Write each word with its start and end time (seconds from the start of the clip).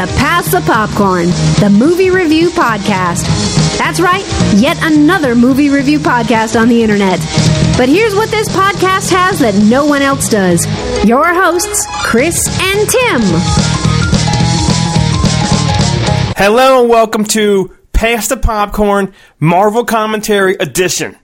to 0.00 0.06
Pass 0.14 0.50
the 0.50 0.62
Popcorn, 0.62 1.26
the 1.60 1.68
movie 1.68 2.08
review 2.08 2.48
podcast. 2.48 3.26
That's 3.76 4.00
right, 4.00 4.24
yet 4.56 4.78
another 4.80 5.34
movie 5.34 5.68
review 5.68 5.98
podcast 5.98 6.58
on 6.58 6.68
the 6.68 6.82
internet. 6.82 7.18
But 7.76 7.90
here's 7.90 8.14
what 8.14 8.30
this 8.30 8.48
podcast 8.48 9.10
has 9.10 9.40
that 9.40 9.54
no 9.68 9.84
one 9.84 10.00
else 10.00 10.30
does 10.30 10.64
your 11.06 11.26
hosts, 11.34 11.86
Chris 12.02 12.48
and 12.48 12.88
Tim. 12.88 13.20
Hello 16.38 16.80
and 16.80 16.88
welcome 16.88 17.24
to 17.24 17.76
Pass 17.92 18.28
the 18.28 18.38
Popcorn 18.38 19.12
Marvel 19.38 19.84
Commentary 19.84 20.54
Edition. 20.54 21.14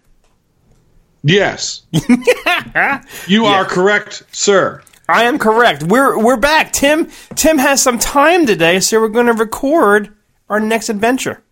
Yes. 1.23 1.81
you 3.27 3.47
are 3.47 3.65
correct, 3.65 4.23
sir. 4.33 4.83
I 5.09 5.25
am 5.25 5.39
correct. 5.39 5.85
We're 5.85 6.19
we're 6.19 6.37
back. 6.37 6.73
Tim 6.73 7.09
Tim 7.35 7.59
has 7.59 7.83
some 7.83 7.99
time 7.99 8.47
today, 8.47 8.81
so 8.81 9.01
we're 9.01 9.09
going 9.09 9.27
to 9.27 9.33
record 9.33 10.13
our 10.49 10.61
next 10.61 10.89
adventure. 10.89 11.43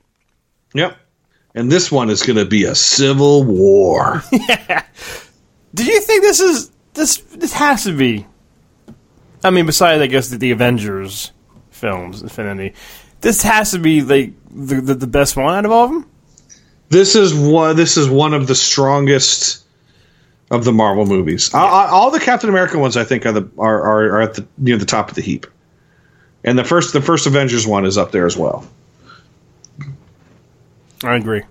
Yep. 0.75 0.97
And 1.55 1.71
this 1.71 1.93
one 1.93 2.11
is 2.11 2.23
going 2.23 2.39
to 2.39 2.45
be 2.45 2.65
a 2.65 2.75
civil 2.75 3.45
war. 3.45 4.23
yeah. 4.33 4.85
Do 5.73 5.85
you 5.85 6.01
think 6.01 6.23
this 6.23 6.41
is 6.41 6.71
this 6.95 7.19
this 7.19 7.53
has 7.53 7.85
to 7.85 7.97
be? 7.97 8.27
I 9.45 9.51
mean, 9.51 9.67
besides 9.67 10.03
I 10.03 10.07
guess 10.07 10.29
the, 10.29 10.39
the 10.39 10.51
Avengers 10.51 11.31
films, 11.71 12.23
Infinity, 12.23 12.75
this 13.21 13.43
has 13.43 13.71
to 13.73 13.79
be 13.79 14.03
like 14.03 14.33
the, 14.51 14.81
the 14.81 14.95
the 14.95 15.07
best 15.07 15.37
one 15.37 15.55
out 15.55 15.65
of 15.65 15.71
all 15.71 15.84
of 15.84 15.91
them. 15.93 16.11
this 16.89 17.15
is 17.15 17.33
one. 17.33 17.77
This 17.77 17.97
is 17.97 18.09
one 18.09 18.34
of 18.34 18.48
the 18.48 18.55
strongest 18.57 19.64
of 20.50 20.64
the 20.64 20.73
Marvel 20.73 21.06
movies. 21.06 21.53
I- 21.55 21.64
I- 21.64 21.89
all 21.91 22.11
the 22.11 22.20
Captain 22.20 22.48
America 22.48 22.78
ones, 22.78 22.97
I 22.97 23.05
think, 23.05 23.25
are 23.27 23.33
the 23.33 23.48
are, 23.59 23.83
are, 23.83 24.05
are 24.17 24.20
at 24.23 24.34
the 24.34 24.47
near 24.59 24.77
the 24.77 24.84
top 24.87 25.09
of 25.09 25.14
the 25.14 25.23
heap. 25.23 25.47
And 26.45 26.59
the 26.59 26.64
first 26.64 26.92
the 26.92 27.00
first 27.00 27.27
Avengers 27.27 27.67
one 27.67 27.84
is 27.87 27.97
up 27.97 28.12
there 28.12 28.27
as 28.27 28.37
well. 28.37 28.67
I 31.03 31.17
agree. 31.17 31.42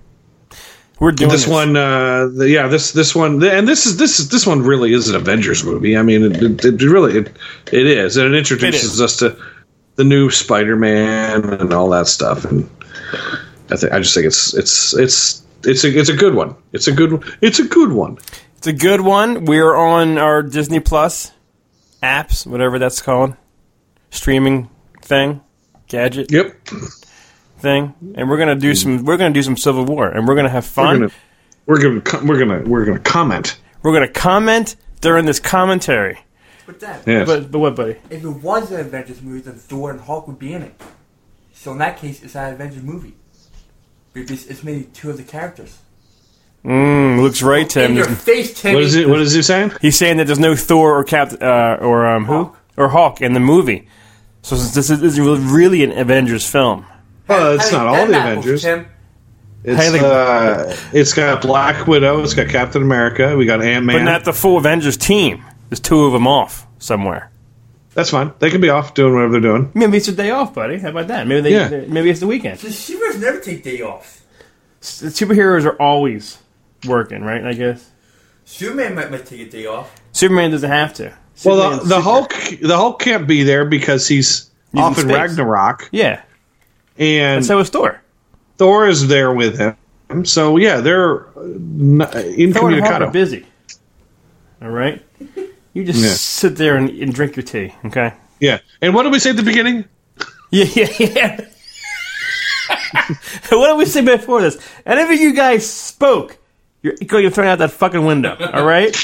We're 0.99 1.11
doing 1.11 1.31
this 1.31 1.47
one, 1.47 1.75
uh, 1.75 2.27
the, 2.27 2.49
yeah, 2.49 2.67
this 2.67 2.91
this 2.93 3.13
one, 3.13 3.43
and 3.43 3.67
this 3.67 3.85
is 3.85 3.97
this 3.97 4.19
is 4.19 4.29
this 4.29 4.45
one 4.47 4.61
really 4.61 4.93
is 4.93 5.09
an 5.09 5.15
Avengers 5.15 5.63
movie. 5.63 5.97
I 5.97 6.01
mean, 6.01 6.23
it, 6.23 6.41
it, 6.41 6.65
it 6.65 6.81
really 6.83 7.17
it, 7.17 7.35
it 7.71 7.87
is, 7.87 8.15
and 8.15 8.33
it 8.33 8.37
introduces 8.37 9.01
us 9.01 9.17
to 9.17 9.35
the 9.95 10.03
new 10.03 10.29
Spider-Man 10.29 11.43
and 11.45 11.73
all 11.73 11.89
that 11.89 12.07
stuff. 12.07 12.45
And 12.45 12.69
I 13.69 13.75
think 13.75 13.91
I 13.91 13.99
just 13.99 14.13
think 14.13 14.27
it's 14.27 14.53
it's 14.53 14.93
it's 14.93 15.43
it's 15.65 15.83
a 15.83 15.97
it's 15.99 16.09
a 16.09 16.15
good 16.15 16.35
one. 16.35 16.55
It's 16.71 16.87
a 16.87 16.91
good 16.91 17.21
it's 17.41 17.59
a 17.59 17.65
good 17.67 17.91
one. 17.91 18.17
It's 18.63 18.67
a 18.69 18.71
good 18.71 19.01
one. 19.01 19.43
We're 19.43 19.75
on 19.75 20.17
our 20.17 20.41
Disney 20.41 20.79
Plus 20.79 21.33
apps, 22.01 22.47
whatever 22.47 22.79
that's 22.79 23.01
called, 23.01 23.35
streaming 24.09 24.69
thing, 25.01 25.41
gadget 25.89 26.31
Yep, 26.31 26.65
thing, 27.57 27.93
and 28.15 28.29
we're 28.29 28.37
gonna 28.37 28.55
do 28.55 28.73
some. 28.73 29.03
We're 29.03 29.17
gonna 29.17 29.33
do 29.33 29.43
some 29.43 29.57
Civil 29.57 29.83
War, 29.83 30.07
and 30.07 30.25
we're 30.25 30.35
gonna 30.35 30.47
have 30.47 30.63
we're 30.63 30.83
fun. 30.85 30.99
gonna 31.01 31.11
we're 31.65 31.81
gonna 31.81 32.25
we're 32.25 32.39
gonna 32.39 32.63
we're 32.65 32.85
gonna 32.85 32.99
comment. 32.99 33.59
We're 33.81 33.91
gonna 33.91 34.07
comment 34.07 34.77
during 35.01 35.25
this 35.25 35.41
commentary. 35.41 36.19
But 36.65 36.79
that, 36.79 37.05
Yes. 37.05 37.27
But, 37.27 37.51
but 37.51 37.59
what, 37.59 37.75
buddy? 37.75 37.97
if 38.09 38.23
it 38.23 38.29
was 38.29 38.71
an 38.71 38.79
Avengers 38.79 39.21
movie, 39.21 39.41
then 39.41 39.55
Thor 39.55 39.91
and 39.91 39.99
Hulk 39.99 40.25
would 40.29 40.39
be 40.39 40.53
in 40.53 40.61
it. 40.61 40.81
So 41.53 41.73
in 41.73 41.79
that 41.79 41.97
case, 41.97 42.23
it's 42.23 42.37
an 42.37 42.53
Avengers 42.53 42.81
movie. 42.81 43.15
Because 44.13 44.47
it's 44.47 44.63
maybe 44.63 44.85
two 44.85 45.09
of 45.09 45.17
the 45.17 45.23
characters. 45.23 45.79
Mm, 46.63 47.21
looks 47.21 47.41
right, 47.41 47.69
Tim. 47.69 47.91
in 47.91 47.97
your 47.97 48.05
face, 48.05 48.59
Timmy. 48.59 48.75
What 48.75 48.83
is 48.83 48.95
it? 48.95 49.09
What 49.09 49.19
is 49.19 49.33
he 49.33 49.41
saying? 49.41 49.73
He's 49.81 49.97
saying 49.97 50.17
that 50.17 50.27
there's 50.27 50.39
no 50.39 50.55
Thor 50.55 50.97
or 50.97 51.03
Cap 51.03 51.33
uh, 51.41 51.77
or 51.81 52.05
um, 52.05 52.25
who 52.25 52.33
Hawk. 52.33 52.57
or 52.77 52.87
Hawk 52.89 53.21
in 53.21 53.33
the 53.33 53.39
movie. 53.39 53.87
So 54.43 54.55
this 54.55 54.89
is, 54.89 55.19
really 55.19 55.83
an 55.83 55.91
Avengers 55.91 56.49
film. 56.49 56.85
Well, 57.27 57.55
it's 57.55 57.71
not 57.71 57.87
all 57.87 58.05
the 58.05 58.17
Avengers. 58.19 58.61
Tim. 58.63 58.87
It's 59.63 59.79
uh, 59.79 60.75
it's 60.91 61.13
got 61.13 61.41
Black 61.41 61.87
Widow. 61.87 62.21
It's 62.21 62.33
got 62.33 62.49
Captain 62.49 62.81
America. 62.81 63.37
We 63.37 63.45
got 63.45 63.61
Ant 63.61 63.85
Man. 63.85 63.99
But 63.99 64.03
not 64.03 64.25
the 64.25 64.33
full 64.33 64.57
Avengers 64.57 64.97
team. 64.97 65.43
There's 65.69 65.79
two 65.79 66.03
of 66.03 66.11
them 66.11 66.27
off 66.27 66.67
somewhere. 66.79 67.31
That's 67.93 68.09
fine. 68.09 68.33
They 68.39 68.49
can 68.49 68.59
be 68.59 68.69
off 68.69 68.93
doing 68.93 69.13
whatever 69.13 69.33
they're 69.33 69.41
doing. 69.41 69.71
Maybe 69.73 69.97
it's 69.97 70.07
a 70.07 70.11
day 70.13 70.31
off, 70.31 70.53
buddy. 70.53 70.79
How 70.79 70.89
about 70.89 71.07
that? 71.07 71.27
Maybe 71.27 71.41
they, 71.41 71.51
Yeah. 71.53 71.85
maybe 71.87 72.09
it's 72.09 72.19
the 72.19 72.27
weekend. 72.27 72.59
The 72.59 72.69
superheroes 72.69 73.21
never 73.21 73.39
take 73.39 73.63
day 73.63 73.81
off. 73.81 74.21
The 74.81 75.07
superheroes 75.07 75.65
are 75.65 75.81
always 75.81 76.39
working, 76.85 77.23
right? 77.23 77.43
I 77.45 77.53
guess 77.53 77.89
Superman 78.45 78.95
might, 78.95 79.11
might 79.11 79.25
take 79.25 79.41
a 79.41 79.49
day 79.49 79.65
off. 79.65 79.93
Superman 80.11 80.51
doesn't 80.51 80.69
have 80.69 80.93
to. 80.95 81.13
Well, 81.45 81.77
the, 81.79 81.85
the 81.85 82.01
Hulk, 82.01 82.33
the 82.61 82.75
Hulk 82.77 83.01
can't 83.01 83.27
be 83.27 83.43
there 83.43 83.65
because 83.65 84.07
he's, 84.07 84.51
He's 84.71 84.81
off 84.81 84.97
in 84.99 85.09
in. 85.09 85.15
Ragnarok, 85.15 85.89
Yeah, 85.91 86.21
and 86.97 87.37
and 87.37 87.45
so 87.45 87.59
is 87.59 87.69
Thor. 87.69 88.01
Thor 88.57 88.87
is 88.87 89.07
there 89.07 89.33
with 89.33 89.57
him. 89.57 90.25
So 90.25 90.57
yeah, 90.57 90.77
they're 90.79 91.27
uh, 91.37 91.41
n- 91.41 91.99
Thor 91.99 92.19
and 92.19 92.53
Hulk 92.55 92.63
are 92.63 92.73
incommunicado. 92.73 93.11
busy. 93.11 93.45
All 94.61 94.69
right, 94.69 95.03
you 95.73 95.83
just 95.83 95.99
Yeah. 95.99 96.09
sit 96.13 96.55
there 96.55 96.75
and, 96.75 96.89
and 96.89 97.13
drink 97.13 97.35
your 97.35 97.43
tea, 97.43 97.73
okay? 97.85 98.13
Yeah, 98.39 98.59
and 98.81 98.93
what 98.93 99.03
did 99.03 99.11
we 99.11 99.19
say 99.19 99.31
at 99.31 99.35
the 99.37 99.43
beginning? 99.43 99.85
Yeah, 100.51 100.65
yeah, 100.75 100.87
yeah. 100.99 101.45
what 103.49 103.67
did 103.69 103.77
we 103.77 103.85
say 103.85 104.01
before 104.01 104.41
this? 104.41 104.57
And 104.85 104.99
if 104.99 105.19
you 105.19 105.33
guys 105.33 105.67
spoke, 105.69 106.37
you're 106.83 106.93
going 107.07 107.23
to 107.23 107.31
throw 107.31 107.47
out 107.47 107.57
that 107.57 107.71
fucking 107.71 108.05
window. 108.05 108.35
All 108.53 108.65
right. 108.65 108.95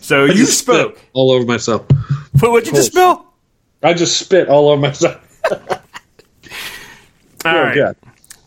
So 0.00 0.24
you 0.24 0.34
just 0.34 0.58
spit 0.58 0.74
spoke. 0.76 0.98
all 1.12 1.30
over 1.30 1.44
myself. 1.46 1.86
What 2.40 2.50
would 2.52 2.66
you 2.66 2.72
just 2.72 2.90
spill? 2.90 3.26
I 3.82 3.94
just 3.94 4.16
spit 4.18 4.48
all 4.48 4.68
over 4.70 4.80
myself. 4.80 5.20
All 5.52 5.78
Oh, 7.44 7.62
right. 7.62 7.74
God. 7.76 7.96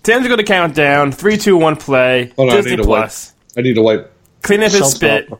Tim's 0.03 0.27
going 0.27 0.37
to 0.39 0.43
count 0.43 0.75
down. 0.75 1.11
Three, 1.11 1.37
two, 1.37 1.55
one, 1.57 1.75
play. 1.77 2.33
Hold 2.35 2.49
on, 2.51 2.57
I 2.57 2.61
need 2.61 2.75
to 2.77 2.83
wipe. 2.83 2.85
Plus. 3.03 3.33
I 3.57 3.61
need 3.61 3.75
to 3.75 3.81
wipe 3.81 4.11
Clean 4.41 4.61
up 4.61 4.71
his 4.71 4.91
spit. 4.91 5.31
off, 5.31 5.39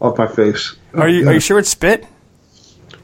off 0.00 0.18
my 0.18 0.28
face. 0.28 0.76
Are 0.94 1.08
you 1.08 1.26
Are 1.28 1.32
you 1.32 1.40
sure 1.40 1.58
it's 1.58 1.70
spit? 1.70 2.06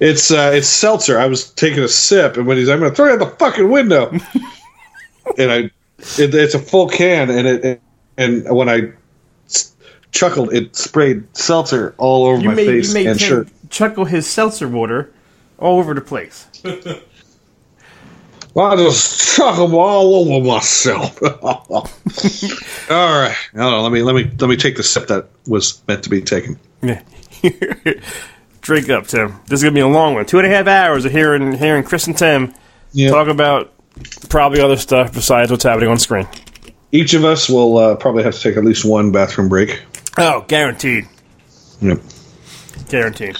It's 0.00 0.30
uh, 0.30 0.50
it's 0.54 0.68
seltzer. 0.68 1.18
I 1.18 1.26
was 1.26 1.50
taking 1.52 1.82
a 1.82 1.88
sip, 1.88 2.36
and 2.36 2.46
when 2.46 2.56
he's, 2.58 2.68
I'm 2.68 2.80
going 2.80 2.90
to 2.90 2.94
throw 2.96 3.06
it 3.06 3.12
out 3.12 3.18
the 3.30 3.36
fucking 3.36 3.70
window. 3.70 4.10
and 5.38 5.50
I, 5.52 5.56
it, 6.18 6.34
it's 6.34 6.54
a 6.54 6.58
full 6.58 6.88
can, 6.88 7.30
and 7.30 7.46
it, 7.48 7.80
and 8.18 8.44
when 8.54 8.68
I 8.68 8.78
s- 8.78 8.92
chuckled, 10.14 10.54
it 10.54 10.74
sprayed 10.76 11.24
seltzer 11.36 11.94
all 11.98 12.26
over 12.26 12.40
You 12.40 12.48
my 12.48 12.54
made 12.54 12.66
face 12.66 12.88
you 12.88 12.94
made 12.94 13.06
and 13.08 13.18
Tim 13.20 13.28
shirt. 13.28 13.48
chuckle 13.68 14.04
his 14.06 14.26
seltzer 14.26 14.68
water 14.68 15.12
all 15.58 15.78
over 15.78 15.92
the 15.92 16.00
place. 16.00 16.46
I 18.56 18.76
just 18.76 19.34
chuckled 19.36 19.74
all 19.74 20.14
over 20.32 20.46
myself. 20.46 21.20
all 21.42 21.90
right, 22.88 23.34
hold 23.56 23.74
on. 23.74 23.82
Let 23.82 23.90
me 23.92 24.02
let 24.02 24.14
me 24.14 24.30
let 24.38 24.48
me 24.48 24.56
take 24.56 24.76
the 24.76 24.82
sip 24.84 25.08
that 25.08 25.26
was 25.48 25.82
meant 25.88 26.04
to 26.04 26.10
be 26.10 26.22
taken. 26.22 26.56
Yeah. 26.80 27.02
Drink 28.60 28.88
up, 28.90 29.08
Tim. 29.08 29.40
This 29.46 29.58
is 29.58 29.64
gonna 29.64 29.74
be 29.74 29.80
a 29.80 29.88
long 29.88 30.14
one. 30.14 30.24
Two 30.24 30.38
and 30.38 30.46
a 30.46 30.50
half 30.50 30.68
hours 30.68 31.04
of 31.04 31.10
hearing 31.10 31.52
hearing 31.58 31.82
Chris 31.82 32.06
and 32.06 32.16
Tim 32.16 32.54
Yeah. 32.92 33.10
talk 33.10 33.26
about 33.26 33.72
probably 34.28 34.60
other 34.60 34.76
stuff 34.76 35.12
besides 35.12 35.50
what's 35.50 35.64
happening 35.64 35.88
on 35.90 35.98
screen. 35.98 36.28
Each 36.92 37.12
of 37.12 37.24
us 37.24 37.48
will 37.48 37.76
uh, 37.76 37.96
probably 37.96 38.22
have 38.22 38.34
to 38.36 38.40
take 38.40 38.56
at 38.56 38.64
least 38.64 38.84
one 38.84 39.10
bathroom 39.10 39.48
break. 39.48 39.82
Oh, 40.16 40.44
guaranteed. 40.48 41.08
Yep. 41.80 42.00
Guaranteed. 42.88 43.36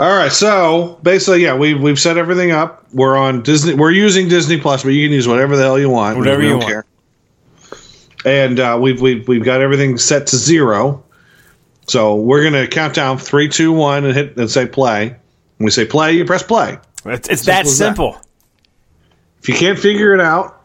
All 0.00 0.16
right, 0.16 0.32
so 0.32 0.98
basically, 1.02 1.42
yeah, 1.42 1.54
we've 1.56 1.80
we've 1.80 2.00
set 2.00 2.16
everything 2.16 2.50
up. 2.50 2.84
We're 2.92 3.16
on 3.16 3.42
Disney. 3.42 3.74
We're 3.74 3.92
using 3.92 4.28
Disney 4.28 4.58
Plus, 4.60 4.82
but 4.82 4.88
you 4.90 5.06
can 5.06 5.12
use 5.12 5.28
whatever 5.28 5.56
the 5.56 5.62
hell 5.62 5.78
you 5.78 5.88
want. 5.88 6.18
Whatever 6.18 6.40
We 6.40 6.48
you 6.48 6.54
want. 6.58 6.66
care. 6.66 6.84
And 8.24 8.58
uh, 8.58 8.78
we've 8.80 9.00
we've 9.00 9.28
we've 9.28 9.44
got 9.44 9.60
everything 9.60 9.96
set 9.98 10.26
to 10.28 10.36
zero. 10.36 11.04
So 11.86 12.16
we're 12.16 12.42
gonna 12.42 12.66
count 12.66 12.94
down 12.94 13.18
three, 13.18 13.48
two, 13.48 13.70
one, 13.72 14.04
and 14.04 14.14
hit 14.14 14.36
and 14.36 14.50
say 14.50 14.66
play. 14.66 15.10
When 15.58 15.66
we 15.66 15.70
say 15.70 15.84
play, 15.84 16.12
you 16.12 16.24
press 16.24 16.42
play. 16.42 16.78
It's, 17.04 17.28
it's 17.28 17.44
that 17.44 17.66
Simple 17.68 18.12
that. 18.12 18.26
If 19.42 19.48
you 19.50 19.54
can't 19.54 19.78
figure 19.78 20.12
it 20.14 20.20
out, 20.20 20.64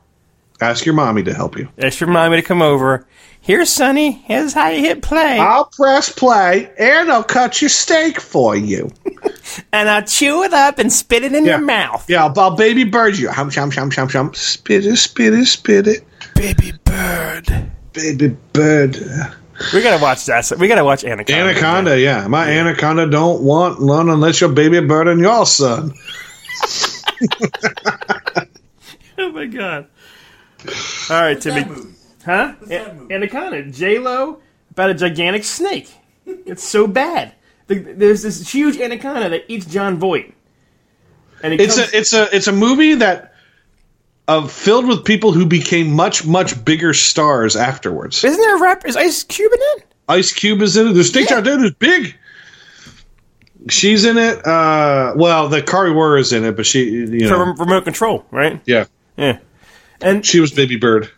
ask 0.61 0.85
your 0.85 0.95
mommy 0.95 1.21
to 1.23 1.33
help 1.33 1.55
you. 1.57 1.67
Ask 1.77 1.99
your 1.99 2.09
mommy 2.09 2.37
to 2.37 2.41
come 2.41 2.61
over. 2.63 3.05
Here, 3.41 3.65
Sonny. 3.65 4.11
Here's 4.11 4.53
how 4.53 4.69
you 4.69 4.81
hit 4.81 5.01
play. 5.01 5.39
I'll 5.39 5.65
press 5.65 6.11
play, 6.11 6.71
and 6.77 7.11
I'll 7.11 7.23
cut 7.23 7.61
your 7.61 7.69
steak 7.69 8.19
for 8.19 8.55
you. 8.55 8.91
and 9.73 9.89
I'll 9.89 10.03
chew 10.03 10.43
it 10.43 10.53
up 10.53 10.77
and 10.77 10.91
spit 10.93 11.23
it 11.23 11.33
in 11.33 11.45
Yeah. 11.45 11.57
your 11.57 11.65
mouth. 11.65 12.07
Yeah, 12.07 12.25
I'll, 12.25 12.39
I'll 12.39 12.55
baby 12.55 12.83
bird 12.83 13.17
you. 13.17 13.29
Hum, 13.29 13.49
shum, 13.49 13.71
shum, 13.71 13.89
shum, 13.89 14.07
shum. 14.07 14.33
Spit 14.35 14.85
it, 14.85 14.97
spit 14.97 15.33
it, 15.33 15.45
spit 15.47 15.87
it. 15.87 16.05
Baby 16.35 16.73
bird. 16.83 17.71
Baby 17.93 18.37
bird. 18.53 18.97
We 19.73 19.81
gotta 19.81 20.01
watch 20.01 20.25
that. 20.27 20.51
We 20.59 20.67
gotta 20.67 20.85
watch 20.85 21.03
Anaconda. 21.03 21.41
Anaconda, 21.49 21.99
yeah. 21.99 22.27
My 22.27 22.47
anaconda 22.49 23.07
don't 23.09 23.41
want 23.41 23.81
none 23.81 24.09
unless 24.09 24.39
your 24.39 24.51
baby 24.51 24.79
bird 24.81 25.07
and 25.07 25.19
your 25.19 25.45
son. 25.45 25.93
Oh 29.21 29.33
my 29.33 29.47
god. 29.47 29.87
All 31.09 31.21
right, 31.21 31.39
Timmy. 31.41 31.65
That 32.25 32.59
movie. 32.61 32.75
Huh? 32.75 32.83
that 32.83 32.95
movie? 32.97 33.13
Anaconda. 33.13 33.63
J 33.71 33.99
Lo 33.99 34.39
about 34.71 34.89
a 34.89 34.93
gigantic 34.93 35.43
snake. 35.43 35.89
It's 36.25 36.63
so 36.63 36.87
bad. 36.87 37.33
The- 37.67 37.79
There's 37.79 38.21
this 38.23 38.51
huge 38.51 38.77
anaconda 38.77 39.29
that 39.29 39.45
eats 39.47 39.65
Jon 39.65 39.97
Voight. 39.97 40.33
And 41.43 41.53
he 41.53 41.59
it's 41.63 41.77
comes- 41.77 41.93
a 41.93 41.97
it's 41.97 42.13
a 42.13 42.35
it's 42.35 42.47
a 42.47 42.51
movie 42.51 42.95
that 42.95 43.33
uh, 44.27 44.45
filled 44.47 44.87
with 44.87 45.05
people 45.05 45.31
who 45.31 45.45
became 45.45 45.91
much 45.91 46.25
much 46.25 46.63
bigger 46.65 46.93
stars 46.93 47.55
afterwards. 47.55 48.23
Isn't 48.23 48.39
there 48.39 48.57
a 48.57 48.61
rap? 48.61 48.85
Is 48.85 48.95
Ice 48.95 49.23
Cube 49.23 49.51
in 49.51 49.59
it? 49.61 49.85
Ice 50.07 50.31
Cube 50.33 50.61
is 50.61 50.75
in 50.77 50.87
it. 50.87 50.93
The 50.93 51.03
Snake 51.03 51.31
Out 51.31 51.43
Dude 51.43 51.63
is 51.63 51.71
big. 51.71 52.15
She's 53.69 54.05
in 54.05 54.17
it. 54.17 54.45
Uh, 54.45 55.13
well, 55.15 55.49
the 55.49 55.61
Kari 55.61 55.91
Wuhrer 55.91 56.19
is 56.19 56.31
in 56.33 56.45
it, 56.45 56.55
but 56.55 56.65
she, 56.65 56.85
you 56.89 57.29
know, 57.29 57.39
rem- 57.45 57.55
remote 57.57 57.83
control, 57.83 58.25
right? 58.31 58.61
yeah, 58.65 58.85
Yeah. 59.17 59.39
And 60.01 60.25
she 60.25 60.39
was 60.39 60.51
Baby 60.51 60.77
Bird. 60.77 61.09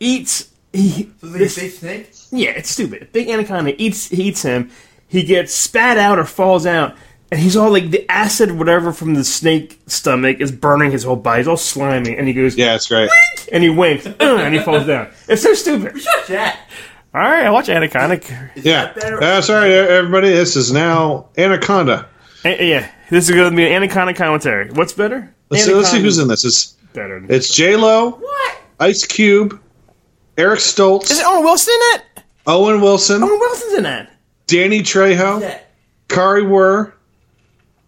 Eats. 0.00 0.48
He, 0.72 1.10
So 1.20 1.26
they 1.28 1.38
this- 1.40 1.54
say 1.54 1.68
snake? 1.68 2.10
yeah, 2.30 2.50
it's 2.50 2.70
stupid. 2.70 3.08
Big 3.12 3.28
anaconda 3.28 3.74
eats 3.82 4.08
he 4.08 4.24
eats 4.24 4.42
him. 4.42 4.70
He 5.08 5.22
gets 5.22 5.54
spat 5.54 5.96
out 5.96 6.18
or 6.18 6.24
falls 6.26 6.66
out, 6.66 6.94
and 7.32 7.40
he's 7.40 7.56
all 7.56 7.70
like 7.70 7.90
the 7.90 8.04
acid, 8.10 8.52
whatever 8.52 8.92
from 8.92 9.14
the 9.14 9.24
snake 9.24 9.80
stomach, 9.86 10.38
is 10.40 10.52
burning 10.52 10.90
his 10.90 11.04
whole 11.04 11.16
body. 11.16 11.40
He's 11.40 11.48
all 11.48 11.56
slimy, 11.56 12.14
and 12.16 12.28
he 12.28 12.34
goes, 12.34 12.56
Yeah, 12.56 12.74
it's 12.74 12.86
great. 12.88 13.08
and 13.50 13.62
he 13.62 13.70
winks, 13.70 14.06
"Uh," 14.06 14.12
and 14.20 14.54
he 14.54 14.60
falls 14.60 14.86
down. 14.86 15.08
It's 15.28 15.42
so 15.42 15.54
stupid. 15.54 15.98
Shut 16.00 16.26
that. 16.28 16.60
All 17.14 17.22
right, 17.22 17.46
I 17.46 17.50
watch 17.50 17.70
Anaconda. 17.70 18.20
Yeah. 18.54 18.92
that? 18.92 19.04
Uh, 19.22 19.40
sorry, 19.40 19.72
everybody. 19.72 20.28
This 20.28 20.54
is 20.56 20.70
now 20.70 21.30
Anaconda. 21.38 22.06
A- 22.44 22.68
yeah, 22.68 22.90
this 23.08 23.30
is 23.30 23.34
going 23.34 23.50
to 23.50 23.56
be 23.56 23.64
an 23.66 23.72
Anaconda 23.72 24.12
commentary. 24.12 24.70
What's 24.70 24.92
better? 24.92 25.34
Let's 25.48 25.64
see, 25.64 25.72
let's 25.72 25.90
see 25.90 26.00
who's 26.00 26.18
in 26.18 26.28
this. 26.28 26.44
It's 26.44 26.74
Better. 26.92 27.24
it's 27.30 27.54
J 27.54 27.76
Lo, 27.76 28.10
What? 28.10 28.58
Ice 28.80 29.06
Cube, 29.06 29.58
Eric 30.38 30.60
Stoltz, 30.60 31.10
Is 31.10 31.18
it 31.18 31.26
Owen 31.26 31.42
Wilson 31.42 31.74
in 31.74 32.00
it? 32.00 32.22
Owen 32.46 32.80
Wilson, 32.80 33.22
Owen 33.22 33.38
Wilson's 33.38 33.74
in 33.74 33.86
it. 33.86 34.08
Danny 34.46 34.80
Trejo. 34.80 35.60
Kari 36.08 36.42
Wuhrer. 36.42 36.92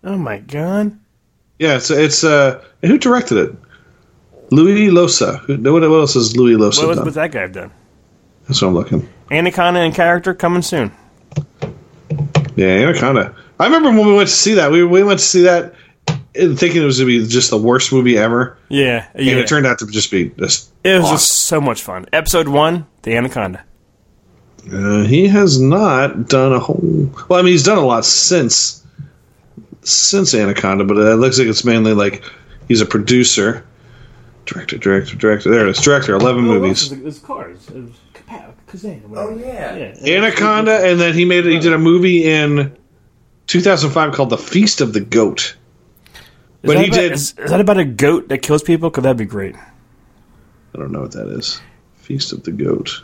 Oh 0.05 0.19
my 0.19 0.39
god. 0.39 0.99
Yeah, 1.59 1.77
it's 1.77 1.91
it's 1.91 2.25
uh, 2.25 2.63
who 2.83 2.99
directed 2.99 3.39
it? 3.39 3.57
Luis 4.51 4.91
Llosa. 4.91 5.39
Who, 5.41 5.57
what, 5.73 5.83
what 5.89 6.01
else 6.01 6.15
has 6.15 6.37
Luis 6.37 6.57
Llosa 6.57 6.79
What 6.79 6.89
was 6.89 6.97
done? 6.97 7.05
what's 7.07 7.15
that 7.15 7.31
guy 7.31 7.43
have 7.43 7.53
done? 7.53 7.71
That's 8.49 8.61
what 8.61 8.69
I'm 8.69 8.75
looking. 8.75 9.09
Anaconda 9.31 9.81
in 9.81 9.93
character 9.93 10.35
coming 10.35 10.63
soon. 10.63 10.91
Yeah, 12.57 12.67
Anaconda. 12.67 13.35
I 13.61 13.65
remember 13.65 13.91
when 13.91 14.09
we 14.09 14.15
went 14.15 14.29
to 14.29 14.35
see 14.35 14.55
that. 14.55 14.73
We 14.73 14.83
we 14.85 15.05
went 15.05 15.21
to 15.21 15.25
see 15.25 15.43
that 15.43 15.75
thinking 16.35 16.83
it 16.83 16.85
was 16.87 16.99
going 16.99 17.11
to 17.13 17.21
be 17.23 17.27
just 17.29 17.51
the 17.51 17.59
worst 17.59 17.93
movie 17.93 18.17
ever, 18.19 18.57
Yeah, 18.69 19.07
yeah. 19.15 19.33
and 19.33 19.41
it 19.41 19.49
turned 19.49 19.67
out 19.67 19.79
to 19.81 19.87
just 19.87 20.11
be 20.11 20.31
just. 20.31 20.71
It 20.85 20.95
was 20.97 21.05
awesome. 21.05 21.15
just 21.17 21.33
so 21.47 21.61
much 21.61 21.83
fun. 21.83 22.07
Episode 22.13 22.49
one, 22.49 22.87
the 23.03 23.17
Anaconda. 23.17 23.65
Uh, 24.73 25.05
he 25.05 25.27
has 25.29 25.61
not 25.61 26.29
done 26.29 26.53
a 26.53 26.59
whole. 26.61 26.81
Well, 27.29 27.39
I 27.39 27.43
mean, 27.43 27.53
he's 27.53 27.65
done 27.65 27.79
a 27.79 27.85
lot 27.87 28.05
since 28.05 28.85
since 29.83 30.35
Anaconda, 30.35 30.85
but 30.85 30.97
it 30.99 31.17
looks 31.17 31.39
like 31.39 31.49
it's 31.49 31.65
mainly 31.65 31.95
like 31.95 32.23
he's 32.69 32.81
a 32.83 32.87
producer, 32.87 33.65
director, 34.45 34.77
director, 34.77 35.17
director. 35.17 35.51
There 35.51 35.67
it 35.67 35.71
is, 35.71 35.81
director. 35.83 36.15
Eleven 36.15 36.45
movies. 36.45 36.93
It's 36.93 37.19
cars. 37.19 37.69
It 37.71 37.85
was 37.85 37.95
Oh, 39.17 39.37
yeah. 39.37 39.95
Anaconda, 40.07 40.87
and 40.89 41.01
then 41.01 41.13
he 41.13 41.25
made 41.25 41.45
he 41.45 41.59
did 41.59 41.73
a 41.73 41.79
movie 41.79 42.25
in 42.31 42.77
2005 43.49 44.13
called 44.15 44.31
The 44.31 44.39
Feast 44.39 44.81
of 44.81 44.93
the 44.93 45.01
Goat. 45.01 45.57
But 46.63 46.79
he 46.79 46.91
did. 46.91 47.13
Is, 47.13 47.35
is 47.39 47.51
that 47.51 47.61
about 47.61 47.79
a 47.79 47.85
goat 47.85 48.29
that 48.29 48.39
kills 48.39 48.63
people? 48.63 48.91
Because 48.91 49.03
that'd 49.05 49.17
be 49.17 49.25
great. 49.25 49.57
I 49.57 50.79
don't 50.79 50.93
know 50.93 51.01
what 51.01 51.13
that 51.13 51.29
is. 51.29 51.61
Feast 51.97 52.33
of 52.33 52.43
the 52.45 52.53
Goat. 52.53 53.03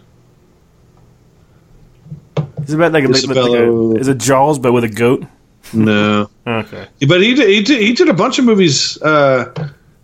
Is 2.63 2.73
it 2.73 2.77
about 2.77 2.93
like, 2.93 3.05
a- 3.05 3.09
like, 3.09 3.17
Isabella- 3.17 3.93
a, 3.95 3.95
is 3.97 4.09
it 4.09 4.19
Jaws 4.19 4.59
but 4.59 4.73
with 4.73 4.85
a 4.85 4.89
goat? 4.89 5.25
No, 5.73 6.31
Okay. 6.47 6.87
but 7.09 7.21
he 7.23 7.35
did 7.35 7.49
he 7.49 7.63
did 7.63 7.81
he 7.81 7.93
did 7.93 8.09
a 8.09 8.15
bunch 8.15 8.39
of 8.39 8.45
movies 8.45 9.01
uh, 9.03 9.53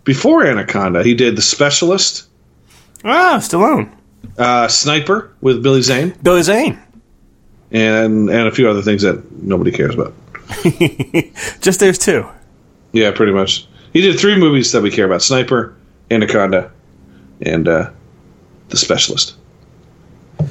before 0.04 0.44
Anaconda. 0.44 1.02
He 1.04 1.14
did 1.14 1.36
The 1.36 1.42
Specialist, 1.42 2.28
Ah, 3.04 3.38
Stallone. 3.40 3.90
uh, 4.38 4.66
Sniper 4.68 5.32
with 5.40 5.62
Billy 5.62 5.82
Zane, 5.82 6.14
Billy 6.22 6.42
Zane. 6.42 6.78
and 7.70 8.28
and 8.28 8.48
a 8.48 8.50
few 8.50 8.68
other 8.68 8.82
things 8.82 9.02
that 9.02 9.30
nobody 9.42 9.70
cares 9.70 9.94
about. 9.94 10.14
Just 11.60 11.78
those 11.80 11.98
two. 11.98 12.26
Yeah, 12.92 13.10
pretty 13.10 13.32
much. 13.32 13.66
He 13.92 14.00
did 14.00 14.18
three 14.18 14.36
movies 14.36 14.72
that 14.72 14.82
we 14.82 14.90
care 14.90 15.06
about: 15.06 15.22
Sniper, 15.22 15.74
Anaconda, 16.10 16.70
and 17.40 17.68
uh, 17.68 17.90
The 18.68 18.76
Specialist. 18.76 19.36
All 20.38 20.48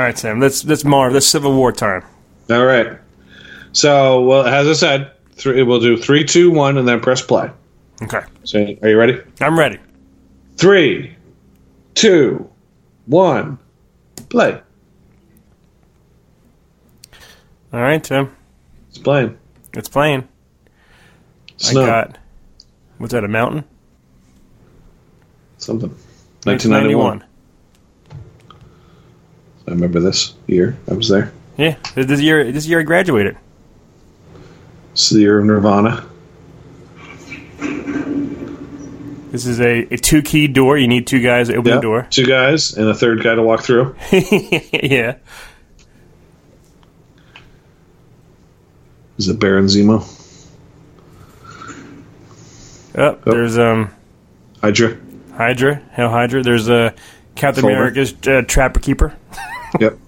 right, 0.00 0.18
Sam. 0.18 0.40
Let's 0.40 0.64
let's 0.64 0.84
Marv. 0.84 1.12
Let's 1.12 1.26
Civil 1.26 1.54
War 1.54 1.72
time. 1.72 2.04
All 2.50 2.64
right. 2.64 2.98
So, 3.72 4.22
well, 4.22 4.46
as 4.46 4.66
I 4.66 4.72
said, 4.72 5.12
three, 5.32 5.62
we'll 5.62 5.80
do 5.80 5.96
three, 5.96 6.24
two, 6.24 6.50
one, 6.50 6.78
and 6.78 6.86
then 6.86 7.00
press 7.00 7.22
play. 7.22 7.50
Okay. 8.02 8.22
So, 8.44 8.58
are 8.82 8.88
you 8.88 8.98
ready? 8.98 9.20
I'm 9.40 9.58
ready. 9.58 9.78
Three, 10.56 11.16
two, 11.94 12.48
one, 13.06 13.58
play. 14.28 14.60
All 17.72 17.80
right, 17.80 18.02
Tim. 18.02 18.34
It's 18.88 18.98
playing. 18.98 19.38
It's 19.74 19.88
playing. 19.88 20.26
Snow. 21.58 21.82
I 21.82 21.86
got. 21.86 22.18
What's 22.98 23.12
that? 23.12 23.24
A 23.24 23.28
mountain? 23.28 23.64
something. 25.58 25.90
1991. 26.44 27.18
1991. 27.18 27.24
I 29.66 29.70
remember 29.72 30.00
this 30.00 30.34
year. 30.46 30.78
I 30.90 30.94
was 30.94 31.08
there. 31.08 31.32
Yeah. 31.56 31.76
This 31.94 32.20
year. 32.20 32.50
This 32.52 32.66
year 32.66 32.80
I 32.80 32.82
graduated. 32.84 33.36
It's 34.92 35.10
the 35.10 35.18
year 35.20 35.38
of 35.40 35.44
Nirvana. 35.44 36.06
This 39.30 39.44
is 39.46 39.60
a, 39.60 39.80
a 39.92 39.96
two 39.98 40.22
key 40.22 40.46
door. 40.48 40.78
You 40.78 40.88
need 40.88 41.06
two 41.06 41.20
guys 41.20 41.48
to 41.48 41.56
open 41.56 41.68
Yeah. 41.70 41.74
the 41.76 41.82
door. 41.82 42.06
Two 42.08 42.24
guys 42.24 42.72
and 42.76 42.88
a 42.88 42.94
third 42.94 43.22
guy 43.22 43.34
to 43.34 43.42
walk 43.42 43.60
through. 43.62 43.94
yeah. 44.10 45.16
Is 49.18 49.28
it 49.28 49.38
Baron 49.38 49.66
Zemo? 49.66 50.06
Oh, 52.98 53.16
there's 53.24 53.56
um 53.56 53.94
Hydra? 54.60 54.98
Hydra, 55.34 55.76
Hell 55.92 56.10
Hydra. 56.10 56.42
There's 56.42 56.68
uh, 56.68 56.90
Captain 57.36 57.62
Folder. 57.62 57.76
America's 57.76 58.12
uh, 58.26 58.42
Trapper 58.46 58.80
Keeper. 58.80 59.16
Yep. 59.78 59.98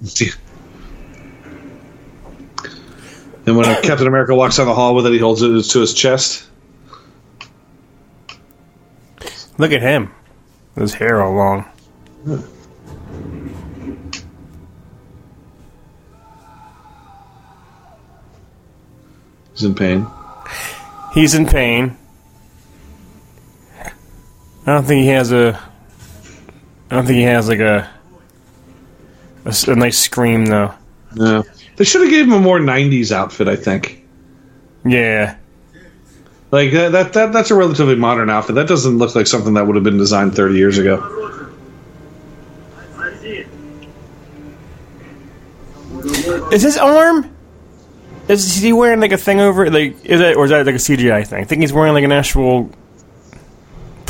And 3.44 3.56
when 3.59 3.64
Captain 3.82 4.06
America 4.06 4.35
walks 4.35 4.56
down 4.56 4.66
the 4.66 4.75
hall 4.75 4.94
with 4.94 5.04
it, 5.06 5.12
he 5.12 5.18
holds 5.18 5.42
it 5.42 5.62
to 5.62 5.80
his 5.80 5.92
chest. 5.92 6.49
Look 9.59 9.70
at 9.73 9.82
him. 9.82 10.14
His 10.76 10.94
hair 10.94 11.20
all 11.20 11.35
long. 11.35 11.66
He's 19.52 19.64
in 19.64 19.75
pain. 19.75 20.06
He's 21.12 21.35
in 21.35 21.44
pain. 21.44 21.99
I 24.67 24.75
don't 24.75 24.85
think 24.85 25.02
he 25.02 25.09
has 25.09 25.33
a. 25.33 25.59
I 26.90 26.95
don't 26.95 27.07
think 27.07 27.17
he 27.17 27.23
has 27.23 27.49
like 27.49 27.61
a. 27.61 27.90
A 29.45 29.75
nice 29.75 29.99
scream 29.99 30.47
though. 30.47 30.75
Yeah. 31.14 31.43
They 31.76 31.85
should 31.85 32.02
have 32.02 32.11
gave 32.11 32.26
him 32.26 32.33
a 32.33 32.40
more 32.40 32.59
'90s 32.59 33.11
outfit. 33.11 33.49
I 33.49 33.57
think. 33.57 34.05
Yeah. 34.85 35.37
Like 36.50 36.73
that, 36.73 36.93
that, 36.93 37.12
that 37.12 37.33
that's 37.33 37.50
a 37.50 37.55
relatively 37.55 37.95
modern 37.95 38.29
outfit. 38.29 38.57
That 38.57 38.67
doesn't 38.69 38.99
look 38.99 39.14
like 39.14 39.26
something 39.26 39.55
that 39.55 39.67
would 39.67 39.76
have 39.76 39.85
been 39.85 39.99
designed 39.99 40.35
30 40.35 40.57
years 40.57 40.79
ago. 40.79 40.99
Is 46.52 46.62
his 46.62 46.76
arm? 46.76 47.33
Is 48.29 48.57
he 48.57 48.73
wearing 48.73 49.00
like 49.00 49.12
a 49.12 49.17
thing 49.17 49.40
over? 49.40 49.71
Like 49.71 50.05
is 50.05 50.21
that 50.21 50.37
or 50.37 50.45
is 50.45 50.50
that 50.50 50.67
like 50.67 50.75
a 50.75 50.79
CGI 50.79 51.26
thing? 51.26 51.40
I 51.40 51.45
think 51.45 51.61
he's 51.61 51.73
wearing 51.73 51.95
like 51.95 52.05
an 52.05 52.12
actual 52.12 52.71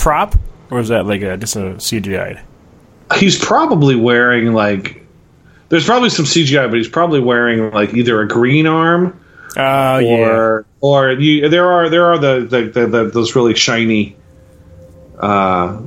prop, 0.03 0.35
or 0.71 0.81
is 0.81 0.89
that 0.89 1.07
like 1.07 1.23
a 1.23 1.37
just 1.37 1.57
a 1.57 1.61
CGI? 1.77 2.41
He's 3.17 3.39
probably 3.43 3.97
wearing 3.97 4.53
like. 4.53 5.07
There's 5.69 5.85
probably 5.87 6.11
some 6.11 6.25
CGI, 6.25 6.69
but 6.69 6.77
he's 6.79 6.89
probably 6.89 7.21
wearing 7.21 7.71
like 7.71 7.95
either 7.95 8.21
a 8.21 8.27
green 8.27 8.67
arm 8.67 9.21
Oh 9.57 9.99
yeah. 9.99 10.17
or 10.17 10.67
or 10.81 11.13
you, 11.13 11.49
there 11.49 11.71
are 11.71 11.89
there 11.89 12.07
are 12.07 12.19
the, 12.19 12.41
the, 12.49 12.63
the, 12.81 12.87
the 12.87 13.05
those 13.05 13.37
really 13.37 13.55
shiny 13.55 14.17
uh, 15.19 15.81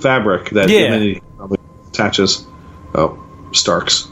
fabric 0.00 0.50
that 0.50 0.68
Yeah. 0.68 1.18
probably 1.36 1.58
attaches. 1.88 2.46
Oh, 2.94 3.18
Starks. 3.52 4.06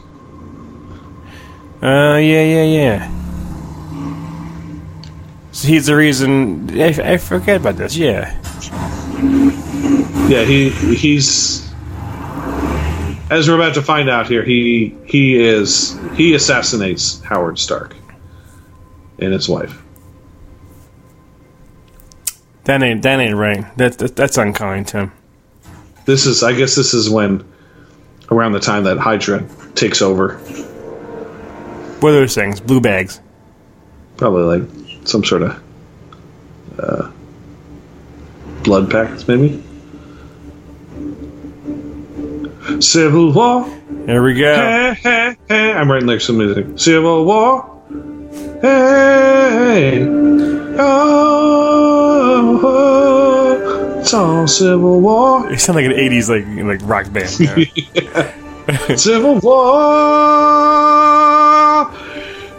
Uh, 1.81 2.17
yeah, 2.17 2.43
yeah, 2.43 2.63
yeah. 2.63 3.22
So 5.53 5.67
he's 5.67 5.85
the 5.85 5.95
reason. 5.95 6.81
I, 6.81 7.13
I 7.13 7.17
forget 7.17 7.57
about 7.57 7.77
this. 7.77 7.95
Yeah. 7.95 8.37
Yeah, 10.27 10.43
he 10.43 10.69
he's 10.69 11.71
as 13.29 13.47
we're 13.47 13.55
about 13.55 13.75
to 13.75 13.81
find 13.81 14.09
out 14.09 14.27
here. 14.27 14.43
He 14.43 14.97
he 15.05 15.35
is 15.39 15.97
he 16.15 16.33
assassinates 16.33 17.21
Howard 17.21 17.59
Stark 17.59 17.95
and 19.19 19.31
his 19.31 19.47
wife. 19.47 19.79
That 22.63 22.81
ain't 22.81 23.03
that 23.03 23.19
ain't 23.19 23.35
right. 23.35 23.77
That, 23.77 23.99
that 23.99 24.15
that's 24.15 24.37
unkind, 24.37 24.87
Tim. 24.87 25.11
This 26.05 26.25
is, 26.25 26.43
I 26.43 26.53
guess, 26.53 26.75
this 26.75 26.93
is 26.93 27.09
when 27.09 27.47
around 28.31 28.53
the 28.53 28.59
time 28.59 28.83
that 28.85 28.97
Hydra 28.97 29.47
takes 29.75 30.01
over. 30.01 30.35
What 31.99 32.09
are 32.09 32.13
those 32.13 32.35
things? 32.35 32.59
Blue 32.59 32.81
bags. 32.81 33.21
Probably 34.17 34.59
like 34.59 34.82
some 35.05 35.23
sort 35.23 35.43
of 35.43 35.61
uh, 36.79 37.11
blood 38.63 38.89
packs, 38.89 39.27
maybe. 39.27 39.61
Civil 42.79 43.33
War. 43.33 43.65
There 44.05 44.23
we 44.23 44.33
go. 44.35 44.55
Hey, 44.55 44.93
hey, 45.01 45.37
hey. 45.49 45.73
I'm 45.73 45.91
writing 45.91 46.07
like 46.07 46.21
some 46.21 46.37
music. 46.37 46.65
Civil 46.79 47.25
War. 47.25 47.63
Hey. 48.61 50.05
Oh, 50.75 52.61
oh, 52.63 53.99
it's 53.99 54.13
all 54.13 54.47
Civil 54.47 55.01
War. 55.01 55.49
You 55.51 55.57
sound 55.57 55.75
like 55.75 55.85
an 55.85 55.91
'80s 55.91 56.29
like 56.29 56.45
like 56.65 56.81
rock 56.89 57.11
band. 57.11 57.29
Yeah. 58.65 58.95
Civil 58.95 59.39
War. 59.39 59.63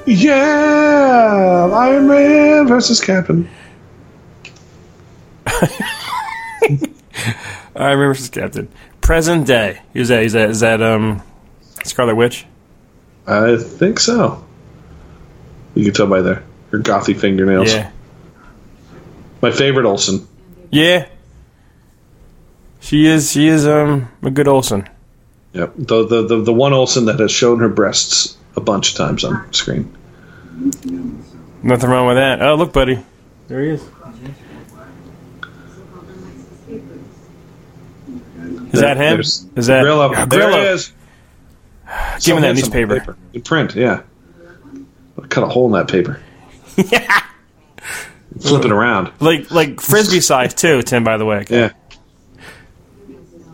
Yeah, 0.06 1.70
Iron 1.72 2.08
Man 2.08 2.66
versus 2.66 3.00
Captain. 3.00 3.48
I 7.76 7.90
remember 7.90 8.14
this 8.14 8.28
captain. 8.28 8.68
Present 9.00 9.46
day. 9.46 9.80
Is 9.94 10.08
that 10.08 10.22
is 10.22 10.32
that 10.32 10.50
is 10.50 10.60
that 10.60 10.82
um 10.82 11.22
Scarlet 11.84 12.14
Witch? 12.14 12.46
I 13.26 13.56
think 13.56 13.98
so. 13.98 14.44
You 15.74 15.84
can 15.84 15.94
tell 15.94 16.06
by 16.06 16.20
their 16.20 16.42
her 16.70 16.78
gothy 16.78 17.18
fingernails. 17.18 17.72
Yeah. 17.72 17.90
My 19.42 19.50
favorite 19.50 19.86
Olsen. 19.86 20.26
Yeah. 20.70 21.08
She 22.80 23.06
is 23.06 23.32
she 23.32 23.48
is 23.48 23.66
um 23.66 24.08
a 24.22 24.30
good 24.30 24.48
Olsen. 24.48 24.88
Yep. 25.52 25.72
The, 25.76 26.06
the 26.06 26.26
the 26.26 26.42
the 26.42 26.52
one 26.52 26.72
Olsen 26.72 27.06
that 27.06 27.18
has 27.20 27.30
shown 27.32 27.58
her 27.60 27.68
breasts 27.68 28.36
a 28.56 28.60
bunch 28.60 28.90
of 28.92 28.96
times 28.96 29.24
on 29.24 29.52
screen. 29.52 29.94
Nothing 31.62 31.90
wrong 31.90 32.06
with 32.06 32.16
that. 32.16 32.42
Oh 32.42 32.54
look, 32.54 32.72
buddy. 32.72 32.98
There 33.48 33.60
he 33.62 33.70
is. 33.70 33.82
Is 38.72 38.80
that 38.80 38.96
him? 38.96 39.14
There's 39.14 39.46
Is 39.56 39.66
that 39.66 39.82
Grillo? 39.82 40.10
Yeah, 40.12 40.24
there 40.26 40.40
Grillo. 40.48 40.60
it 40.62 40.72
is. 40.74 40.92
Give 42.24 42.36
me 42.36 42.42
that 42.42 42.54
newspaper. 42.54 42.98
paper. 43.00 43.16
In 43.32 43.42
print, 43.42 43.74
yeah. 43.74 44.02
I 45.22 45.26
cut 45.28 45.44
a 45.44 45.48
hole 45.48 45.66
in 45.66 45.72
that 45.72 45.88
paper. 45.88 46.20
yeah. 46.76 47.22
Flip 48.40 48.64
it 48.64 48.72
around. 48.72 49.12
Like 49.20 49.50
like 49.52 49.80
frisbee 49.80 50.20
size 50.20 50.54
too, 50.54 50.82
Tim. 50.82 51.04
By 51.04 51.16
the 51.18 51.24
way, 51.24 51.44
Yeah. 51.48 51.70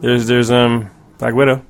there's 0.01 0.27
there's 0.27 0.51
um 0.51 0.91
Black 1.19 1.35
Widow. 1.35 1.65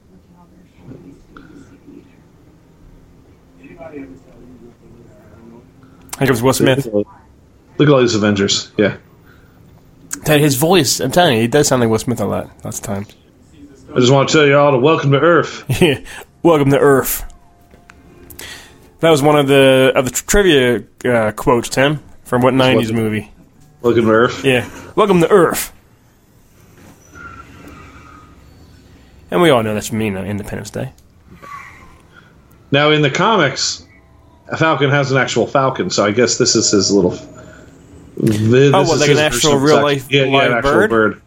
Here 6.21 6.29
was 6.31 6.43
Will 6.43 6.53
Smith. 6.53 6.87
Look 6.87 7.07
at 7.81 7.89
all 7.89 8.01
these 8.01 8.15
Avengers. 8.15 8.71
Yeah. 8.77 8.99
Tell 10.25 10.39
His 10.39 10.57
voice, 10.57 11.01
I'm 11.01 11.11
telling 11.11 11.37
you, 11.37 11.43
he 11.43 11.49
does 11.49 11.69
sound 11.69 11.81
like 11.81 11.89
Will 11.91 11.99
Smith 11.99 12.21
a 12.21 12.27
lot. 12.27 12.51
Lots 12.65 12.79
of 12.79 12.85
times. 12.85 13.17
I 13.95 13.99
just 14.01 14.13
want 14.13 14.29
to 14.29 14.33
tell 14.39 14.47
you 14.47 14.57
all 14.57 14.73
to 14.73 14.79
welcome 14.79 15.11
to 15.13 15.21
Earth. 15.21 15.65
Yeah. 15.81 16.01
Welcome 16.43 16.71
to 16.71 16.79
Earth. 16.79 17.25
That 19.01 19.11
was 19.11 19.23
one 19.23 19.37
of 19.39 19.47
the 19.47 19.93
of 19.95 20.05
the 20.05 20.11
trivia 20.11 20.85
uh, 21.05 21.33
quotes, 21.33 21.69
Tim, 21.69 22.03
from 22.25 22.43
what 22.43 22.53
'90s 22.55 22.75
Welcome. 22.77 22.97
movie? 22.97 23.33
Welcome 23.83 24.05
to 24.05 24.11
Earth. 24.11 24.45
Yeah. 24.45 24.69
Welcome 24.95 25.21
to 25.21 25.31
Earth. 25.31 25.73
And 29.31 29.41
we 29.41 29.51
all 29.51 29.63
know 29.63 29.75
that's 29.75 29.89
from 29.89 30.01
you 30.01 30.11
know, 30.11 30.25
Independence 30.25 30.71
Day. 30.71 30.93
Now 32.71 32.91
in 32.91 33.03
the 33.03 33.11
comics, 33.11 33.87
a 34.51 34.57
Falcon 34.57 34.91
has 34.91 35.13
an 35.13 35.19
actual 35.19 35.47
Falcon, 35.47 35.91
so 35.91 36.05
I 36.05 36.11
guess 36.11 36.39
this 36.39 36.57
is 36.57 36.71
his 36.71 36.91
little. 36.93 37.11
This 38.17 38.73
Oh, 38.75 38.83
what, 38.83 38.95
is 38.95 39.01
like 39.01 39.11
an 39.11 39.19
actual 39.19 39.57
real 39.57 39.83
life 39.83 40.11
yeah, 40.11 40.25
yeah, 40.25 40.37
live 40.37 40.51
an 40.53 40.59
actual 40.59 40.73
bird? 40.73 40.91
bird. 40.91 41.23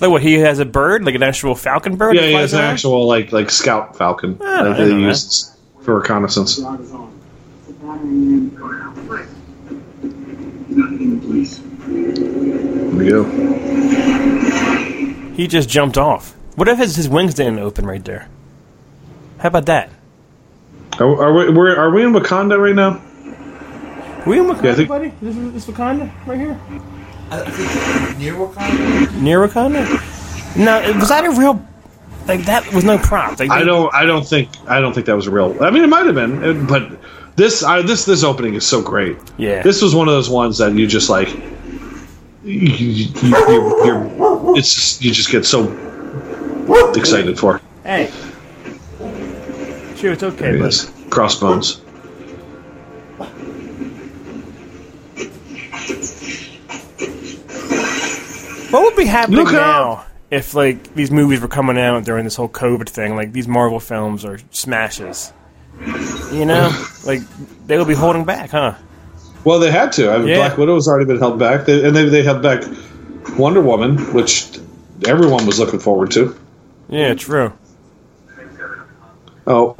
Like 0.00 0.10
what? 0.10 0.22
He 0.22 0.34
has 0.34 0.58
a 0.58 0.64
bird, 0.64 1.04
like 1.04 1.14
an 1.14 1.22
actual 1.22 1.54
falcon 1.54 1.96
bird. 1.96 2.16
Yeah, 2.16 2.22
he 2.22 2.32
has 2.32 2.52
an 2.54 2.60
around? 2.60 2.72
actual 2.72 3.06
like 3.06 3.32
like 3.32 3.50
scout 3.50 3.96
Falcon 3.96 4.36
ah, 4.40 4.60
I 4.60 4.64
that 4.64 4.76
they 4.76 4.84
didn't 4.84 5.02
know 5.02 5.08
use 5.08 5.56
for 5.82 5.98
reconnaissance. 5.98 6.56
There 6.56 6.72
we 12.96 13.08
go. 13.08 13.24
He 15.34 15.46
just 15.46 15.68
jumped 15.68 15.98
off. 15.98 16.34
What 16.56 16.68
if 16.68 16.78
his, 16.78 16.96
his 16.96 17.08
wings 17.08 17.34
didn't 17.34 17.58
open 17.58 17.86
right 17.86 18.04
there? 18.04 18.28
How 19.42 19.48
about 19.48 19.66
that? 19.66 19.90
Are, 21.00 21.22
are 21.24 21.32
we 21.32 21.50
we're, 21.52 21.90
we 21.92 22.04
in 22.04 22.12
Wakanda 22.12 22.56
right 22.60 22.76
now? 22.76 23.00
we 24.24 24.38
in 24.38 24.44
Wakanda, 24.46 24.62
Yeah, 24.62 24.74
think- 24.74 24.88
buddy? 24.88 25.12
This 25.20 25.36
is 25.36 25.52
this 25.52 25.66
Wakanda 25.66 26.10
right 26.26 26.38
here 26.38 26.56
I 27.30 27.40
I 27.42 27.50
think 27.50 28.18
near 28.18 28.34
Wakanda. 28.34 29.20
near 29.20 29.40
Wakanda. 29.48 30.56
No, 30.56 30.80
was 30.98 31.08
that 31.08 31.24
a 31.24 31.30
real? 31.30 31.66
Like 32.28 32.44
that 32.44 32.72
was 32.72 32.84
no 32.84 32.98
prop. 32.98 33.40
Like, 33.40 33.50
I 33.50 33.64
don't 33.64 33.92
I 33.92 34.04
don't 34.04 34.24
think 34.24 34.48
I 34.68 34.78
don't 34.80 34.92
think 34.94 35.06
that 35.06 35.16
was 35.16 35.26
a 35.26 35.32
real. 35.32 35.60
I 35.60 35.70
mean, 35.70 35.82
it 35.82 35.88
might 35.88 36.06
have 36.06 36.14
been, 36.14 36.66
but 36.68 36.92
this 37.34 37.64
I, 37.64 37.82
this 37.82 38.04
this 38.04 38.22
opening 38.22 38.54
is 38.54 38.64
so 38.64 38.80
great. 38.80 39.16
Yeah. 39.38 39.62
this 39.62 39.82
was 39.82 39.92
one 39.92 40.06
of 40.06 40.14
those 40.14 40.30
ones 40.30 40.58
that 40.58 40.72
you 40.74 40.86
just 40.86 41.10
like. 41.10 41.28
You, 42.44 42.58
you, 42.58 43.06
you're, 43.22 43.86
you're, 43.86 44.56
it's 44.58 44.74
just, 44.74 45.02
you 45.02 45.12
just 45.12 45.30
get 45.30 45.44
so 45.46 45.62
excited 46.94 47.38
for. 47.40 47.60
Hey. 47.84 48.12
Sure, 50.02 50.12
it's 50.14 50.22
okay, 50.24 50.54
he 50.54 50.58
but. 50.58 50.92
Crossbones. 51.10 51.80
what 58.72 58.82
would 58.82 58.96
be 58.96 59.04
happening 59.04 59.38
Look 59.38 59.52
now 59.52 59.92
out! 59.92 60.06
if 60.32 60.54
like 60.54 60.92
these 60.94 61.12
movies 61.12 61.38
were 61.40 61.46
coming 61.46 61.78
out 61.78 62.02
during 62.04 62.24
this 62.24 62.34
whole 62.34 62.48
COVID 62.48 62.88
thing? 62.88 63.14
Like 63.14 63.32
these 63.32 63.46
Marvel 63.46 63.78
films 63.78 64.24
are 64.24 64.40
smashes. 64.50 65.32
You 66.32 66.46
know, 66.46 66.72
like 67.06 67.20
they 67.68 67.78
would 67.78 67.86
be 67.86 67.94
holding 67.94 68.24
back, 68.24 68.50
huh? 68.50 68.74
Well, 69.44 69.60
they 69.60 69.70
had 69.70 69.92
to. 69.92 70.10
I 70.10 70.18
mean, 70.18 70.26
Yeah. 70.26 70.36
Black 70.38 70.58
Widow 70.58 70.74
has 70.74 70.88
already 70.88 71.06
been 71.06 71.20
held 71.20 71.38
back, 71.38 71.66
they, 71.66 71.86
and 71.86 71.94
they 71.94 72.06
they 72.06 72.24
held 72.24 72.42
back 72.42 72.64
Wonder 73.38 73.60
Woman, 73.60 73.98
which 74.12 74.58
everyone 75.06 75.46
was 75.46 75.60
looking 75.60 75.78
forward 75.78 76.10
to. 76.10 76.36
Yeah, 76.88 77.14
true. 77.14 77.52
Oh, 79.46 79.74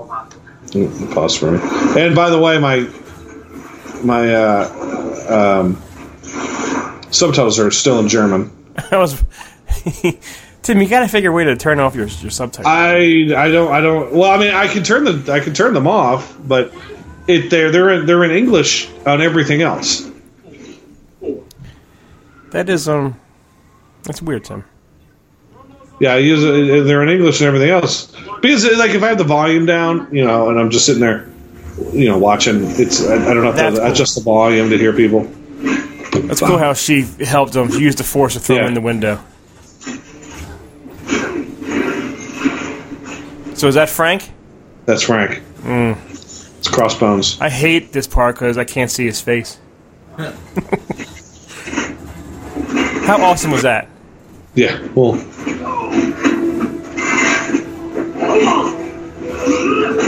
pause 1.12 1.36
for 1.36 1.52
me. 1.52 1.58
And 2.00 2.14
by 2.14 2.30
the 2.30 2.38
way, 2.38 2.58
my 2.58 2.88
my 4.02 4.34
uh, 4.34 5.60
um, 5.62 5.82
subtitles 7.10 7.58
are 7.58 7.70
still 7.70 7.98
in 8.00 8.08
German. 8.08 8.50
I 8.90 8.96
was. 8.96 9.22
Tim, 10.62 10.80
you 10.80 10.88
gotta 10.88 11.08
figure 11.08 11.30
a 11.30 11.32
way 11.32 11.44
to 11.44 11.56
turn 11.56 11.80
off 11.80 11.94
your 11.94 12.06
your 12.06 12.30
subtitles. 12.30 12.66
I 12.68 12.94
I 13.36 13.50
don't 13.50 13.72
I 13.72 13.80
don't. 13.80 14.12
Well, 14.12 14.30
I 14.30 14.38
mean, 14.38 14.54
I 14.54 14.68
can 14.68 14.84
turn 14.84 15.04
the 15.04 15.32
I 15.32 15.40
can 15.40 15.54
turn 15.54 15.74
them 15.74 15.88
off, 15.88 16.36
but 16.46 16.72
it 17.26 17.50
they're 17.50 17.70
they're 17.70 17.90
in, 17.90 18.06
they're 18.06 18.24
in 18.24 18.30
English 18.30 18.88
on 19.04 19.20
everything 19.20 19.62
else. 19.62 20.08
that 22.50 22.68
is 22.68 22.88
um, 22.88 23.18
that's 24.04 24.22
weird, 24.22 24.44
Tim. 24.44 24.64
Yeah, 26.00 26.14
I 26.14 26.18
use 26.18 26.44
it, 26.44 26.84
they're 26.84 27.02
in 27.02 27.08
English 27.08 27.40
and 27.40 27.48
everything 27.48 27.70
else. 27.70 28.12
Because 28.42 28.64
like 28.76 28.90
if 28.90 29.02
I 29.02 29.08
have 29.08 29.18
the 29.18 29.24
volume 29.24 29.64
down, 29.66 30.08
you 30.14 30.24
know, 30.24 30.50
and 30.50 30.58
I'm 30.58 30.68
just 30.70 30.84
sitting 30.84 31.00
there, 31.00 31.28
you 31.92 32.08
know, 32.08 32.18
watching, 32.18 32.56
it's 32.78 33.06
I, 33.06 33.14
I 33.14 33.34
don't 33.34 33.44
have 33.44 33.54
That's 33.56 33.76
to 33.76 33.80
cool. 33.82 33.92
adjust 33.92 34.14
the 34.16 34.20
volume 34.20 34.68
to 34.70 34.76
hear 34.76 34.92
people. 34.92 35.24
That's 36.12 36.40
cool 36.40 36.58
how 36.58 36.74
she 36.74 37.02
helped 37.20 37.54
him. 37.54 37.70
She 37.70 37.78
used 37.78 37.98
the 37.98 38.04
force 38.04 38.34
to 38.34 38.40
throw 38.40 38.56
him 38.56 38.66
in 38.66 38.74
the 38.74 38.80
window. 38.80 39.18
So 43.54 43.68
is 43.68 43.76
that 43.76 43.88
Frank? 43.88 44.30
That's 44.86 45.02
Frank. 45.02 45.40
Mm. 45.60 45.96
It's 46.10 46.68
Crossbones. 46.68 47.40
I 47.40 47.48
hate 47.48 47.92
this 47.92 48.08
part 48.08 48.34
because 48.34 48.58
I 48.58 48.64
can't 48.64 48.90
see 48.90 49.06
his 49.06 49.20
face. 49.20 49.58
How 53.06 53.22
awesome 53.22 53.52
was 53.52 53.62
that? 53.62 53.88
Yeah. 54.54 54.84
Well. 54.94 55.14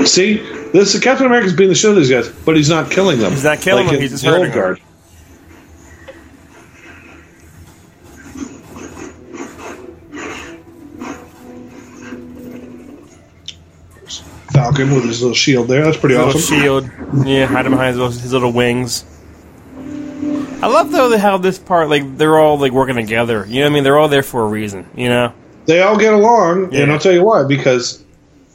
See, 0.05 0.37
this 0.73 0.99
Captain 1.01 1.27
America's 1.27 1.55
being 1.55 1.69
the 1.71 1.75
show 1.75 1.95
to 1.95 2.01
these 2.01 2.11
guys, 2.11 2.29
but 2.29 2.57
he's 2.57 2.69
not 2.69 2.91
killing 2.91 3.19
them. 3.19 3.33
He's 3.33 3.45
not 3.45 3.61
killing 3.61 3.87
them, 3.87 4.01
he's 4.01 4.11
just 4.11 4.25
hurting 4.25 4.51
them. 4.51 4.55
guard. 4.55 4.81
Falcon 14.53 14.95
with 14.95 15.05
his 15.05 15.21
little 15.23 15.35
shield 15.35 15.69
there. 15.69 15.85
That's 15.85 15.97
pretty 15.97 16.15
His 16.17 16.35
awesome. 16.37 16.61
shield. 16.61 16.91
Yeah, 17.27 17.47
hide 17.47 17.67
him 17.67 17.73
behind 17.73 17.89
his 17.89 17.97
little, 17.97 18.13
his 18.13 18.33
little 18.33 18.53
wings. 18.53 19.05
I 20.63 20.67
love 20.69 20.93
though 20.93 21.17
how 21.19 21.37
this 21.39 21.59
part 21.59 21.89
like 21.91 22.17
they're 22.17 22.39
all 22.39 22.59
like 22.59 22.73
working 22.73 22.97
together. 22.97 23.45
You 23.49 23.61
know 23.61 23.67
what 23.67 23.71
I 23.73 23.75
mean? 23.75 23.85
They're 23.85 23.99
all 23.99 24.09
there 24.09 24.23
for 24.23 24.43
a 24.43 24.47
reason. 24.47 24.87
You 24.95 25.09
know? 25.09 25.33
They 25.67 25.83
all 25.83 25.97
get 25.97 26.13
along, 26.13 26.73
Yeah. 26.73 26.83
and 26.83 26.93
I'll 26.93 26.99
tell 26.99 27.13
you 27.13 27.25
why. 27.25 27.45
Because 27.45 28.03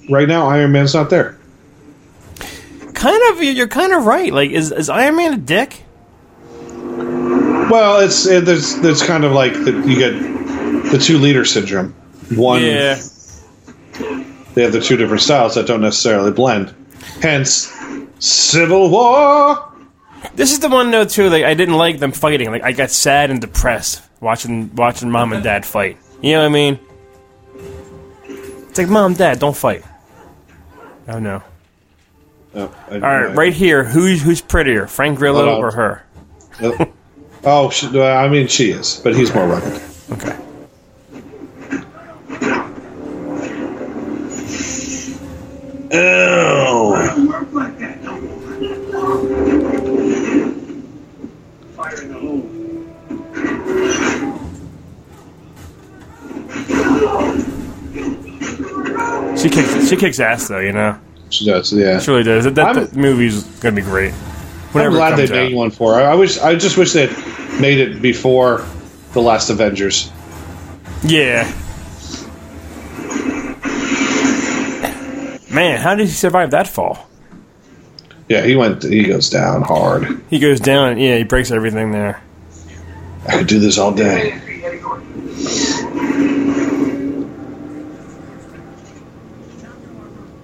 right 0.09 0.27
now 0.27 0.47
Iron 0.47 0.71
Man's 0.71 0.93
not 0.93 1.09
there. 1.09 1.37
Kind 2.99 3.21
of. 3.31 3.41
You're 3.43 3.67
kind 3.67 3.93
of 3.93 4.05
right. 4.05 4.31
Like, 4.33 4.51
is 4.51 4.71
is 4.71 4.89
Iron 4.89 5.15
Man 5.15 5.33
a 5.33 5.37
dick? 5.37 5.83
Well, 7.71 7.99
it's 7.99 8.25
it, 8.25 8.45
there's 8.45 8.75
there's 8.81 9.01
kind 9.05 9.23
of 9.23 9.31
like 9.31 9.53
the, 9.53 9.71
you 9.87 9.95
get 9.97 10.11
the 10.91 10.97
two 10.97 11.17
leader 11.17 11.45
syndrome. 11.45 11.93
One, 12.35 12.61
Yeah. 12.61 12.95
they 14.53 14.63
have 14.63 14.71
the 14.73 14.81
two 14.81 14.97
different 14.97 15.21
styles 15.21 15.55
that 15.55 15.65
don't 15.67 15.81
necessarily 15.81 16.31
blend. 16.31 16.73
Hence, 17.21 17.73
Civil 18.19 18.89
War. 18.89 19.65
This 20.35 20.51
is 20.51 20.59
the 20.59 20.69
one 20.69 20.91
though 20.91 21.05
too. 21.05 21.29
Like 21.29 21.43
I 21.45 21.53
didn't 21.53 21.77
like 21.77 21.99
them 21.99 22.11
fighting. 22.11 22.51
Like 22.51 22.63
I 22.63 22.71
got 22.73 22.91
sad 22.91 23.31
and 23.31 23.39
depressed 23.39 24.01
watching 24.19 24.73
watching 24.75 25.09
mom 25.09 25.31
and 25.33 25.43
dad 25.43 25.65
fight. 25.65 25.97
You 26.21 26.33
know 26.33 26.39
what 26.39 26.45
I 26.47 26.49
mean? 26.49 26.79
It's 28.69 28.77
like 28.77 28.89
mom, 28.89 29.13
dad, 29.13 29.39
don't 29.39 29.55
fight. 29.55 29.83
Oh 31.07 31.19
no. 31.19 31.41
Oh, 32.55 32.73
I- 32.89 32.93
All 32.95 32.99
right, 32.99 33.35
right 33.35 33.53
here. 33.53 33.83
Who's 33.83 34.21
who's 34.21 34.41
prettier, 34.41 34.87
Frank 34.87 35.17
Grillo 35.19 35.57
or 35.59 35.71
her? 35.71 36.03
Oh, 37.43 37.69
she, 37.69 37.87
I 38.01 38.27
mean, 38.27 38.47
she 38.47 38.71
is, 38.71 38.99
but 39.03 39.15
he's 39.15 39.33
more 39.33 39.47
rugged. 39.47 39.81
Okay. 40.11 40.35
Work 46.19 47.53
like 47.53 47.77
that, 47.79 48.03
don't 48.03 48.21
Fire 51.75 52.01
in 52.01 52.09
the 52.11 52.19
hole. 52.19 52.49
She 59.37 59.49
kicks 59.49 59.87
she 59.89 59.95
kicks 59.95 60.19
ass 60.19 60.47
though. 60.49 60.59
You 60.59 60.73
know, 60.73 60.99
she 61.29 61.45
does. 61.45 61.71
Yeah, 61.73 61.99
she 61.99 62.11
really 62.11 62.23
does. 62.23 62.43
That, 62.45 62.55
that, 62.55 62.75
that 62.75 62.95
movie's 62.95 63.43
gonna 63.59 63.75
be 63.75 63.81
great. 63.81 64.13
I'm 64.73 64.91
glad 64.91 65.17
they 65.17 65.27
made 65.29 65.53
out. 65.53 65.57
one 65.57 65.71
for 65.71 65.95
her. 65.95 66.01
I 66.01 66.15
wish. 66.15 66.37
I 66.37 66.55
just 66.55 66.77
wish 66.77 66.93
they'd 66.93 67.15
made 67.59 67.79
it 67.79 68.01
before 68.01 68.65
the 69.13 69.21
last 69.21 69.49
Avengers. 69.49 70.11
Yeah. 71.03 71.51
Man, 75.51 75.79
how 75.79 75.95
did 75.95 76.07
he 76.07 76.13
survive 76.13 76.51
that 76.51 76.67
fall? 76.67 77.09
Yeah, 78.27 78.45
he 78.45 78.55
went. 78.55 78.83
He 78.83 79.05
goes 79.05 79.29
down 79.29 79.63
hard. 79.63 80.21
He 80.29 80.37
goes 80.37 80.59
down. 80.59 80.99
Yeah, 80.99 81.17
he 81.17 81.23
breaks 81.23 81.49
everything 81.49 81.91
there. 81.91 82.21
I 83.27 83.37
could 83.39 83.47
do 83.47 83.59
this 83.59 83.79
all 83.79 83.91
day. 83.91 84.39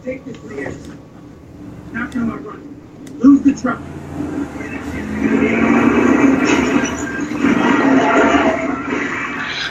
Take 0.03 0.25
this 0.25 0.43
Leah. 0.43 0.73
Now 1.93 2.09
come 2.11 2.31
on, 2.31 3.14
run. 3.25 3.35
Lose 3.35 3.43
the 3.43 3.61
truck. 3.61 3.79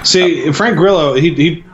See, 0.05 0.53
Frank 0.53 0.77
Grillo, 0.77 1.15
he, 1.15 1.35
he 1.35 1.65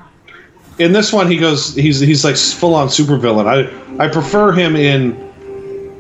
in 0.79 0.93
this 0.93 1.13
one 1.13 1.31
he 1.31 1.37
goes 1.37 1.75
he's 1.75 2.01
he's 2.01 2.25
like 2.25 2.37
full 2.37 2.75
on 2.75 2.89
supervillain. 2.89 3.47
I 3.47 4.05
I 4.05 4.09
prefer 4.09 4.53
him 4.53 4.77
in 4.77 5.29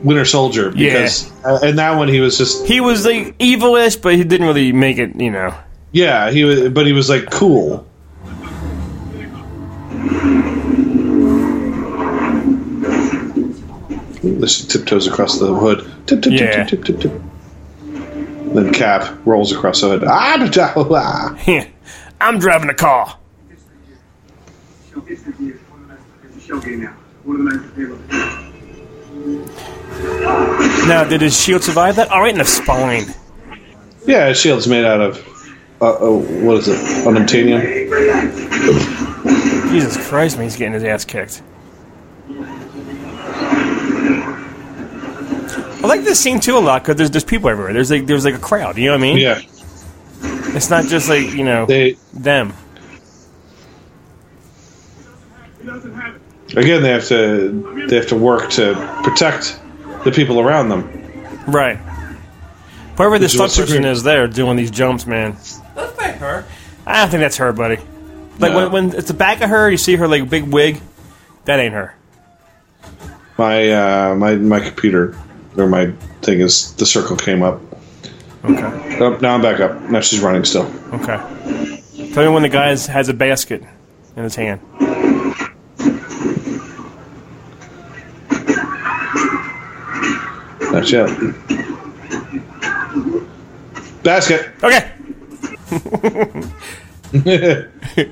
Winter 0.02 0.24
Soldier 0.24 0.70
because 0.70 1.30
uh, 1.44 1.58
in 1.62 1.76
that 1.76 1.96
one 1.96 2.08
he 2.08 2.20
was 2.20 2.38
just 2.38 2.66
He 2.66 2.80
was 2.80 3.04
like 3.04 3.36
evilish, 3.38 4.00
but 4.00 4.14
he 4.14 4.24
didn't 4.24 4.46
really 4.46 4.72
make 4.72 4.98
it. 4.98 5.20
You 5.20 5.30
know. 5.30 5.54
yeah 5.92 6.30
he 6.30 6.44
was 6.44 6.70
but 6.70 6.86
he 6.86 6.92
was 6.92 7.08
like 7.10 7.30
cool. 7.30 7.86
This 14.22 14.64
tiptoes 14.66 15.06
across 15.06 15.38
the 15.38 15.46
hood. 15.54 15.90
Tip 16.06 16.22
tip 16.22 16.32
Yeah. 16.32 16.64
tip 16.64 16.82
tip 16.82 16.84
tip 16.84 17.00
tip 17.00 17.12
tip. 17.12 17.22
Then 18.54 18.72
Cap 18.72 19.18
rolls 19.24 19.52
across 19.52 19.80
the 19.80 19.88
hood. 19.88 20.04
Ah, 20.06 20.36
ah. 20.94 21.36
I'm 22.20 22.38
driving 22.38 22.68
a 22.68 22.74
car. 22.74 23.16
Show 24.92 25.00
this 25.00 25.26
is 25.26 25.36
here. 25.38 25.58
One 25.70 25.82
of 25.82 25.88
the 25.88 25.94
nights 25.94 26.04
it's 26.24 26.36
a 26.36 26.40
show 26.40 26.60
game 26.60 26.82
now. 26.82 26.94
One 27.24 27.40
of 27.40 27.44
the 27.44 27.58
nights 27.58 27.74
payroll. 27.74 27.98
Now, 30.86 31.04
did 31.04 31.20
his 31.20 31.38
shield 31.40 31.62
survive 31.62 31.96
that? 31.96 32.10
All 32.10 32.20
right 32.20 32.32
in 32.32 32.38
the 32.38 32.44
spine. 32.44 33.06
Yeah, 34.06 34.28
his 34.28 34.38
shield's 34.40 34.66
made 34.66 34.84
out 34.84 35.00
of 35.00 35.26
uh, 35.80 35.92
uh, 35.94 36.10
what 36.10 36.56
is 36.58 36.68
it? 36.68 36.78
Unobtainium. 37.06 37.62
Jesus 39.70 39.96
Christ, 40.08 40.36
man, 40.36 40.44
he's 40.44 40.56
getting 40.56 40.74
his 40.74 40.84
ass 40.84 41.04
kicked. 41.04 41.42
I 45.82 45.86
like 45.86 46.02
this 46.04 46.20
scene 46.20 46.40
too 46.40 46.56
a 46.56 46.60
lot 46.60 46.82
because 46.82 46.96
there's 46.96 47.10
there's 47.10 47.24
people 47.24 47.48
everywhere. 47.48 47.72
There's 47.72 47.90
like 47.90 48.06
there's 48.06 48.24
like 48.24 48.34
a 48.34 48.38
crowd. 48.38 48.76
You 48.76 48.86
know 48.86 48.92
what 48.92 48.98
I 48.98 49.02
mean? 49.02 49.16
Yeah, 49.18 49.40
It's 50.54 50.68
not 50.70 50.84
just 50.86 51.08
like 51.08 51.32
you 51.32 51.44
know 51.44 51.66
they 51.66 51.96
them. 52.12 52.52
He 55.60 55.66
doesn't 55.66 55.94
have 55.94 56.14
it. 56.16 56.56
again 56.58 56.82
they 56.82 56.90
have 56.90 57.06
to 57.08 57.86
they 57.88 57.96
have 57.96 58.08
to 58.08 58.16
work 58.16 58.50
to 58.50 58.74
protect 59.04 59.58
the 60.04 60.10
people 60.10 60.40
around 60.40 60.68
them. 60.68 60.88
Right. 61.46 61.76
Whoever 62.96 63.18
this 63.18 63.32
Which 63.34 63.46
is 63.46 63.52
stunt 63.54 63.68
person 63.68 63.84
is 63.84 64.02
there 64.02 64.26
doing 64.28 64.56
these 64.56 64.70
jumps, 64.70 65.06
man. 65.06 65.32
That's 65.74 65.92
by 65.96 66.12
her. 66.12 66.44
I 66.86 67.00
don't 67.00 67.10
think 67.10 67.20
that's 67.22 67.38
her, 67.38 67.52
buddy. 67.52 67.76
Like 68.38 68.52
No. 68.52 68.68
when, 68.68 68.72
when 68.72 68.94
it's 68.98 69.08
the 69.08 69.14
back 69.14 69.40
of 69.42 69.48
her, 69.50 69.70
you 69.70 69.76
see 69.78 69.96
her 69.96 70.06
like 70.08 70.28
big 70.28 70.44
wig. 70.44 70.80
That 71.46 71.60
ain't 71.60 71.72
her. 71.74 71.94
My 73.38 73.70
uh, 73.70 74.14
my 74.16 74.34
my 74.36 74.60
computer 74.60 75.16
or 75.56 75.66
my 75.66 75.90
thing 76.22 76.40
is 76.40 76.74
the 76.74 76.86
circle 76.86 77.16
came 77.16 77.42
up. 77.42 77.60
Okay. 78.44 78.98
Oh, 79.00 79.18
now 79.20 79.34
I'm 79.34 79.42
back 79.42 79.60
up. 79.60 79.80
Now 79.90 80.00
she's 80.00 80.20
running 80.20 80.44
still. 80.44 80.66
Okay. 80.94 81.18
Tell 82.14 82.24
me 82.24 82.30
when 82.30 82.42
the 82.42 82.48
guy 82.48 82.68
has- 82.68 82.86
has 82.86 83.08
a 83.08 83.14
basket 83.14 83.62
in 84.16 84.22
his 84.24 84.34
hand. 84.36 84.60
Not 90.72 90.90
yet. 90.90 91.08
Basket. 94.02 94.48
Okay. 94.62 94.92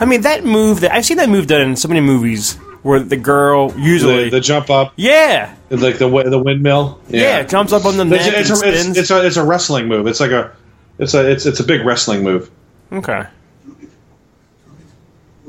I 0.00 0.04
mean 0.06 0.22
that 0.22 0.44
move 0.44 0.80
that 0.80 0.92
I've 0.92 1.04
seen 1.04 1.18
that 1.18 1.28
move 1.28 1.46
done 1.46 1.60
in 1.60 1.76
so 1.76 1.86
many 1.86 2.00
movies 2.00 2.58
where 2.82 3.00
the 3.00 3.16
girl 3.16 3.72
usually 3.78 4.24
the, 4.24 4.30
the 4.30 4.40
jump 4.40 4.70
up, 4.70 4.92
yeah 4.96 5.54
like 5.70 5.98
the 5.98 6.08
the 6.08 6.38
windmill. 6.38 7.00
yeah, 7.08 7.38
it 7.40 7.48
jumps 7.48 7.72
up 7.72 7.84
on 7.84 7.96
the 7.96 8.04
neck 8.04 8.20
It's, 8.24 8.50
it's, 8.50 8.62
and 8.62 8.74
a, 8.74 8.76
spins. 8.76 8.88
it's, 8.90 8.98
it's 8.98 9.10
a 9.10 9.26
it's 9.26 9.36
a 9.36 9.44
wrestling 9.44 9.86
move. 9.88 10.06
It's 10.06 10.20
like 10.20 10.30
a 10.32 10.54
it's 10.98 11.14
a 11.14 11.30
it's 11.30 11.46
it's 11.46 11.60
a 11.60 11.64
big 11.64 11.84
wrestling 11.84 12.22
move. 12.22 12.50
okay. 12.92 13.24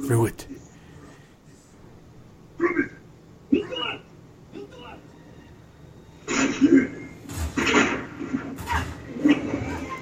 Through 0.06 0.26
it. 0.26 0.48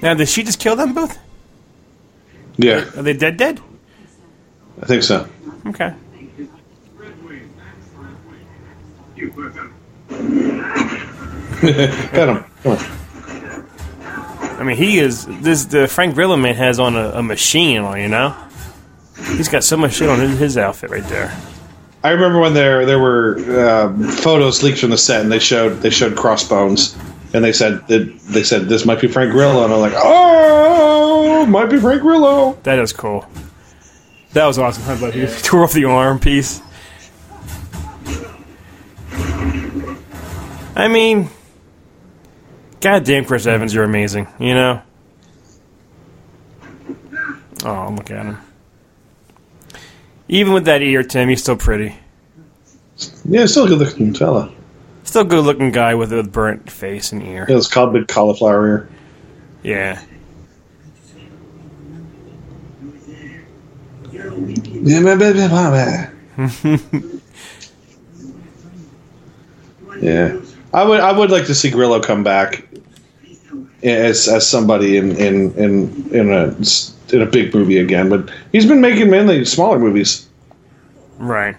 Now, 0.01 0.15
did 0.15 0.27
she 0.29 0.43
just 0.43 0.59
kill 0.59 0.75
them 0.75 0.93
both? 0.93 1.19
Yeah, 2.57 2.89
Are 2.97 3.03
they 3.03 3.13
dead? 3.13 3.37
Dead? 3.37 3.59
I 4.81 4.85
think 4.85 5.03
so. 5.03 5.27
Okay. 5.67 5.93
Red 6.97 7.23
Wing. 7.23 7.53
You 9.21 9.29
put 9.29 9.53
them. 9.53 9.71
Got 12.11 12.29
him. 12.29 12.43
Come 12.63 12.71
on. 12.71 12.79
I 14.59 14.63
mean, 14.63 14.77
he 14.77 14.97
is 14.97 15.27
this. 15.41 15.65
The 15.65 15.87
Frank 15.87 16.15
Grillo 16.15 16.37
man 16.37 16.55
has 16.55 16.79
on 16.79 16.95
a, 16.95 17.11
a 17.11 17.21
machine 17.21 17.81
on. 17.81 17.99
You 17.99 18.07
know, 18.07 18.35
he's 19.15 19.47
got 19.47 19.63
so 19.63 19.77
much 19.77 19.93
shit 19.93 20.09
on 20.09 20.19
his, 20.19 20.39
his 20.39 20.57
outfit 20.57 20.89
right 20.89 21.03
there. 21.03 21.31
I 22.03 22.09
remember 22.11 22.39
when 22.39 22.55
there 22.55 22.83
there 22.87 22.97
were 22.97 23.37
um, 23.67 24.01
photos 24.03 24.63
leaked 24.63 24.79
from 24.79 24.89
the 24.89 24.97
set, 24.97 25.21
and 25.21 25.31
they 25.31 25.37
showed 25.37 25.81
they 25.81 25.91
showed 25.91 26.17
Crossbones, 26.17 26.97
and 27.33 27.43
they 27.43 27.53
said 27.53 27.87
that 27.89 28.19
they 28.21 28.41
said 28.41 28.63
this 28.63 28.87
might 28.87 29.01
be 29.01 29.07
Frank 29.07 29.31
Grillo, 29.31 29.63
and 29.63 29.71
I'm 29.71 29.81
like, 29.81 29.93
oh, 29.95 31.45
might 31.45 31.69
be 31.69 31.79
Frank 31.79 32.01
Grillo. 32.01 32.57
That 32.63 32.79
is 32.79 32.91
cool. 32.91 33.27
That 34.33 34.47
was 34.47 34.57
awesome. 34.57 34.81
How 34.83 34.95
about 34.95 35.13
he 35.13 35.27
tore 35.43 35.63
off 35.63 35.73
the 35.73 35.85
arm 35.85 36.17
piece? 36.19 36.59
I 40.75 40.87
mean, 40.87 41.29
goddamn, 42.79 43.25
Chris 43.25 43.45
Evans, 43.45 43.73
you're 43.73 43.83
amazing. 43.83 44.27
You 44.39 44.53
know. 44.53 44.81
Oh, 47.63 47.93
look 47.95 48.09
at 48.09 48.25
him. 48.25 48.37
Even 50.27 50.53
with 50.53 50.65
that 50.65 50.81
ear, 50.81 51.03
Tim, 51.03 51.29
he's 51.29 51.41
still 51.41 51.57
pretty. 51.57 51.95
Yeah, 53.25 53.45
still 53.45 53.65
a 53.65 53.67
good 53.67 53.79
looking 53.79 54.13
fella. 54.13 54.51
Still 55.03 55.25
good 55.25 55.43
looking 55.43 55.71
guy 55.71 55.95
with 55.95 56.13
a 56.13 56.23
burnt 56.23 56.71
face 56.71 57.11
and 57.11 57.21
ear. 57.21 57.45
It 57.49 57.53
was 57.53 57.67
called 57.67 57.93
Big 57.93 58.07
Cauliflower 58.07 58.67
Ear. 58.67 58.89
Yeah. 59.63 60.01
yeah, 70.01 70.39
I 70.73 70.83
would. 70.83 70.99
I 70.99 71.11
would 71.11 71.31
like 71.31 71.45
to 71.45 71.55
see 71.55 71.69
Grillo 71.69 71.99
come 71.99 72.23
back 72.23 72.67
as 73.83 74.27
as 74.27 74.47
somebody 74.47 74.97
in 74.97 75.11
in 75.17 75.53
in 75.55 76.09
in 76.11 76.31
a 76.31 76.55
in 77.13 77.21
a 77.21 77.25
big 77.25 77.53
movie 77.53 77.77
again. 77.77 78.09
But 78.09 78.31
he's 78.51 78.65
been 78.65 78.81
making 78.81 79.09
mainly 79.09 79.43
smaller 79.45 79.79
movies. 79.79 80.27
Right. 81.17 81.55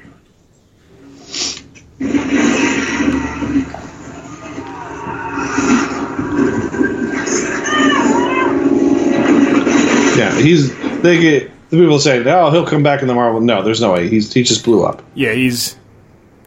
Yeah, 10.17 10.39
he's 10.41 10.75
they 11.03 11.21
get 11.21 11.51
the 11.71 11.79
people 11.79 11.99
say, 11.99 12.23
"Oh, 12.25 12.51
he'll 12.51 12.67
come 12.67 12.83
back 12.83 13.03
in 13.03 13.09
the 13.09 13.15
Marvel." 13.15 13.41
No, 13.41 13.63
there's 13.63 13.81
no 13.81 13.93
way. 13.93 14.09
He's 14.09 14.33
he 14.33 14.43
just 14.43 14.65
blew 14.65 14.85
up. 14.85 15.03
Yeah, 15.15 15.33
he's 15.33 15.77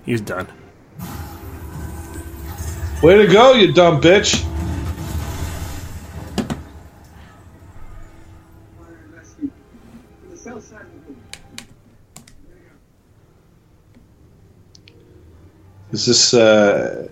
he's 0.05 0.21
done. 0.21 0.47
Way 3.01 3.17
to 3.17 3.27
go, 3.27 3.53
you 3.53 3.71
dumb 3.71 4.01
bitch! 4.01 4.43
Is 15.91 16.05
this 16.07 16.33
uh, 16.33 17.07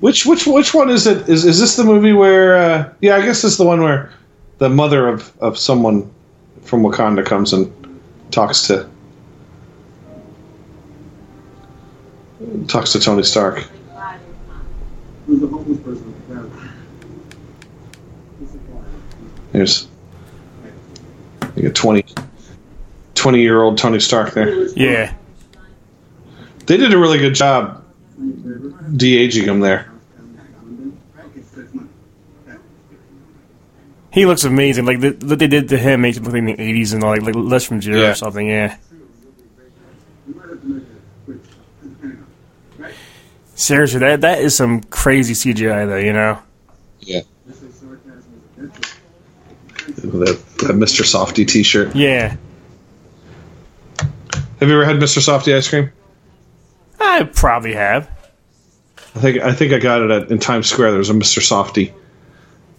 which 0.00 0.26
which 0.26 0.46
which 0.46 0.74
one 0.74 0.90
is 0.90 1.06
it? 1.06 1.28
Is 1.28 1.44
is 1.44 1.60
this 1.60 1.76
the 1.76 1.84
movie 1.84 2.12
where? 2.12 2.56
Uh, 2.56 2.92
yeah, 3.00 3.16
I 3.16 3.22
guess 3.22 3.44
is 3.44 3.58
the 3.58 3.64
one 3.64 3.82
where 3.82 4.10
the 4.58 4.68
mother 4.68 5.06
of 5.08 5.32
of 5.40 5.56
someone 5.58 6.10
from 6.62 6.82
Wakanda 6.82 7.24
comes 7.24 7.52
and 7.52 7.72
talks 8.30 8.66
to 8.66 8.88
talks 12.68 12.92
to 12.92 13.00
Tony 13.00 13.22
Stark. 13.22 13.64
Who's 15.26 15.40
the 15.40 15.46
homeless 15.46 15.78
person 15.80 16.06
with 16.06 16.28
the 16.28 16.34
family? 16.34 16.68
Who's 18.38 18.50
the 18.52 18.58
guy? 18.58 18.80
There's 19.52 19.86
like 21.56 21.64
a 21.66 21.70
20, 21.70 22.04
20 23.14 23.40
year 23.40 23.62
old 23.62 23.78
Tony 23.78 24.00
Stark 24.00 24.32
there. 24.34 24.66
Yeah. 24.76 25.14
They 26.66 26.76
did 26.76 26.92
a 26.92 26.98
really 26.98 27.18
good 27.18 27.34
job 27.34 27.84
de 28.96 29.16
aging 29.18 29.44
him 29.48 29.60
there. 29.60 29.90
Okay, 31.18 31.42
six 31.42 31.72
months. 31.74 31.90
He 34.12 34.26
looks 34.26 34.44
amazing. 34.44 34.84
Like 34.84 35.00
the, 35.00 35.10
what 35.26 35.38
they 35.38 35.46
did 35.48 35.68
to 35.70 35.78
him 35.78 36.00
makes 36.02 36.16
him 36.18 36.24
look 36.24 36.32
like 36.34 36.40
in 36.40 36.46
the 36.46 36.56
'80s 36.56 36.94
and 36.94 37.02
all, 37.04 37.10
like 37.10 37.22
like 37.22 37.34
Les 37.34 37.64
from 37.64 37.80
Zero 37.80 38.00
Yeah. 38.00 38.10
or 38.10 38.14
something. 38.14 38.46
Yeah. 38.48 38.76
We 40.26 40.34
might 40.34 40.48
have 40.48 40.60
to 40.60 40.66
make 40.66 40.82
a 40.82 41.24
quick 41.24 41.38
stop. 41.44 41.58
Right? 42.78 42.94
Seriously, 43.54 44.00
that 44.00 44.22
that 44.22 44.40
is 44.40 44.56
some 44.56 44.82
crazy 44.84 45.34
CGI 45.34 45.86
though. 45.86 45.96
You 45.96 46.12
know. 46.12 46.38
Yeah. 47.00 47.20
This 47.46 47.62
is 47.62 47.74
sarcasm 47.74 48.42
is 48.56 48.72
offensive. 48.72 50.12
That, 50.12 50.42
that 50.66 50.76
Mr. 50.76 51.04
Softy 51.04 51.44
t 51.44 51.62
shirt. 51.62 51.94
Yeah. 51.94 52.36
Have 53.98 54.68
you 54.68 54.74
ever 54.74 54.84
had 54.84 54.96
Mr. 54.96 55.20
Softy 55.20 55.52
ice 55.52 55.68
cream? 55.68 55.90
I 57.00 57.24
probably 57.24 57.74
have. 57.74 58.08
I 59.14 59.18
think 59.18 59.42
I 59.42 59.52
think 59.52 59.72
I 59.72 59.78
got 59.78 60.02
it 60.02 60.10
at, 60.10 60.30
in 60.30 60.38
Times 60.38 60.68
Square. 60.68 60.90
There 60.92 60.98
was 60.98 61.10
a 61.10 61.14
Mr. 61.14 61.42
Softy 61.42 61.92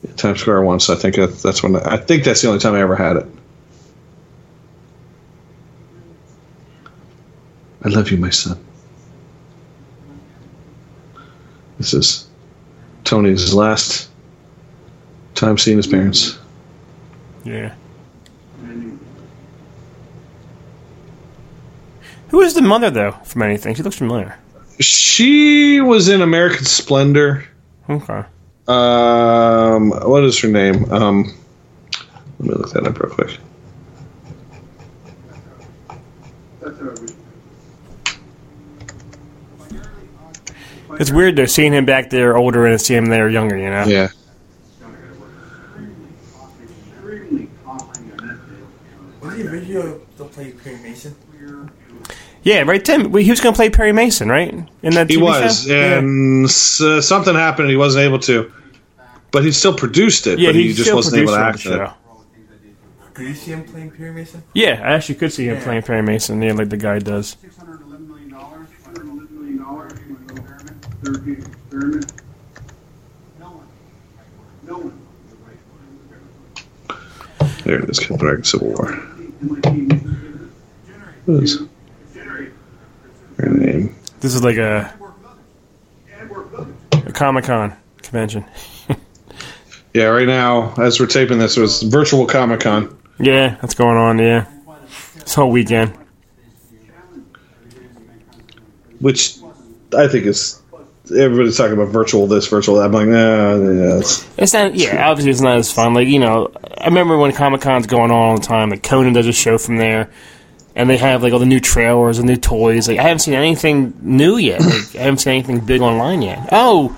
in 0.03 0.15
Times 0.15 0.39
Square 0.39 0.61
once. 0.63 0.89
I 0.89 0.95
think 0.95 1.15
that's 1.15 1.61
when 1.61 1.75
I 1.75 1.97
think 1.97 2.23
that's 2.23 2.41
the 2.41 2.47
only 2.47 2.59
time 2.59 2.73
I 2.73 2.81
ever 2.81 2.95
had 2.95 3.17
it. 3.17 3.25
I 7.83 7.89
love 7.89 8.09
you, 8.09 8.17
my 8.17 8.29
son. 8.29 8.63
This 11.83 11.93
is 11.93 12.27
Tony's 13.03 13.53
last 13.53 14.09
time 15.35 15.57
seeing 15.57 15.75
his 15.75 15.85
parents. 15.85 16.39
Yeah. 17.43 17.75
Who 22.29 22.39
is 22.39 22.53
the 22.53 22.61
mother 22.61 22.89
though? 22.89 23.11
From 23.25 23.41
anything, 23.41 23.75
she 23.75 23.83
looks 23.83 23.97
familiar. 23.97 24.39
She 24.79 25.81
was 25.81 26.07
in 26.07 26.21
American 26.21 26.63
Splendor. 26.63 27.43
Okay. 27.89 28.23
Um, 28.69 29.89
what 29.89 30.23
is 30.23 30.39
her 30.39 30.47
name? 30.47 30.89
Um, 30.89 31.35
let 32.39 32.47
me 32.47 32.55
look 32.55 32.71
that 32.71 32.87
up 32.87 32.97
real 32.97 33.13
quick. 33.13 33.37
That's 36.61 36.79
how 36.79 36.91
we. 37.01 37.13
It's 40.99 41.11
weird 41.11 41.35
though, 41.35 41.45
seeing 41.45 41.73
him 41.73 41.85
back 41.85 42.09
there 42.09 42.35
older 42.37 42.65
and 42.65 42.79
seeing 42.81 43.03
him 43.03 43.09
there 43.09 43.29
younger. 43.29 43.57
You 43.57 43.69
know. 43.69 43.85
Yeah. 43.85 44.09
Extremely 46.63 47.49
costly 47.63 48.03
and 48.11 48.19
that's 48.19 49.21
Was 49.21 49.35
he 49.35 49.47
originally 49.47 49.99
to 50.17 50.25
play 50.25 50.51
Perry 50.51 50.77
Mason? 50.77 51.15
Yeah, 52.43 52.63
right, 52.63 52.83
Tim. 52.83 53.13
He 53.15 53.29
was 53.29 53.39
going 53.39 53.53
to 53.53 53.57
play 53.57 53.69
Perry 53.69 53.93
Mason, 53.93 54.27
right? 54.27 54.53
In 54.81 54.93
that 54.95 55.09
He 55.09 55.15
was, 55.15 55.63
show? 55.63 55.73
Yeah. 55.73 55.97
and 55.99 56.43
s- 56.45 56.81
uh, 56.81 56.99
something 57.01 57.33
happened. 57.35 57.65
and 57.67 57.71
He 57.71 57.77
wasn't 57.77 58.03
able 58.03 58.19
to, 58.19 58.51
but 59.31 59.45
he 59.45 59.51
still 59.53 59.73
produced 59.73 60.27
it. 60.27 60.39
Yeah, 60.39 60.49
but 60.49 60.55
he, 60.55 60.63
he's 60.63 60.75
just 60.75 60.87
still 60.87 60.97
wasn't 60.97 61.21
able 61.21 61.31
to 61.33 61.39
producing 61.41 61.71
act 61.73 61.81
it. 61.81 61.87
show. 61.87 61.93
Could 63.13 63.27
you 63.27 63.33
see 63.35 63.51
him 63.51 63.63
playing 63.63 63.91
Perry 63.91 64.11
Mason? 64.11 64.43
Yeah, 64.53 64.81
I 64.83 64.93
actually 64.95 65.15
could 65.15 65.31
see 65.31 65.47
him 65.47 65.55
Yeah. 65.55 65.63
playing 65.63 65.83
Perry 65.83 66.01
Mason. 66.01 66.41
Yeah, 66.41 66.51
like 66.53 66.67
the 66.69 66.75
guy 66.77 66.99
does. 66.99 67.37
six 67.39 67.55
hundred 67.55 67.81
eleven 67.81 68.07
million 68.09 68.29
dollars. 68.31 68.67
Six 68.69 68.83
hundred 68.85 69.03
eleven 69.05 69.27
million 69.39 69.57
dollars. 69.59 69.93
Experiment. 69.93 70.85
Therapeutic 71.03 71.45
experiment. 71.47 72.11
No 73.39 73.45
one. 73.47 73.67
No 74.65 74.77
one. 74.77 74.99
There 77.65 77.79
it 77.83 77.89
is, 77.89 77.99
Captain 77.99 78.19
America: 78.19 78.45
Civil 78.45 78.67
War. 78.69 78.91
What 81.25 81.43
is 81.43 81.61
her 83.37 83.49
name? 83.49 83.95
This 84.19 84.35
is 84.35 84.43
like 84.43 84.57
a, 84.57 84.93
And 86.19 86.29
work 86.29 86.51
building. 86.51 86.77
a 86.91 87.11
Comic 87.11 87.45
Con 87.45 87.75
convention. 88.01 88.45
Yeah, 89.95 90.05
right 90.05 90.25
now, 90.25 90.73
as 90.81 90.99
we're 90.99 91.05
taping 91.05 91.37
this, 91.37 91.55
it 91.55 91.61
was 91.61 91.83
virtual 91.83 92.25
Comic 92.25 92.61
Con. 92.61 92.97
Yeah, 93.19 93.57
that's 93.61 93.75
going 93.75 93.95
on. 93.95 94.17
Yeah, 94.17 94.47
this 95.19 95.35
whole 95.35 95.51
weekend. 95.51 95.93
which 98.99 99.37
I 99.95 100.07
think 100.07 100.25
is 100.25 100.62
everybody's 101.11 101.57
talking 101.57 101.73
about 101.73 101.89
virtual 101.89 102.27
this, 102.27 102.47
virtual 102.47 102.75
that. 102.77 102.85
I'm 102.85 102.91
like, 102.91 103.07
nah, 103.07 103.55
yeah, 103.55 103.99
it's, 103.99 104.27
It's 104.37 104.53
not. 104.53 104.75
Yeah, 104.75 105.09
obviously 105.09 105.31
it's 105.31 105.41
not 105.41 105.57
as 105.57 105.71
fun. 105.71 105.93
Like 105.93 106.07
you 106.07 106.19
know, 106.19 106.51
I 106.77 106.85
remember 106.85 107.17
when 107.17 107.31
Comic 107.33 107.61
Con's 107.61 107.87
going 107.87 108.11
on 108.11 108.29
all 108.29 108.35
the 108.37 108.45
time. 108.45 108.69
Like 108.69 108.83
Conan 108.83 109.13
does 109.13 109.27
a 109.27 109.33
show 109.33 109.57
from 109.57 109.77
there, 109.77 110.09
and 110.75 110.89
they 110.89 110.97
have 110.97 111.23
like 111.23 111.33
all 111.33 111.39
the 111.39 111.45
new 111.45 111.59
trailers 111.59 112.19
and 112.19 112.27
new 112.27 112.37
toys. 112.37 112.87
Like 112.87 112.99
I 112.99 113.03
haven't 113.03 113.19
seen 113.19 113.33
anything 113.33 113.93
new 114.01 114.37
yet. 114.37 114.61
Like, 114.61 114.95
I 114.95 115.03
haven't 115.03 115.19
seen 115.19 115.33
anything 115.33 115.59
big 115.59 115.81
online 115.81 116.21
yet. 116.21 116.49
Oh, 116.51 116.97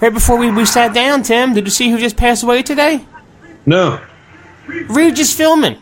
right 0.00 0.12
before 0.12 0.36
we, 0.36 0.50
we 0.50 0.64
sat 0.64 0.94
down, 0.94 1.22
Tim, 1.22 1.54
did 1.54 1.64
you 1.64 1.70
see 1.70 1.90
who 1.90 1.98
just 1.98 2.16
passed 2.16 2.42
away 2.42 2.62
today? 2.62 3.04
no 3.66 4.00
Regis 4.66 5.38
Philbin. 5.38 5.78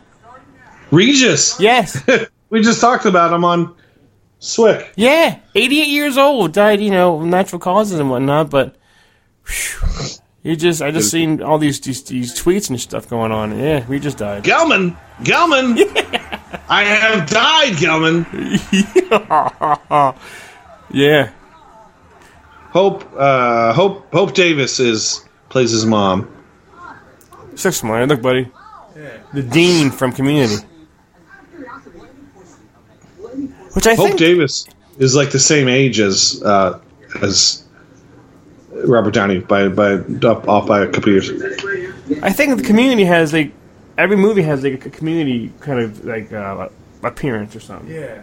Regis. 0.91 1.61
Yes. 1.61 2.03
we 2.51 2.63
just 2.63 2.81
talked 2.81 3.05
about 3.05 3.33
him 3.33 3.45
on 3.45 3.75
Swick. 4.41 4.93
Yeah, 4.97 5.39
88 5.55 5.89
years 5.89 6.17
old, 6.17 6.53
died, 6.53 6.81
you 6.81 6.91
know, 6.91 7.23
natural 7.25 7.59
causes 7.59 7.99
and 7.99 8.09
whatnot, 8.11 8.51
but 8.51 8.77
whew, 9.47 10.07
you 10.43 10.55
just, 10.57 10.81
I 10.81 10.91
just 10.93 11.11
seen 11.11 11.43
all 11.43 11.59
these, 11.59 11.81
these 11.81 12.03
these 12.05 12.41
tweets 12.41 12.71
and 12.71 12.81
stuff 12.81 13.09
going 13.09 13.33
on. 13.33 13.59
Yeah, 13.59 13.85
we 13.89 13.99
just 13.99 14.19
died. 14.19 14.45
Gelman, 14.45 14.97
Gelman. 15.23 15.77
I 16.69 16.85
have 16.85 17.29
died, 17.29 17.73
Gelman. 17.75 18.25
Yeah, 20.91 21.33
Hope, 22.71 23.05
uh, 23.15 23.75
Hope, 23.75 24.11
Hope 24.11 24.33
Davis 24.33 24.81
is 24.81 25.23
plays 25.51 25.71
his 25.71 25.85
mom. 25.85 26.35
six 27.57 27.81
familiar. 27.81 28.07
Look, 28.07 28.23
buddy, 28.23 28.51
the 29.35 29.43
dean 29.43 29.91
from 29.91 30.13
Community, 30.13 30.65
which 33.79 33.87
I 33.87 33.95
Hope 33.95 34.09
think, 34.09 34.19
Davis 34.19 34.67
is 34.99 35.15
like 35.15 35.31
the 35.31 35.39
same 35.39 35.69
age 35.69 36.01
as 36.01 36.43
uh, 36.43 36.81
as 37.23 37.63
Robert 38.73 39.15
Downey 39.15 39.39
by 39.39 39.69
by 39.69 39.93
up 40.27 40.49
off 40.49 40.67
by 40.67 40.81
a 40.81 40.89
couple 40.89 41.13
years. 41.13 41.31
I 42.21 42.33
think 42.33 42.57
the 42.57 42.65
Community 42.65 43.05
has 43.05 43.33
like 43.33 43.53
every 43.97 44.17
movie 44.17 44.43
has 44.43 44.65
like 44.65 44.85
a 44.85 44.91
community 44.91 45.53
kind 45.61 45.79
of 45.79 46.05
like 46.05 46.33
uh, 46.33 46.69
appearance 47.05 47.55
or 47.55 47.61
something. 47.61 47.89
Yeah. 47.89 48.23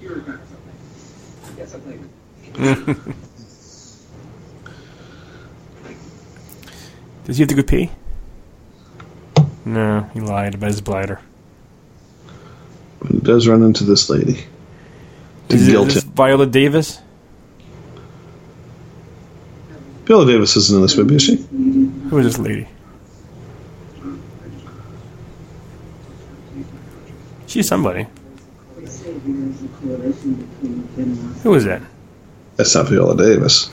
You're 0.00 0.20
got 0.20 0.38
something. 1.68 2.08
Got 2.54 2.76
something. 2.76 3.14
Does 7.24 7.38
he 7.38 7.42
have 7.42 7.48
to 7.48 7.56
go 7.56 7.64
pee? 7.64 7.90
No, 9.64 10.08
he 10.14 10.20
lied 10.20 10.54
about 10.54 10.68
his 10.68 10.80
bladder. 10.80 11.20
But 13.06 13.14
he 13.14 13.20
does 13.20 13.46
run 13.46 13.62
into 13.62 13.84
this 13.84 14.10
lady. 14.10 14.44
To 15.48 15.54
Is 15.54 15.68
it 15.68 15.70
guilt 15.70 15.88
this 15.88 16.02
him. 16.02 16.10
Viola 16.10 16.46
Davis? 16.46 17.00
Viola 20.04 20.26
Davis 20.26 20.56
isn't 20.56 20.76
in 20.76 20.82
this 20.82 20.96
movie, 20.96 21.16
is 21.16 21.22
she? 21.22 21.36
Who 21.36 22.18
is 22.18 22.26
this 22.26 22.38
lady? 22.38 22.66
She's 27.46 27.68
somebody. 27.68 28.06
Who 31.42 31.54
is 31.54 31.64
that? 31.64 31.82
That's 32.56 32.74
not 32.74 32.88
Viola 32.88 33.16
Davis. 33.16 33.70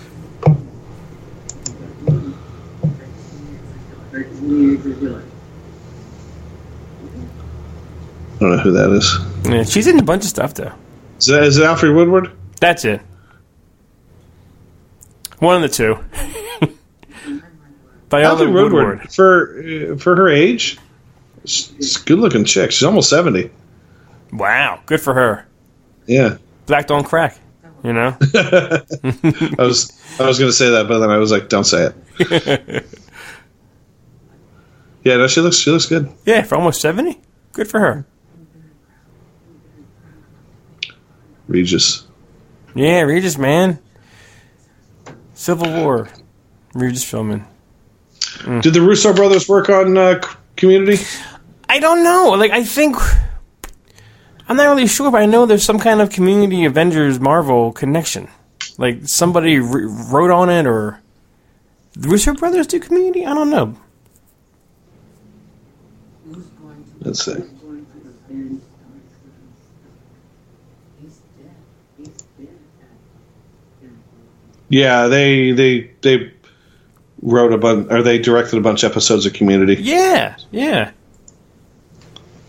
I 8.33 8.33
don't 8.44 8.58
know 8.58 8.64
who 8.64 8.72
that 8.74 8.90
is. 8.92 9.18
Yeah, 9.50 9.64
she's 9.64 9.88
in 9.88 10.00
a 10.00 10.04
bunch 10.04 10.24
of 10.24 10.30
stuff 10.30 10.54
though. 10.54 10.74
Is, 11.20 11.28
that, 11.28 11.44
is 11.44 11.58
it 11.58 11.64
Alfre 11.64 11.94
Woodard? 11.96 12.32
That's 12.60 12.86
it. 12.86 13.02
One 15.40 15.56
of 15.56 15.62
the 15.62 15.70
two. 15.70 15.98
Viola 18.10 18.46
Alfre 18.46 18.54
Woodard. 18.54 18.74
Woodard 18.74 19.14
for 19.14 19.94
uh, 19.94 19.98
for 19.98 20.16
her 20.16 20.30
age, 20.30 20.78
she's 21.46 22.02
a 22.02 22.06
good 22.06 22.20
looking 22.20 22.46
chick. 22.46 22.72
She's 22.72 22.84
almost 22.84 23.10
seventy. 23.10 23.50
Wow, 24.32 24.82
good 24.86 25.02
for 25.02 25.14
her. 25.14 25.48
Yeah, 26.06 26.38
Black 26.66 26.88
don't 26.88 27.04
crack. 27.04 27.38
You 27.84 27.94
know. 27.94 28.18
I 28.34 29.56
was 29.58 29.92
I 30.20 30.26
was 30.26 30.40
going 30.40 30.50
to 30.50 30.54
say 30.54 30.70
that, 30.70 30.88
but 30.88 31.00
then 31.00 31.10
I 31.10 31.18
was 31.18 31.32
like, 31.32 31.50
don't 31.50 31.66
say 31.66 31.92
it. 32.20 32.86
yeah, 35.04 35.18
no, 35.18 35.28
she 35.28 35.42
looks 35.42 35.58
she 35.58 35.72
looks 35.72 35.86
good. 35.86 36.10
yeah, 36.26 36.44
for 36.44 36.56
almost 36.56 36.82
seventy. 36.82 37.20
Good 37.52 37.70
for 37.70 37.80
her. 37.80 38.06
Regis. 41.54 42.08
Yeah, 42.74 43.02
Regis, 43.02 43.38
man. 43.38 43.78
Civil 45.36 45.72
War. 45.72 46.10
Regis 46.74 47.04
filming. 47.04 47.46
Did 48.62 48.74
the 48.74 48.82
Russo 48.82 49.14
brothers 49.14 49.48
work 49.48 49.70
on 49.70 49.96
uh, 49.96 50.20
Community? 50.56 51.04
I 51.70 51.80
don't 51.80 52.04
know. 52.04 52.32
Like, 52.32 52.52
I 52.52 52.64
think. 52.64 52.96
I'm 54.50 54.58
not 54.58 54.68
really 54.68 54.88
sure, 54.88 55.12
but 55.12 55.22
I 55.22 55.28
know 55.28 55.46
there's 55.46 55.64
some 55.64 55.80
kind 55.80 56.02
of 56.02 56.10
Community 56.10 56.66
Avengers 56.66 57.20
Marvel 57.20 57.72
connection. 57.72 58.28
Like, 58.80 59.08
somebody 59.08 59.58
r- 59.60 59.88
wrote 60.12 60.32
on 60.32 60.50
it, 60.50 60.66
or. 60.66 61.00
The 61.96 62.10
Russo 62.10 62.34
brothers 62.34 62.66
do 62.66 62.80
Community? 62.80 63.24
I 63.28 63.36
don't 63.36 63.52
know. 63.52 63.78
Let's 67.02 67.24
see. 67.24 67.36
Yeah, 74.74 75.06
they 75.08 75.52
they 75.52 75.92
they 76.02 76.34
wrote 77.22 77.54
a 77.54 77.60
bunch, 77.60 77.92
or 77.92 78.02
they 78.02 78.18
directed 78.18 78.58
a 78.58 78.62
bunch 78.62 78.82
of 78.82 78.92
episodes 78.92 79.28
of 79.28 79.34
Community. 79.34 79.76
Yeah, 79.76 80.36
yeah. 80.50 80.92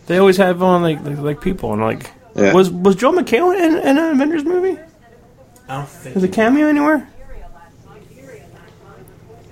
They 0.07 0.17
always 0.17 0.39
have 0.39 0.63
on, 0.63 0.81
like, 0.83 1.03
like, 1.03 1.19
like 1.19 1.41
people, 1.43 1.75
and, 1.75 1.83
like. 1.83 2.11
Yeah. 2.35 2.55
Was 2.55 2.71
was 2.71 2.97
Joel 2.97 3.13
McHale 3.13 3.55
in, 3.55 3.77
in 3.77 3.99
an 3.99 4.15
Avengers 4.15 4.45
movie? 4.45 4.81
I 5.69 5.77
don't 5.77 5.89
think. 5.89 6.15
Was 6.15 6.25
a 6.25 6.29
cameo 6.29 6.67
anywhere? 6.67 7.09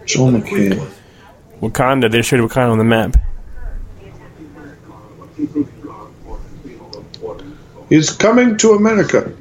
Joel 0.07 0.33
McHale. 0.33 0.91
Wakanda. 1.61 2.11
They 2.11 2.23
showed 2.23 2.41
Wakanda 2.41 2.73
on 2.73 2.79
the 2.79 2.85
map. 2.85 3.17
He's 7.91 8.11
coming 8.11 8.57
to 8.57 8.73
America. 8.73 9.33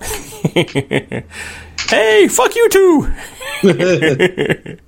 hey, 1.88 2.28
fuck 2.28 2.54
you 2.54 2.68
too. 2.68 3.12
The 3.62 4.78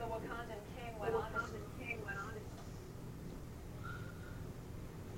Wakandan 0.00 0.60
king 0.76 0.98
went 1.00 1.14
on 1.14 1.24
king 1.78 1.98
went 2.04 2.18
on 2.18 2.32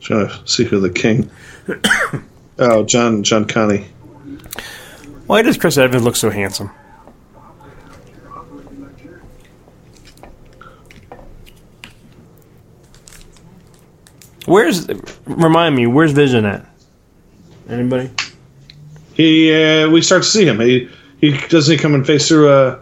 Trying 0.00 0.28
to 0.28 0.46
see 0.46 0.64
who 0.64 0.80
the 0.80 0.90
king. 0.90 1.30
oh, 2.58 2.84
John 2.84 3.22
John 3.22 3.44
Kani. 3.46 3.86
Why 5.26 5.42
does 5.42 5.56
Chris 5.56 5.76
Evans 5.76 6.04
look 6.04 6.16
so 6.16 6.30
handsome? 6.30 6.70
Where's 14.46 14.88
remind 15.26 15.74
me? 15.76 15.86
Where's 15.86 16.12
Vision 16.12 16.44
at? 16.44 16.64
Anybody? 17.68 18.10
He 19.14 19.52
uh, 19.54 19.90
we 19.90 20.02
start 20.02 20.22
to 20.22 20.28
see 20.28 20.44
him. 20.46 20.60
He 20.60 20.88
he 21.20 21.36
doesn't 21.48 21.74
he 21.76 21.78
come 21.80 21.94
and 21.94 22.06
face 22.06 22.28
through 22.28 22.50
a. 22.52 22.80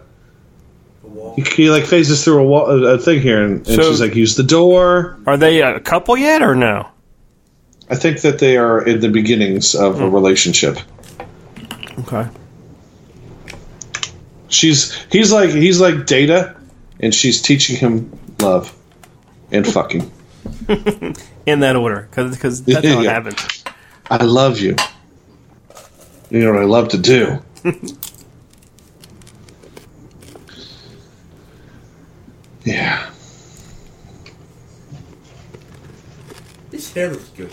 The 1.02 1.08
wall. 1.08 1.34
He, 1.36 1.42
he 1.42 1.70
like 1.70 1.84
phases 1.84 2.22
through 2.24 2.40
a, 2.40 2.44
wall, 2.44 2.66
a, 2.66 2.94
a 2.94 2.98
thing 2.98 3.20
here, 3.20 3.42
and, 3.42 3.56
and 3.58 3.66
So- 3.66 3.82
she's 3.90 4.00
like, 4.00 4.14
"Use 4.14 4.36
the 4.36 4.42
door." 4.42 5.18
Are 5.26 5.36
they 5.36 5.62
a 5.62 5.80
couple 5.80 6.16
yet 6.16 6.42
or 6.42 6.54
no? 6.54 6.88
I 7.90 7.96
think 7.96 8.22
that 8.22 8.38
they 8.38 8.56
are 8.56 8.82
in 8.82 9.00
the 9.00 9.08
beginnings 9.10 9.74
of 9.74 10.00
a 10.00 10.08
relationship. 10.08 10.78
Okay. 12.00 12.26
She's 14.48 14.92
he's 15.10 15.32
like 15.32 15.50
he's 15.50 15.80
like 15.80 16.06
Data, 16.06 16.56
and 17.00 17.14
she's 17.14 17.40
teaching 17.42 17.76
him 17.76 18.18
love 18.40 18.74
and 19.50 19.66
fucking. 19.66 20.10
In 21.46 21.60
that 21.60 21.76
order, 21.76 22.08
because 22.10 22.62
that's 22.62 22.86
how 22.86 23.00
it 23.00 23.04
Yeah. 23.04 23.12
happens. 23.12 23.64
I 24.10 24.24
love 24.24 24.58
you. 24.58 24.76
You 26.30 26.40
know 26.40 26.52
what 26.52 26.62
I 26.62 26.64
love 26.66 26.88
to 26.90 26.98
do. 26.98 27.42
yeah. 32.64 33.10
His 36.70 36.92
hair 36.92 37.10
looks 37.10 37.28
good. 37.30 37.50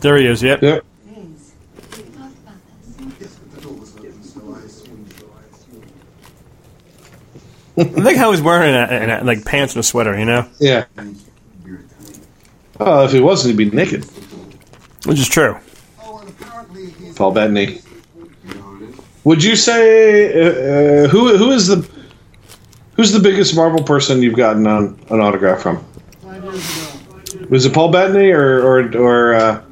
There 0.00 0.16
he 0.16 0.26
is. 0.26 0.42
Yep. 0.42 0.62
Yep. 0.62 0.84
I 7.78 7.82
like 7.82 8.16
how 8.16 8.30
he's 8.30 8.40
wearing 8.40 8.74
a, 8.74 9.20
a, 9.20 9.24
like 9.24 9.44
pants 9.44 9.74
and 9.74 9.80
a 9.80 9.82
sweater. 9.82 10.18
You 10.18 10.24
know, 10.24 10.48
Yeah. 10.58 10.84
Oh, 12.80 13.04
if 13.04 13.12
he 13.12 13.20
wasn't, 13.20 13.58
he'd 13.58 13.70
be 13.70 13.76
naked. 13.76 14.04
which 15.06 15.18
is 15.18 15.28
true. 15.28 15.56
Paul 17.16 17.32
Bettany. 17.32 17.80
Would 19.24 19.42
you 19.42 19.56
say 19.56 20.32
uh, 20.32 21.04
uh, 21.04 21.08
who 21.08 21.36
who 21.36 21.50
is 21.50 21.66
the 21.68 21.88
who's 22.94 23.12
the 23.12 23.18
biggest 23.20 23.56
Marvel 23.56 23.82
person 23.82 24.22
you've 24.22 24.36
gotten 24.36 24.66
on 24.66 24.98
an 25.10 25.20
autograph 25.20 25.62
from? 25.62 25.84
Was 27.48 27.64
it 27.66 27.72
Paul 27.72 27.90
Bettany 27.90 28.30
or 28.30 28.60
or 28.62 28.96
or? 28.96 29.34
Uh, 29.34 29.62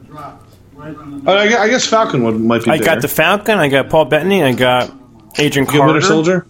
oh, 1.27 1.33
I 1.33 1.63
I 1.65 1.69
guess 1.69 1.87
Falcon 1.87 2.25
would 2.25 2.41
might 2.41 2.65
be. 2.65 2.71
I 2.71 2.79
got 2.79 3.03
the 3.03 3.09
Falcon. 3.09 3.59
I 3.59 3.69
got 3.69 3.91
Paul 3.91 4.07
Bettany. 4.07 4.43
I 4.43 4.53
got 4.55 4.93
Agent 5.39 5.69
Carter. 5.69 5.87
Winter 5.93 6.01
Soldier. 6.01 6.47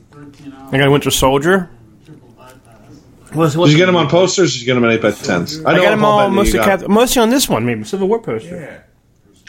I 0.71 0.79
got 0.79 0.91
Winter 0.91 1.11
Soldier. 1.11 1.69
What's, 3.35 3.55
Did 3.55 3.71
you 3.71 3.77
get 3.77 3.87
them 3.87 3.97
on 3.97 4.09
posters? 4.09 4.51
Or 4.51 4.53
did 4.53 4.61
you 4.61 4.67
get 4.67 4.75
them 4.75 4.85
on 4.85 4.91
eight 4.91 5.03
by 5.03 5.11
tens? 5.11 5.65
I, 5.65 5.77
got 5.77 5.91
them 5.91 6.05
all 6.05 6.31
mostly, 6.31 6.59
got. 6.59 6.81
cap- 6.81 6.89
mostly 6.89 7.21
on 7.21 7.31
this 7.31 7.49
one, 7.49 7.67
maybe 7.67 7.85
Civil 7.85 8.09
War 8.09 8.21
poster. 8.21 8.57
Yeah. 8.57 8.83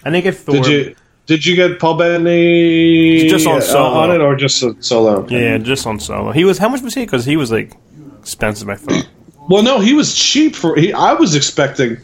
I 0.04 0.10
didn't 0.12 0.24
get 0.24 0.36
Thor. 0.36 0.56
Did 0.56 0.68
you 0.68 0.96
did 1.26 1.46
you 1.46 1.56
get 1.56 1.80
Paul 1.80 1.98
Bettany 1.98 3.28
Just 3.28 3.48
on 3.48 3.58
uh, 3.58 3.62
solo. 3.62 3.98
on 3.98 4.12
it 4.12 4.22
or 4.22 4.36
just 4.36 4.62
a 4.62 4.76
solo? 4.82 5.28
Yeah, 5.28 5.58
just 5.58 5.88
on 5.88 6.00
solo. 6.00 6.32
He 6.32 6.44
was 6.44 6.58
how 6.58 6.70
much 6.70 6.82
was 6.82 6.94
he? 6.94 7.06
Because 7.06 7.26
he 7.26 7.36
was 7.36 7.52
like 7.52 7.74
expensive. 8.20 8.70
I 8.70 8.76
thought. 8.76 9.08
Well, 9.48 9.62
no, 9.62 9.80
he 9.80 9.94
was 9.94 10.16
cheap 10.16 10.56
for. 10.56 10.76
He, 10.76 10.92
I 10.92 11.14
was 11.14 11.36
expecting. 11.36 11.98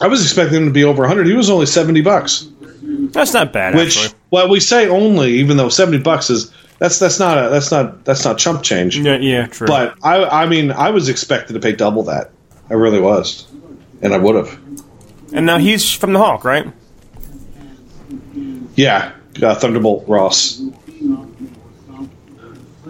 I 0.00 0.08
was 0.08 0.20
expecting 0.20 0.58
him 0.58 0.66
to 0.66 0.72
be 0.72 0.82
over 0.82 1.02
100. 1.02 1.24
He 1.24 1.34
was 1.34 1.48
only 1.50 1.66
70 1.66 2.00
bucks. 2.00 2.48
That's 2.82 3.32
not 3.32 3.52
bad. 3.52 3.76
Which, 3.76 3.96
actually. 3.96 4.18
well, 4.32 4.48
we 4.48 4.58
say 4.58 4.88
only, 4.88 5.34
even 5.34 5.56
though 5.56 5.68
70 5.68 5.98
bucks 5.98 6.30
is 6.30 6.52
that's 6.78 6.98
that's 6.98 7.18
not 7.18 7.38
a 7.46 7.50
that's 7.50 7.70
not 7.70 8.04
that's 8.04 8.24
not 8.24 8.38
chump 8.38 8.62
change. 8.62 8.98
Yeah, 8.98 9.16
yeah, 9.16 9.46
true. 9.46 9.66
But 9.66 9.96
I 10.02 10.24
I 10.24 10.46
mean 10.46 10.70
I 10.70 10.90
was 10.90 11.08
expected 11.08 11.54
to 11.54 11.60
pay 11.60 11.72
double 11.72 12.04
that. 12.04 12.30
I 12.70 12.74
really 12.74 13.00
was, 13.00 13.46
and 14.00 14.14
I 14.14 14.18
would 14.18 14.34
have. 14.36 14.58
and 15.32 15.46
now 15.46 15.58
he's 15.58 15.90
from 15.92 16.12
the 16.12 16.18
Hulk, 16.18 16.44
right? 16.44 16.72
Yeah, 18.74 19.12
uh, 19.42 19.54
Thunderbolt 19.54 20.08
Ross. 20.08 20.62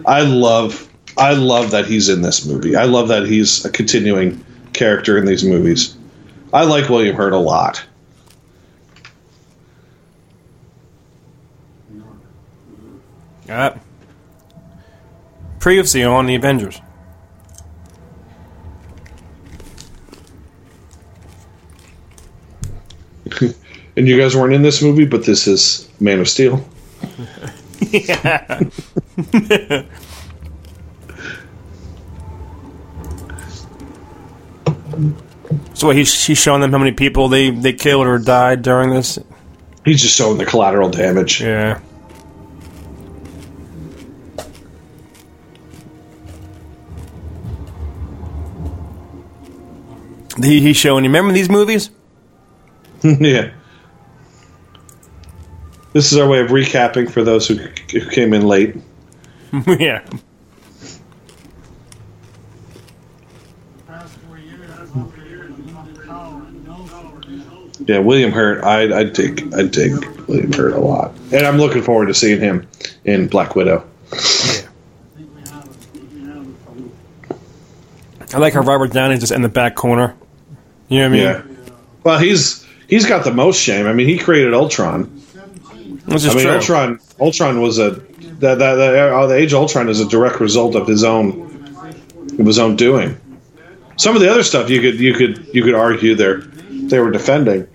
I 0.05 0.21
love 0.21 0.89
I 1.17 1.33
love 1.33 1.71
that 1.71 1.85
he's 1.85 2.09
in 2.09 2.21
this 2.21 2.45
movie. 2.45 2.75
I 2.75 2.85
love 2.85 3.09
that 3.09 3.25
he's 3.27 3.65
a 3.65 3.69
continuing 3.69 4.43
character 4.73 5.17
in 5.17 5.25
these 5.25 5.43
movies. 5.43 5.95
I 6.51 6.63
like 6.63 6.89
William 6.89 7.15
Hurt 7.15 7.33
a 7.33 7.37
lot. 7.37 7.83
Uh, 13.53 13.77
previously 15.59 16.03
on 16.03 16.25
the 16.25 16.35
Avengers. 16.35 16.81
And 23.95 24.07
you 24.07 24.17
guys 24.17 24.35
weren't 24.35 24.55
in 24.55 24.63
this 24.63 24.81
movie, 24.81 25.05
but 25.05 25.23
this 25.23 25.45
is 25.45 25.87
Man 25.99 26.19
of 26.19 26.27
Steel. 26.27 26.67
yeah. 27.91 28.59
so 35.75 35.85
what, 35.85 35.95
he's 35.95 36.25
he's 36.25 36.39
showing 36.39 36.61
them 36.61 36.71
how 36.71 36.79
many 36.79 36.91
people 36.93 37.29
they 37.29 37.51
they 37.51 37.73
killed 37.73 38.07
or 38.07 38.17
died 38.17 38.63
during 38.63 38.89
this. 38.89 39.19
He's 39.85 40.01
just 40.01 40.15
showing 40.15 40.39
the 40.39 40.45
collateral 40.45 40.89
damage. 40.89 41.41
Yeah. 41.41 41.79
He, 50.41 50.61
he's 50.61 50.77
showing 50.77 51.03
you. 51.03 51.09
Remember 51.09 51.31
these 51.31 51.49
movies? 51.49 51.89
yeah. 53.03 53.51
This 55.93 56.11
is 56.11 56.17
our 56.17 56.27
way 56.27 56.39
of 56.39 56.49
recapping 56.49 57.11
for 57.11 57.23
those 57.23 57.47
who, 57.47 57.55
who 57.91 58.09
came 58.09 58.33
in 58.33 58.47
late. 58.47 58.75
yeah. 59.67 60.03
Yeah, 67.85 67.99
William 67.99 68.31
Hurt. 68.31 68.63
I 68.63 68.99
I 68.99 69.03
dig 69.03 69.53
I 69.53 69.63
dig 69.63 69.93
William 70.27 70.53
Hurt 70.53 70.73
a 70.73 70.79
lot, 70.79 71.13
and 71.33 71.45
I'm 71.45 71.57
looking 71.57 71.81
forward 71.81 72.05
to 72.05 72.13
seeing 72.13 72.39
him 72.39 72.65
in 73.03 73.27
Black 73.27 73.55
Widow. 73.55 73.85
Yeah. 74.13 74.67
I 78.33 78.37
like 78.37 78.53
how 78.53 78.61
Robert 78.61 78.91
Downey's 78.91 79.19
just 79.19 79.31
in 79.31 79.41
the 79.41 79.49
back 79.49 79.75
corner. 79.75 80.15
You 80.89 80.99
know 80.99 81.09
what 81.09 81.19
I 81.19 81.41
mean? 81.43 81.57
Yeah. 81.65 81.73
Well, 82.03 82.19
he's 82.19 82.65
he's 82.87 83.05
got 83.05 83.23
the 83.23 83.33
most 83.33 83.59
shame. 83.61 83.87
I 83.87 83.93
mean, 83.93 84.07
he 84.07 84.17
created 84.17 84.53
Ultron. 84.53 85.05
Which 86.05 86.15
is 86.15 86.27
I 86.27 86.33
mean, 86.33 86.43
true. 86.43 86.53
Ultron 86.55 86.99
Ultron 87.19 87.61
was 87.61 87.79
a 87.79 87.91
that 87.91 88.59
that, 88.59 88.75
that 88.75 88.95
uh, 89.13 89.27
the 89.27 89.35
Age 89.35 89.53
of 89.53 89.59
Ultron 89.61 89.87
is 89.89 89.99
a 90.01 90.07
direct 90.07 90.39
result 90.39 90.75
of 90.75 90.87
his 90.87 91.03
own 91.03 91.65
of 92.39 92.45
his 92.45 92.59
own 92.59 92.75
doing. 92.75 93.17
Some 93.95 94.15
of 94.15 94.21
the 94.21 94.29
other 94.29 94.43
stuff 94.43 94.69
you 94.69 94.81
could 94.81 94.99
you 94.99 95.13
could 95.13 95.47
you 95.53 95.63
could 95.63 95.75
argue 95.75 96.15
they 96.15 96.33
they 96.87 96.99
were 96.99 97.11
defending, 97.11 97.67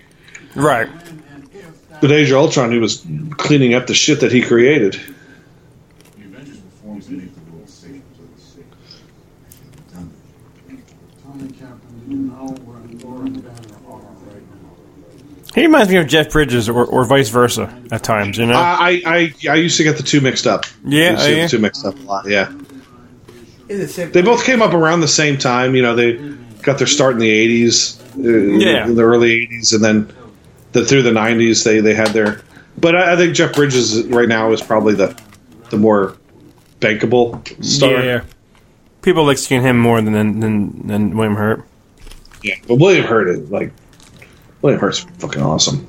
Right. 0.53 0.87
but 2.01 2.11
Age 2.11 2.29
of 2.29 2.37
Ultron 2.37 2.71
he 2.71 2.77
was 2.77 3.03
cleaning 3.37 3.73
up 3.73 3.87
the 3.87 3.93
shit 3.95 4.19
that 4.19 4.31
he 4.31 4.41
created. 4.43 4.93
The 4.93 6.25
Avengers 6.25 6.57
reforms 6.61 7.07
beneath 7.07 7.33
the 7.33 7.51
rules 7.51 7.73
safe 7.73 8.01
to 8.17 8.21
the 8.35 8.41
sick. 8.41 8.65
Done. 9.91 10.13
Tell 11.23 11.33
me, 11.35 11.51
Captain, 11.53 11.99
do 12.07 12.15
you 12.15 12.21
know 12.21 12.47
where 12.65 12.99
Thor 12.99 13.21
and 13.25 13.41
Banner 13.41 13.77
are 13.87 13.97
right 13.97 14.43
now? 14.51 15.48
He 15.59 15.65
reminds 15.65 15.89
me 15.91 15.97
of 15.97 16.07
Jeff 16.07 16.31
Bridges 16.31 16.69
or, 16.69 16.85
or 16.85 17.05
vice 17.05 17.29
versa 17.29 17.73
at 17.91 18.03
times, 18.03 18.37
you 18.37 18.45
know? 18.45 18.53
I, 18.53 19.01
I 19.05 19.33
I 19.49 19.55
used 19.55 19.77
to 19.77 19.83
get 19.83 19.97
the 19.97 20.03
two 20.03 20.21
mixed 20.21 20.47
up. 20.47 20.65
Yeah, 20.85 21.09
I 21.09 21.11
used 21.11 21.23
to 21.25 21.29
get 21.35 21.41
the 21.43 21.49
two 21.49 21.59
mixed 21.59 21.85
up 21.85 21.95
a 21.99 22.01
lot. 22.03 22.27
Yeah, 22.27 22.51
It's 23.67 23.79
the 23.79 23.87
same. 23.87 24.11
they 24.11 24.21
both 24.21 24.43
came 24.45 24.61
up 24.61 24.73
around 24.73 25.01
the 25.01 25.07
same 25.07 25.37
time. 25.37 25.75
You 25.75 25.81
know, 25.81 25.95
they 25.95 26.13
got 26.61 26.77
their 26.77 26.87
start 26.87 27.13
in 27.13 27.19
the 27.19 27.29
'80s, 27.29 27.99
uh, 28.17 28.57
Yeah. 28.57 28.85
in 28.85 28.95
the 28.95 29.03
early 29.03 29.47
'80s, 29.47 29.73
and 29.73 29.83
then 29.83 30.13
the, 30.71 30.85
through 30.85 31.03
the 31.03 31.11
'90s 31.11 31.63
they 31.63 31.79
they 31.81 31.93
had 31.93 32.07
their. 32.09 32.41
But 32.77 32.95
I, 32.95 33.13
I 33.13 33.15
think 33.17 33.35
Jeff 33.35 33.53
Bridges 33.53 34.03
right 34.07 34.27
now 34.29 34.51
is 34.51 34.61
probably 34.61 34.93
the 34.95 35.19
the 35.69 35.77
more 35.77 36.15
bankable 36.79 37.41
star. 37.63 38.03
Yeah. 38.03 38.23
People 39.01 39.25
like 39.25 39.37
seeing 39.37 39.61
him 39.61 39.77
more 39.79 40.01
than 40.01 40.39
than, 40.39 40.87
than 40.87 41.15
William 41.17 41.35
Hurt. 41.35 41.63
Yeah, 42.43 42.55
but 42.67 42.75
William 42.75 43.05
Hurt 43.05 43.27
is 43.29 43.49
like 43.51 43.71
William 44.61 44.79
Hurt's 44.79 44.99
fucking 44.99 45.41
awesome. 45.41 45.85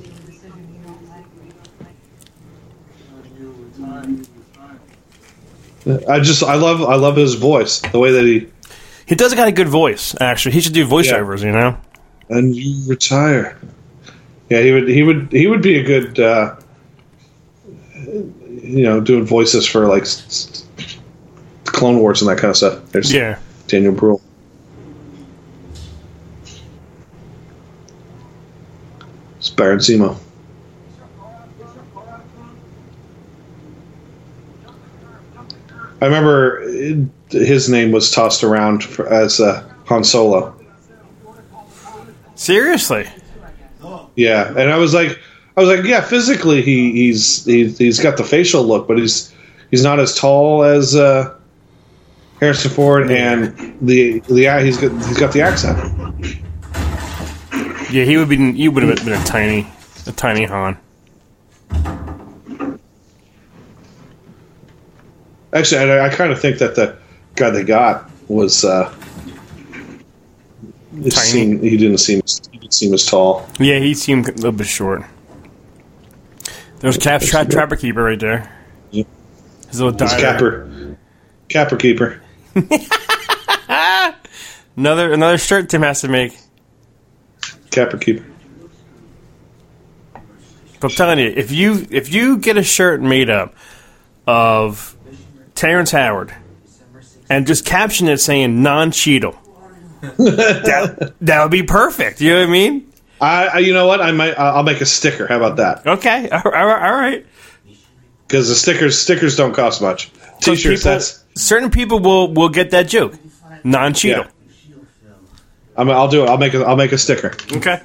I 6.07 6.19
just 6.19 6.43
I 6.43 6.55
love 6.55 6.83
I 6.83 6.95
love 6.95 7.15
his 7.15 7.35
voice, 7.35 7.79
the 7.79 7.97
way 7.99 8.11
that 8.11 8.23
he 8.23 8.47
He 9.07 9.15
does 9.15 9.33
got 9.33 9.47
a 9.47 9.51
good 9.51 9.67
voice, 9.67 10.15
actually. 10.21 10.53
He 10.53 10.61
should 10.61 10.73
do 10.73 10.85
voiceovers, 10.87 11.41
you 11.43 11.51
know? 11.51 11.77
and 12.29 12.55
you 12.55 12.87
retire. 12.87 13.57
Yeah, 14.49 14.61
he 14.61 14.71
would 14.71 14.87
he 14.87 15.03
would 15.03 15.31
he 15.31 15.47
would 15.47 15.61
be 15.61 15.79
a 15.79 15.83
good 15.83 16.19
uh, 16.19 16.55
you 17.95 18.83
know 18.83 19.01
doing 19.01 19.25
voices 19.25 19.65
for 19.67 19.87
like 19.87 20.05
Clone 21.65 21.99
Wars 21.99 22.21
and 22.21 22.29
that 22.29 22.37
kind 22.37 22.51
of 22.51 22.57
stuff. 22.57 22.91
There's 22.91 23.11
Yeah. 23.11 23.39
Daniel 23.67 23.93
Bruhl. 23.93 24.21
It's 29.61 29.87
Baron 29.87 30.15
Zemo. 30.15 30.17
I 36.01 36.05
remember 36.05 36.61
his 37.29 37.69
name 37.69 37.91
was 37.91 38.09
tossed 38.09 38.43
around 38.43 38.85
as 39.09 39.39
uh, 39.39 39.63
Han 39.85 40.03
Solo. 40.03 40.55
Seriously? 42.33 43.07
Yeah, 44.15 44.47
and 44.49 44.71
I 44.71 44.77
was 44.77 44.95
like, 44.95 45.19
I 45.55 45.61
was 45.61 45.69
like, 45.69 45.85
yeah, 45.85 46.01
physically 46.01 46.63
he, 46.63 46.91
he's 46.93 47.45
he, 47.45 47.67
he's 47.67 47.99
got 47.99 48.17
the 48.17 48.23
facial 48.23 48.63
look, 48.63 48.87
but 48.87 48.97
he's 48.97 49.31
he's 49.69 49.83
not 49.83 49.99
as 49.99 50.15
tall 50.15 50.63
as 50.63 50.95
uh, 50.95 51.35
Harrison 52.39 52.71
Ford, 52.71 53.11
and 53.11 53.77
the 53.79 54.19
the 54.21 54.63
he's 54.63 54.77
got 54.77 54.91
he's 55.05 55.19
got 55.19 55.33
the 55.33 55.41
accent. 55.41 56.41
Yeah, 57.91 58.05
he 58.05 58.17
would 58.17 58.29
be. 58.29 58.37
You 58.37 58.71
would 58.71 58.83
have 58.83 59.03
been 59.03 59.13
a 59.13 59.23
tiny, 59.25 59.67
a 60.07 60.11
tiny 60.11 60.45
Han. 60.45 60.77
Actually, 65.53 65.91
I, 65.91 66.05
I 66.05 66.09
kind 66.09 66.31
of 66.31 66.39
think 66.39 66.59
that 66.59 66.75
the 66.75 66.97
guy 67.35 67.49
they 67.49 67.63
got 67.63 68.09
was 68.29 68.63
uh, 68.63 68.93
Tiny. 70.93 71.09
seemed- 71.11 71.63
he 71.63 71.75
didn't 71.77 71.97
seem 71.97 72.21
he 72.51 72.57
didn't 72.59 72.73
seem 72.73 72.93
as 72.93 73.05
tall. 73.05 73.45
Yeah, 73.59 73.79
he 73.79 73.93
seemed 73.93 74.27
a 74.29 74.31
little 74.33 74.51
bit 74.53 74.67
short. 74.67 75.03
There's 76.79 76.97
Cap 76.97 77.21
Trap 77.21 77.49
Trapper 77.49 77.75
Keeper 77.75 78.01
right 78.03 78.19
there. 78.19 78.49
Yeah. 78.91 79.03
His 79.67 79.79
little 79.81 79.97
diver. 79.97 80.17
capper, 80.19 80.97
capper 81.49 81.75
keeper. 81.77 82.21
Another 84.77 85.11
another 85.11 85.37
shirt 85.37 85.69
Tim 85.69 85.81
has 85.81 85.99
to 86.01 86.07
make. 86.07 86.37
Capper 87.71 87.97
keeper. 87.97 88.25
I'm 90.83 90.89
telling 90.89 91.19
you, 91.19 91.27
if 91.27 91.51
you 91.51 91.85
if 91.91 92.11
you 92.13 92.37
get 92.39 92.57
a 92.57 92.63
shirt 92.63 93.01
made 93.01 93.29
up 93.29 93.53
of 94.25 94.95
Terrence 95.53 95.91
Howard 95.91 96.33
and 97.29 97.45
just 97.45 97.65
caption 97.65 98.07
it 98.07 98.17
saying 98.17 98.63
non 98.63 98.91
Cheadle, 98.91 99.37
that 100.01 101.13
that 101.21 101.41
would 101.43 101.51
be 101.51 101.63
perfect. 101.63 102.19
You 102.19 102.31
know 102.31 102.39
what 102.41 102.49
I 102.49 102.51
mean? 102.51 102.91
I, 103.19 103.45
I 103.47 103.57
you 103.59 103.73
know 103.73 103.85
what 103.85 104.01
I 104.01 104.11
might 104.11 104.37
I'll 104.39 104.63
make 104.63 104.81
a 104.81 104.85
sticker. 104.85 105.27
How 105.27 105.37
about 105.37 105.57
that? 105.57 105.85
Okay, 105.85 106.29
all 106.31 106.41
right, 106.51 106.89
all 106.91 106.97
right. 106.99 107.25
Because 108.27 108.49
the 108.49 108.55
stickers 108.55 108.99
stickers 108.99 109.35
don't 109.35 109.53
cost 109.53 109.81
much. 109.81 110.11
T-shirts. 110.41 110.81
people- 110.81 110.91
that's 110.91 111.23
certain 111.35 111.69
people 111.69 111.99
will 111.99 112.33
will 112.33 112.49
get 112.49 112.71
that 112.71 112.87
joke. 112.87 113.13
Non 113.63 113.93
Cheadle. 113.93 114.25
Yeah. 114.25 114.31
I'm, 115.77 115.89
I'll 115.89 116.07
do 116.09 116.23
it. 116.23 116.29
I'll 116.29 116.37
make 116.37 116.53
a 116.53 116.63
I'll 116.65 116.75
make 116.75 116.91
a 116.91 116.97
sticker. 116.97 117.33
Okay. 117.53 117.81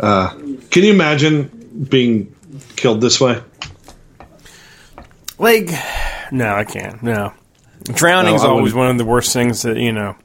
Uh, 0.00 0.30
can 0.70 0.82
you 0.84 0.92
imagine 0.92 1.86
being 1.88 2.34
killed 2.76 3.00
this 3.00 3.20
way? 3.20 3.40
Like, 5.38 5.68
no, 6.30 6.54
I 6.54 6.64
can't. 6.64 7.02
No, 7.02 7.32
drowning's 7.84 8.42
No, 8.42 8.50
always 8.50 8.74
one 8.74 8.88
of 8.90 8.98
the 8.98 9.04
worst 9.04 9.32
things 9.32 9.62
that 9.62 9.76
you 9.76 9.92
know. 9.92 10.16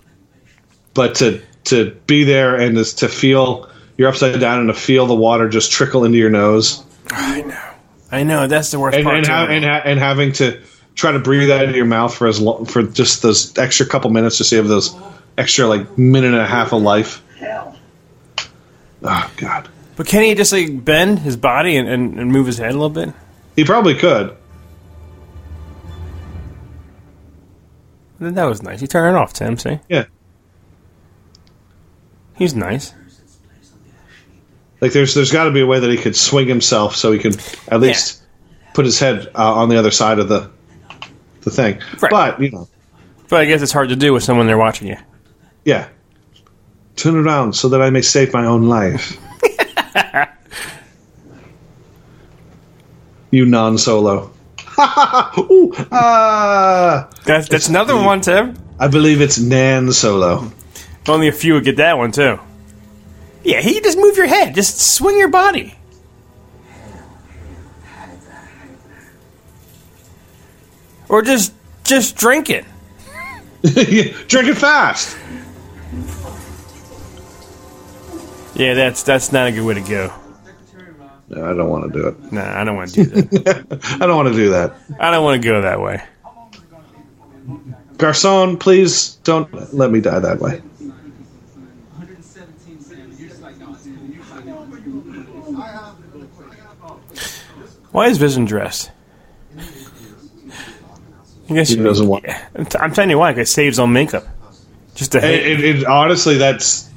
But 0.93 1.15
to 1.15 1.41
to 1.65 1.91
be 2.07 2.23
there 2.23 2.55
and 2.55 2.75
just 2.75 2.99
to 2.99 3.07
feel 3.09 3.69
you're 3.97 4.09
upside 4.09 4.39
down 4.39 4.59
and 4.59 4.67
to 4.69 4.73
feel 4.73 5.05
the 5.05 5.15
water 5.15 5.49
just 5.49 5.71
trickle 5.71 6.05
into 6.05 6.17
your 6.17 6.29
nose 6.29 6.83
I 7.11 7.41
know. 7.41 7.63
I 8.11 8.23
know. 8.23 8.47
That's 8.47 8.71
the 8.71 8.79
worst 8.79 8.95
and 8.95 9.03
part. 9.03 9.17
and, 9.17 9.27
ha- 9.27 9.47
and, 9.49 9.65
ha- 9.65 9.81
and 9.83 9.99
having 9.99 10.31
to 10.33 10.61
try 10.97 11.13
to 11.13 11.19
breathe 11.19 11.47
that 11.47 11.63
into 11.63 11.77
your 11.77 11.85
mouth 11.85 12.13
for 12.13 12.27
as 12.27 12.41
long, 12.41 12.65
for 12.65 12.83
just 12.83 13.21
those 13.21 13.57
extra 13.57 13.85
couple 13.85 14.09
minutes 14.09 14.37
to 14.39 14.43
save 14.43 14.67
those 14.67 14.93
extra 15.37 15.65
like 15.67 15.97
minute 15.97 16.33
and 16.33 16.41
a 16.41 16.45
half 16.47 16.73
of 16.73 16.81
life. 16.81 17.23
Oh 19.03 19.31
God, 19.37 19.69
but 19.95 20.07
can 20.07 20.23
he 20.23 20.33
just 20.35 20.51
like 20.51 20.83
bend 20.83 21.19
his 21.19 21.37
body 21.37 21.77
and, 21.77 21.87
and, 21.87 22.19
and 22.19 22.31
move 22.31 22.47
his 22.47 22.57
head 22.57 22.71
a 22.71 22.73
little 22.73 22.89
bit? 22.89 23.13
he 23.55 23.63
probably 23.63 23.93
could. 23.95 24.35
That 28.19 28.45
was 28.45 28.63
nice. 28.63 28.81
You 28.81 28.87
turn 28.87 29.13
it 29.15 29.17
off, 29.17 29.33
Tim. 29.33 29.57
See, 29.57 29.79
Yeah. 29.87 30.05
he's 32.35 32.55
nice. 32.55 32.93
Like 34.81 34.91
there's 34.93 35.13
there's 35.13 35.31
got 35.31 35.45
to 35.45 35.51
be 35.51 35.61
a 35.61 35.65
way 35.67 35.79
that 35.79 35.89
he 35.89 35.97
could 35.97 36.15
swing 36.15 36.47
himself 36.47 36.95
so 36.95 37.11
he 37.11 37.19
can 37.19 37.33
at 37.67 37.79
least 37.79 38.21
put 38.73 38.85
his 38.85 38.99
head 38.99 39.27
uh, 39.35 39.53
on 39.53 39.69
the 39.69 39.77
other 39.77 39.91
side 39.91 40.19
of 40.19 40.29
the 40.29 40.49
the 41.41 41.51
thing. 41.51 41.79
Right. 42.01 42.09
But 42.11 42.41
you 42.41 42.51
know, 42.51 42.67
But 43.29 43.41
I 43.41 43.45
guess 43.45 43.61
it's 43.61 43.71
hard 43.71 43.89
to 43.89 43.95
do 43.95 44.13
with 44.13 44.23
someone 44.23 44.47
there 44.47 44.57
watching 44.57 44.87
you. 44.87 44.97
yeah. 45.65 45.87
Turn 46.95 47.15
around 47.15 47.53
so 47.53 47.69
that 47.69 47.81
I 47.81 47.91
may 47.91 48.01
save 48.01 48.33
my 48.33 48.45
own 48.47 48.67
life. 48.69 49.17
you 53.31 53.45
non-solo. 53.45 54.31
Ooh, 54.79 55.73
ah, 55.91 57.07
That's 57.25 57.49
that's 57.49 57.67
another 57.67 57.95
one, 57.95 58.21
Tim. 58.21 58.55
I 58.79 58.87
believe 58.87 59.21
it's 59.21 59.39
Nan 59.39 59.91
Solo. 59.91 60.51
Only 61.07 61.27
a 61.27 61.31
few 61.31 61.53
would 61.53 61.63
get 61.65 61.77
that 61.77 61.97
one 61.97 62.11
too. 62.11 62.39
Yeah, 63.43 63.61
he 63.61 63.79
just 63.81 63.97
move 63.97 64.17
your 64.17 64.27
head, 64.27 64.53
just 64.55 64.79
swing 64.79 65.17
your 65.17 65.29
body. 65.29 65.73
Or 71.09 71.21
just 71.21 71.53
just 71.83 72.15
drink 72.17 72.49
it. 72.49 72.65
Drink 73.63 74.49
it 74.49 74.55
fast. 74.55 75.17
Yeah, 78.55 78.73
that's 78.73 79.03
that's 79.03 79.31
not 79.31 79.47
a 79.47 79.51
good 79.51 79.65
way 79.65 79.75
to 79.75 79.81
go. 79.81 80.13
No, 81.29 81.45
I 81.45 81.53
don't 81.53 81.69
want 81.69 81.91
to 81.91 81.99
do 81.99 82.07
it. 82.07 82.31
No, 82.31 82.41
I 82.41 82.63
don't 82.63 82.75
want 82.75 82.89
to 82.93 83.03
do 83.03 83.21
that. 83.39 83.97
I 83.99 84.05
don't 84.07 84.15
want 84.15 84.29
to 84.29 84.33
do 84.33 84.49
that. 84.51 84.75
I 84.99 85.11
don't 85.11 85.23
want 85.23 85.41
to 85.41 85.47
go 85.47 85.61
that 85.61 85.81
way. 85.81 86.03
Garcon, 87.97 88.57
please 88.57 89.15
don't 89.23 89.73
let 89.73 89.91
me 89.91 90.01
die 90.01 90.19
that 90.19 90.39
way. 90.39 90.61
Why 97.91 98.07
is 98.09 98.17
Vision 98.17 98.45
dressed? 98.45 98.91
I 101.49 101.53
guess 101.53 101.69
He 101.69 101.77
doesn't 101.77 102.07
want. 102.07 102.25
I'm, 102.79 102.91
telling 102.93 103.09
you 103.09 103.17
why. 103.19 103.33
'cause 103.33 103.41
It 103.41 103.47
saves 103.49 103.79
on 103.79 103.93
makeup. 103.93 104.25
Just 104.95 105.15
a 105.15 105.19
It, 105.19 105.59
it, 105.59 105.75
it, 105.77 105.85
honestly, 105.85 106.37
that's 106.37 106.89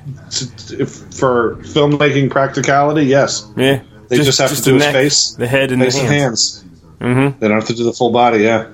if, 0.73 0.91
for 1.15 1.57
filmmaking 1.57 2.31
practicality. 2.31 3.05
Yes, 3.05 3.47
yeah. 3.57 3.83
they 4.09 4.17
just, 4.17 4.39
have 4.39 4.55
to 4.55 4.63
do 4.63 4.75
his 4.75 4.83
neck, 4.83 4.93
face, 4.95 5.33
the 5.33 5.47
head, 5.47 5.71
and 5.71 5.83
face 5.83 5.95
the 5.95 6.01
and 6.01 6.09
hands. 6.09 6.63
hands. 6.63 6.65
Mm-hmm. 7.01 7.39
They 7.39 7.49
don't 7.49 7.59
have 7.59 7.69
to 7.69 7.75
do 7.75 7.85
the 7.85 7.93
full 7.93 8.11
body. 8.11 8.39
Yeah, 8.43 8.69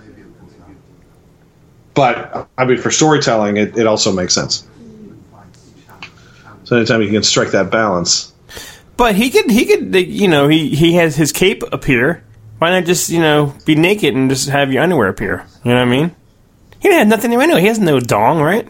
but 1.94 2.48
I 2.56 2.64
mean, 2.64 2.78
for 2.78 2.90
storytelling, 2.90 3.56
it, 3.56 3.76
it 3.76 3.86
also 3.86 4.12
makes 4.12 4.34
sense. 4.34 4.66
So 6.64 6.76
anytime 6.76 7.02
you 7.02 7.10
can 7.10 7.22
strike 7.22 7.50
that 7.52 7.70
balance, 7.70 8.32
But 8.96 9.14
he 9.14 9.30
could, 9.30 9.50
he 9.50 9.66
could, 9.66 9.94
you 9.94 10.26
know, 10.28 10.48
he 10.48 10.74
he 10.74 10.94
has 10.94 11.16
his 11.16 11.32
cape 11.32 11.62
appear. 11.72 12.22
Why 12.58 12.70
not 12.70 12.84
just, 12.86 13.10
you 13.10 13.20
know, 13.20 13.54
be 13.64 13.74
naked 13.74 14.14
and 14.14 14.30
just 14.30 14.48
have 14.48 14.72
your 14.72 14.82
underwear 14.82 15.08
appear? 15.08 15.44
You 15.64 15.72
know 15.72 15.78
what 15.78 15.82
I 15.88 15.90
mean? 15.90 16.14
He 16.80 16.88
had 16.92 17.08
nothing 17.08 17.30
to 17.32 17.38
anyway. 17.40 17.60
He 17.60 17.66
has 17.66 17.78
no 17.78 18.00
dong, 18.00 18.40
right? 18.40 18.68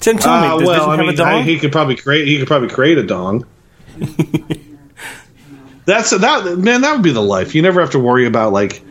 Tim 0.00 0.18
told 0.18 0.40
me, 0.40 0.46
Uh, 0.48 0.58
does 0.58 0.66
well, 0.66 0.74
Vision 0.74 0.90
I 0.90 0.96
have 0.96 1.00
mean, 1.00 1.08
a 1.10 1.16
dong? 1.16 1.28
I- 1.28 1.42
he 1.42 1.58
could 1.58 1.72
probably 1.72 1.96
create. 1.96 2.26
He 2.26 2.38
could 2.38 2.46
probably 2.48 2.68
create 2.68 2.98
a 2.98 3.02
dong. 3.02 3.44
That's 5.86 6.10
that 6.10 6.58
man. 6.58 6.82
That 6.82 6.92
would 6.94 7.02
be 7.02 7.12
the 7.12 7.22
life. 7.22 7.54
You 7.54 7.62
never 7.62 7.80
have 7.80 7.90
to 7.90 7.98
worry 7.98 8.26
about 8.26 8.52
like, 8.52 8.82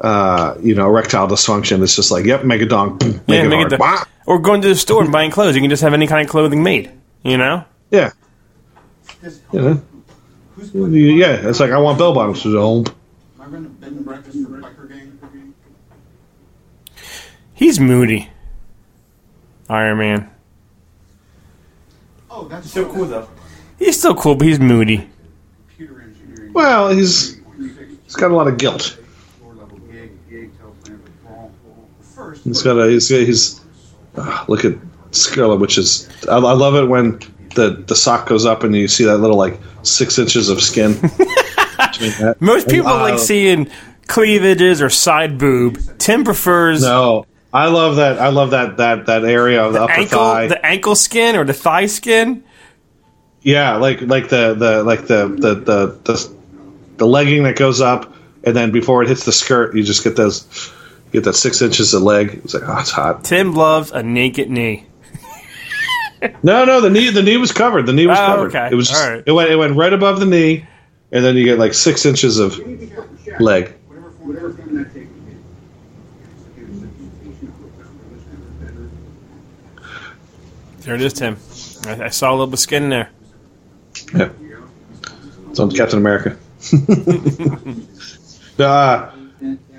uh, 0.00 0.54
you 0.60 0.74
know, 0.74 0.86
erectile 0.86 1.28
dysfunction. 1.28 1.82
It's 1.82 1.94
just 1.94 2.10
like, 2.10 2.24
yep, 2.24 2.44
make 2.44 2.62
a 2.62 2.66
dong, 2.66 2.96
boom, 2.98 3.12
make 3.12 3.20
yeah, 3.28 3.42
it 3.44 3.48
make 3.48 3.66
it 3.66 3.70
the- 3.70 4.06
or 4.26 4.38
going 4.38 4.62
to 4.62 4.68
the 4.68 4.74
store 4.76 5.02
and 5.02 5.12
buying 5.12 5.30
clothes. 5.36 5.54
You 5.54 5.60
can 5.60 5.70
just 5.70 5.82
have 5.82 5.92
any 5.94 6.06
kind 6.06 6.24
of 6.26 6.30
clothing 6.30 6.62
made. 6.62 6.90
You 7.22 7.36
know? 7.36 7.64
Yeah, 7.90 8.12
you 9.52 9.60
know, 9.60 9.82
yeah. 10.72 11.48
It's 11.48 11.60
like 11.60 11.70
I 11.70 11.78
want 11.78 11.98
bell 11.98 12.14
bottoms 12.14 12.42
to 12.42 12.58
home. 12.58 12.84
Am 12.86 12.94
I 13.40 13.44
running 13.46 13.66
a 13.66 13.68
bed 13.70 13.92
and 13.92 14.04
breakfast 14.04 14.38
for 14.44 14.50
biker 14.58 14.88
gang? 14.88 15.18
He's 17.54 17.78
moody. 17.78 18.30
Iron 19.68 19.98
Man. 19.98 20.30
Oh, 22.30 22.48
that's 22.48 22.70
So 22.72 22.90
cool 22.90 23.04
though. 23.06 23.28
He's 23.78 23.98
still 23.98 24.14
cool, 24.14 24.34
but 24.34 24.46
he's 24.46 24.60
moody. 24.60 25.08
computer 25.68 26.00
engineering. 26.02 26.52
Well, 26.52 26.90
he's 26.90 27.38
he's 28.04 28.16
got 28.16 28.30
a 28.30 28.34
lot 28.34 28.48
of 28.48 28.56
guilt. 28.58 28.98
Floor 29.38 29.54
level 29.54 29.78
gig, 29.90 30.10
gig, 30.28 30.58
tail 30.58 30.74
plan, 30.84 31.00
brawl. 31.24 31.50
First, 32.00 32.44
He's 32.44 32.62
got 32.62 32.76
a 32.78 32.88
he's 32.90 33.08
he's. 33.08 33.60
ah, 34.16 34.44
look 34.48 34.64
at 34.64 34.74
Scarlet 35.12 35.56
Witch's. 35.60 36.08
I, 36.28 36.36
I 36.36 36.52
love 36.52 36.74
it 36.76 36.84
when 36.88 37.20
the 37.54 37.70
the 37.86 37.96
sock 37.96 38.28
goes 38.28 38.46
up 38.46 38.62
and 38.64 38.74
you 38.74 38.88
see 38.88 39.04
that 39.04 39.18
little 39.18 39.36
like 39.36 39.58
six 39.82 40.18
inches 40.18 40.48
of 40.48 40.60
skin. 40.62 40.92
that. 40.94 42.36
Most 42.40 42.68
people 42.68 42.88
Uh, 42.90 43.00
like 43.00 43.18
seeing 43.18 43.68
cleavages 44.06 44.80
or 44.82 44.90
side 44.90 45.38
boob. 45.38 45.78
Tim 45.98 46.24
prefers 46.24 46.82
No, 46.82 47.26
I 47.52 47.66
love 47.68 47.96
that. 47.96 48.18
I 48.18 48.28
love 48.28 48.50
that 48.50 48.76
that 48.78 49.06
that 49.06 49.24
area 49.24 49.62
of 49.64 49.72
the, 49.72 49.82
upper 49.82 49.92
ankle, 49.92 50.18
thigh. 50.18 50.46
the 50.48 50.64
ankle 50.66 50.94
skin 50.94 51.36
or 51.36 51.44
the 51.44 51.52
thigh 51.54 51.86
skin. 51.86 52.44
yeah, 53.42 53.76
like 53.76 54.00
like 54.02 54.28
the 54.28 54.54
the 54.54 54.82
like 54.84 55.06
the 55.06 55.28
the 55.28 55.54
the 55.54 55.98
the, 56.04 56.34
the 56.98 57.06
legging 57.06 57.42
that 57.44 57.56
goes 57.56 57.80
up, 57.80 58.12
and 58.44 58.54
then 58.54 58.70
before 58.70 59.02
it 59.02 59.08
hits 59.08 59.24
the 59.24 59.32
skirt, 59.32 59.74
you 59.74 59.82
just 59.82 60.04
get 60.04 60.16
those 60.16 60.72
you 61.06 61.20
get 61.20 61.24
that 61.24 61.34
six 61.34 61.60
inches 61.62 61.92
of 61.94 62.02
leg. 62.02 62.40
It's 62.44 62.54
like 62.54 62.62
oh, 62.68 62.78
it's 62.78 62.90
hot. 62.90 63.24
Tim 63.24 63.54
loves 63.54 63.90
a 63.90 64.02
naked 64.02 64.50
knee. 64.50 64.86
No, 66.42 66.64
no, 66.64 66.80
the 66.80 66.90
knee 66.90 67.10
the 67.10 67.22
knee 67.22 67.36
was 67.38 67.52
covered. 67.52 67.86
The 67.86 67.92
knee 67.92 68.06
was 68.06 68.18
Oh, 68.18 68.26
covered. 68.26 68.54
okay. 68.54 68.68
It 68.70 68.74
was 68.74 68.88
just, 68.88 69.02
right. 69.02 69.22
it 69.24 69.32
went 69.32 69.50
it 69.50 69.56
went 69.56 69.76
right 69.76 69.92
above 69.92 70.20
the 70.20 70.26
knee, 70.26 70.66
and 71.12 71.24
then 71.24 71.36
you 71.36 71.44
get 71.44 71.58
like 71.58 71.72
six 71.74 72.04
inches 72.04 72.38
of 72.38 72.58
leg. 73.40 73.74
Whatever 73.86 74.10
form, 74.10 74.28
whatever 74.28 74.52
form 74.52 74.76
that 74.76 74.92
takes. 74.92 75.08
There 80.80 80.94
it 80.94 81.02
is, 81.02 81.12
Tim. 81.12 81.36
I, 81.86 82.04
I 82.04 82.08
saw 82.08 82.30
a 82.30 82.32
little 82.32 82.46
bit 82.46 82.54
of 82.54 82.60
skin 82.60 82.88
there. 82.88 83.10
Yeah. 84.14 84.30
It's 85.50 85.58
on 85.60 85.70
Captain 85.70 85.98
America. 85.98 86.36
uh, 88.58 89.10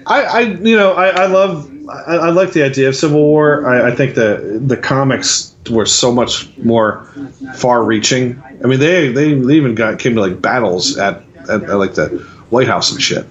I, 0.06 0.24
I, 0.24 0.40
you 0.42 0.76
know, 0.76 0.94
I, 0.94 1.08
I 1.10 1.26
love, 1.28 1.72
I, 1.92 2.16
I 2.16 2.30
like 2.30 2.54
the 2.54 2.64
idea 2.64 2.88
of 2.88 2.96
Civil 2.96 3.22
War. 3.22 3.68
I, 3.68 3.92
I 3.92 3.96
think 3.96 4.16
the 4.16 4.62
the 4.66 4.78
comics 4.78 5.56
were 5.70 5.86
so 5.86 6.12
much 6.12 6.56
more 6.58 7.06
far-reaching. 7.56 8.42
I 8.64 8.68
mean, 8.68 8.80
they 8.80 9.10
they, 9.10 9.34
even 9.34 9.76
got 9.76 10.00
came 10.00 10.16
to 10.16 10.22
like 10.22 10.42
battles 10.42 10.98
at, 10.98 11.24
at, 11.50 11.64
at 11.64 11.76
like 11.76 11.94
the 11.96 12.08
White 12.50 12.68
House 12.68 12.92
and 12.92 13.02
shit. 13.02 13.26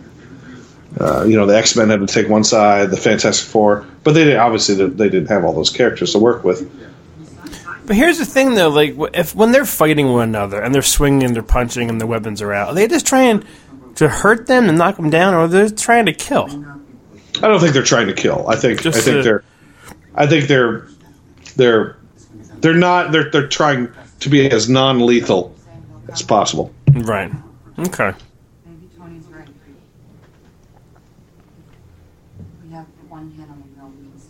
Uh, 0.99 1.25
you 1.25 1.37
know, 1.37 1.47
the 1.47 1.57
X 1.57 1.77
Men 1.77 1.89
had 1.89 2.01
to 2.01 2.07
take 2.07 2.29
one 2.29 2.45
side, 2.45 2.91
the 2.91 2.97
Fantastic 2.97 3.49
Four, 3.49 3.87
but 4.05 4.13
they 4.13 4.25
did 4.25 4.37
obviously 4.37 4.75
they, 4.75 4.87
they 4.87 5.09
didn't 5.09 5.29
have 5.29 5.45
all 5.45 5.53
those 5.53 5.71
characters 5.71 6.13
to 6.13 6.19
work 6.19 6.45
with. 6.45 6.69
But 7.87 7.97
here's 7.97 8.19
the 8.19 8.27
thing, 8.27 8.55
though: 8.55 8.69
like 8.69 8.95
if 9.15 9.35
when 9.35 9.53
they're 9.53 9.65
fighting 9.65 10.13
one 10.13 10.29
another 10.29 10.61
and 10.61 10.75
they're 10.75 10.83
swinging, 10.83 11.25
and 11.25 11.35
they're 11.35 11.43
punching, 11.43 11.89
and 11.89 12.01
their 12.01 12.09
weapons 12.09 12.43
are 12.43 12.53
out, 12.53 12.69
are 12.69 12.75
they 12.75 12.87
just 12.87 13.07
trying 13.07 13.45
to 13.97 14.09
hurt 14.09 14.47
them 14.47 14.69
and 14.69 14.79
knock 14.79 14.97
them 14.97 15.11
down, 15.11 15.35
or 15.35 15.49
they're 15.49 15.71
trying 15.71 16.07
to 16.07 16.13
kill? 16.13 16.49
I 17.37 17.49
don't 17.49 17.61
think 17.61 17.73
they're 17.73 17.83
trying 17.83 18.07
to 18.09 18.13
kill. 18.13 18.47
I 18.49 18.57
think 18.57 18.83
Just 18.83 18.99
I 18.99 19.01
think 19.03 19.17
to- 19.19 19.23
they're 19.23 19.45
I 20.15 20.27
think 20.27 20.49
they're 20.49 20.87
they're 21.57 21.97
they're 22.61 22.75
not 22.75 23.13
they're 23.13 23.31
they're 23.31 23.47
trying 23.49 23.89
to 24.21 24.29
be 24.29 24.51
as 24.51 24.69
non-lethal 24.69 25.55
as 26.13 26.23
possible. 26.23 26.73
Right. 26.93 27.31
Okay. 27.79 28.13
Maybe 28.67 28.89
Tony's 28.99 29.25
right. 29.27 29.49
We 32.65 32.71
have 32.75 32.87
one 33.09 33.31
hit 33.31 33.49
on 33.49 33.63
the 33.63 33.81
mill 33.81 33.91
means 33.91 34.27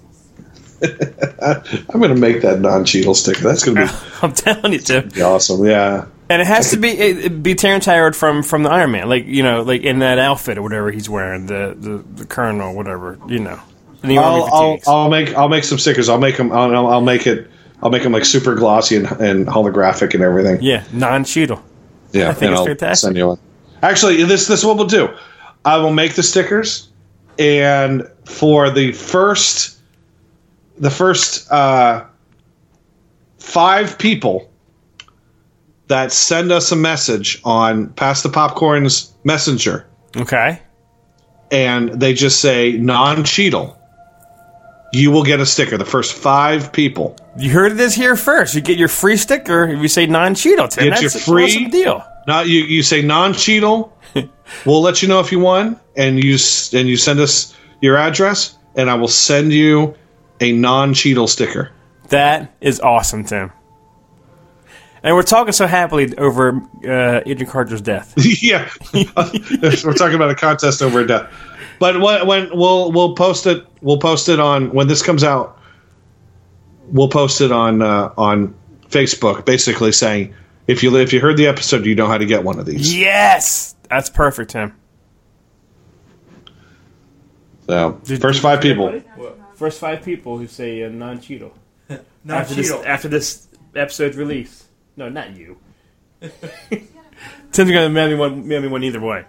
I'm 1.93 2.01
going 2.01 2.15
to 2.15 2.21
make 2.21 2.43
that 2.43 2.61
non-Cheadle 2.61 3.15
sticker. 3.15 3.43
That's 3.43 3.65
going 3.65 3.77
to 3.77 3.87
be. 3.87 3.93
I'm 4.23 4.33
telling 4.33 4.73
you, 4.73 4.79
Tim. 4.79 5.09
be 5.09 5.23
awesome. 5.23 5.65
Yeah. 5.65 6.07
And 6.31 6.41
it 6.41 6.47
has 6.47 6.70
to 6.70 6.76
be 6.76 6.91
it, 6.91 7.43
be 7.43 7.57
Terrence 7.57 7.87
Howard 7.87 8.14
from 8.14 8.45
from 8.45 8.62
the 8.62 8.70
Iron 8.70 8.93
Man, 8.93 9.09
like 9.09 9.26
you 9.26 9.43
know, 9.43 9.62
like 9.62 9.83
in 9.83 9.99
that 9.99 10.20
outfit 10.20 10.59
or 10.59 10.62
whatever 10.62 10.93
he's 10.93 11.11
wearing, 11.11 11.47
the 11.47 11.76
the, 11.76 12.05
the 12.20 12.24
colonel, 12.24 12.68
or 12.68 12.72
whatever, 12.76 13.18
you 13.26 13.41
know. 13.41 13.61
In 14.05 14.11
the 14.11 14.18
army 14.18 14.43
I'll, 14.45 14.55
I'll. 14.55 14.78
I'll 14.87 15.11
make 15.11 15.35
I'll 15.35 15.49
make 15.49 15.64
some 15.64 15.78
stickers. 15.78 16.09
I'll 16.09 16.20
make 16.20 16.37
them. 16.37 16.53
I'll, 16.53 16.87
I'll 16.87 17.01
make 17.01 17.26
it. 17.26 17.51
I'll 17.83 17.91
make 17.91 18.05
them 18.05 18.12
like 18.12 18.24
super 18.24 18.55
glossy 18.55 18.95
and, 18.95 19.07
and 19.20 19.47
holographic 19.49 20.14
and 20.14 20.22
everything. 20.22 20.62
yeah, 20.62 20.85
non-Cheadle. 20.93 21.62
Yeah, 22.12 22.31
I 22.31 22.33
think 22.35 22.53
it's 22.53 22.61
I'll 22.61 22.66
fantastic. 22.66 23.07
Send 23.09 23.16
you 23.16 23.26
one. 23.26 23.39
Actually, 23.83 24.22
this 24.22 24.47
this 24.47 24.61
is 24.61 24.64
what 24.64 24.76
we'll 24.76 24.87
do. 24.87 25.09
I 25.64 25.78
will 25.78 25.93
make 25.93 26.14
the 26.14 26.22
stickers, 26.22 26.91
and 27.41 28.09
for 28.24 28.70
the 28.70 28.93
first, 28.93 29.81
the 30.78 30.91
first 30.91 31.51
uh, 31.51 32.05
five 33.39 33.99
people 33.99 34.50
that 35.91 36.12
send 36.12 36.51
us 36.53 36.70
a 36.72 36.76
message 36.76 37.41
on 37.45 37.88
Pass 37.91 38.22
the 38.22 38.28
Popcorn's 38.28 39.12
messenger, 39.24 39.86
Okay. 40.16 40.61
and 41.51 42.01
they 42.01 42.14
just 42.14 42.41
say 42.41 42.72
non-Cheadle, 42.72 43.76
you 44.93 45.11
will 45.11 45.24
get 45.24 45.41
a 45.41 45.47
sticker. 45.47 45.76
The 45.76 45.84
first 45.84 46.14
five 46.14 46.72
people 46.72 47.16
You 47.36 47.51
heard 47.51 47.76
this 47.76 47.95
here 47.95 48.16
first. 48.16 48.55
You 48.55 48.61
get 48.61 48.78
your 48.78 48.88
free 48.88 49.16
sticker 49.16 49.68
if 49.68 49.80
you 49.82 49.88
say 49.88 50.07
non-Cheeto. 50.07 50.68
Tim. 50.70 50.84
Get 50.84 50.91
That's 50.91 51.03
your 51.03 51.11
free- 51.11 51.45
awesome 51.45 51.70
deal. 51.70 52.05
Not 52.26 52.47
you. 52.49 52.61
You 52.62 52.82
say 52.82 53.03
non-Cheadle. 53.03 53.93
we'll 54.66 54.80
let 54.82 55.03
you 55.03 55.09
know 55.09 55.20
if 55.20 55.30
you 55.32 55.38
won, 55.41 55.78
and 55.97 56.22
you 56.22 56.36
and 56.72 56.88
you 56.88 56.97
send 56.97 57.18
us 57.20 57.57
your 57.80 57.97
address, 57.97 58.57
and 58.76 58.88
I 58.91 58.95
will 58.95 59.09
send 59.09 59.53
you 59.53 59.95
a 60.41 60.53
non-Cheadle 60.53 61.26
sticker. 61.28 61.70
That 62.11 62.53
is 62.61 62.78
awesome, 62.80 63.24
Tim. 63.24 63.51
And 65.03 65.17
we're 65.17 65.23
talking 65.23 65.53
so 65.53 65.67
happily 65.67 66.17
over 66.19 66.61
uh, 66.87 67.21
Agent 67.25 67.49
Carter's 67.49 67.81
death. 67.81 68.13
yeah, 68.43 68.69
we're 68.95 69.95
talking 69.95 70.15
about 70.15 70.31
a 70.31 70.35
contest 70.35 70.83
over 70.83 71.01
a 71.01 71.07
death. 71.07 71.33
But 71.79 72.01
when, 72.01 72.27
when 72.27 72.51
we'll 72.53 72.93
we'll 72.93 73.15
post 73.15 73.47
it, 73.47 73.67
we'll 73.81 73.99
post 73.99 74.29
it 74.29 74.39
on 74.39 74.71
when 74.73 74.89
this 74.89 75.03
comes 75.03 75.25
out. 75.25 75.59
We'll 76.89 77.09
post 77.09 77.41
it 77.41 77.51
on 77.53 77.81
uh, 77.81 78.13
on 78.19 78.55
Facebook, 78.89 79.47
basically 79.47 79.93
saying 79.93 80.35
if 80.67 80.83
you 80.83 80.95
if 80.97 81.13
you 81.13 81.21
heard 81.21 81.39
the 81.39 81.47
episode, 81.47 81.87
you 81.87 81.95
know 81.95 82.07
how 82.07 82.19
to 82.19 82.27
get 82.27 82.45
one 82.45 82.59
of 82.59 82.67
these. 82.67 82.95
Yes, 82.95 83.75
that's 83.89 84.11
perfect, 84.11 84.51
Tim. 84.51 84.75
So 87.67 88.01
Did- 88.05 88.21
first 88.21 88.39
did- 88.39 88.43
five 88.43 88.61
people. 88.61 89.01
First 89.55 89.79
five 89.79 90.03
people 90.03 90.39
who 90.39 90.47
say 90.47 90.83
uh, 90.83 90.89
non-Cheeto. 90.89 91.53
Not 92.25 92.41
after 92.43 92.55
this, 92.55 92.73
Cheeto. 92.73 92.85
after 92.87 93.09
this 93.09 93.47
episode's 93.75 94.17
release. 94.17 94.65
No, 95.01 95.09
not 95.09 95.35
you. 95.35 95.57
Tim's 96.21 97.71
gonna 97.73 97.89
mail 97.89 98.09
me 98.09 98.15
one. 98.17 98.47
Mail 98.47 98.61
me 98.61 98.69
one 98.69 98.85
either 98.85 99.01
way. 99.01 99.25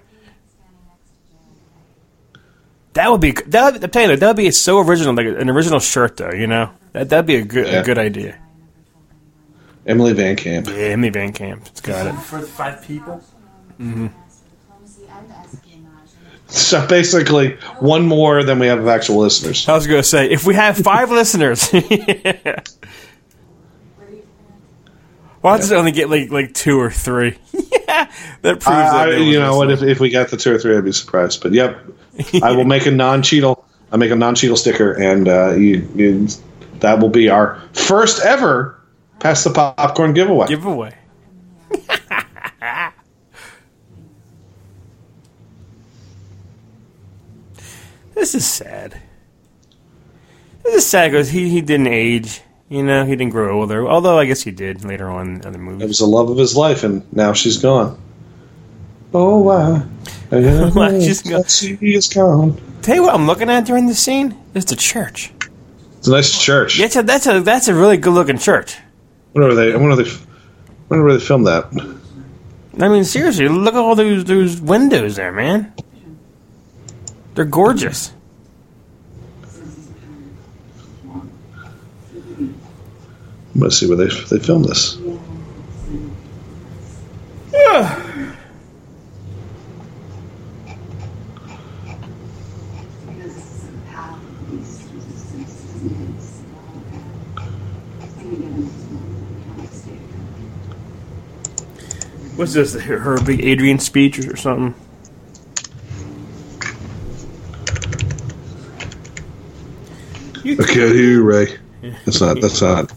That 2.91 3.09
would 3.09 3.21
be. 3.21 3.31
That 3.31 3.71
would, 3.73 3.83
I'm 3.85 3.89
telling 3.89 4.09
you, 4.09 4.15
that 4.17 4.27
would 4.27 4.35
be 4.35 4.51
so 4.51 4.79
original, 4.79 5.15
like 5.15 5.27
an 5.27 5.49
original 5.49 5.79
shirt, 5.79 6.17
though. 6.17 6.33
You 6.33 6.47
know, 6.47 6.71
that 6.91 7.07
that'd 7.07 7.25
be 7.25 7.37
a 7.37 7.45
good 7.45 7.67
Yeah. 7.67 7.79
a 7.79 7.85
good 7.85 7.97
idea. 7.97 8.37
Emily 9.87 10.13
VanCamp. 10.13 10.67
Yeah, 10.67 10.87
Emily 10.91 11.09
VanCamp. 11.09 11.67
It's 11.67 11.79
got 11.79 12.05
it. 12.05 12.19
First 12.19 12.49
five 12.49 12.85
people. 12.85 13.23
Mm-hmm. 13.79 14.07
So 16.47 16.85
basically, 16.85 17.55
one 17.79 18.05
more 18.05 18.43
than 18.43 18.59
we 18.59 18.67
have 18.67 18.79
of 18.79 18.89
actual 18.89 19.19
listeners. 19.19 19.69
I 19.69 19.73
was 19.73 19.87
gonna 19.87 20.03
say, 20.03 20.29
if 20.29 20.45
we 20.45 20.53
have 20.55 20.77
five 20.77 21.09
listeners, 21.19 21.71
well, 25.41 25.53
I'll 25.53 25.59
just 25.59 25.71
only 25.71 25.91
get 25.91 26.09
like 26.09 26.29
like 26.29 26.53
two 26.53 26.79
or 26.79 26.91
three. 26.91 27.37
yeah, 27.53 28.11
that 28.41 28.59
proves 28.59 28.63
that. 28.63 29.09
I, 29.09 29.11
no 29.11 29.17
you 29.17 29.39
know 29.39 29.57
what? 29.57 29.71
If, 29.71 29.81
if 29.81 29.99
we 29.99 30.09
got 30.09 30.29
the 30.29 30.37
two 30.37 30.53
or 30.53 30.59
three, 30.59 30.77
I'd 30.77 30.85
be 30.85 30.91
surprised. 30.91 31.41
But 31.41 31.53
yep, 31.53 31.83
I 32.43 32.51
will 32.51 32.65
make 32.65 32.85
a 32.85 32.91
non-Cheadle. 32.91 33.65
I 33.91 33.97
make 33.97 34.11
a 34.11 34.15
non-Cheadle 34.15 34.57
sticker, 34.57 34.91
and 34.93 35.27
uh, 35.27 35.53
you, 35.55 35.89
you, 35.95 36.27
that 36.79 36.99
will 36.99 37.09
be 37.09 37.29
our 37.29 37.59
first 37.73 38.23
ever 38.23 38.79
pass 39.19 39.43
the 39.43 39.49
popcorn 39.49 40.13
giveaway. 40.13 40.47
giveaway. 40.47 40.95
this 48.13 48.35
is 48.35 48.47
sad. 48.47 49.01
This 50.63 50.75
is 50.75 50.85
sad 50.85 51.11
because 51.11 51.29
he, 51.29 51.49
he 51.49 51.61
didn't 51.61 51.87
age. 51.87 52.41
You 52.71 52.83
know, 52.83 53.03
he 53.03 53.17
didn't 53.17 53.31
grow 53.33 53.59
older. 53.59 53.85
Although 53.85 54.17
I 54.17 54.23
guess 54.23 54.43
he 54.43 54.51
did 54.51 54.85
later 54.85 55.09
on 55.09 55.35
in 55.35 55.45
other 55.45 55.83
it 55.83 55.87
was 55.87 55.99
the 55.99 56.05
love 56.05 56.29
of 56.29 56.37
his 56.37 56.55
life, 56.55 56.85
and 56.85 57.03
now 57.13 57.33
she's 57.33 57.57
gone. 57.57 58.01
Oh 59.13 59.39
wow! 59.39 59.79
Why 60.29 60.97
she's 61.01 61.21
gone? 61.21 61.43
She 61.43 61.75
is 61.81 62.07
gone. 62.07 62.57
Tell 62.81 62.95
you 62.95 63.03
what 63.03 63.13
I'm 63.13 63.27
looking 63.27 63.49
at 63.49 63.65
during 63.65 63.87
the 63.87 63.93
scene 63.93 64.37
It's 64.55 64.69
the 64.69 64.77
church. 64.77 65.33
It's 65.97 66.07
a 66.07 66.11
nice 66.11 66.41
church. 66.41 66.79
That's 66.79 66.95
a 66.95 67.03
that's 67.03 67.27
a 67.27 67.41
that's 67.41 67.67
a 67.67 67.73
really 67.73 67.97
good 67.97 68.13
looking 68.13 68.37
church. 68.37 68.77
Wonder 69.33 69.53
where 69.53 69.55
they. 69.55 69.75
Wonder 69.75 69.97
where 69.97 70.05
they. 70.05 70.11
Wonder 70.87 71.05
where 71.05 71.17
they 71.17 71.25
filmed 71.25 71.47
that. 71.47 71.65
I 72.79 72.87
mean, 72.87 73.03
seriously, 73.03 73.49
look 73.49 73.73
at 73.73 73.81
all 73.81 73.95
those 73.95 74.23
those 74.23 74.61
windows 74.61 75.17
there, 75.17 75.33
man. 75.33 75.73
They're 77.35 77.43
gorgeous. 77.43 78.13
I'm 83.53 83.59
gonna 83.59 83.71
see 83.71 83.87
where 83.87 83.97
they 83.97 84.07
they 84.07 84.39
filmed 84.39 84.65
this. 84.65 84.97
What's 102.35 102.53
this? 102.53 102.73
Her, 102.73 102.97
her 102.97 103.21
big 103.21 103.43
Adrian 103.45 103.77
speech 103.77 104.17
or 104.17 104.35
something? 104.35 104.73
You, 110.43 110.57
Okay, 110.59 110.91
you 110.91 111.23
Ray. 111.23 111.59
That's 112.05 112.19
not. 112.19 112.41
That's 112.41 112.61
not. 112.61 112.91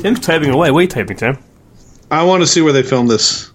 Tim's 0.00 0.20
typing 0.20 0.48
away. 0.50 0.70
What 0.70 0.78
are 0.78 0.82
you 0.82 0.88
typing, 0.88 1.16
Tim? 1.18 1.36
I 2.10 2.24
want 2.24 2.42
to 2.42 2.46
see 2.46 2.62
where 2.62 2.72
they 2.72 2.82
filmed 2.82 3.10
this. 3.10 3.50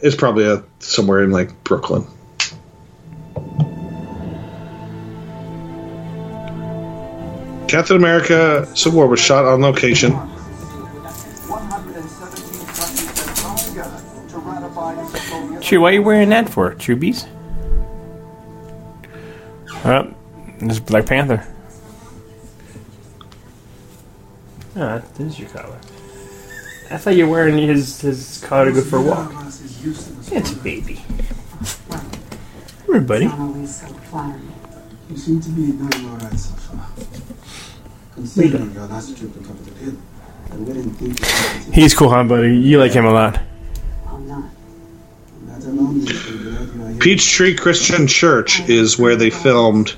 It's 0.00 0.14
probably 0.14 0.46
uh 0.46 0.62
somewhere 0.78 1.24
in 1.24 1.32
like 1.32 1.64
Brooklyn. 1.64 2.06
Captain 7.68 7.96
America: 7.96 8.64
Civil 8.76 8.98
War 8.98 9.08
was 9.08 9.18
shot 9.20 9.44
on 9.44 9.60
location. 9.60 10.12
117 10.12 12.66
countries 12.66 13.26
have 13.26 13.36
come 13.36 13.56
together 13.56 14.00
to 14.28 14.38
ratify 14.38 14.94
the 14.94 15.02
Sokovia 15.02 15.60
Chew, 15.60 15.80
what 15.80 15.90
are 15.92 15.94
you 15.94 16.02
wearing 16.02 16.28
that 16.28 16.48
for? 16.48 16.74
Chewbies? 16.76 17.26
Oh, 19.84 20.14
this 20.60 20.74
is 20.74 20.80
Black 20.80 21.06
Panther. 21.06 21.44
Ah, 24.76 25.02
this 25.14 25.32
is 25.32 25.38
your 25.38 25.48
collar. 25.50 25.78
I 26.90 26.96
thought 26.96 27.14
you 27.16 27.26
were 27.26 27.32
wearing 27.32 27.58
his 27.58 28.00
his 28.00 28.42
collar 28.46 28.66
to 28.66 28.72
go 28.72 28.82
for 28.82 28.98
a 28.98 29.02
walk. 29.02 29.32
It's 30.32 30.52
a 30.52 30.56
baby. 30.56 31.02
Everybody. 32.88 33.26
Always. 33.26 33.84
You 35.08 35.16
seem 35.16 35.40
to 35.40 35.48
be 35.50 35.72
doing 35.72 36.08
all 36.08 36.16
right 36.16 36.38
so 36.38 36.54
far. 36.54 36.86
Considering 38.14 38.72
your 38.72 38.86
last 38.86 39.16
trip 39.16 39.32
to 39.32 39.40
I 40.52 40.56
wouldn't 40.56 40.96
think. 40.96 41.74
He's 41.74 41.94
cool, 41.94 42.10
huh, 42.10 42.24
buddy? 42.24 42.56
You 42.56 42.78
like 42.78 42.92
him 42.92 43.04
a 43.04 43.12
lot. 43.12 43.40
I'm 44.08 44.26
not. 44.26 44.44
That 45.46 45.64
alone. 45.64 46.98
Peachtree 46.98 47.54
Christian 47.56 48.06
Church 48.06 48.60
is 48.68 48.98
where 48.98 49.16
they 49.16 49.30
filmed 49.30 49.94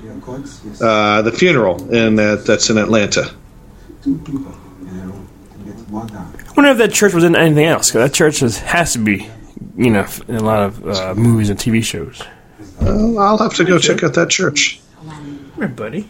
uh, 0.81 1.21
the 1.21 1.31
funeral, 1.31 1.81
and 1.93 2.17
that 2.19 2.45
that's 2.45 2.69
in 2.69 2.77
Atlanta. 2.77 3.33
Two 4.03 4.17
people 4.19 4.53
in 4.81 4.87
a 4.87 4.91
room 5.05 5.27
can 5.51 5.65
get 5.65 5.75
more 5.75 5.81
down. 5.81 5.82
I 5.95 6.53
wonder 6.55 6.71
if 6.71 6.77
that 6.79 6.91
church 6.91 7.13
was 7.13 7.23
in 7.23 7.35
anything 7.35 7.65
else. 7.65 7.89
Because 7.89 8.09
that 8.09 8.15
church 8.15 8.41
is, 8.41 8.57
has 8.59 8.93
to 8.93 8.99
be, 8.99 9.29
you 9.77 9.91
know, 9.91 10.07
in 10.27 10.35
a 10.35 10.43
lot 10.43 10.63
of 10.63 10.87
uh, 10.87 11.13
movies 11.15 11.49
and 11.49 11.59
TV 11.59 11.83
shows. 11.83 12.21
Well, 12.81 13.19
I'll 13.19 13.37
have 13.37 13.53
to 13.55 13.63
go 13.63 13.77
check 13.77 14.03
out 14.03 14.13
that 14.15 14.29
church. 14.29 14.81
Here, 15.55 15.67
buddy. 15.67 16.09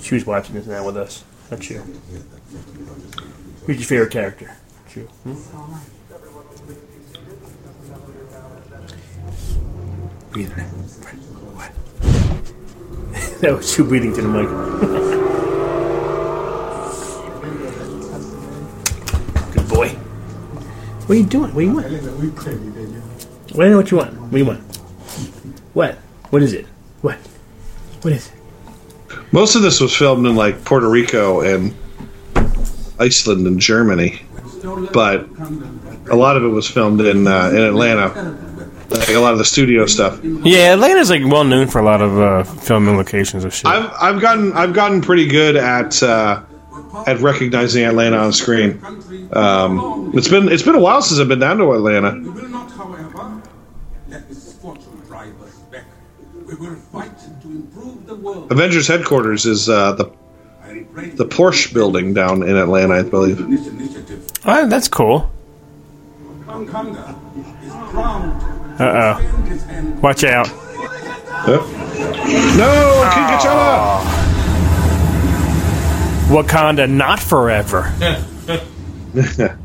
Chew's 0.00 0.26
watching 0.26 0.54
this 0.54 0.66
now 0.66 0.84
with 0.84 0.96
us. 0.96 1.24
Not 1.50 1.68
you. 1.68 1.78
Who's 3.66 3.76
your 3.76 3.86
favorite 3.86 4.10
character? 4.10 4.56
Chew. 4.88 5.02
Hmm? 5.24 5.34
Breathe 10.32 10.58
in. 10.58 11.21
That 13.46 13.56
was 13.56 13.74
Chew 13.74 13.82
breathing 13.82 14.14
to 14.14 14.22
the 14.22 14.28
mic. 14.28 14.48
Good 19.52 19.68
boy. 19.68 19.88
What 19.88 21.10
are 21.10 21.14
you 21.14 21.26
doing? 21.26 21.52
What 21.52 21.60
do 21.60 21.66
you 21.66 21.74
want? 21.74 21.86
I 23.58 23.68
know 23.68 23.78
what 23.78 23.90
you 23.90 23.96
want. 23.96 24.12
What 24.14 24.30
do 24.30 24.38
you 24.38 24.44
want? 24.44 24.60
What? 25.74 25.96
What 26.30 26.42
is 26.42 26.52
it? 26.52 26.66
What? 27.00 27.16
What 28.02 28.12
is 28.12 28.28
it? 28.28 28.34
Most 29.32 29.56
of 29.56 29.62
this 29.62 29.80
was 29.80 29.92
filmed 29.92 30.24
in 30.24 30.36
like 30.36 30.64
Puerto 30.64 30.88
Rico 30.88 31.40
and 31.40 31.74
Iceland 33.00 33.48
and 33.48 33.58
Germany, 33.58 34.22
but 34.92 35.26
a 36.08 36.14
lot 36.14 36.36
of 36.36 36.44
it 36.44 36.48
was 36.48 36.70
filmed 36.70 37.00
in 37.00 37.26
uh, 37.26 37.48
in 37.48 37.58
Atlanta. 37.58 38.51
Like 38.92 39.08
a 39.10 39.18
lot 39.18 39.32
of 39.32 39.38
the 39.38 39.44
studio 39.44 39.86
stuff. 39.86 40.20
Yeah, 40.22 40.74
Atlanta's 40.74 41.10
like 41.10 41.24
well 41.24 41.44
known 41.44 41.66
for 41.66 41.78
a 41.80 41.84
lot 41.84 42.00
of 42.02 42.18
uh, 42.18 42.44
filming 42.44 42.96
locations 42.96 43.44
of 43.44 43.52
shit. 43.54 43.66
I've 43.66 43.90
I've 44.00 44.20
gotten 44.20 44.52
I've 44.52 44.72
gotten 44.74 45.00
pretty 45.00 45.26
good 45.26 45.56
at 45.56 46.02
uh, 46.02 46.42
at 47.06 47.18
recognizing 47.20 47.84
Atlanta 47.84 48.18
on 48.18 48.32
screen. 48.32 48.80
Um, 49.32 50.12
it's 50.14 50.28
been 50.28 50.48
it's 50.48 50.62
been 50.62 50.74
a 50.74 50.80
while 50.80 51.02
since 51.02 51.20
I've 51.20 51.28
been 51.28 51.38
down 51.38 51.58
to 51.58 51.72
Atlanta. 51.72 52.12
We 52.12 52.28
will 52.28 52.48
not, 52.48 52.70
however, 52.72 53.42
let 54.08 54.28
misfortune 54.28 55.00
drive 55.06 55.40
us 55.42 55.54
back. 55.70 55.84
We 56.46 56.54
will 56.54 56.76
fight 56.76 57.16
to 57.42 57.48
improve 57.48 58.06
the 58.06 58.14
world. 58.16 58.52
Avengers 58.52 58.86
headquarters 58.88 59.46
is 59.46 59.68
uh, 59.68 59.92
the 59.92 60.12
the 61.14 61.24
Porsche 61.26 61.72
building 61.72 62.12
down 62.14 62.42
in 62.42 62.56
Atlanta, 62.56 62.94
I 62.94 63.02
believe. 63.02 63.40
Oh, 64.44 64.66
that's 64.68 64.88
cool. 64.88 65.30
Kanga 68.78 68.78
is 68.78 68.78
proud 68.78 68.78
to 68.78 68.84
Uh-oh. 68.84 69.18
extend 69.18 69.48
his 69.48 69.62
hand 69.64 70.02
Watch 70.02 70.24
out. 70.24 70.48
Yep. 71.48 71.60
No, 72.56 73.02
ah. 73.04 73.12
King 73.14 73.26
T'Challa! 73.38 74.00
Wakanda 76.42 76.86
not 76.90 77.20
forever. 77.20 77.92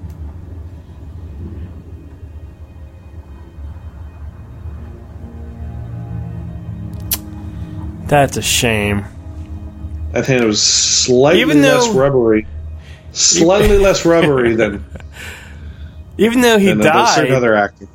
That's 8.08 8.38
a 8.38 8.42
shame. 8.42 9.04
I 10.14 10.22
think 10.22 10.42
it 10.42 10.46
was 10.46 10.62
slightly 10.64 11.42
Even 11.42 11.62
though- 11.62 11.78
less 11.80 11.90
rubbery. 11.90 12.48
Slightly 13.12 13.78
less 13.80 14.06
rubbery 14.06 14.56
than, 14.56 14.86
Even 16.20 16.42
though 16.42 16.60
he 16.60 16.68
than 16.68 16.82
a 16.82 16.84
certain 17.08 17.32
died, 17.32 17.34
other 17.38 17.56
actor. 17.56 17.88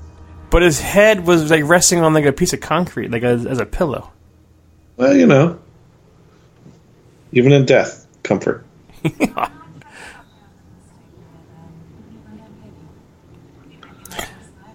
But 0.53 0.61
his 0.61 0.79
head 0.81 1.27
was 1.27 1.51
like 1.51 1.65
resting 1.65 2.01
on 2.01 2.13
like 2.13 2.27
a 2.27 2.33
piece 2.33 2.53
of 2.53 2.61
concrete, 2.61 3.11
like 3.11 3.23
as, 3.23 3.47
as 3.47 3.59
a 3.59 3.65
pillow. 3.65 4.13
Well, 4.99 5.17
you 5.17 5.27
know. 5.27 5.59
Even 7.33 7.53
in 7.53 7.65
death, 7.65 8.07
comfort. 8.23 8.67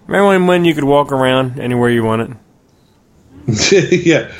Remember 0.08 0.26
when, 0.26 0.48
when 0.48 0.64
you 0.64 0.74
could 0.74 0.82
walk 0.82 1.12
around 1.12 1.60
anywhere 1.60 1.90
you 1.90 2.02
wanted? 2.02 2.36
yeah. 3.70 4.32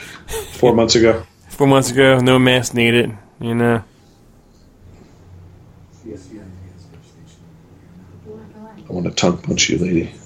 Four 0.55 0.75
months 0.75 0.97
ago. 0.97 1.25
Four 1.51 1.69
months 1.69 1.93
ago, 1.93 2.19
no 2.19 2.41
mask 2.41 2.75
needed. 2.75 3.17
You 3.41 3.55
know. 3.55 3.85
I 8.89 8.93
want 8.93 9.07
to 9.07 9.13
tongue 9.13 9.39
punch 9.39 9.69
you, 9.69 9.79
lady. 9.79 10.18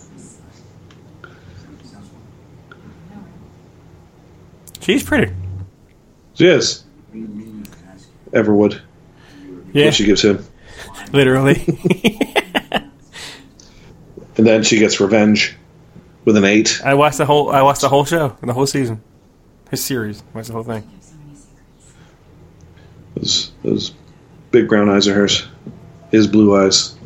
She's 4.82 5.02
pretty. 5.02 5.32
She 6.34 6.46
is. 6.46 6.84
Everwood. 8.32 8.80
Yeah, 9.72 9.86
What 9.86 9.94
she 9.94 10.04
gives 10.04 10.22
him. 10.22 10.44
literally. 11.12 11.64
And 14.34 14.46
then 14.46 14.62
she 14.62 14.78
gets 14.78 14.98
revenge 14.98 15.54
with 16.24 16.38
an 16.38 16.44
eight. 16.44 16.80
I 16.82 16.94
watched 16.94 17.18
the 17.18 17.26
whole. 17.26 17.50
I 17.50 17.60
watched 17.60 17.82
the 17.82 17.90
whole 17.90 18.06
show, 18.06 18.34
the 18.42 18.54
whole 18.54 18.66
season, 18.66 19.02
his 19.70 19.84
series. 19.84 20.22
Watched 20.32 20.46
the 20.48 20.54
whole 20.54 20.62
thing. 20.62 20.90
Those, 23.14 23.52
those 23.62 23.92
big 24.50 24.68
brown 24.70 24.88
eyes 24.88 25.06
of 25.06 25.14
hers. 25.16 25.46
His 26.10 26.26
blue 26.26 26.56
eyes. 26.56 26.96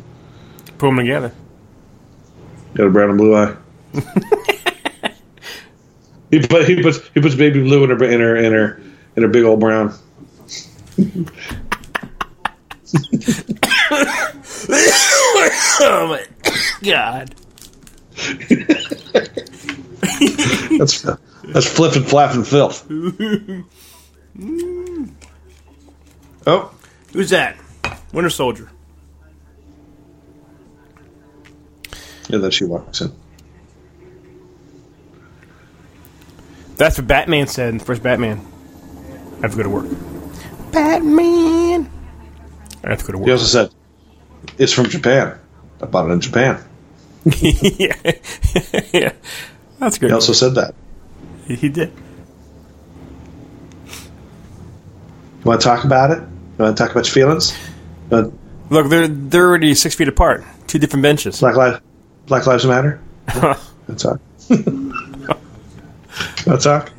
Put 0.77 0.87
them 0.87 0.95
together. 0.95 1.33
Got 2.75 2.87
a 2.87 2.89
brown 2.91 3.09
and 3.09 3.17
blue 3.17 3.35
eye. 3.35 3.55
he 6.31 6.39
put 6.39 6.67
he 6.67 6.81
puts 6.81 6.99
he 7.13 7.21
puts 7.21 7.35
baby 7.35 7.61
blue 7.61 7.83
in 7.83 7.89
her 7.89 8.03
in 8.05 8.19
her 8.19 8.35
in 8.35 8.53
her 8.53 8.81
in 9.15 9.23
her 9.23 9.29
big 9.29 9.43
old 9.43 9.59
brown. 9.59 9.93
Oh 15.79 16.07
my 16.09 16.25
god! 16.83 17.35
That's 20.79 21.01
that's 21.01 21.67
flipping 21.69 22.03
flapping 22.03 22.43
filth. 22.43 22.85
Oh, 26.45 26.71
Who's 27.13 27.29
that? 27.31 27.57
Winter 28.13 28.29
Soldier. 28.29 28.69
and 32.29 32.43
then 32.43 32.51
she 32.51 32.65
walks 32.65 33.01
in. 33.01 33.11
That's 36.77 36.97
what 36.97 37.07
Batman 37.07 37.47
said 37.47 37.69
in 37.69 37.77
the 37.79 37.85
first 37.85 38.03
Batman. 38.03 38.39
I 39.37 39.41
have 39.41 39.51
to 39.51 39.57
go 39.57 39.63
to 39.63 39.69
work. 39.69 39.85
Batman. 40.71 41.89
I 42.83 42.89
have 42.89 42.99
to 42.99 43.05
go 43.05 43.11
to 43.13 43.17
work. 43.17 43.25
He 43.27 43.31
also 43.31 43.45
said, 43.45 43.71
"It's 44.57 44.73
from 44.73 44.85
Japan. 44.85 45.39
I 45.81 45.85
bought 45.85 46.09
it 46.09 46.13
in 46.13 46.21
Japan." 46.21 46.63
yeah. 47.25 47.95
yeah. 48.93 49.13
That's 49.79 49.97
good. 49.97 50.09
He 50.09 50.13
also 50.13 50.33
said 50.33 50.55
that. 50.55 50.75
He, 51.45 51.55
he 51.55 51.69
did. 51.69 51.91
You 53.87 55.43
want 55.43 55.61
to 55.61 55.67
talk 55.67 55.83
about 55.83 56.11
it? 56.11 56.19
You 56.19 56.63
want 56.63 56.77
to 56.77 56.83
talk 56.83 56.91
about 56.91 57.05
your 57.05 57.13
feelings? 57.13 57.57
Uh, 58.11 58.29
Look, 58.69 58.89
they're 58.89 59.07
they're 59.07 59.47
already 59.47 59.73
six 59.75 59.95
feet 59.95 60.07
apart. 60.07 60.43
Two 60.67 60.79
different 60.79 61.03
benches. 61.03 61.39
Black 61.39 61.55
Lives 61.55 61.79
Black 62.25 62.45
Lives 62.45 62.65
Matter. 62.65 63.01
Let's 63.87 64.03
talk. 64.03 64.19
Let's 64.49 64.63
talk. 66.55 66.91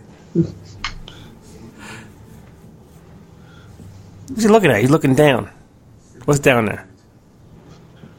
What's 4.28 4.42
he 4.42 4.48
looking 4.48 4.70
at? 4.70 4.80
He's 4.82 4.90
looking 4.90 5.14
down. 5.14 5.48
What's 6.26 6.40
down 6.40 6.66
there? 6.66 6.86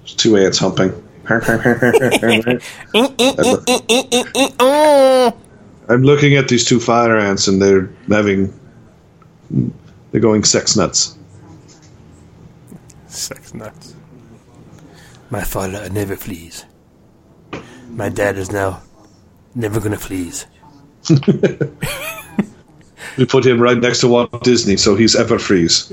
There's 0.02 0.16
two 0.16 0.36
ants 0.38 0.58
humping. 0.58 0.92
I'm 5.88 6.02
looking 6.02 6.36
at 6.36 6.48
these 6.48 6.66
two 6.66 6.80
fire 6.80 7.18
ants, 7.18 7.48
and 7.48 7.62
they're 7.62 7.88
having. 8.10 8.52
They're 10.12 10.22
going 10.22 10.44
sex 10.44 10.76
nuts. 10.76 11.16
Sex 13.08 13.54
nuts. 13.54 13.94
My 15.30 15.44
father 15.44 15.88
never 15.90 16.16
flees. 16.16 16.66
My 17.90 18.10
dad 18.10 18.38
is 18.38 18.52
now 18.52 18.82
never 19.54 19.80
gonna 19.80 19.98
flees. 19.98 20.48
We 23.18 23.26
put 23.26 23.46
him 23.46 23.60
right 23.62 23.78
next 23.78 24.00
to 24.02 24.08
Walt 24.08 24.44
Disney, 24.44 24.78
so 24.78 24.96
he's 24.96 25.14
ever 25.16 25.40
freeze. 25.40 25.84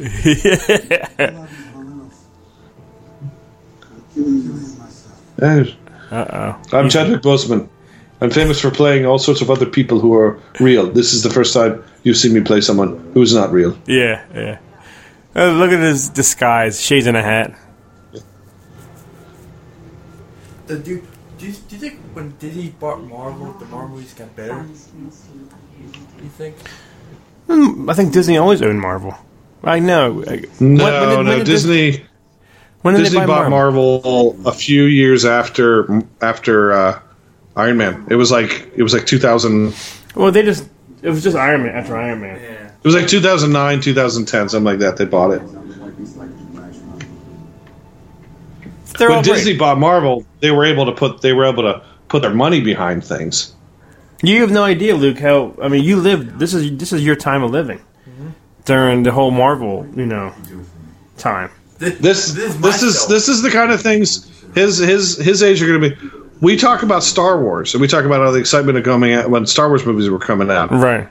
killing 4.15 4.49
myself. 4.79 5.43
Eh, 5.43 5.65
Uh 6.11 6.55
I'm 6.73 6.89
Chadwick 6.89 7.23
Boseman. 7.23 7.69
I'm 8.21 8.31
famous 8.31 8.61
for 8.61 8.71
playing 8.71 9.07
all 9.07 9.19
sorts 9.19 9.41
of 9.43 9.51
other 9.51 9.67
people 9.67 9.99
who 9.99 10.15
are 10.15 10.39
real. 10.61 10.87
This 10.91 11.13
is 11.13 11.23
the 11.23 11.31
first 11.31 11.53
time 11.53 11.83
you've 12.05 12.17
seen 12.17 12.33
me 12.33 12.41
play 12.43 12.61
someone 12.61 12.97
who 13.13 13.23
is 13.23 13.35
not 13.35 13.51
real. 13.53 13.77
Yeah, 13.87 14.25
yeah. 14.35 14.59
Uh, 15.35 15.51
look 15.51 15.71
at 15.73 15.81
his 15.81 16.09
disguise. 16.09 16.81
Shades 16.81 17.07
in 17.07 17.17
a 17.17 17.23
hat. 17.23 17.53
The 20.67 20.79
dude, 20.79 21.05
do 21.47 21.53
you, 21.53 21.59
do 21.69 21.75
you 21.77 21.81
think 21.81 22.01
when 22.13 22.35
Disney 22.39 22.71
bought 22.71 23.03
Marvel, 23.05 23.53
the 23.53 23.67
Marvel 23.67 23.97
movies 23.97 24.15
got 24.15 24.35
better? 24.35 24.63
Do 24.65 26.25
you 26.25 26.29
think? 26.31 26.57
Hmm, 27.47 27.89
I 27.89 27.95
think 27.95 28.13
Disney 28.13 28.37
always 28.37 28.63
owned 28.63 28.81
Marvel. 28.81 29.15
I 29.63 29.79
know. 29.79 30.13
No, 30.13 30.21
When- 30.21 30.27
when 30.29 30.39
did- 30.39 30.79
no, 30.79 31.17
when 31.17 31.27
did 31.39 31.47
Disney. 31.47 32.05
When 32.83 32.95
did 32.95 33.05
Disney 33.05 33.21
they 33.21 33.27
buy 33.27 33.43
bought 33.43 33.51
Marvel 33.51 34.37
a 34.45 34.53
few 34.53 34.85
years 34.85 35.25
after 35.25 36.03
after 36.21 36.73
uh, 36.73 36.99
Iron 37.57 37.77
Man. 37.77 38.07
It 38.11 38.17
was 38.17 38.31
like 38.31 38.71
it 38.77 38.83
was 38.83 38.93
like 38.93 39.07
2000. 39.07 39.75
Well, 40.15 40.31
they 40.33 40.43
just. 40.43 40.69
It 41.03 41.11
was 41.11 41.23
just 41.23 41.37
Iron 41.37 41.63
Man 41.65 41.75
after 41.77 41.97
Iron 41.97 42.21
Man. 42.21 42.41
Yeah. 42.41 42.71
was 42.83 42.95
like 42.95 43.07
2009, 43.09 43.81
2010, 43.81 44.49
something 44.49 44.65
like 44.65 44.79
that. 44.81 44.97
They 44.97 45.05
bought 45.05 45.33
it. 45.33 45.43
They're 48.99 49.11
all 49.11 49.17
when 49.17 49.25
great. 49.25 49.35
Disney 49.37 49.57
bought 49.57 49.79
Marvel, 49.79 50.25
they 50.41 50.51
were 50.51 50.65
able 50.65 50.87
to 50.87 50.93
put 50.93 51.21
they 51.23 51.33
were 51.33 51.45
able 51.47 51.63
to 51.65 51.83
put 52.09 52.23
their 52.23 52.35
money 52.35 52.61
behind 52.61 53.05
things. 53.05 53.53
You 54.23 54.41
have 54.41 54.51
no 54.51 54.63
idea, 54.65 54.95
Luke. 54.97 55.19
How 55.19 55.55
I 55.63 55.69
mean, 55.69 55.85
you 55.85 55.97
lived. 55.97 56.39
This 56.39 56.55
is 56.55 56.77
this 56.79 56.93
is 56.93 57.05
your 57.05 57.17
time 57.17 57.43
of 57.43 57.51
living 57.51 57.81
during 58.65 59.03
the 59.03 59.13
whole 59.13 59.31
Marvel, 59.31 59.87
you 59.95 60.07
know, 60.07 60.33
time. 61.19 61.51
This 61.79 61.99
This 62.33 62.55
this 62.57 62.83
is 62.83 62.97
is 62.97 63.07
this 63.09 63.29
is 63.29 63.43
the 63.43 63.51
kind 63.51 63.71
of 63.71 63.81
things 63.83 64.29
his 64.55 64.79
his 64.79 65.17
his 65.19 65.43
age 65.43 65.63
are 65.63 65.67
going 65.67 65.81
to 65.83 65.91
be. 65.97 66.11
We 66.41 66.57
talk 66.57 66.83
about 66.83 67.03
Star 67.03 67.41
Wars 67.43 67.75
and 67.75 67.81
we 67.81 67.89
talk 67.89 68.05
about 68.05 68.21
all 68.23 68.33
the 68.33 68.39
excitement 68.41 68.77
of 68.79 68.85
coming 68.85 69.13
out 69.15 69.31
when 69.31 69.47
Star 69.47 69.69
Wars 69.69 69.85
movies 69.87 70.09
were 70.11 70.19
coming 70.19 70.51
out. 70.51 70.71
Right. 70.71 71.09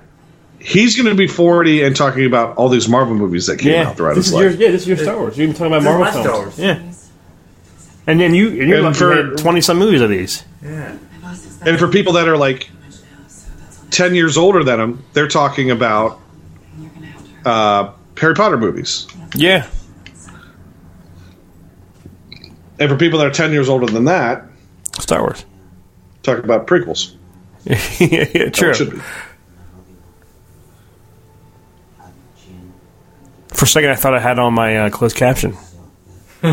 He's 0.59 0.95
going 0.95 1.07
to 1.09 1.15
be 1.15 1.27
40 1.27 1.83
and 1.83 1.95
talking 1.95 2.25
about 2.25 2.57
all 2.57 2.69
these 2.69 2.88
Marvel 2.89 3.13
movies 3.15 3.45
that 3.47 3.57
came 3.57 3.73
Yeah. 3.73 3.89
out 3.89 3.97
throughout 3.97 4.15
This 4.15 4.25
his 4.29 4.33
is 4.33 4.39
your 4.39 4.49
life. 4.51 4.59
yeah. 4.59 4.71
This 4.71 4.81
is 4.83 4.88
your 4.88 4.97
Star 4.97 5.17
Wars. 5.17 5.38
You've 5.38 5.49
been 5.49 5.55
talking 5.57 5.73
about 5.73 6.01
This 6.03 6.15
is 6.15 6.25
Marvel 6.25 6.33
my 6.33 6.41
films. 6.41 6.53
Star 6.55 6.67
Wars. 6.67 6.79
Yeah. 6.81 6.91
And 8.08 8.20
then 8.20 8.34
you 8.36 8.49
and 8.49 8.70
you're 8.70 8.86
And 8.86 8.95
for- 8.95 9.36
twenty 9.36 9.62
some 9.62 9.78
movies 9.80 10.01
of 10.01 10.10
these. 10.10 10.43
Yeah. 10.64 10.97
And 11.66 11.80
for 11.80 11.88
people 11.88 12.14
that 12.14 12.28
are 12.28 12.38
like 12.38 12.70
10 13.91 14.14
years 14.14 14.38
older 14.38 14.64
than 14.64 14.80
him, 14.80 15.03
they're 15.14 15.28
talking 15.28 15.72
about 15.72 16.20
uh, 17.45 17.91
Harry 18.18 18.36
Potter 18.36 18.58
movies. 18.58 19.08
Yeah. 19.36 19.68
And 22.80 22.89
for 22.89 22.97
people 22.97 23.20
that 23.20 23.28
are 23.28 23.32
ten 23.32 23.51
years 23.53 23.70
older 23.70 23.86
than 23.86 24.06
that, 24.06 24.43
Star 24.99 25.22
Wars. 25.22 25.45
talk 26.24 26.39
about 26.43 26.68
prequels. 26.68 27.14
yeah, 27.66 27.76
That 28.45 28.53
true. 28.53 28.74
should 28.74 28.91
be. 28.91 28.99
For 33.47 33.64
a 33.64 33.68
second, 33.68 33.91
I 33.91 33.95
thought 33.95 34.14
I 34.14 34.20
had 34.20 34.38
on 34.38 34.53
my 34.53 34.78
uh, 34.78 34.89
closed 34.89 35.16
caption 35.16 35.56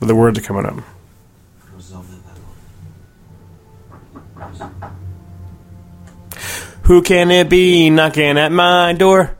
with 0.00 0.08
the 0.08 0.14
words 0.14 0.38
are 0.38 0.42
coming 0.42 0.66
up. 0.66 0.76
Who 6.82 7.02
can 7.02 7.30
it 7.32 7.48
be 7.48 7.90
knocking 7.90 8.38
at 8.38 8.52
my 8.52 8.92
door? 8.92 9.36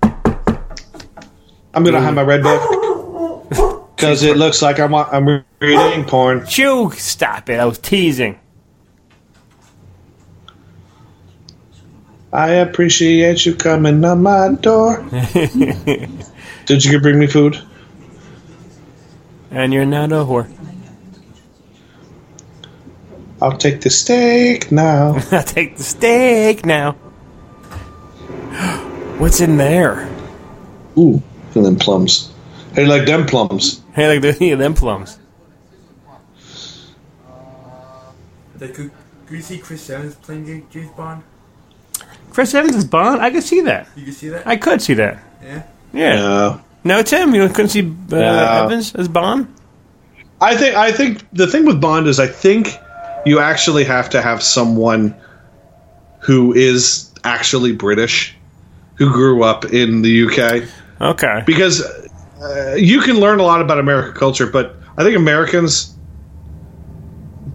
I'm 1.73 1.85
gonna 1.85 2.01
hide 2.01 2.15
my 2.15 2.23
red 2.23 2.43
book 2.43 3.87
because 3.95 4.23
it 4.23 4.37
looks 4.37 4.63
like 4.63 4.81
I'm 4.81 4.95
I'm 4.95 5.45
reading 5.61 6.05
porn. 6.07 6.47
Chew! 6.47 6.91
Stop 6.93 7.49
it! 7.49 7.61
I 7.61 7.65
was 7.67 7.79
teasing. 7.79 8.41
I 12.33 12.49
appreciate 12.55 13.47
you 13.47 13.55
coming 13.55 14.05
on 14.05 14.23
my 14.23 14.53
door. 14.61 15.07
Did 16.67 16.85
you 16.85 17.01
bring 17.01 17.19
me 17.19 17.29
food? 17.29 17.63
And 19.51 19.73
you're 19.73 19.87
not 19.87 20.13
a 20.13 20.17
whore. 20.17 20.51
I'll 23.41 23.57
take 23.57 23.81
the 23.83 23.91
steak 23.91 24.73
now. 24.73 25.19
I'll 25.31 25.43
take 25.43 25.77
the 25.77 25.83
steak 25.83 26.65
now. 26.65 26.93
What's 29.19 29.41
in 29.41 29.57
there? 29.57 30.09
Ooh, 30.99 31.23
and 31.55 31.65
then 31.65 31.77
plums. 31.77 32.33
Hey, 32.75 32.87
like 32.87 33.07
them 33.07 33.27
plums. 33.27 33.83
Hey, 33.95 34.09
like 34.09 34.23
the, 34.23 34.37
yeah, 34.45 34.57
them 34.57 34.75
plums. 34.75 35.19
Like, 38.59 38.75
could, 38.75 38.91
could 39.27 39.37
you 39.37 39.43
see 39.43 39.59
Chris 39.59 39.89
Evans 39.91 40.15
playing 40.17 40.47
Ja- 40.47 40.65
James 40.71 40.91
Bond? 40.97 41.23
Chris 42.31 42.55
Evans 42.55 42.77
is 42.77 42.85
Bond. 42.87 43.21
I 43.21 43.31
could 43.31 43.43
see 43.43 43.61
that. 43.63 43.89
You 43.97 44.05
could 44.07 44.15
see 44.15 44.29
that? 44.31 44.47
I 44.47 44.57
could 44.57 44.81
see 44.81 44.95
that. 44.95 45.23
yeah. 45.43 45.63
Yeah. 45.93 46.61
Yeah. 46.87 46.97
No, 46.97 47.03
Tim, 47.03 47.34
you 47.34 47.49
couldn't 47.49 47.68
see 47.70 47.82
uh, 48.12 48.16
Yeah. 48.16 48.64
Evans 48.64 48.95
as 48.95 49.09
Bond. 49.09 49.47
I 50.41 50.57
think 50.57 50.76
I 50.76 50.93
think 50.93 51.24
the 51.32 51.47
thing 51.47 51.64
with 51.64 51.80
Bond 51.80 52.07
is 52.07 52.20
I 52.20 52.26
think 52.26 52.68
you 53.24 53.39
actually 53.41 53.84
have 53.84 54.11
to 54.11 54.22
have 54.22 54.43
someone 54.43 55.14
who 56.20 56.53
is 56.55 57.11
actually 57.24 57.72
British, 57.72 58.37
who 58.97 59.11
grew 59.12 59.43
up 59.43 59.64
in 59.66 60.03
the 60.03 60.26
UK, 60.26 60.64
Okay. 61.01 61.43
because 61.47 61.82
uh, 62.43 62.74
you 62.76 63.01
can 63.01 63.18
learn 63.18 63.41
a 63.41 63.43
lot 63.43 63.61
about 63.62 63.78
American 63.78 64.14
culture, 64.14 64.47
but 64.47 64.76
I 64.99 65.03
think 65.05 65.16
Americans 65.16 65.93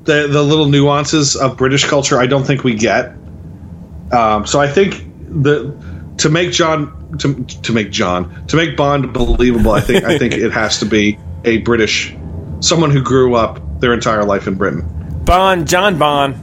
the 0.06 0.28
the 0.28 0.42
little 0.42 0.66
nuances 0.68 1.36
of 1.36 1.58
British 1.58 1.86
culture 1.86 2.20
I 2.20 2.26
don't 2.26 2.44
think 2.46 2.64
we 2.64 2.74
get. 2.74 3.14
Um, 4.12 4.46
so 4.48 4.60
I 4.60 4.68
think 4.68 5.06
the 5.30 5.72
to 6.22 6.30
make 6.30 6.52
John 6.52 7.18
to, 7.20 7.44
to 7.44 7.74
make 7.74 7.92
John 7.92 8.46
to 8.48 8.56
make 8.56 8.78
Bond 8.78 9.14
believable, 9.14 9.72
I 9.72 9.82
think 9.82 10.04
I 10.04 10.18
think 10.18 10.34
it 10.34 10.52
has 10.52 10.80
to 10.80 10.86
be 10.86 11.20
a 11.44 11.58
British 11.58 12.16
someone 12.60 12.92
who 12.92 13.02
grew 13.02 13.36
up 13.36 13.60
their 13.80 13.94
entire 13.94 14.24
life 14.24 14.48
in 14.48 14.56
Britain. 14.56 14.86
Bond, 15.26 15.68
John 15.68 15.98
Bond. 15.98 16.36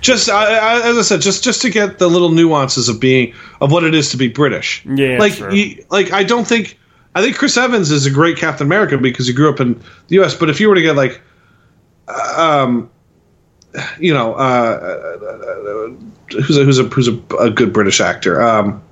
Just 0.00 0.28
I, 0.28 0.54
I, 0.54 0.88
as 0.88 0.98
I 0.98 1.02
said, 1.02 1.20
just 1.22 1.44
just 1.44 1.62
to 1.62 1.70
get 1.70 1.98
the 1.98 2.08
little 2.08 2.30
nuances 2.30 2.88
of 2.88 3.00
being 3.00 3.34
of 3.60 3.72
what 3.72 3.84
it 3.84 3.94
is 3.94 4.10
to 4.10 4.16
be 4.16 4.28
British. 4.28 4.84
Yeah, 4.84 5.18
like 5.18 5.38
you, 5.38 5.84
like 5.90 6.12
I 6.12 6.24
don't 6.24 6.46
think 6.46 6.78
I 7.14 7.22
think 7.22 7.36
Chris 7.36 7.56
Evans 7.56 7.90
is 7.90 8.04
a 8.04 8.10
great 8.10 8.36
Captain 8.36 8.66
America 8.66 8.98
because 8.98 9.26
he 9.26 9.32
grew 9.32 9.50
up 9.50 9.60
in 9.60 9.74
the 10.08 10.16
U.S. 10.16 10.34
But 10.34 10.50
if 10.50 10.60
you 10.60 10.68
were 10.68 10.74
to 10.74 10.82
get 10.82 10.94
like, 10.94 11.22
um, 12.36 12.90
you 13.98 14.12
know, 14.14 14.34
uh, 14.34 15.18
who's 16.30 16.56
a, 16.56 16.64
who's 16.64 16.78
a 16.78 16.84
who's 16.84 17.08
a, 17.08 17.20
a 17.38 17.50
good 17.50 17.72
British 17.72 18.00
actor? 18.00 18.40
Um, 18.42 18.82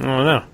I 0.00 0.04
don't 0.04 0.24
know. 0.24 0.44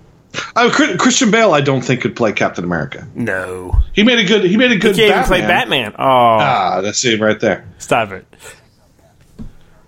uh, 0.57 0.71
Christian 0.99 1.31
Bale, 1.31 1.53
I 1.55 1.61
don't 1.61 1.81
think 1.81 2.03
could 2.03 2.17
play 2.17 2.33
Captain 2.33 2.65
America. 2.65 3.07
No. 3.15 3.81
He 3.95 4.03
made 4.03 4.19
a 4.19 4.25
good 4.25 4.45
he 4.45 4.57
made 4.57 4.71
a 4.73 4.75
He 4.75 4.81
good 4.81 4.97
can't 4.97 5.09
even 5.11 5.21
Batman. 5.23 5.27
play 5.27 5.41
Batman. 5.41 5.93
Oh, 5.99 6.05
Ah, 6.41 6.81
that's 6.83 7.03
him 7.03 7.23
right 7.23 7.39
there. 7.41 7.67
stop 7.79 8.11
it. 8.11 8.27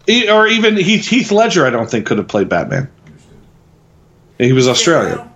He- 0.06 0.28
or 0.30 0.46
even 0.48 0.76
Heath, 0.76 1.06
Heath 1.06 1.30
Ledger, 1.30 1.66
I 1.66 1.70
don't 1.70 1.90
think 1.90 2.06
could 2.06 2.18
have 2.18 2.28
played 2.28 2.48
Batman. 2.48 2.88
He 4.38 4.52
was 4.52 4.66
Australian. 4.66 5.29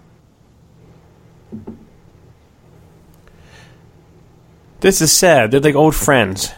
This 4.85 5.01
is 5.01 5.11
sad. 5.11 5.51
They're 5.51 5.61
like 5.61 5.75
old 5.75 5.95
friends. 5.95 6.53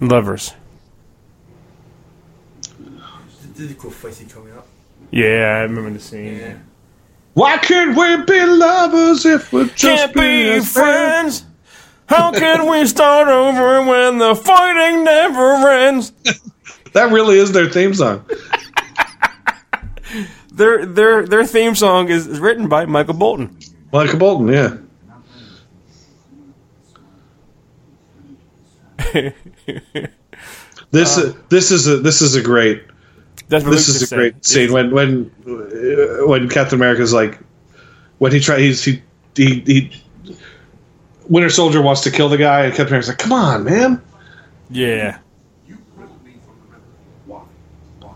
Lovers. 0.00 0.54
This 3.52 3.70
is 3.70 3.74
cool 3.74 3.90
fight 3.90 4.14
scene 4.14 4.26
coming 4.26 4.54
up. 4.54 4.66
Yeah, 5.10 5.58
I 5.58 5.64
remember 5.64 5.90
the 5.90 6.00
scene. 6.00 6.38
Yeah. 6.38 6.56
Why 7.34 7.58
can't 7.58 7.94
we 7.94 8.24
be 8.24 8.46
lovers 8.46 9.26
if 9.26 9.52
we're 9.52 9.66
just 9.66 10.14
Can't 10.14 10.14
be 10.14 10.60
friends. 10.60 11.44
How 12.06 12.32
can 12.32 12.66
we 12.66 12.86
start 12.86 13.28
over 13.28 13.86
when 13.86 14.16
the 14.16 14.34
fighting 14.34 15.04
never 15.04 15.68
ends? 15.70 16.14
That 16.94 17.12
really 17.12 17.36
is 17.38 17.52
their 17.52 17.68
theme 17.68 17.92
song. 17.92 18.24
Their 20.50 20.86
their 20.86 21.26
their 21.26 21.44
theme 21.44 21.74
song 21.74 22.08
is, 22.08 22.26
is 22.26 22.40
written 22.40 22.68
by 22.70 22.86
Michael 22.86 23.12
Bolton. 23.12 23.58
Michael 23.92 24.18
Bolton, 24.18 24.48
yeah. 24.48 24.78
This 30.92 31.16
this 31.48 31.70
is 31.72 31.88
a 31.88 31.96
this 31.98 32.22
is 32.22 32.36
a 32.36 32.42
great 32.42 32.84
That's 33.48 33.64
this 33.64 33.70
Luke 33.70 33.78
is 33.78 34.00
just 34.00 34.12
a 34.12 34.16
great 34.16 34.34
said. 34.44 34.68
scene 34.68 34.72
when 34.72 34.90
when 34.92 35.30
uh, 35.46 36.26
when 36.26 36.48
Captain 36.48 36.78
America's 36.78 37.12
like 37.12 37.38
when 38.18 38.30
he 38.32 38.38
try 38.40 38.58
he's 38.60 38.84
he 38.84 39.02
he, 39.34 39.60
he 39.60 40.02
Winter 41.28 41.50
Soldier 41.50 41.82
wants 41.82 42.02
to 42.02 42.10
kill 42.10 42.28
the 42.28 42.36
guy 42.38 42.64
and 42.66 42.70
Captain 42.72 42.86
America's 42.88 43.08
like 43.08 43.18
come 43.18 43.32
on 43.32 43.64
man 43.64 44.00
Yeah. 44.70 45.18
You 45.66 45.76
quit 45.96 46.08
me 46.24 46.34
from 46.46 46.56
the 46.60 46.76
river. 46.76 46.84
Why? 47.26 47.42
Why? 48.00 48.14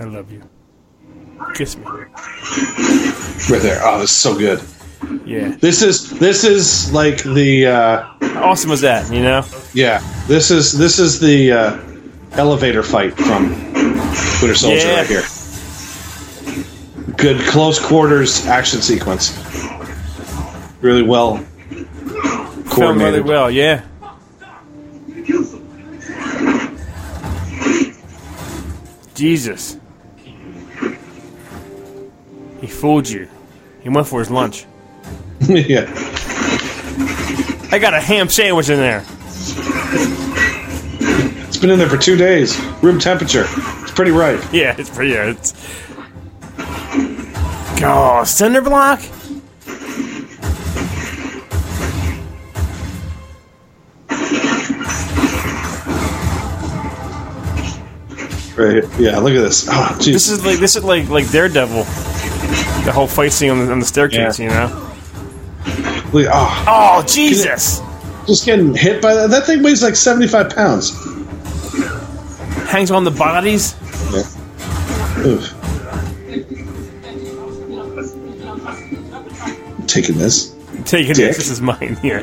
I 0.00 0.04
love 0.04 0.30
you. 0.32 0.42
Kiss 1.54 1.76
me. 1.76 1.84
right 1.84 3.62
there 3.62 3.80
oh 3.84 4.00
this 4.00 4.10
is 4.10 4.16
so 4.16 4.36
good 4.36 4.60
Yeah. 5.24 5.56
this 5.60 5.82
is 5.82 6.10
this 6.18 6.44
is 6.44 6.92
like 6.92 7.22
the 7.22 7.66
uh, 7.66 8.02
How 8.20 8.50
awesome 8.50 8.70
was 8.70 8.80
that, 8.80 9.12
you 9.12 9.20
know? 9.22 9.44
yeah 9.74 10.00
this 10.26 10.50
is 10.50 10.72
this 10.76 10.98
is 10.98 11.20
the 11.20 11.52
uh, 11.52 11.78
elevator 12.32 12.82
fight 12.82 13.14
from 13.16 13.50
Winter 14.40 14.54
Soldier 14.54 14.76
Yeah. 14.86 14.96
right 14.98 15.06
here 15.06 15.22
good 17.16 17.40
close 17.46 17.78
quarters 17.78 18.46
action 18.46 18.80
sequence 18.82 19.36
really 20.80 21.02
well 21.02 21.36
Filmed 21.36 23.00
really 23.00 23.20
coordinated 23.20 23.24
well, 23.26 23.50
yeah. 23.50 23.82
Jesus. 29.14 29.78
He 32.60 32.66
fooled 32.66 33.08
you. 33.08 33.28
He 33.82 33.88
went 33.88 34.06
for 34.06 34.18
his 34.20 34.30
lunch. 34.30 34.66
yeah 35.48 35.84
I 37.72 37.78
got 37.78 37.94
a 37.94 38.00
ham 38.00 38.28
sandwich 38.28 38.68
in 38.70 38.78
there. 38.78 39.04
It's 41.48 41.56
been 41.56 41.70
in 41.70 41.78
there 41.78 41.88
for 41.88 41.98
two 41.98 42.16
days. 42.16 42.58
Room 42.82 42.98
temperature. 42.98 43.44
It's 43.48 43.90
pretty 43.90 44.12
ripe. 44.12 44.40
Yeah, 44.52 44.74
it's 44.78 44.88
pretty. 44.88 45.12
Yeah, 45.12 45.30
it's. 45.30 45.52
Oh, 47.82 48.22
cinder 48.24 48.60
block. 48.62 49.00
Right. 58.56 58.84
here. 58.84 58.90
Yeah. 58.98 59.18
Look 59.18 59.34
at 59.34 59.40
this. 59.42 59.68
Oh, 59.68 59.96
jeez. 59.98 60.12
This 60.14 60.28
is 60.30 60.44
like 60.44 60.58
this 60.58 60.76
is 60.76 60.84
like 60.84 61.08
like 61.08 61.30
Daredevil. 61.30 61.82
The 62.84 62.92
whole 62.92 63.06
fight 63.06 63.32
scene 63.32 63.50
on 63.50 63.66
the, 63.66 63.70
on 63.72 63.80
the 63.80 63.84
staircase, 63.86 64.38
Yeah. 64.38 64.44
you 64.44 64.50
know. 64.50 64.85
Look- 66.12 66.28
oh, 66.32 66.64
Oh 66.68 67.04
Jesus! 67.06 67.80
just 68.26 68.44
getting 68.44 68.74
hit 68.74 69.00
by 69.02 69.14
that. 69.14 69.30
That 69.30 69.46
thing 69.46 69.62
weighs 69.62 69.82
like 69.82 69.96
seventy-five 69.96 70.50
pounds. 70.50 70.90
Hangs 72.70 72.90
on 72.90 73.04
the 73.04 73.10
bodies. 73.10 73.74
Oof. 75.24 75.52
Taking 79.86 80.18
this. 80.18 80.54
Taking 80.84 81.14
Dick. 81.14 81.28
this. 81.28 81.36
This 81.36 81.50
is 81.50 81.60
mine 81.60 81.96
here. 82.02 82.22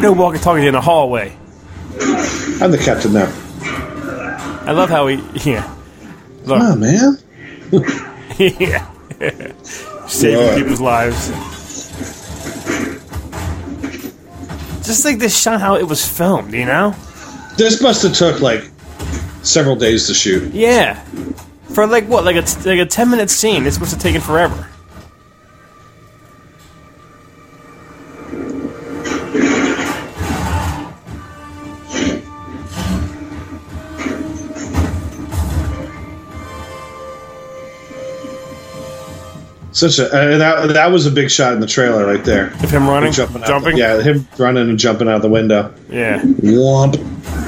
No 0.00 0.12
walkie 0.12 0.38
talkie 0.38 0.66
in 0.66 0.72
the 0.74 0.80
hallway. 0.80 1.36
I'm 2.60 2.70
the 2.70 2.80
captain 2.82 3.12
now. 3.14 3.32
I 4.66 4.72
love 4.72 4.90
how 4.90 5.06
he. 5.06 5.16
Yeah. 5.50 5.74
Look, 6.44 6.58
Come 6.58 6.72
on, 6.72 6.80
man. 6.80 7.18
yeah. 8.38 8.86
Saving 10.06 10.38
Yeah. 10.40 10.54
people's 10.56 10.80
lives. 10.80 11.30
Just 14.86 15.04
like 15.04 15.18
this 15.18 15.36
shot 15.36 15.60
how 15.60 15.76
it 15.76 15.82
was 15.82 16.06
filmed, 16.06 16.54
you 16.54 16.64
know? 16.64 16.94
This 17.56 17.82
must 17.82 18.02
have 18.04 18.14
took 18.14 18.40
like 18.40 18.70
several 19.42 19.74
days 19.74 20.06
to 20.06 20.14
shoot. 20.14 20.52
Yeah. 20.54 21.02
For 21.74 21.86
like 21.86 22.06
what, 22.06 22.24
like 22.24 22.36
a 22.36 22.44
like 22.68 22.78
a 22.78 22.86
ten 22.86 23.10
minute 23.10 23.28
scene. 23.28 23.64
This 23.64 23.80
must 23.80 23.92
have 23.92 24.00
taken 24.00 24.20
forever. 24.20 24.68
Such 39.76 39.98
a 39.98 40.06
uh, 40.06 40.38
that 40.38 40.72
that 40.72 40.90
was 40.90 41.04
a 41.04 41.10
big 41.10 41.30
shot 41.30 41.52
in 41.52 41.60
the 41.60 41.66
trailer 41.66 42.06
right 42.06 42.24
there. 42.24 42.46
Of 42.46 42.70
him 42.70 42.88
running, 42.88 43.12
Jumping, 43.12 43.42
out 43.42 43.46
jumping. 43.48 43.74
the- 43.74 43.78
yeah, 43.80 44.00
him 44.02 44.26
running 44.38 44.70
and 44.70 44.78
jumping 44.78 45.06
out 45.06 45.20
the 45.20 45.28
window. 45.28 45.74
Yeah. 45.90 46.22
Womp. 46.22 46.96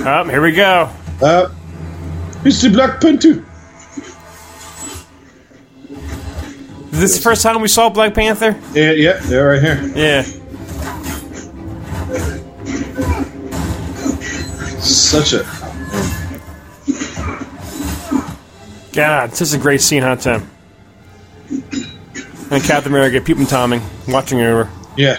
Oh, 0.06 0.24
here 0.28 0.42
we 0.42 0.52
go. 0.52 0.90
Uh, 1.22 1.48
it's 2.44 2.60
the 2.60 2.68
Black 2.68 3.00
Panther. 3.00 3.42
Is 6.92 7.00
this 7.00 7.16
the 7.16 7.22
first 7.22 7.42
time 7.42 7.62
we 7.62 7.68
saw 7.68 7.88
Black 7.88 8.12
Panther? 8.12 8.60
Yeah, 8.74 8.90
yeah, 8.92 9.12
they're 9.22 9.48
right 9.48 9.62
here. 9.62 9.90
Yeah. 9.96 10.22
Such 14.80 15.32
a 15.32 15.44
God, 18.92 19.30
this 19.30 19.40
is 19.40 19.54
a 19.54 19.58
great 19.58 19.80
scene, 19.80 20.02
huh, 20.02 20.16
Tim? 20.16 20.50
And 22.50 22.62
Captain 22.62 22.92
America, 22.92 23.20
peeping 23.20 23.46
Tommy, 23.46 23.80
watching 24.08 24.40
over. 24.40 24.70
yeah. 24.96 25.18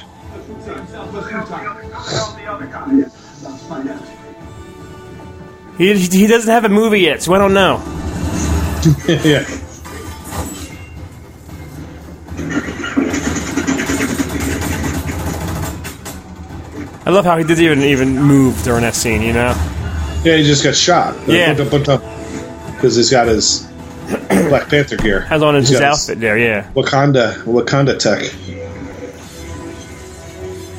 He, 5.77 5.93
he 5.95 6.27
doesn't 6.27 6.51
have 6.51 6.65
a 6.65 6.69
movie 6.69 7.01
yet, 7.01 7.21
so 7.21 7.33
I 7.33 7.37
don't 7.37 7.53
know. 7.53 7.77
yeah. 9.07 9.45
I 17.05 17.11
love 17.11 17.25
how 17.25 17.37
he 17.37 17.43
didn't 17.43 17.63
even 17.63 17.81
even 17.83 18.21
move 18.21 18.61
during 18.63 18.81
that 18.81 18.95
scene. 18.95 19.21
You 19.21 19.33
know? 19.33 19.55
Yeah, 20.23 20.35
he 20.35 20.43
just 20.43 20.63
got 20.63 20.75
shot. 20.75 21.15
Yeah. 21.27 21.53
Because 21.53 22.95
he's 22.95 23.09
got 23.09 23.27
his 23.27 23.68
Black 24.49 24.69
Panther 24.69 24.97
gear. 24.97 25.21
Has 25.21 25.43
on 25.43 25.55
his, 25.55 25.71
got 25.71 25.83
outfit 25.83 26.19
there. 26.19 26.37
Yeah. 26.37 26.71
Wakanda, 26.73 27.35
Wakanda 27.43 27.97
tech. 27.97 28.31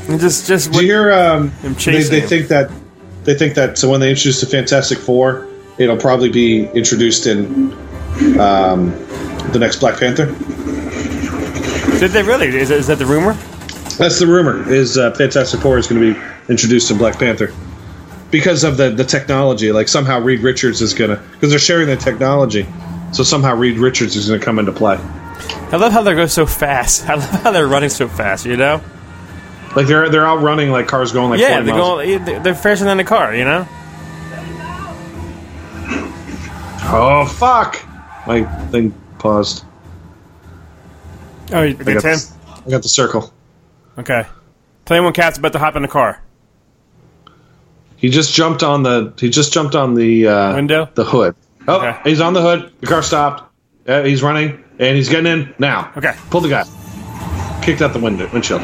And 0.08 0.20
just 0.20 0.46
just 0.46 0.72
Do 0.72 0.80
you 0.80 0.86
hear? 0.86 1.12
Um, 1.12 1.52
they, 1.62 2.02
they 2.02 2.20
think 2.20 2.48
that 2.48 2.70
they 3.24 3.34
think 3.34 3.54
that 3.54 3.78
so 3.78 3.88
when 3.88 4.00
they 4.00 4.10
introduce 4.10 4.40
the 4.40 4.46
Fantastic 4.46 4.98
Four, 4.98 5.46
it'll 5.78 5.96
probably 5.96 6.30
be 6.30 6.64
introduced 6.70 7.26
in 7.26 7.72
um, 8.40 8.90
the 9.52 9.58
next 9.60 9.76
Black 9.76 9.98
Panther. 10.00 10.26
did 12.00 12.10
they 12.10 12.22
really? 12.22 12.48
Is, 12.48 12.70
is 12.70 12.86
that 12.88 12.98
the 12.98 13.06
rumor? 13.06 13.34
That's 13.98 14.18
the 14.18 14.26
rumor. 14.26 14.68
Is 14.68 14.98
uh, 14.98 15.12
Fantastic 15.12 15.60
Four 15.60 15.78
is 15.78 15.86
going 15.86 16.00
to 16.00 16.14
be 16.14 16.20
introduced 16.48 16.90
in 16.90 16.98
Black 16.98 17.18
Panther 17.18 17.52
because 18.30 18.64
of 18.64 18.78
the 18.78 18.90
the 18.90 19.04
technology? 19.04 19.70
Like 19.70 19.86
somehow 19.86 20.18
Reed 20.20 20.40
Richards 20.40 20.82
is 20.82 20.92
going 20.92 21.10
to 21.10 21.22
because 21.32 21.50
they're 21.50 21.58
sharing 21.58 21.86
the 21.86 21.96
technology, 21.96 22.66
so 23.12 23.22
somehow 23.22 23.54
Reed 23.54 23.78
Richards 23.78 24.16
is 24.16 24.28
going 24.28 24.40
to 24.40 24.44
come 24.44 24.58
into 24.58 24.72
play. 24.72 24.96
I 24.96 25.76
love 25.76 25.92
how 25.92 26.02
they 26.02 26.14
go 26.14 26.26
so 26.26 26.46
fast. 26.46 27.04
I 27.08 27.14
love 27.14 27.30
how 27.30 27.50
they're 27.52 27.66
running 27.66 27.90
so 27.90 28.08
fast. 28.08 28.46
You 28.46 28.56
know? 28.56 28.82
Like 29.76 29.86
they're 29.86 30.08
they're 30.08 30.26
out 30.26 30.42
running 30.42 30.70
like 30.70 30.88
cars 30.88 31.12
going 31.12 31.30
like 31.30 31.40
yeah, 31.40 31.60
they're 31.60 31.74
miles. 31.74 32.04
going. 32.04 32.42
They're 32.42 32.54
faster 32.54 32.84
than 32.84 32.96
the 32.96 33.04
car. 33.04 33.34
You 33.34 33.44
know? 33.44 33.68
Oh 36.92 37.24
fuck! 37.38 37.80
My 38.26 38.44
thing 38.70 38.92
paused. 39.18 39.64
Oh, 41.52 41.62
you 41.62 41.76
I 41.78 41.94
got, 41.94 42.02
the, 42.02 42.32
I 42.66 42.70
got 42.70 42.82
the 42.82 42.88
circle. 42.88 43.32
Okay. 43.98 44.26
Play 44.84 45.00
when 45.00 45.12
Cat's 45.12 45.38
about 45.38 45.52
to 45.52 45.58
hop 45.58 45.76
in 45.76 45.82
the 45.82 45.88
car. 45.88 46.20
He 47.96 48.08
just 48.08 48.34
jumped 48.34 48.62
on 48.62 48.82
the. 48.82 49.12
He 49.18 49.30
just 49.30 49.52
jumped 49.52 49.74
on 49.74 49.94
the 49.94 50.26
uh, 50.26 50.54
Window? 50.54 50.88
The 50.94 51.04
hood. 51.04 51.36
Oh, 51.68 51.76
Okay. 51.78 51.98
he's 52.04 52.20
on 52.20 52.32
the 52.32 52.40
hood. 52.42 52.72
The 52.80 52.86
car 52.86 53.02
stopped. 53.02 53.44
Uh, 53.86 54.02
he's 54.02 54.22
running 54.22 54.62
and 54.78 54.96
he's 54.96 55.08
getting 55.08 55.26
in 55.30 55.54
now. 55.58 55.92
Okay. 55.96 56.14
Pull 56.30 56.40
the 56.42 56.48
guy. 56.48 56.64
Kicked 57.62 57.82
out 57.82 57.92
the 57.92 57.98
window 58.00 58.28
windshield. 58.32 58.62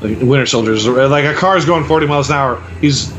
Like 0.00 0.18
Winter 0.20 0.44
Soldiers, 0.46 0.86
like 0.86 1.24
a 1.24 1.32
car's 1.34 1.64
going 1.64 1.84
40 1.84 2.06
miles 2.06 2.28
an 2.28 2.36
hour. 2.36 2.62
He's 2.80 3.10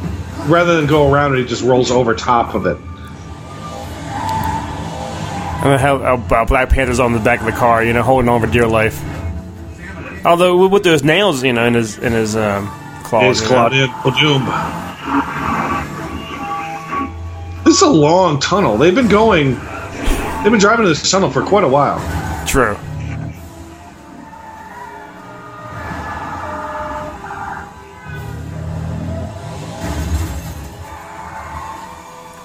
rather 0.45 0.75
than 0.77 0.85
go 0.87 1.11
around 1.11 1.33
it, 1.35 1.39
he 1.39 1.45
just 1.45 1.63
rolls 1.63 1.89
over 1.89 2.13
top 2.13 2.53
of 2.53 2.67
it. 2.67 2.77
And 5.63 5.71
then 5.73 5.79
how, 5.79 5.97
how 5.97 6.17
how 6.17 6.45
Black 6.45 6.69
Panther's 6.69 6.99
on 6.99 7.13
the 7.13 7.19
back 7.19 7.39
of 7.39 7.47
the 7.47 7.53
car, 7.53 7.83
you 7.83 7.91
know, 7.91 8.03
holding 8.03 8.29
on 8.29 8.39
for 8.39 8.45
dear 8.47 8.67
life. 8.67 9.01
Although 10.23 10.67
with 10.67 10.83
those 10.83 11.03
nails, 11.03 11.43
you 11.43 11.53
know, 11.53 11.65
in 11.65 11.73
his 11.73 11.97
in 11.97 12.13
his 12.13 12.35
um, 12.35 12.67
claws. 13.19 13.39
He's 13.39 13.49
you. 13.49 13.55
Claudia 13.55 13.87
Doom. 14.19 14.45
This 17.63 17.75
is 17.75 17.81
a 17.81 17.89
long 17.89 18.39
tunnel. 18.39 18.77
They've 18.77 18.93
been 18.93 19.07
going. 19.07 19.55
They've 20.43 20.51
been 20.51 20.59
driving 20.59 20.85
this 20.85 21.09
tunnel 21.09 21.31
for 21.31 21.43
quite 21.43 21.63
a 21.63 21.67
while. 21.67 21.99
True. 22.47 22.77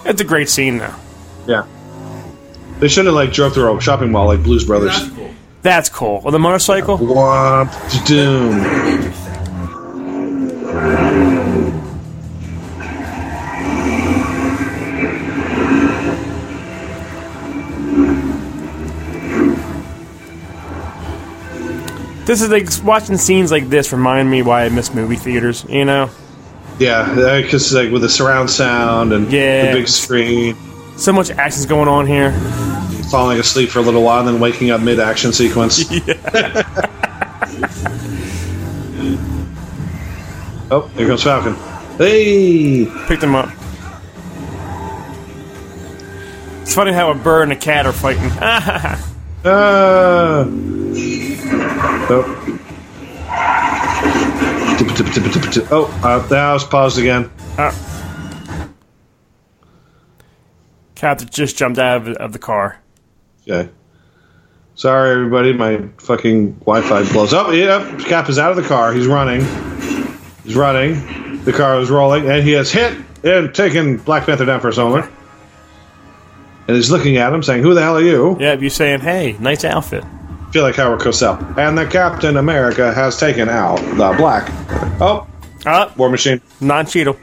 It's 0.07 0.21
a 0.21 0.25
great 0.25 0.49
scene, 0.49 0.79
though. 0.79 0.95
Yeah. 1.47 1.66
They 2.81 2.89
shouldn't 2.89 3.09
have 3.09 3.14
like 3.14 3.33
drove 3.33 3.53
through 3.55 3.77
a 3.77 3.81
shopping 3.81 4.11
mall 4.11 4.27
like 4.27 4.43
Blues 4.43 4.64
Brothers. 4.64 4.99
That's 4.99 5.14
cool. 5.14 5.31
That's 5.62 5.89
cool. 5.91 6.21
Well, 6.23 6.33
the 6.33 6.39
motorcycle. 6.39 6.99
Womp 6.99 8.07
doom. 8.07 9.09
This 22.26 22.43
is 22.43 22.49
like 22.49 22.68
watching 22.85 23.16
scenes 23.16 23.51
like 23.51 23.68
this 23.68 23.93
remind 23.93 24.31
me 24.31 24.43
why 24.43 24.64
I 24.64 24.68
miss 24.68 24.95
movie 24.95 25.16
theaters. 25.16 25.64
You 25.68 25.85
know, 25.85 26.11
Yeah, 26.78 27.01
uh, 27.01 27.43
because 27.43 27.72
like 27.72 27.91
with 27.91 28.03
the 28.03 28.09
surround 28.09 28.51
sound 28.51 29.12
and 29.12 29.31
Yeah. 29.33 29.72
the 29.72 29.78
big 29.81 29.89
screen, 29.89 30.57
so 30.97 31.12
much 31.12 31.31
action's 31.31 31.66
going 31.66 31.89
on 31.89 32.07
here. 32.07 32.33
falling 33.11 33.41
asleep 33.41 33.70
for 33.70 33.81
a 33.81 33.83
little 33.83 34.05
while, 34.05 34.20
and 34.20 34.28
then 34.28 34.39
waking 34.39 34.70
up 34.70 34.81
mid 34.81 35.01
action 35.01 35.33
sequence. 35.33 35.85
oh, 40.71 40.87
here 40.97 41.07
comes 41.07 41.23
Falcon. 41.23 41.55
Hey! 41.97 42.87
Picked 43.07 43.23
him 43.23 43.35
up. 43.35 43.51
It's 46.62 46.75
funny 46.75 46.93
how 46.93 47.11
a 47.11 47.14
bird 47.14 47.45
and 47.45 47.53
a 47.53 47.57
cat 47.57 47.87
are 47.87 47.93
fighting. 47.93 48.31
Ah. 49.43 50.45
Oh. 52.12 52.57
Oh, 55.71 56.01
uh, 56.05 56.18
that 56.29 56.53
was 56.53 56.64
paused 56.64 56.99
again. 56.99 57.31
Cat 60.95 61.25
just 61.31 61.57
jumped 61.57 61.79
out 61.79 62.07
of, 62.07 62.16
of 62.18 62.33
the 62.33 62.39
car. 62.39 62.79
Okay. 63.49 63.71
Sorry, 64.75 65.12
everybody. 65.12 65.55
My 65.55 65.89
fucking 65.99 66.53
Wi-Fi 66.61 67.11
blows 67.12 67.33
up. 67.33 67.55
Yeah, 67.55 67.99
Cap 68.07 68.29
is 68.29 68.39
out 68.39 68.51
of 68.51 68.57
the 68.57 68.68
car. 68.68 68.93
He's 68.93 69.07
running. 69.07 69.41
He's 70.51 70.57
running. 70.57 71.44
The 71.44 71.53
car 71.53 71.78
is 71.78 71.90
rolling, 71.90 72.28
and 72.28 72.42
he 72.42 72.51
has 72.53 72.72
hit 72.72 72.92
and 73.22 73.55
taken 73.55 73.98
Black 73.98 74.26
Panther 74.26 74.44
down 74.44 74.59
for 74.61 74.68
a 74.70 74.74
moment. 74.76 75.09
And 76.66 76.74
he's 76.76 76.90
looking 76.90 77.18
at 77.18 77.32
him, 77.32 77.40
saying, 77.40 77.62
"Who 77.62 77.72
the 77.72 77.80
hell 77.82 77.96
are 77.96 78.03
you?" 78.03 78.36
Yeah, 78.40 78.55
you 78.55 78.68
saying, 78.68 78.98
"Hey, 79.03 79.36
nice 79.38 79.64
outfit." 79.64 80.03
feel 80.51 80.64
like 80.64 80.74
Howard 80.74 80.98
Cosell. 80.98 81.57
And 81.57 81.78
the 81.78 81.86
Captain 81.86 82.36
America 82.36 82.92
has 82.92 83.16
taken 83.16 83.48
out 83.48 83.76
the 83.96 84.12
Black. 84.18 84.51
Oh, 85.01 85.24
Ah, 85.64 85.92
War 85.96 86.11
Machine. 86.11 86.40
non 86.61 86.84
Cheeto. 86.86 87.16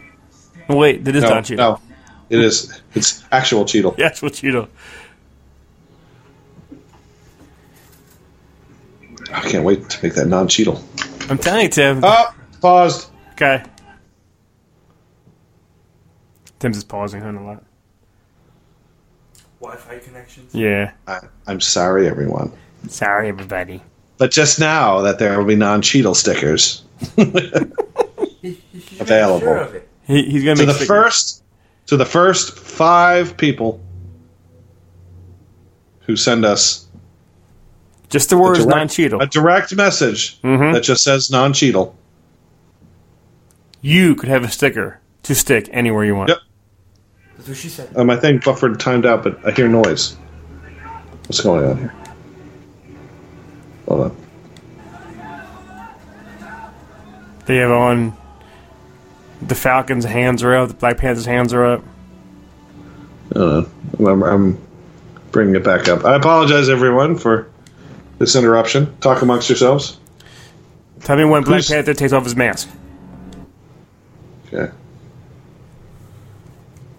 Wait, 0.70 1.06
it 1.06 1.14
is 1.14 1.24
No, 1.24 1.30
non 1.32 1.44
Cheeto. 1.44 1.58
no, 1.58 1.80
it 2.30 2.40
is. 2.40 2.82
It's 2.96 3.26
actual 3.34 3.66
Cheeto. 3.66 3.94
Yes, 3.98 4.22
what 4.22 4.32
Cheeto. 4.32 4.70
I 9.34 9.42
can't 9.42 9.66
wait 9.66 9.90
to 9.90 10.00
make 10.06 10.14
that 10.16 10.28
non-Cheadle. 10.28 10.82
I'm 11.30 11.38
telling 11.38 11.64
you, 11.64 11.70
Tim. 11.70 12.00
Oh, 12.02 12.34
paused. 12.62 13.10
Okay. 13.38 13.64
Tim's 16.60 16.78
just 16.78 16.88
pausing 16.88 17.22
on 17.22 17.36
a 17.36 17.46
lot. 17.46 17.64
Wi-Fi 19.62 20.00
connections. 20.00 20.56
Yeah. 20.56 20.92
I, 21.08 21.20
I'm 21.46 21.62
sorry, 21.62 22.08
everyone. 22.08 22.52
Sorry, 22.88 23.28
everybody. 23.30 23.82
But 24.18 24.32
just 24.32 24.60
now 24.60 25.02
that 25.02 25.20
there 25.20 25.38
will 25.38 25.46
be 25.46 25.56
non-Cheadle 25.56 26.16
stickers 26.16 26.84
He, 27.16 27.24
he 28.42 29.00
Available. 29.00 29.46
Sure. 29.46 29.82
He, 30.08 30.24
he's 30.24 30.44
gonna 30.44 30.56
to 30.56 30.62
make 30.66 30.68
the 30.68 30.74
stickers. 30.74 30.88
first 30.88 31.44
to 31.88 31.98
the 31.98 32.06
first 32.06 32.58
five 32.58 33.38
people 33.38 33.80
who 36.02 36.16
send 36.16 36.44
us 36.46 36.88
Just 38.10 38.30
the 38.32 38.38
words 38.40 38.66
non-cheadle. 38.66 39.22
a 39.22 39.28
direct 39.28 39.76
message 39.76 40.42
Mhm. 40.42 40.74
that 40.74 40.82
just 40.82 41.04
says 41.04 41.30
non-Cheadle. 41.30 41.96
You 43.88 44.16
could 44.16 44.28
have 44.28 44.44
a 44.44 44.50
sticker 44.50 45.00
to 45.24 45.34
stick 45.34 45.70
anywhere 45.72 46.04
you 46.04 46.14
want. 46.14 46.28
Yep. 46.28 46.40
That's 47.38 47.48
what 47.48 47.58
she 47.58 47.70
said. 47.70 47.96
Um, 47.96 48.10
I 48.10 48.18
think 48.18 48.44
buffered 48.44 48.82
timed 48.82 49.06
out, 49.06 49.24
but 49.24 49.40
I 49.48 49.52
hear 49.52 49.70
noise. 49.70 50.18
What's 51.26 51.40
going 51.40 51.64
on 51.64 51.78
here? 51.78 51.94
Hold 53.88 54.02
on. 54.02 54.18
They 57.46 57.56
have 57.56 57.72
on 57.72 58.18
the 59.42 59.56
Falcons' 59.56 60.04
hands 60.04 60.44
are 60.44 60.54
up. 60.54 60.68
The 60.68 60.74
Black 60.74 60.98
Panthers' 60.98 61.24
hands 61.26 61.54
are 61.54 61.64
up. 61.66 61.84
I. 63.38 63.66
I'm, 64.00 64.22
I'm 64.22 64.62
bringing 65.32 65.56
it 65.56 65.64
back 65.64 65.88
up. 65.88 66.04
I 66.04 66.16
apologize, 66.18 66.68
everyone, 66.68 67.18
for 67.18 67.50
this 68.20 68.36
interruption. 68.36 68.98
Talk 69.00 69.22
amongst 69.22 69.48
yourselves. 69.48 69.98
Tell 71.04 71.16
me 71.16 71.24
when 71.24 71.44
Black 71.44 71.60
Who's- 71.60 71.70
Panther 71.70 71.94
takes 71.94 72.12
off 72.12 72.26
his 72.26 72.36
mask. 72.36 72.68
Okay. 74.54 74.72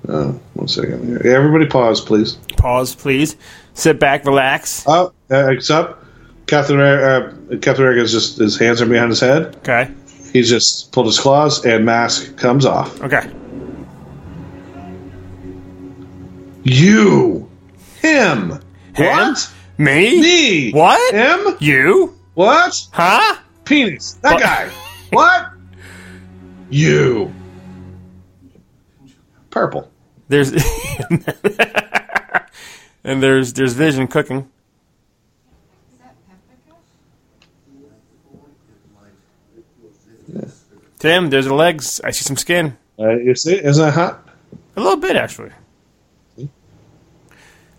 Oh, 0.08 0.40
one 0.54 0.68
second 0.68 1.06
here. 1.06 1.20
Yeah, 1.24 1.36
everybody 1.36 1.66
pause, 1.66 2.00
please. 2.00 2.34
Pause, 2.56 2.94
please. 2.94 3.36
Sit 3.74 4.00
back, 4.00 4.24
relax. 4.24 4.84
Oh, 4.86 5.12
uh, 5.30 5.48
except 5.50 6.02
Captain 6.46 6.76
America, 6.76 7.36
uh, 7.54 7.58
Captain 7.58 7.84
America 7.84 8.02
is 8.02 8.12
just 8.12 8.38
his 8.38 8.58
hands 8.58 8.80
are 8.80 8.86
behind 8.86 9.10
his 9.10 9.20
head. 9.20 9.56
Okay. 9.56 9.90
He's 10.32 10.48
just 10.48 10.92
pulled 10.92 11.06
his 11.06 11.18
claws 11.18 11.64
and 11.64 11.84
mask 11.84 12.36
comes 12.36 12.64
off. 12.64 13.00
Okay. 13.02 13.30
You, 16.64 17.48
him, 18.00 18.58
what? 18.96 19.52
Me? 19.78 20.20
Me, 20.20 20.72
What? 20.72 21.14
Him, 21.14 21.56
You? 21.60 22.14
what? 22.34 22.88
Huh? 22.92 23.36
Penis. 23.64 24.14
That 24.22 24.34
What? 24.34 24.42
guy. 24.42 24.68
what? 25.12 25.46
You. 26.70 27.32
Purple. 29.50 29.90
There's 30.28 30.52
and 33.04 33.22
there's 33.22 33.52
there's 33.54 33.72
Vision 33.74 34.06
cooking. 34.08 34.48
Is 35.92 35.98
that 36.00 36.14
paprika? 36.28 36.76
Tim, 40.98 41.30
there's 41.30 41.46
the 41.46 41.54
legs. 41.54 42.00
I 42.04 42.10
see 42.10 42.24
some 42.24 42.36
skin. 42.36 42.76
Uh, 42.98 43.10
you 43.16 43.34
see, 43.34 43.54
isn't 43.54 43.82
that 43.84 43.94
hot? 43.94 44.28
A 44.76 44.80
little 44.80 44.96
bit, 44.98 45.16
actually. 45.16 45.50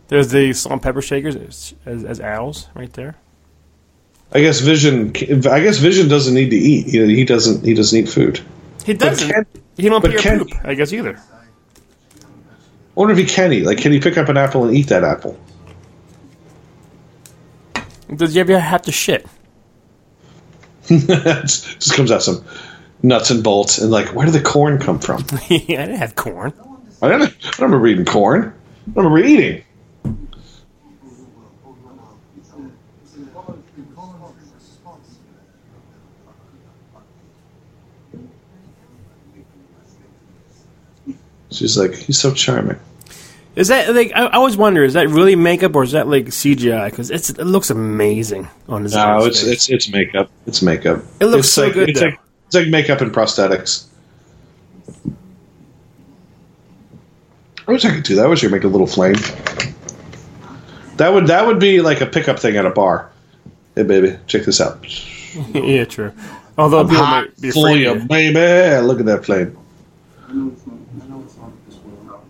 There's 0.08 0.30
the 0.30 0.54
salt 0.54 0.74
and 0.74 0.82
pepper 0.82 1.02
shakers 1.04 1.36
as, 1.36 1.76
as, 1.86 2.04
as 2.04 2.20
owls 2.20 2.68
right 2.74 2.92
there. 2.94 3.16
I 4.32 4.42
guess 4.42 4.60
Vision. 4.60 5.10
I 5.48 5.60
guess 5.60 5.78
Vision 5.78 6.08
doesn't 6.08 6.34
need 6.34 6.50
to 6.50 6.56
eat. 6.56 6.88
He, 6.88 7.16
he 7.16 7.26
doesn't. 7.26 7.64
He 7.64 7.74
doesn't 7.76 7.98
eat 8.00 8.10
food. 8.10 8.40
He 8.86 8.94
doesn't. 8.94 9.30
can- 9.32 9.46
he 9.78 9.88
don't 9.88 10.02
but 10.02 10.12
pee 10.12 10.18
or 10.18 10.20
can- 10.20 10.40
poop, 10.40 10.52
I 10.64 10.74
guess, 10.74 10.92
either. 10.94 11.20
I 12.96 13.00
wonder 13.00 13.14
if 13.14 13.20
he 13.20 13.26
can 13.26 13.54
eat. 13.54 13.66
Like, 13.66 13.78
can 13.78 13.92
he 13.92 14.00
pick 14.00 14.18
up 14.18 14.30
an 14.30 14.38
apple 14.38 14.66
and 14.66 14.76
eat 14.76 14.88
that 14.88 15.04
apple? 15.04 15.40
Does 18.14 18.34
he 18.34 18.40
ever 18.40 18.60
have 18.60 18.82
to 18.84 18.92
shit? 18.92 19.26
just 20.88 21.66
just 21.80 21.94
comes 21.94 22.12
out 22.12 22.24
some 22.24 22.44
nuts 23.04 23.30
and 23.30 23.44
bolts, 23.44 23.78
and 23.78 23.92
like, 23.92 24.08
where 24.16 24.26
did 24.26 24.34
the 24.34 24.42
corn 24.42 24.80
come 24.80 25.00
from? 25.00 25.24
I 25.32 25.58
didn't 25.60 25.96
have 25.96 26.16
corn. 26.16 26.54
I 27.02 27.08
I 27.08 27.18
don't 27.18 27.60
remember 27.60 27.88
eating 27.88 28.06
corn. 28.06 28.54
I 28.88 29.00
remember 29.00 29.20
eating. 29.20 29.64
She's 41.52 41.78
like, 41.78 41.94
he's 41.96 42.20
so 42.20 42.34
charming. 42.34 42.80
Is 43.56 43.68
that 43.70 43.94
like? 43.94 44.12
I, 44.16 44.26
I 44.26 44.32
always 44.34 44.56
wonder: 44.56 44.84
is 44.84 44.94
that 44.94 45.10
really 45.10 45.36
makeup 45.36 45.76
or 45.76 45.84
is 45.84 45.92
that 45.92 46.08
like 46.08 46.26
CGI? 46.28 46.90
Because 46.90 47.10
it's 47.12 47.30
it 47.32 47.40
looks 47.46 47.70
amazing 47.70 48.48
on 48.68 48.84
his. 48.84 48.94
No, 48.94 49.22
face. 49.26 49.42
it's 49.42 49.48
it's 49.48 49.70
it's 49.70 49.90
makeup. 49.92 50.30
It's 50.46 50.62
makeup. 50.62 51.04
It 51.20 51.26
looks 51.26 51.48
it's 51.48 51.50
so 51.50 51.64
like, 51.66 51.74
good, 51.74 51.90
It's 51.90 52.00
though. 52.00 52.06
like, 52.08 52.20
it's 52.46 52.56
like 52.56 52.68
makeup 52.68 53.02
and 53.02 53.12
prosthetics. 53.12 53.86
I 57.68 57.72
wish 57.72 57.86
I 57.86 57.92
could 57.94 58.04
do 58.04 58.16
that. 58.16 58.26
I 58.26 58.30
wish 58.30 58.40
I 58.44 58.48
could 58.48 58.52
make 58.54 58.64
a 58.64 58.68
little 58.68 58.88
flame. 58.88 59.16
That 60.98 61.14
would 61.14 61.28
that 61.28 61.46
would 61.46 61.60
be 61.60 61.82
like 61.82 62.02
a 62.02 62.06
pickup 62.06 62.40
thing 62.40 62.58
at 62.58 62.66
a 62.66 62.72
bar. 62.72 63.12
Hey, 63.76 63.84
baby, 63.84 64.18
check 64.28 64.44
this 64.44 64.60
out. 64.60 64.84
yeah, 65.54 65.86
true. 65.86 66.12
Although 66.58 66.84
people 66.84 67.04
Hot 67.06 67.26
might 67.26 67.42
be 67.42 67.50
afraid. 67.50 67.82
you, 67.82 67.92
of 67.92 68.08
baby. 68.08 68.86
Look 68.86 69.00
at 69.00 69.06
that 69.06 69.26
flame. 69.26 69.58
I 70.28 70.34
know 70.34 70.52
it's 70.52 70.66
not, 70.68 70.76
I 71.02 71.08
know 71.08 71.24
it's 71.26 71.38
not 71.38 71.52
this 71.68 71.76
world. 71.78 72.22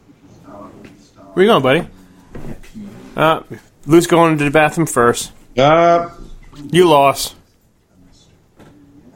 Stop, 0.43 0.71
stop. 1.01 1.18
Where 1.33 1.45
you 1.45 1.51
going, 1.51 1.63
buddy? 1.63 1.87
Uh, 3.15 3.43
Luke's 3.85 4.07
going 4.07 4.37
to 4.37 4.43
the 4.43 4.51
bathroom 4.51 4.87
first. 4.87 5.31
Uh, 5.57 6.09
You 6.71 6.87
lost. 6.87 7.35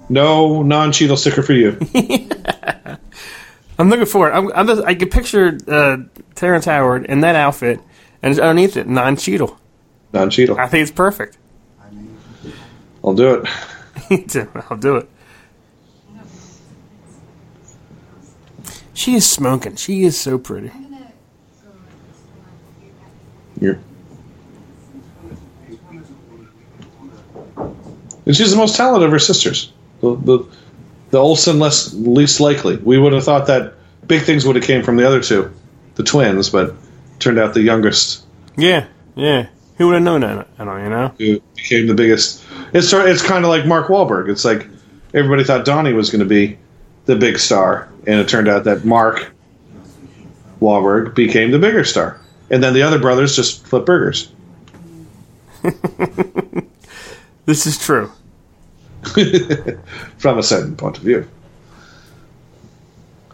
no 0.09 0.61
non-Cheadle 0.63 1.17
sticker 1.17 1.41
for 1.41 1.53
you. 1.53 1.77
I'm 3.79 3.89
looking 3.89 4.05
for 4.05 4.29
it. 4.29 4.33
I'm, 4.33 4.51
I'm 4.53 4.67
just, 4.67 4.83
I 4.83 4.95
can 4.95 5.09
picture 5.09 5.57
uh, 5.67 5.97
Terrence 6.35 6.65
Howard 6.65 7.05
in 7.05 7.21
that 7.21 7.35
outfit, 7.35 7.79
and 8.21 8.31
it's 8.31 8.39
underneath 8.39 8.77
it, 8.77 8.87
non-Cheadle. 8.87 9.57
Non-Cheadle. 10.13 10.59
I 10.59 10.67
think 10.67 10.83
it's 10.83 10.91
perfect. 10.91 11.37
I'll 13.03 13.13
do 13.15 13.43
it. 14.09 14.47
I'll 14.69 14.77
do 14.77 14.97
it. 14.97 15.09
She 18.93 19.15
is 19.15 19.29
smoking. 19.29 19.75
She 19.75 20.03
is 20.03 20.17
so 20.19 20.37
pretty. 20.37 20.71
I'm 23.61 23.67
gonna 23.67 23.77
go. 23.77 23.77
You're. 23.77 23.79
And 28.25 28.35
she's 28.35 28.51
the 28.51 28.57
most 28.57 28.75
talented 28.75 29.05
of 29.05 29.11
her 29.11 29.19
sisters. 29.19 29.71
The 30.01 30.15
the, 30.15 30.45
the 31.11 31.17
Olsen 31.17 31.59
less 31.59 31.93
least 31.93 32.39
likely. 32.39 32.77
We 32.77 32.97
would 32.97 33.13
have 33.13 33.23
thought 33.23 33.47
that 33.47 33.73
big 34.07 34.23
things 34.23 34.45
would 34.45 34.55
have 34.55 34.65
came 34.65 34.83
from 34.83 34.97
the 34.97 35.05
other 35.05 35.21
two, 35.21 35.51
the 35.95 36.03
twins, 36.03 36.49
but 36.49 36.75
turned 37.19 37.39
out 37.39 37.53
the 37.53 37.61
youngest 37.61 38.25
Yeah, 38.57 38.87
yeah. 39.15 39.47
Who 39.77 39.87
would 39.87 39.95
have 39.95 40.03
known 40.03 40.21
that? 40.21 40.47
I 40.59 40.65
don't, 40.65 40.83
you 40.83 40.89
know. 40.89 41.13
who 41.17 41.39
became 41.55 41.87
the 41.87 41.93
biggest. 41.93 42.43
It's 42.73 42.91
it's 42.93 43.23
kind 43.23 43.43
of 43.43 43.49
like 43.49 43.65
Mark 43.65 43.87
Wahlberg. 43.87 44.29
It's 44.29 44.45
like 44.45 44.67
everybody 45.13 45.43
thought 45.43 45.65
Donnie 45.65 45.93
was 45.93 46.09
going 46.09 46.19
to 46.19 46.25
be 46.25 46.57
the 47.05 47.15
big 47.15 47.37
star, 47.39 47.89
and 48.07 48.19
it 48.19 48.29
turned 48.29 48.47
out 48.47 48.63
that 48.65 48.85
Mark 48.85 49.31
Wahlberg 50.61 51.15
became 51.15 51.51
the 51.51 51.59
bigger 51.59 51.83
star, 51.83 52.19
and 52.53 52.63
then 52.63 52.73
the 52.73 52.83
other 52.83 52.99
brothers 52.99 53.35
just 53.35 53.65
flip 53.65 53.85
burgers. 53.85 54.31
This 57.45 57.65
is 57.67 57.77
true. 57.77 58.11
from 60.17 60.39
a 60.39 60.43
certain 60.43 60.77
point 60.77 60.97
of 60.97 61.03
view. 61.03 61.27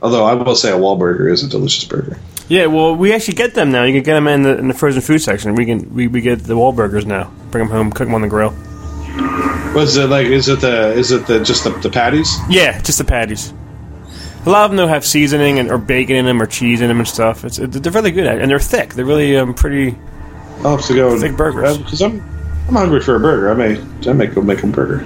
Although 0.01 0.26
I 0.26 0.34
will 0.34 0.55
say 0.55 0.72
a 0.72 0.78
Wahlburger 0.78 1.32
is 1.32 1.43
a 1.43 1.47
delicious 1.47 1.86
burger. 1.86 2.17
Yeah, 2.47 2.65
well, 2.65 2.95
we 2.95 3.13
actually 3.13 3.36
get 3.36 3.53
them 3.53 3.72
now. 3.72 3.84
You 3.84 3.93
can 3.93 4.01
get 4.01 4.13
them 4.15 4.28
in 4.28 4.41
the 4.41 4.57
in 4.57 4.67
the 4.67 4.74
frozen 4.74 5.01
food 5.01 5.20
section. 5.20 5.53
We 5.53 5.65
can 5.65 5.93
we, 5.93 6.07
we 6.07 6.22
get 6.22 6.39
the 6.39 6.55
Wahlburgers 6.55 7.05
now. 7.05 7.32
Bring 7.51 7.65
them 7.65 7.72
home, 7.72 7.91
cook 7.91 8.07
them 8.07 8.15
on 8.15 8.22
the 8.22 8.28
grill. 8.28 8.51
What's 9.76 9.95
it 9.95 10.07
like? 10.07 10.26
Is 10.26 10.47
it 10.49 10.61
the 10.61 10.93
is 10.93 11.11
it 11.11 11.28
the 11.28 11.43
just 11.43 11.63
the, 11.65 11.70
the 11.70 11.89
patties? 11.89 12.36
Yeah, 12.49 12.82
just 12.82 12.97
the 12.97 13.03
patties. 13.03 13.53
A 14.46 14.50
lot 14.50 14.66
of 14.66 14.72
them 14.72 14.78
though 14.78 14.88
have 14.88 15.06
seasoning 15.06 15.60
and 15.60 15.70
or 15.70 15.78
bacon 15.78 16.16
in 16.16 16.26
them 16.26 16.42
or 16.42 16.46
cheese 16.46 16.80
in 16.80 16.88
them 16.88 17.00
and 17.00 17.08
stuff. 17.08 17.44
It's 17.44 17.60
it, 17.60 17.72
they're 17.72 17.92
really 17.92 18.12
good 18.12 18.26
at 18.26 18.38
it, 18.38 18.42
and 18.42 18.50
they're 18.50 18.60
thick. 18.60 18.94
They're 18.94 19.06
really 19.06 19.36
um, 19.36 19.54
pretty. 19.54 19.98
I'll 20.60 20.78
have 20.78 20.86
to 20.88 20.96
go 20.96 21.20
Thick 21.20 21.36
burgers. 21.36 21.78
because 21.78 22.02
I'm 22.02 22.22
I'm 22.68 22.76
hungry 22.76 23.02
for 23.02 23.16
a 23.16 23.20
burger. 23.20 23.52
I 23.52 23.54
may 23.54 24.10
I 24.10 24.14
may 24.14 24.28
go 24.28 24.42
make 24.42 24.64
a 24.64 24.68
burger. 24.68 25.06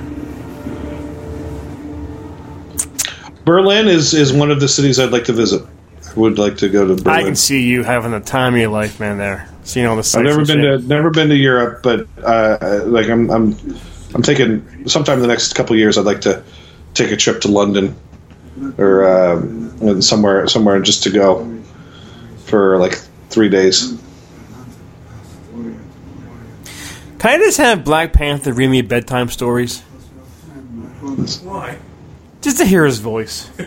Berlin 3.43 3.87
is 3.87 4.13
is 4.13 4.31
one 4.31 4.51
of 4.51 4.59
the 4.59 4.67
cities 4.67 4.99
I'd 4.99 5.11
like 5.11 5.25
to 5.25 5.33
visit. 5.33 5.65
I 6.07 6.19
would 6.19 6.37
like 6.37 6.57
to 6.57 6.69
go 6.69 6.87
to 6.87 7.01
Berlin. 7.01 7.19
I 7.19 7.23
can 7.23 7.35
see 7.35 7.63
you 7.63 7.81
having 7.83 8.11
the 8.11 8.19
time 8.19 8.53
of 8.53 8.59
your 8.59 8.69
life, 8.69 8.99
man. 8.99 9.17
There, 9.17 9.49
seeing 9.63 9.87
all 9.87 9.95
the. 9.95 10.15
I've 10.15 10.23
never 10.23 10.45
been 10.45 10.61
shit. 10.61 10.81
to 10.81 10.87
never 10.87 11.09
been 11.09 11.29
to 11.29 11.35
Europe, 11.35 11.81
but 11.81 12.07
uh, 12.23 12.83
like 12.85 13.09
I'm 13.09 13.31
I'm 13.31 13.57
I'm 14.13 14.21
taking 14.21 14.87
sometime 14.87 15.15
in 15.15 15.21
the 15.23 15.27
next 15.27 15.53
couple 15.53 15.73
of 15.73 15.79
years. 15.79 15.97
I'd 15.97 16.05
like 16.05 16.21
to 16.21 16.43
take 16.93 17.11
a 17.11 17.17
trip 17.17 17.41
to 17.41 17.47
London 17.47 17.95
or 18.77 19.07
um, 19.07 20.01
somewhere 20.01 20.47
somewhere 20.47 20.81
just 20.81 21.03
to 21.03 21.11
go 21.11 21.61
for 22.45 22.77
like 22.77 22.99
three 23.29 23.49
days. 23.49 23.99
Can 27.19 27.39
I 27.39 27.45
just 27.45 27.57
have 27.57 27.85
Black 27.85 28.11
Panther 28.11 28.51
read 28.51 28.67
me 28.67 28.81
bedtime 28.81 29.29
stories? 29.29 29.79
Why? 31.41 31.77
Just 32.41 32.57
to 32.57 32.65
hear 32.65 32.85
his 32.85 32.99
voice. 32.99 33.49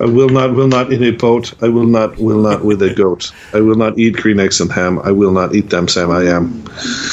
I 0.00 0.04
will 0.04 0.28
not, 0.28 0.54
will 0.54 0.68
not 0.68 0.92
in 0.92 1.02
a 1.02 1.10
boat. 1.10 1.54
I 1.62 1.68
will 1.68 1.86
not, 1.86 2.18
will 2.18 2.40
not 2.40 2.64
with 2.64 2.82
a 2.82 2.94
goat. 2.94 3.32
I 3.52 3.60
will 3.60 3.74
not 3.74 3.98
eat 3.98 4.14
green 4.14 4.38
eggs 4.38 4.60
and 4.60 4.70
ham. 4.72 5.00
I 5.00 5.10
will 5.10 5.32
not 5.32 5.54
eat 5.54 5.70
them, 5.70 5.88
Sam. 5.88 6.10
I 6.10 6.24
am. 6.24 6.64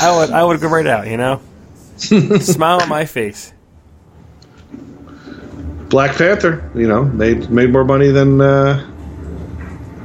I 0.01 0.15
would 0.17 0.29
I 0.31 0.43
would 0.43 0.59
go 0.61 0.67
right 0.67 0.85
out, 0.85 1.07
you 1.07 1.17
know? 1.17 1.41
Smile 1.97 2.81
on 2.81 2.89
my 2.89 3.05
face. 3.05 3.53
Black 5.95 6.17
Panther, 6.17 6.69
you 6.75 6.89
know, 6.89 7.05
made 7.05 7.49
made 7.49 7.71
more 7.71 7.85
money 7.85 8.09
than 8.09 8.41
uh, 8.41 8.85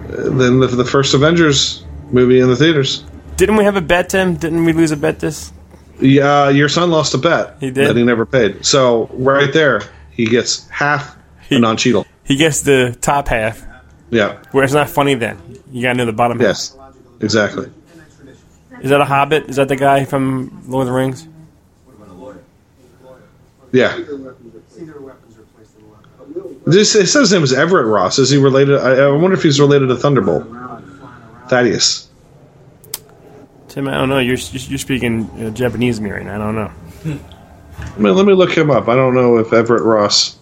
than 0.07 0.61
the, 0.61 0.69
the 0.69 0.85
first 0.85 1.15
Avengers 1.15 1.85
movie 2.13 2.39
in 2.39 2.47
the 2.47 2.55
theaters. 2.55 3.03
Didn't 3.37 3.57
we 3.57 3.65
have 3.65 3.75
a 3.75 3.81
bet, 3.81 4.11
Tim? 4.11 4.37
Didn't 4.37 4.65
we 4.65 4.73
lose 4.73 4.93
a 4.93 4.97
bet 4.97 5.19
this? 5.19 5.53
Yeah, 5.99 6.49
your 6.51 6.69
son 6.69 6.93
lost 6.93 7.15
a 7.15 7.19
bet. 7.19 7.57
He 7.59 7.73
did? 7.73 7.89
that 7.89 7.97
he 7.97 8.05
never 8.05 8.25
paid. 8.25 8.65
So 8.65 9.11
right 9.15 9.53
there, 9.53 9.83
he 10.13 10.27
gets 10.27 10.69
half 10.69 11.17
a 11.51 11.59
non-cheadle. 11.59 12.07
He 12.23 12.37
gets 12.37 12.61
the 12.61 12.97
top 13.01 13.27
half, 13.27 13.61
Yeah. 14.11 14.39
where 14.53 14.63
it's 14.63 14.73
not 14.73 14.91
funny 14.91 15.15
then. 15.15 15.41
You 15.73 15.83
gotta 15.83 15.99
know 15.99 16.07
the 16.07 16.13
bottom 16.13 16.41
Yes. 16.41 16.77
Exactly. 17.21 17.69
Is 18.81 18.91
that 18.91 19.01
a 19.01 19.05
hobbit? 19.05 19.51
Is 19.51 19.57
that 19.57 19.67
the 19.67 19.75
guy 19.75 20.05
from 20.05 20.63
Lord 20.69 20.87
of 20.87 20.93
the 20.93 20.97
Rings? 20.97 21.27
Yeah. 23.73 23.99
This 26.67 26.95
it 26.95 27.07
says 27.07 27.31
his 27.31 27.33
name 27.33 27.43
is 27.43 27.53
Everett 27.53 27.87
Ross. 27.87 28.19
Is 28.19 28.31
he 28.31 28.37
related? 28.37 28.79
I, 28.79 29.07
I 29.07 29.11
wonder 29.11 29.37
if 29.37 29.43
he's 29.43 29.59
related 29.59 29.89
to 29.89 29.97
Thunderbolt. 29.97 30.47
Thaddeus. 31.49 32.09
Tim, 33.69 33.89
I 33.89 33.95
don't 33.95 34.09
know. 34.09 34.19
You're 34.19 34.37
you're 34.37 34.79
speaking 34.79 35.31
uh, 35.41 35.51
Japanese 35.51 35.97
to 35.99 36.03
me 36.03 36.11
right 36.11 36.25
now. 36.25 36.35
I 36.35 36.39
don't 36.39 36.55
know. 36.55 36.73
I 37.79 37.99
mean, 37.99 38.15
let 38.15 38.27
me 38.27 38.35
look 38.35 38.57
him 38.57 38.71
up. 38.71 38.89
I 38.89 38.95
don't 38.95 39.15
know 39.15 39.39
if 39.39 39.53
Everett 39.53 39.83
Ross. 39.83 40.37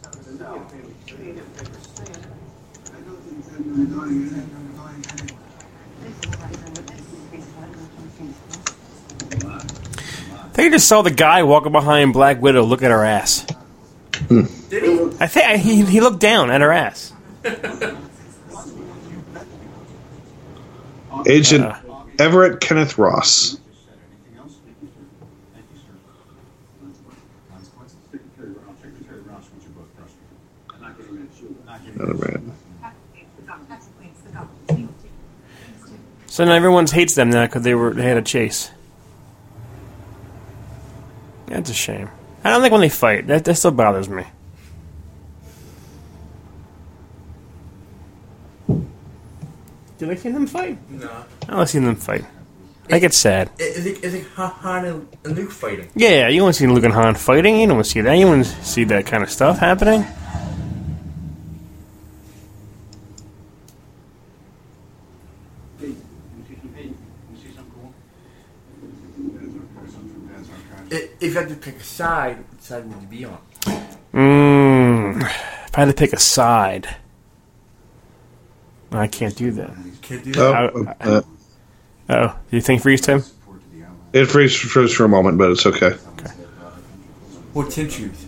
I 10.41 10.61
think 10.61 10.73
I 10.73 10.77
just 10.77 10.89
saw 10.89 11.03
the 11.03 11.11
guy 11.13 11.45
walking 11.45 11.71
behind 11.71 12.13
Black 12.13 12.43
Widow 12.43 12.65
look 12.65 12.83
at 12.83 12.91
her 12.91 13.05
ass. 13.05 13.47
Hmm. 14.27 14.47
Did 14.69 14.83
he? 14.83 14.98
I 15.21 15.27
think 15.27 15.47
I, 15.47 15.57
he 15.57 15.85
he 15.85 16.01
looked 16.01 16.21
down 16.21 16.51
at 16.51 16.61
her 16.61 16.73
ass. 16.73 17.13
Agent 21.27 21.65
Uh. 21.65 21.77
Everett 22.19 22.61
Kenneth 22.61 22.99
Ross. 22.99 23.59
Secretary 28.11 28.53
Ross, 28.53 28.77
Secretary 28.83 29.21
Ross, 29.23 29.45
would 29.53 29.63
you 29.63 29.69
both 29.71 29.97
trust 29.97 30.15
me? 30.15 30.81
Not 30.81 30.97
getting 30.99 31.17
that 31.17 31.29
shoe. 31.39 31.57
Not 31.97 32.09
a 32.11 32.15
man. 32.15 32.53
So 36.27 36.45
now 36.45 36.53
everyone 36.53 36.87
hates 36.87 37.15
them 37.15 37.31
now 37.31 37.47
because 37.47 37.63
they 37.63 37.75
were 37.75 37.93
they 37.93 38.05
had 38.05 38.17
a 38.17 38.23
chase. 38.23 38.71
That's 41.47 41.71
a 41.71 41.75
shame. 41.75 42.09
I 42.45 42.51
don't 42.51 42.61
think 42.61 42.71
when 42.73 42.81
they 42.83 42.89
fight 42.89 43.27
that 43.27 43.45
that 43.45 43.55
still 43.57 43.73
bothers 43.73 44.09
me. 44.09 44.25
Did 49.99 50.11
I 50.11 50.15
see 50.15 50.31
them 50.31 50.47
fight? 50.47 50.79
No. 50.91 51.11
I 51.49 51.53
don't 51.57 51.67
see 51.67 51.79
them 51.81 51.97
fight. 51.97 52.25
I 52.91 52.99
get 53.01 53.13
sad. 53.13 53.51
Is 53.59 53.85
it, 53.85 54.03
is 54.03 54.15
it 54.15 54.25
Han- 54.37 54.85
and 55.25 55.37
Luke 55.37 55.51
fighting? 55.51 55.91
Yeah, 55.95 56.29
you 56.29 56.43
want 56.43 56.55
to 56.55 56.61
see 56.61 56.67
Luke 56.67 56.85
and 56.85 56.95
Han 56.95 57.15
fighting. 57.17 57.61
You 57.61 57.67
don't 57.67 57.77
want 57.77 57.87
to 57.87 57.91
see 57.93 58.01
that. 58.01 58.15
You 58.15 58.27
want 58.27 58.47
to 58.47 58.65
see 58.65 58.85
that 58.85 59.05
kind 59.07 59.23
of 59.23 59.31
stuff 59.31 59.59
happening. 59.59 60.07
Hey, 65.81 65.87
you 65.89 65.97
see 66.49 66.57
some, 66.61 66.75
hey, 66.75 66.83
you 66.85 67.37
see 67.37 67.55
something 67.55 67.73
cool? 67.75 67.93
I- 70.91 71.09
If 71.21 71.23
you 71.23 71.39
had 71.39 71.49
to 71.49 71.55
pick 71.57 71.77
a 71.77 71.85
side, 71.85 72.39
what 72.39 72.63
side 72.63 72.85
would 72.89 73.03
you 73.03 73.09
be 73.09 73.25
on? 73.25 73.39
Mmm. 74.15 75.23
If 75.23 75.77
I 75.77 75.81
had 75.81 75.87
to 75.89 75.93
pick 75.95 76.13
a 76.13 76.19
side, 76.19 76.97
I 78.93 79.07
can't 79.07 79.37
do 79.37 79.51
that. 79.53 79.71
Can't 80.03 80.25
do 80.25 80.33
Oh, 80.41 80.83
that. 80.85 80.97
uh, 81.01 81.23
Oh, 82.11 82.39
do 82.51 82.57
you 82.57 82.63
think 82.63 82.83
freeze 82.83 83.01
time? 83.03 83.23
it 84.15 84.25
freezes 84.27 84.57
froze 84.59 84.95
for 84.95 85.05
a 85.05 85.09
moment, 85.09 85.37
but 85.39 85.51
it's 85.51 85.67
okay. 85.67 85.91
What 87.53 87.71
Tim 87.71 87.89
choose? 87.89 88.27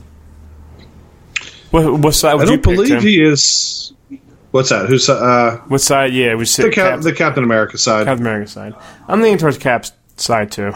What, 1.71 2.01
what 2.01 2.15
side 2.15 2.35
would 2.35 2.49
you 2.49 2.57
don't 2.57 2.63
pick? 2.65 2.75
believe 2.77 2.89
Tim? 2.89 3.01
he 3.01 3.23
is. 3.23 3.93
What's 4.51 4.71
that? 4.71 4.89
Who's 4.89 5.09
uh 5.09 5.59
What 5.69 5.81
side? 5.81 6.13
Yeah, 6.13 6.35
we 6.35 6.45
the, 6.45 6.65
Cap- 6.65 6.73
Cap, 6.73 7.01
the 7.01 7.13
Captain 7.13 7.45
America 7.45 7.79
side? 7.79 8.07
Captain 8.07 8.27
America 8.27 8.51
side. 8.51 8.75
I'm 9.09 9.23
leaning 9.23 9.39
towards 9.39 9.57
Cap's 9.59 9.93
side 10.17 10.51
too. 10.51 10.75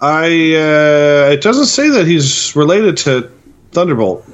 I 0.00 0.26
uh, 0.26 1.32
it 1.32 1.42
doesn't 1.42 1.66
say 1.66 1.88
that 1.90 2.06
he's 2.06 2.54
related 2.54 2.96
to 2.98 3.30
Thunderbolt. 3.72 4.24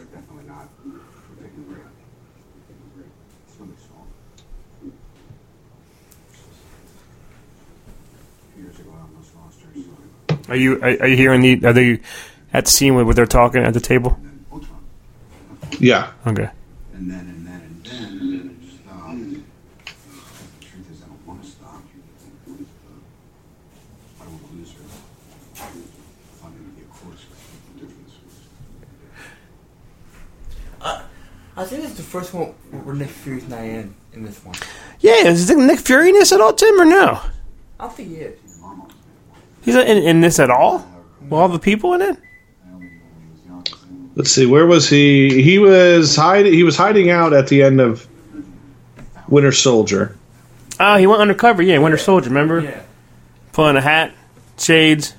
Are 10.49 10.57
you 10.57 10.77
are, 10.83 10.97
are 11.01 11.07
you 11.07 11.17
hearing 11.17 11.41
the? 11.41 11.67
Are 11.67 11.73
they 11.73 12.01
at 12.53 12.67
the 12.67 12.71
scene 12.71 12.95
where, 12.95 13.05
where 13.05 13.15
they're 13.15 13.27
talking 13.27 13.63
at 13.65 13.75
the 13.75 13.81
table? 13.81 14.19
Yeah, 15.81 16.13
Okay. 16.27 16.49
And 16.95 17.11
then, 17.11 17.19
and 17.21 17.47
then, 17.47 17.61
and 17.61 17.85
then, 17.85 18.05
and 18.05 18.33
then 18.33 18.59
it 18.63 18.69
stopped. 18.81 19.19
The 19.19 20.65
truth 20.65 20.91
is, 20.93 21.03
I 21.03 21.07
don't 21.07 21.27
want 21.27 21.43
to 21.43 21.51
stop. 21.51 21.83
I 24.21 24.25
don't 24.25 24.33
want 24.33 24.51
to 24.51 24.57
lose 24.57 24.73
her. 24.73 24.85
I 25.55 25.67
thought 26.39 26.53
it 26.53 26.61
would 26.63 26.77
be 26.77 26.83
a 26.83 26.87
course 26.87 27.27
the 27.75 27.81
difference. 27.81 28.13
I 31.57 31.65
think 31.65 31.85
it's 31.85 31.95
the 31.95 32.03
first 32.03 32.35
one 32.35 32.49
where 32.83 32.95
Nick 32.95 33.09
Fury's 33.11 33.49
not 33.49 33.61
in, 33.61 33.95
in 34.13 34.25
this 34.25 34.45
one. 34.45 34.57
Yeah, 35.01 35.27
is 35.27 35.49
it 35.51 35.59
Nick 35.59 35.79
Fury 35.81 36.09
in 36.09 36.15
this 36.15 36.33
at 36.33 36.41
all, 36.41 36.53
Tim, 36.53 36.81
or 36.81 36.85
no? 36.85 37.21
I 37.79 37.85
don't 37.85 37.93
think 37.93 38.09
he 38.09 38.17
is. 38.17 38.39
He's 39.63 39.75
not 39.75 39.87
in, 39.87 39.99
in 40.03 40.21
this 40.21 40.39
at 40.41 40.51
all. 40.51 40.87
With 41.23 41.33
all 41.33 41.49
the 41.49 41.59
people 41.59 41.95
in 41.95 42.03
it. 42.03 42.19
let's 44.15 44.31
see. 44.31 44.47
Where 44.47 44.67
was 44.67 44.89
he? 44.89 45.43
He 45.43 45.59
was 45.59 46.17
hiding. 46.17 46.53
He 46.53 46.65
was 46.65 46.77
hiding 46.77 47.11
out 47.11 47.33
at 47.33 47.47
the 47.49 47.63
end 47.63 47.81
of 47.81 48.07
Winter 49.29 49.53
Soldier. 49.53 50.17
Oh, 50.81 50.97
he 50.97 51.07
went 51.07 51.21
undercover. 51.23 51.63
Yeah, 51.63 51.79
Winter 51.79 51.97
Soldier. 51.97 52.29
Remember? 52.29 52.61
Yeah. 52.61 52.83
Pulling 53.53 53.77
a 53.77 53.81
hat, 53.81 54.13
shades, 54.59 55.15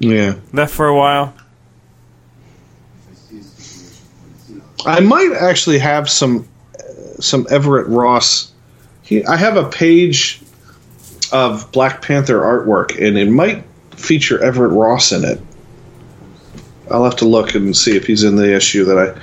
Yeah, 0.00 0.34
left 0.52 0.74
for 0.74 0.88
a 0.88 0.96
while. 0.96 1.32
I 4.86 5.00
might 5.00 5.32
actually 5.32 5.78
have 5.78 6.08
some 6.08 6.48
some 7.18 7.46
Everett 7.50 7.88
Ross. 7.88 8.52
He, 9.02 9.24
I 9.24 9.36
have 9.36 9.56
a 9.56 9.68
page 9.68 10.40
of 11.32 11.70
Black 11.72 12.02
Panther 12.02 12.40
artwork, 12.40 12.90
and 12.96 13.18
it 13.18 13.30
might 13.30 13.64
feature 13.92 14.42
Everett 14.42 14.72
Ross 14.72 15.12
in 15.12 15.24
it. 15.24 15.40
I'll 16.90 17.04
have 17.04 17.16
to 17.16 17.26
look 17.26 17.54
and 17.54 17.76
see 17.76 17.96
if 17.96 18.06
he's 18.06 18.24
in 18.24 18.36
the 18.36 18.54
issue 18.54 18.84
that 18.86 18.98
I. 18.98 19.14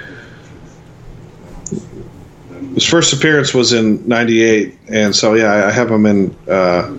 His 2.74 2.86
first 2.86 3.12
appearance 3.14 3.54
was 3.54 3.74
in 3.74 4.08
'98, 4.08 4.78
and 4.90 5.16
so 5.16 5.34
yeah, 5.34 5.52
I 5.52 5.68
I 5.68 5.72
have 5.72 5.92
him 5.92 6.06
in. 6.06 6.36
Uh, 6.48 6.96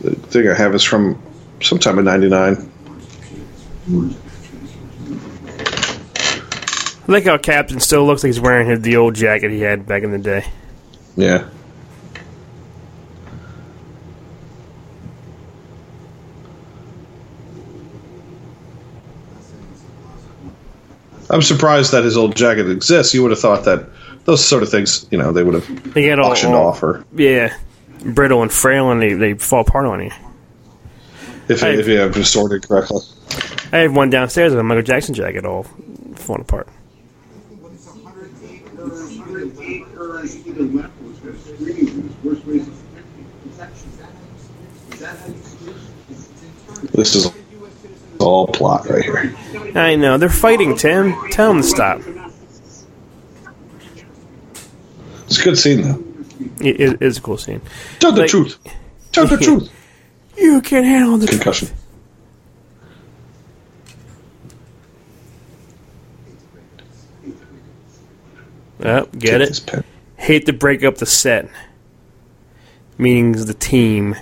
the 0.00 0.14
thing 0.14 0.48
I 0.48 0.54
have 0.54 0.74
is 0.74 0.82
from 0.82 1.20
sometime 1.60 1.98
in 1.98 2.04
'99. 2.06 2.70
I 7.08 7.12
like 7.12 7.24
how 7.24 7.38
Captain 7.38 7.80
still 7.80 8.04
looks 8.06 8.22
like 8.22 8.28
he's 8.28 8.40
wearing 8.40 8.68
his, 8.68 8.80
the 8.82 8.96
old 8.96 9.14
jacket 9.14 9.50
he 9.50 9.60
had 9.60 9.86
back 9.86 10.02
in 10.02 10.12
the 10.12 10.18
day. 10.18 10.44
Yeah. 11.16 11.48
I'm 21.30 21.42
surprised 21.42 21.92
that 21.92 22.04
his 22.04 22.16
old 22.16 22.34
jacket 22.34 22.70
exists. 22.70 23.12
You 23.12 23.22
would 23.22 23.30
have 23.30 23.40
thought 23.40 23.64
that 23.64 23.86
those 24.24 24.44
sort 24.44 24.62
of 24.62 24.70
things, 24.70 25.06
you 25.10 25.18
know, 25.18 25.32
they 25.32 25.42
would 25.42 25.54
have 25.54 25.94
They 25.94 26.02
get 26.02 26.18
all, 26.18 26.30
auctioned 26.30 26.54
all- 26.54 26.68
off 26.68 26.82
or 26.82 27.04
Yeah, 27.14 27.54
brittle 28.04 28.42
and 28.42 28.50
frail, 28.52 28.90
and 28.90 29.00
they, 29.00 29.12
they 29.12 29.34
fall 29.34 29.60
apart 29.60 29.86
on 29.86 30.02
you. 30.02 30.10
if, 31.48 31.60
Hey. 31.60 31.78
if 31.78 31.86
you 31.86 31.98
have 31.98 32.26
stored 32.26 32.52
it 32.52 32.66
correctly. 32.66 33.00
I 33.72 33.78
have 33.78 33.94
one 33.94 34.08
downstairs 34.10 34.52
with 34.52 34.60
a 34.60 34.62
Michael 34.62 34.82
Jackson 34.82 35.14
jacket 35.14 35.44
all 35.44 35.66
falling 36.14 36.42
apart. 36.42 36.68
This 46.92 47.14
is 47.14 47.32
all 48.18 48.46
plot 48.48 48.88
right 48.88 49.04
here. 49.04 49.34
I 49.74 49.96
know 49.96 50.18
they're 50.18 50.28
fighting. 50.28 50.76
Tim, 50.76 51.14
tell 51.30 51.48
them 51.52 51.62
to 51.62 51.68
stop. 51.68 52.00
It's 55.26 55.38
a 55.40 55.44
good 55.44 55.58
scene 55.58 55.82
though. 55.82 56.04
It, 56.60 56.80
it 56.80 57.02
is 57.02 57.18
a 57.18 57.20
cool 57.20 57.36
scene. 57.38 57.60
Tell 57.98 58.12
the 58.12 58.22
Like- 58.22 58.30
truth. 58.30 58.58
Tell 59.12 59.26
the 59.26 59.36
truth. 59.44 59.70
You 60.36 60.60
can't 60.60 60.86
handle 60.86 61.18
the 61.18 61.26
Concussion. 61.26 61.68
Oh, 68.84 69.06
get 69.18 69.38
This 69.38 69.58
it? 69.66 69.84
Hate 70.18 70.44
to 70.46 70.52
break 70.52 70.84
up 70.84 70.98
the 70.98 71.06
set. 71.06 71.48
Meaning 72.98 73.32
the 73.32 73.54
team. 73.54 74.16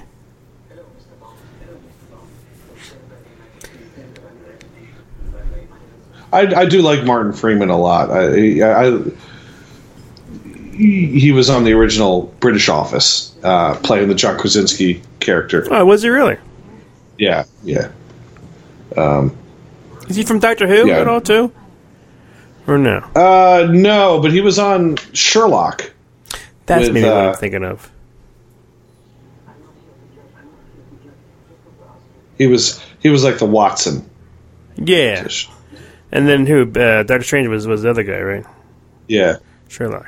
I, 6.32 6.40
I 6.54 6.66
do 6.66 6.82
like 6.82 7.04
Martin 7.04 7.32
Freeman 7.32 7.70
a 7.70 7.78
lot. 7.78 8.10
I, 8.10 8.60
I, 8.60 8.86
I 8.88 9.00
he 10.74 11.18
he 11.18 11.32
was 11.32 11.48
on 11.48 11.64
the 11.64 11.72
original 11.72 12.34
British 12.40 12.68
Office, 12.68 13.34
uh, 13.42 13.76
playing 13.76 14.08
the 14.08 14.14
John 14.14 14.38
Krasinski 14.38 15.00
character. 15.20 15.66
Oh, 15.70 15.84
was 15.86 16.02
he 16.02 16.10
really? 16.10 16.36
Yeah, 17.18 17.44
yeah. 17.64 17.90
Is 20.08 20.16
he 20.16 20.22
from 20.24 20.38
Doctor 20.38 20.66
Who 20.68 20.88
Yeah. 20.88 21.00
at 21.00 21.08
all 21.08 21.20
too? 21.22 21.50
Or 22.66 22.78
no? 22.78 22.98
Uh, 23.14 23.68
no, 23.70 24.20
but 24.20 24.32
he 24.32 24.40
was 24.40 24.58
on 24.58 24.96
Sherlock. 25.12 25.92
That's 26.66 26.86
with, 26.86 26.94
maybe 26.94 27.06
what 27.06 27.16
uh, 27.16 27.28
I'm 27.28 27.34
thinking 27.34 27.64
of. 27.64 27.90
He 32.38 32.46
was 32.46 32.82
he 33.00 33.08
was 33.08 33.24
like 33.24 33.38
the 33.38 33.46
Watson. 33.46 34.08
Yeah. 34.76 35.26
And 36.12 36.28
then 36.28 36.46
who? 36.46 36.62
Uh, 36.62 37.02
Doctor 37.02 37.22
Strange 37.22 37.48
was 37.48 37.66
was 37.66 37.82
the 37.82 37.90
other 37.90 38.02
guy, 38.02 38.20
right? 38.20 38.44
Yeah. 39.08 39.36
Sherlock. 39.68 40.06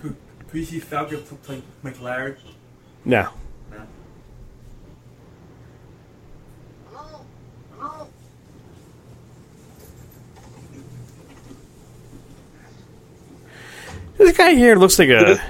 Could, 0.00 0.16
could 0.48 0.58
you 0.58 0.64
see 0.64 0.80
Falcon 0.80 1.22
pl- 1.22 1.38
play 1.38 1.62
McLaren? 1.84 2.36
No. 3.04 3.28
This 14.22 14.36
guy 14.36 14.54
here 14.54 14.76
looks 14.76 14.98
like 14.98 15.08
a 15.08 15.40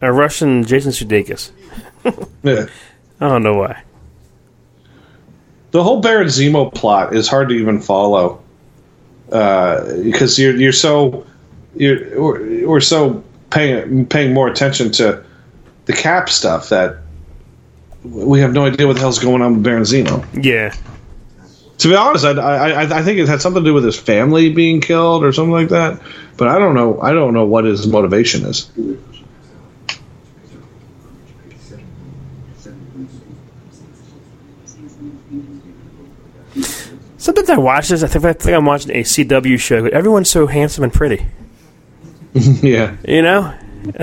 a 0.00 0.12
Russian 0.12 0.64
Jason 0.64 0.92
Sudeikis. 0.92 1.50
Yeah. 2.42 2.66
I 3.20 3.28
don't 3.28 3.42
know 3.42 3.54
why. 3.54 3.82
The 5.72 5.82
whole 5.82 6.00
Baron 6.00 6.26
Zemo 6.28 6.72
plot 6.74 7.14
is 7.14 7.28
hard 7.28 7.48
to 7.50 7.54
even 7.54 7.80
follow 7.80 8.42
uh, 9.30 9.84
because 10.02 10.38
you're 10.38 10.56
you're 10.56 10.72
so 10.72 11.26
you're 11.76 12.20
we're, 12.20 12.68
we're 12.68 12.80
so 12.80 13.22
paying 13.50 14.06
paying 14.06 14.34
more 14.34 14.48
attention 14.48 14.90
to 14.92 15.24
the 15.84 15.92
Cap 15.92 16.28
stuff 16.28 16.68
that 16.70 16.98
we 18.04 18.40
have 18.40 18.52
no 18.52 18.66
idea 18.66 18.86
what 18.86 18.94
the 18.94 19.00
hell's 19.00 19.18
going 19.18 19.42
on 19.42 19.54
with 19.54 19.62
Baron 19.62 19.82
Zemo. 19.82 20.26
Yeah. 20.42 20.74
To 21.80 21.88
be 21.88 21.94
honest, 21.96 22.24
I, 22.26 22.32
I 22.32 22.98
I- 22.98 23.02
think 23.02 23.18
it 23.18 23.26
had 23.28 23.40
something 23.40 23.62
to 23.64 23.68
do 23.70 23.74
with 23.74 23.84
his 23.84 23.98
family 23.98 24.52
being 24.52 24.80
killed 24.80 25.24
or 25.24 25.32
something 25.32 25.52
like 25.52 25.68
that. 25.70 26.00
But 26.36 26.48
I 26.48 26.58
don't 26.58 26.74
know. 26.74 27.00
I 27.00 27.12
don't 27.12 27.32
know 27.34 27.44
what 27.46 27.64
his 27.64 27.86
motivation 27.86 28.44
is. 28.44 28.70
Sometimes 37.18 37.50
I 37.50 37.58
watch 37.58 37.88
this. 37.88 38.02
I 38.02 38.06
think, 38.08 38.24
I 38.24 38.32
think 38.32 38.56
I'm 38.56 38.64
watching 38.64 38.90
a 38.92 39.02
CW 39.02 39.58
show. 39.58 39.86
Everyone's 39.86 40.30
so 40.30 40.46
handsome 40.46 40.84
and 40.84 40.92
pretty. 40.92 41.26
yeah. 42.34 42.96
You 43.06 43.22
know, 43.22 43.54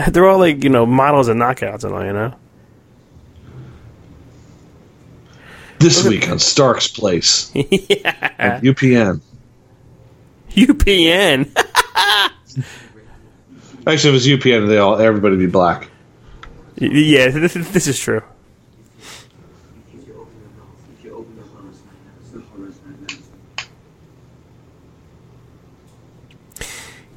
they're 0.09 0.27
all 0.27 0.39
like 0.39 0.63
you 0.63 0.69
know 0.69 0.85
models 0.85 1.27
and 1.27 1.41
knockouts 1.41 1.83
and 1.83 1.93
all. 1.93 2.05
You 2.05 2.13
know. 2.13 2.33
This 5.79 6.03
week 6.05 6.27
on 6.29 6.39
Stark's 6.39 6.87
Place, 6.87 7.51
yeah. 7.55 8.59
UPN. 8.61 9.21
UPN. 10.51 11.51
Actually, 13.85 13.93
if 13.93 14.05
it 14.05 14.11
was 14.11 14.27
UPN, 14.27 14.67
they 14.67 14.79
all 14.79 14.97
everybody 14.99 15.35
would 15.35 15.39
be 15.45 15.51
black. 15.51 15.89
yeah, 16.77 17.29
this, 17.29 17.55
is- 17.55 17.71
this 17.71 17.87
is 17.87 17.99
true. 17.99 18.21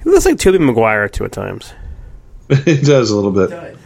He 0.03 0.09
looks 0.11 0.25
like 0.25 0.39
Tobey 0.39 0.59
Maguire 0.59 1.09
too 1.09 1.25
at 1.25 1.33
times. 1.33 1.73
it 2.49 2.85
does 2.85 3.11
a 3.11 3.17
little 3.17 3.33
bit. 3.33 3.77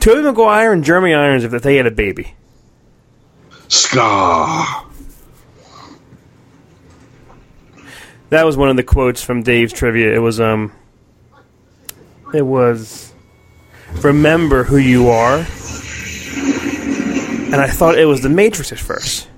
Tobey 0.00 0.22
Maguire 0.22 0.72
and 0.72 0.84
Jeremy 0.84 1.14
Irons 1.14 1.44
if 1.44 1.50
they 1.62 1.76
had 1.76 1.86
a 1.86 1.90
baby. 1.90 2.34
Scar. 3.74 4.86
That 8.30 8.46
was 8.46 8.56
one 8.56 8.68
of 8.68 8.76
the 8.76 8.82
quotes 8.82 9.22
from 9.22 9.42
Dave's 9.42 9.72
trivia. 9.72 10.14
It 10.14 10.18
was 10.18 10.40
um 10.40 10.72
it 12.32 12.42
was 12.42 13.12
remember 14.02 14.64
who 14.64 14.76
you 14.76 15.08
are. 15.08 15.38
And 17.52 17.62
I 17.62 17.68
thought 17.68 17.98
it 17.98 18.06
was 18.06 18.22
the 18.22 18.28
Matrix 18.28 18.72
at 18.72 18.78
first. 18.78 19.28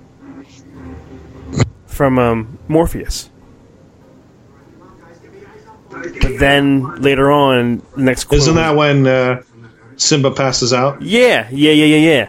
From 1.86 2.18
um 2.18 2.58
Morpheus. 2.68 3.30
But 5.90 6.38
then 6.38 7.00
later 7.00 7.30
on, 7.32 7.82
the 7.96 8.02
next 8.02 8.24
quote 8.24 8.40
Isn't 8.40 8.56
that 8.56 8.76
when 8.76 9.06
uh, 9.06 9.42
Simba 9.96 10.30
passes 10.30 10.72
out? 10.72 11.00
Yeah, 11.00 11.48
yeah, 11.50 11.72
yeah, 11.72 11.84
yeah, 11.84 11.96
yeah. 11.96 12.28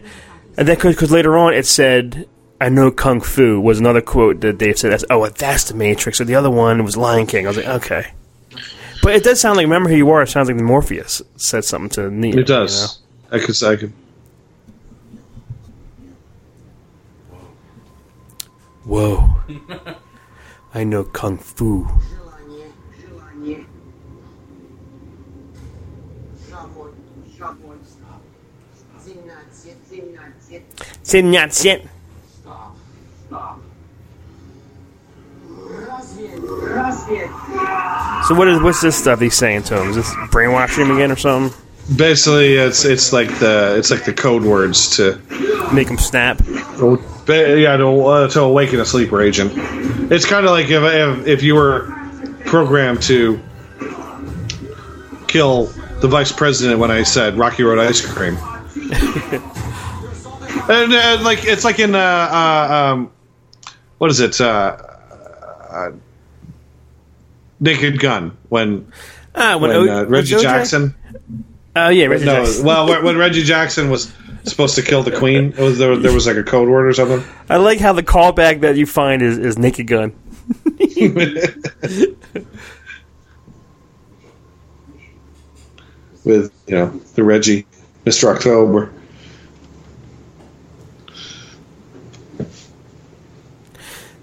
And 0.58 0.68
then 0.68 0.78
because 0.78 1.12
later 1.12 1.38
on 1.38 1.54
it 1.54 1.66
said, 1.68 2.28
"I 2.60 2.70
know 2.70 2.90
kung 2.90 3.22
fu" 3.22 3.60
was 3.62 3.80
another 3.80 4.02
quote 4.02 4.42
that 4.42 4.58
Dave 4.58 4.78
said. 4.80 4.92
That's 4.92 5.06
oh, 5.10 5.28
that's 5.30 5.66
the 5.66 5.76
Matrix. 5.76 6.20
Or 6.20 6.26
the 6.26 6.36
other 6.36 6.50
one 6.50 6.84
was 6.84 6.98
Lion 6.98 7.28
King. 7.28 7.46
I 7.46 7.50
was 7.50 7.58
like, 7.58 7.68
okay. 7.68 8.12
But 9.04 9.16
it 9.16 9.24
does 9.24 9.40
sound 9.40 9.58
like 9.58 9.66
"Remember 9.66 9.90
Who 9.90 9.96
You 9.96 10.10
Are." 10.10 10.24
It 10.24 10.30
sounds 10.30 10.50
like 10.50 10.60
Morpheus 10.60 11.22
said 11.36 11.64
something 11.64 11.90
to 11.92 12.10
Neo. 12.10 12.40
It 12.40 12.48
does. 12.48 13.00
I 13.32 13.40
could. 13.40 13.64
I 13.64 13.76
could. 13.76 13.82
you? 13.82 13.94
Whoa. 18.84 19.30
I 20.74 20.84
know 20.84 21.04
kung 21.04 21.38
fu. 21.38 21.88
Say 31.08 31.22
not 31.22 31.54
shit. 31.54 31.88
So 38.28 38.36
what 38.36 38.50
is 38.50 38.62
what's 38.62 38.82
this 38.82 38.98
stuff 38.98 39.22
he's 39.22 39.34
saying 39.34 39.64
to 39.64 39.82
him? 39.82 39.92
Is 39.92 39.96
this 39.96 40.14
brainwashing 40.32 40.86
him 40.86 40.92
again 40.92 41.10
or 41.10 41.16
something? 41.16 41.58
Basically, 41.96 42.56
it's 42.56 42.84
it's 42.84 43.14
like 43.14 43.30
the 43.40 43.76
it's 43.78 43.90
like 43.90 44.04
the 44.04 44.12
code 44.12 44.44
words 44.44 44.98
to 44.98 45.18
Make 45.74 45.88
him 45.88 45.98
snap. 45.98 46.42
yeah 46.46 47.78
to, 47.78 48.06
uh, 48.06 48.28
to 48.28 48.42
awaken 48.42 48.82
a 48.82 48.86
sleeper 48.86 49.22
agent. 49.22 49.54
It's 50.12 50.26
kind 50.26 50.46
of 50.46 50.52
like 50.52 50.66
if, 50.70 50.84
if 50.84 51.26
if 51.26 51.42
you 51.42 51.56
were 51.56 51.90
programmed 52.46 53.02
to 53.04 53.40
kill 55.28 55.68
the 56.02 56.10
vice 56.10 56.34
president 56.34 56.80
when 56.80 56.92
I 56.92 57.04
said 57.04 57.36
Rocky 57.38 57.64
Road 57.64 57.80
ice 57.80 58.06
cream. 58.06 58.38
and 60.70 60.94
uh, 60.94 61.20
like 61.24 61.46
it's 61.46 61.64
like 61.64 61.80
in 61.80 61.96
uh, 61.96 61.98
uh, 62.00 62.92
um, 62.94 63.12
what 63.98 64.10
is 64.12 64.20
it? 64.20 64.40
Uh, 64.42 64.78
uh, 65.70 65.92
Naked 67.60 68.00
Gun 68.00 68.38
when 68.50 68.92
Ah, 69.36 69.58
when, 69.58 69.70
when 69.72 69.90
O- 69.90 70.00
uh, 70.02 70.06
Reggie 70.06 70.36
OJ? 70.36 70.42
Jackson. 70.42 70.96
Oh 71.76 71.90
yeah, 71.90 72.06
Reggie 72.08 72.26
No, 72.26 72.44
Jackson. 72.46 72.66
well, 72.66 72.88
when, 72.88 73.04
when 73.04 73.18
Reggie 73.18 73.44
Jackson 73.44 73.90
was 73.90 74.12
supposed 74.46 74.76
to 74.76 74.82
kill 74.82 75.04
the 75.04 75.12
queen, 75.18 75.54
it 75.58 75.60
was 75.60 75.78
there, 75.78 75.96
there 75.96 76.14
was 76.14 76.26
like 76.26 76.38
a 76.38 76.44
code 76.44 76.70
word 76.70 76.88
or 76.88 76.94
something. 76.94 77.24
I 77.50 77.58
like 77.58 77.80
how 77.80 77.94
the 77.94 78.02
callback 78.04 78.62
that 78.62 78.76
you 78.78 78.86
find 78.86 79.22
is, 79.22 79.38
is 79.38 79.58
Naked 79.58 79.88
Gun. 79.88 80.14
with 86.24 86.52
you 86.68 86.76
know 86.76 86.88
the 87.16 87.24
Reggie, 87.24 87.66
Mister 88.06 88.30
October. 88.30 88.92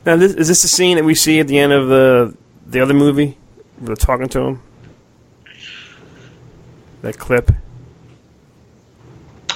Now, 0.06 0.16
this, 0.16 0.35
is 0.35 0.48
this 0.48 0.62
the 0.62 0.68
scene 0.68 0.97
that 0.97 1.05
we 1.05 1.14
see 1.14 1.40
at 1.40 1.48
the 1.48 1.59
end 1.59 1.72
of 1.72 1.89
the 1.89 2.36
the 2.66 2.81
other 2.81 2.94
movie? 2.94 3.39
They're 3.78 3.97
talking 3.97 4.28
to 4.28 4.40
him. 4.40 4.62
That 7.02 7.18
clip. 7.18 7.51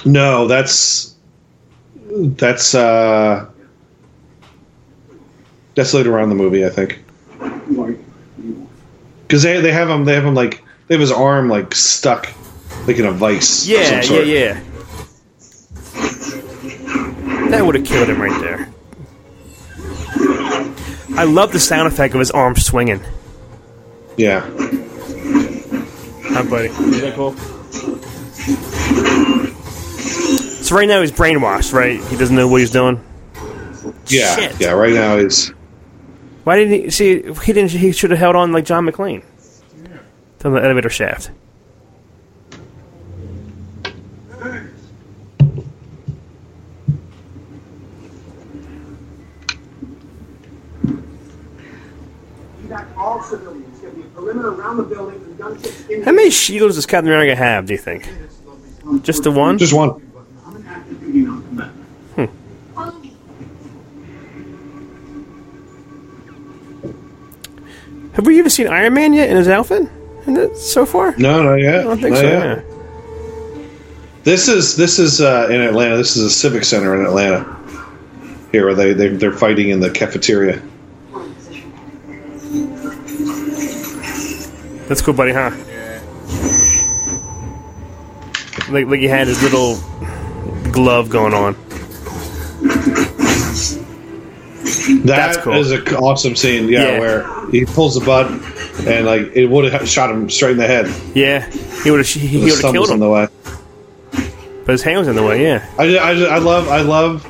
No, 0.05 0.47
that's 0.47 1.15
that's 2.11 2.73
uh 2.73 3.49
that's 5.75 5.93
later 5.93 6.17
on 6.17 6.23
in 6.23 6.29
the 6.29 6.35
movie, 6.35 6.65
I 6.65 6.69
think. 6.69 7.03
Because 9.27 9.43
they 9.43 9.61
they 9.61 9.71
have 9.71 9.89
him 9.89 10.05
they 10.05 10.15
have 10.15 10.25
him 10.25 10.35
like 10.35 10.63
they 10.87 10.95
have 10.95 11.01
his 11.01 11.11
arm 11.11 11.49
like 11.49 11.75
stuck 11.75 12.27
like 12.87 12.97
in 12.97 13.05
a 13.05 13.11
vice. 13.11 13.67
Yeah, 13.67 14.01
yeah, 14.03 14.21
yeah. 14.21 14.63
That 17.49 17.65
would 17.65 17.75
have 17.75 17.85
killed 17.85 18.09
him 18.09 18.21
right 18.21 18.41
there. 18.41 18.68
I 21.19 21.25
love 21.25 21.51
the 21.51 21.59
sound 21.59 21.85
effect 21.85 22.13
of 22.13 22.19
his 22.21 22.31
arm 22.31 22.55
swinging. 22.55 23.01
Yeah. 24.15 24.39
Hi, 26.29 26.43
buddy. 26.43 26.69
Is 26.69 27.01
that 27.01 27.13
cool? 27.13 27.33
So 30.63 30.77
right 30.77 30.87
now 30.87 31.01
he's 31.01 31.11
brainwashed, 31.11 31.73
right? 31.73 32.01
He 32.05 32.15
doesn't 32.15 32.37
know 32.37 32.47
what 32.47 32.61
he's 32.61 32.71
doing. 32.71 33.03
Yeah. 34.07 34.33
Shit. 34.33 34.61
Yeah, 34.61 34.71
right 34.71 34.93
now 34.93 35.17
he's. 35.17 35.49
Why 36.45 36.55
didn't 36.55 36.83
he 36.83 36.89
see? 36.89 37.21
He 37.43 37.51
didn't. 37.51 37.71
He 37.71 37.91
should 37.91 38.11
have 38.11 38.19
held 38.19 38.37
on 38.37 38.53
like 38.53 38.63
John 38.63 38.85
McClane 38.85 39.21
to 40.39 40.49
the 40.49 40.63
elevator 40.63 40.89
shaft. 40.89 41.31
All 53.09 53.23
civilians. 53.23 53.79
Get 53.79 53.95
the 53.95 54.03
perimeter 54.09 54.49
around 54.49 54.77
the 54.77 54.83
building 54.83 55.15
and 55.15 55.39
gunships 55.39 55.89
in 55.89 56.03
How 56.03 56.11
many 56.11 56.29
shields 56.29 56.75
does 56.75 56.85
Captain 56.85 57.07
America 57.11 57.35
have? 57.35 57.65
Do 57.65 57.73
you 57.73 57.79
think? 57.79 58.07
Just 59.01 59.23
the 59.23 59.31
one? 59.31 59.57
just 59.57 59.73
one. 59.73 60.01
I'm 60.45 60.55
an 60.55 60.65
active 60.67 60.99
duty 60.99 61.21
non-combatant. 61.21 61.75
Have 68.13 68.25
we 68.25 68.37
even 68.37 68.49
seen 68.49 68.67
Iron 68.67 68.93
Man 68.93 69.13
yet 69.13 69.29
in 69.29 69.37
his 69.37 69.47
outfit? 69.47 69.89
In 70.27 70.35
it, 70.35 70.57
so 70.57 70.85
far? 70.85 71.15
No, 71.17 71.41
not 71.41 71.55
yet. 71.55 71.79
I 71.79 71.83
don't 71.83 72.01
think 72.01 72.15
Not 72.15 72.21
so. 72.21 72.27
yet. 72.27 72.57
Yeah. 72.57 72.75
This 74.23 74.47
is 74.49 74.75
this 74.75 74.99
is 74.99 75.21
uh, 75.21 75.47
in 75.49 75.61
Atlanta. 75.61 75.95
This 75.95 76.17
is 76.17 76.23
a 76.23 76.29
civic 76.29 76.65
center 76.65 76.99
in 76.99 77.05
Atlanta. 77.05 77.55
Here, 78.51 78.65
where 78.65 78.75
they, 78.75 78.93
they 78.93 79.07
they're 79.09 79.31
fighting 79.31 79.69
in 79.69 79.79
the 79.79 79.89
cafeteria. 79.89 80.61
That's 84.89 85.01
cool, 85.01 85.13
buddy, 85.13 85.31
huh? 85.31 85.51
Yeah. 85.67 86.01
Like, 88.69 88.87
like 88.87 88.99
he 88.99 89.05
had 89.07 89.27
his 89.27 89.41
little 89.41 89.77
glove 90.71 91.09
going 91.09 91.33
on. 91.33 91.55
That's 95.05 95.37
cool. 95.37 95.53
is 95.53 95.71
an 95.71 95.87
awesome 95.95 96.35
scene. 96.35 96.67
Yeah, 96.69 96.83
Yeah. 96.93 96.99
where 96.99 97.49
he 97.51 97.65
pulls 97.65 97.95
the 97.97 98.05
button 98.05 98.41
and 98.87 99.05
like 99.05 99.31
it 99.35 99.45
would 99.47 99.71
have 99.71 99.87
shot 99.87 100.09
him 100.11 100.29
straight 100.29 100.51
in 100.51 100.57
the 100.57 100.67
head. 100.67 100.87
Yeah, 101.15 101.49
he 101.83 101.91
would 101.91 101.99
have. 102.01 102.07
He, 102.07 102.19
he 102.19 102.37
The 102.37 102.43
would 102.43 102.49
have 102.49 102.57
stumbles 102.59 102.87
killed 102.89 102.89
in 102.89 102.93
him, 102.95 102.99
the 102.99 103.09
way. 103.09 103.27
but 104.65 104.71
his 104.73 104.83
hand 104.83 104.99
was 104.99 105.07
in 105.07 105.15
the 105.15 105.23
way. 105.23 105.41
Yeah, 105.43 105.67
I, 105.77 105.97
I, 105.97 106.11
I 106.11 106.37
love 106.39 106.67
I 106.69 106.81
love 106.81 107.25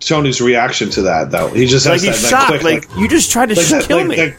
Tony's 0.00 0.40
reaction 0.40 0.90
to 0.90 1.02
that 1.02 1.30
though. 1.30 1.48
He 1.48 1.66
just 1.66 1.86
like 1.86 1.94
has 1.94 2.02
he's 2.02 2.22
that, 2.22 2.30
that 2.30 2.48
shocked. 2.48 2.60
quick 2.60 2.88
Like, 2.88 2.98
you 2.98 3.08
just 3.08 3.30
tried 3.30 3.50
to 3.50 3.54
like 3.56 3.66
sh- 3.66 3.70
that- 3.70 3.84
kill 3.84 3.98
like 3.98 4.06
me. 4.08 4.16
that- 4.16 4.36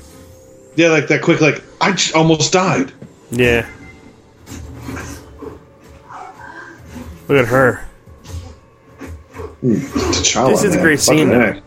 yeah, 0.77 0.87
like 0.89 1.07
that 1.09 1.21
quick 1.21 1.41
like 1.41 1.61
I 1.81 1.91
j- 1.91 2.13
almost 2.13 2.53
died. 2.53 2.93
Yeah. 3.31 3.67
Look 7.27 7.39
at 7.43 7.47
her. 7.47 7.83
T'Challa, 9.61 10.51
This 10.51 10.63
is 10.63 10.75
a 10.75 10.79
great 10.79 10.99
Fucking 11.01 11.29
scene. 11.29 11.33
A. 11.33 11.61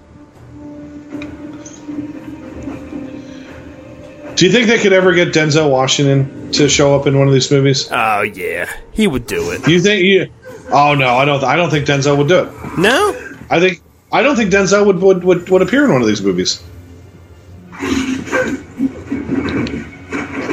Do 4.36 4.46
you 4.46 4.52
think 4.52 4.68
they 4.68 4.78
could 4.78 4.94
ever 4.94 5.12
get 5.12 5.34
Denzel 5.34 5.70
Washington 5.70 6.50
to 6.52 6.68
show 6.68 6.98
up 6.98 7.06
in 7.06 7.18
one 7.18 7.26
of 7.28 7.34
these 7.34 7.50
movies? 7.50 7.88
Oh 7.92 8.22
yeah, 8.22 8.70
he 8.92 9.06
would 9.06 9.26
do 9.26 9.50
it. 9.50 9.68
You 9.68 9.80
think 9.80 10.02
you? 10.02 10.30
Oh 10.72 10.94
no, 10.94 11.16
I 11.16 11.24
don't. 11.26 11.44
I 11.44 11.56
don't 11.56 11.68
think 11.68 11.84
Denzel 11.86 12.16
would 12.16 12.28
do 12.28 12.44
it. 12.44 12.78
No, 12.78 13.14
I 13.50 13.60
think 13.60 13.82
I 14.12 14.22
don't 14.22 14.36
think 14.36 14.50
Denzel 14.50 14.86
would 14.86 15.00
would, 15.02 15.24
would, 15.24 15.48
would 15.50 15.60
appear 15.62 15.84
in 15.84 15.92
one 15.92 16.00
of 16.00 16.06
these 16.08 16.22
movies. 16.22 16.62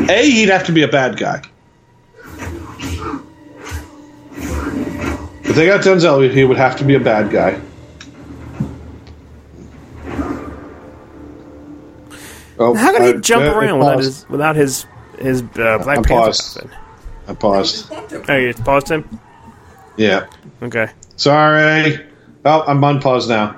A, 0.09 0.29
he'd 0.31 0.49
have 0.49 0.65
to 0.65 0.71
be 0.71 0.84
a 0.84 0.88
bad 0.88 1.17
guy. 1.17 1.41
If 5.43 5.55
they 5.55 5.65
got 5.65 5.81
Denzel, 5.81 6.29
he 6.31 6.43
would 6.43 6.57
have 6.57 6.75
to 6.77 6.84
be 6.84 6.95
a 6.95 6.99
bad 6.99 7.31
guy. 7.31 7.59
Oh, 12.59 12.73
how 12.73 12.91
can 12.91 13.03
he 13.03 13.09
I- 13.09 13.17
jump 13.17 13.45
uh, 13.45 13.55
around 13.55 13.69
I 13.69 13.73
without 13.77 13.99
his 13.99 14.29
without 14.29 14.55
his 14.55 14.85
his 15.19 15.41
uh, 15.41 15.45
Black 15.79 15.97
I'm 15.97 16.03
Panther 16.03 16.07
paused. 16.13 16.57
outfit? 16.57 16.71
I 17.27 17.34
paused. 17.34 17.91
Oh, 18.29 18.35
you 18.35 18.53
paused 18.53 18.89
him. 18.89 19.19
Yeah. 19.97 20.27
Okay, 20.61 20.88
Sorry. 21.17 21.99
Oh, 22.45 22.63
I'm 22.67 22.84
unpaused 22.84 23.29
now. 23.29 23.49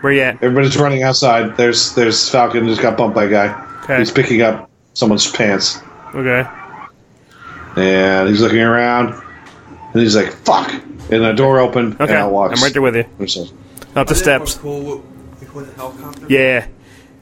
where 0.00 0.12
you 0.12 0.22
at? 0.22 0.34
Everybody's 0.42 0.76
running 0.76 1.02
outside. 1.02 1.56
There's 1.56 1.94
there's 1.94 2.28
Falcon 2.28 2.66
just 2.66 2.80
got 2.80 2.96
bumped 2.96 3.14
by 3.14 3.24
a 3.24 3.28
guy. 3.30 3.80
Okay. 3.84 3.98
He's 3.98 4.10
picking 4.10 4.42
up 4.42 4.68
someone's 4.94 5.30
pants. 5.30 5.80
Okay, 6.14 6.46
And 7.76 8.28
he's 8.28 8.40
looking 8.40 8.60
around. 8.60 9.22
And 9.92 10.02
he's 10.02 10.16
like, 10.16 10.32
fuck. 10.32 10.70
And 10.72 11.24
the 11.24 11.32
door 11.32 11.58
opened 11.58 11.94
okay, 11.94 12.04
and 12.04 12.22
I 12.22 12.26
walks. 12.26 12.58
I'm 12.58 12.64
right 12.64 12.72
there 12.72 12.82
with 12.82 12.96
you. 12.96 13.04
Up 13.94 14.06
the 14.06 14.14
steps. 14.14 14.56
Cool 14.56 15.02
the. 15.54 16.26
Yeah, 16.28 16.66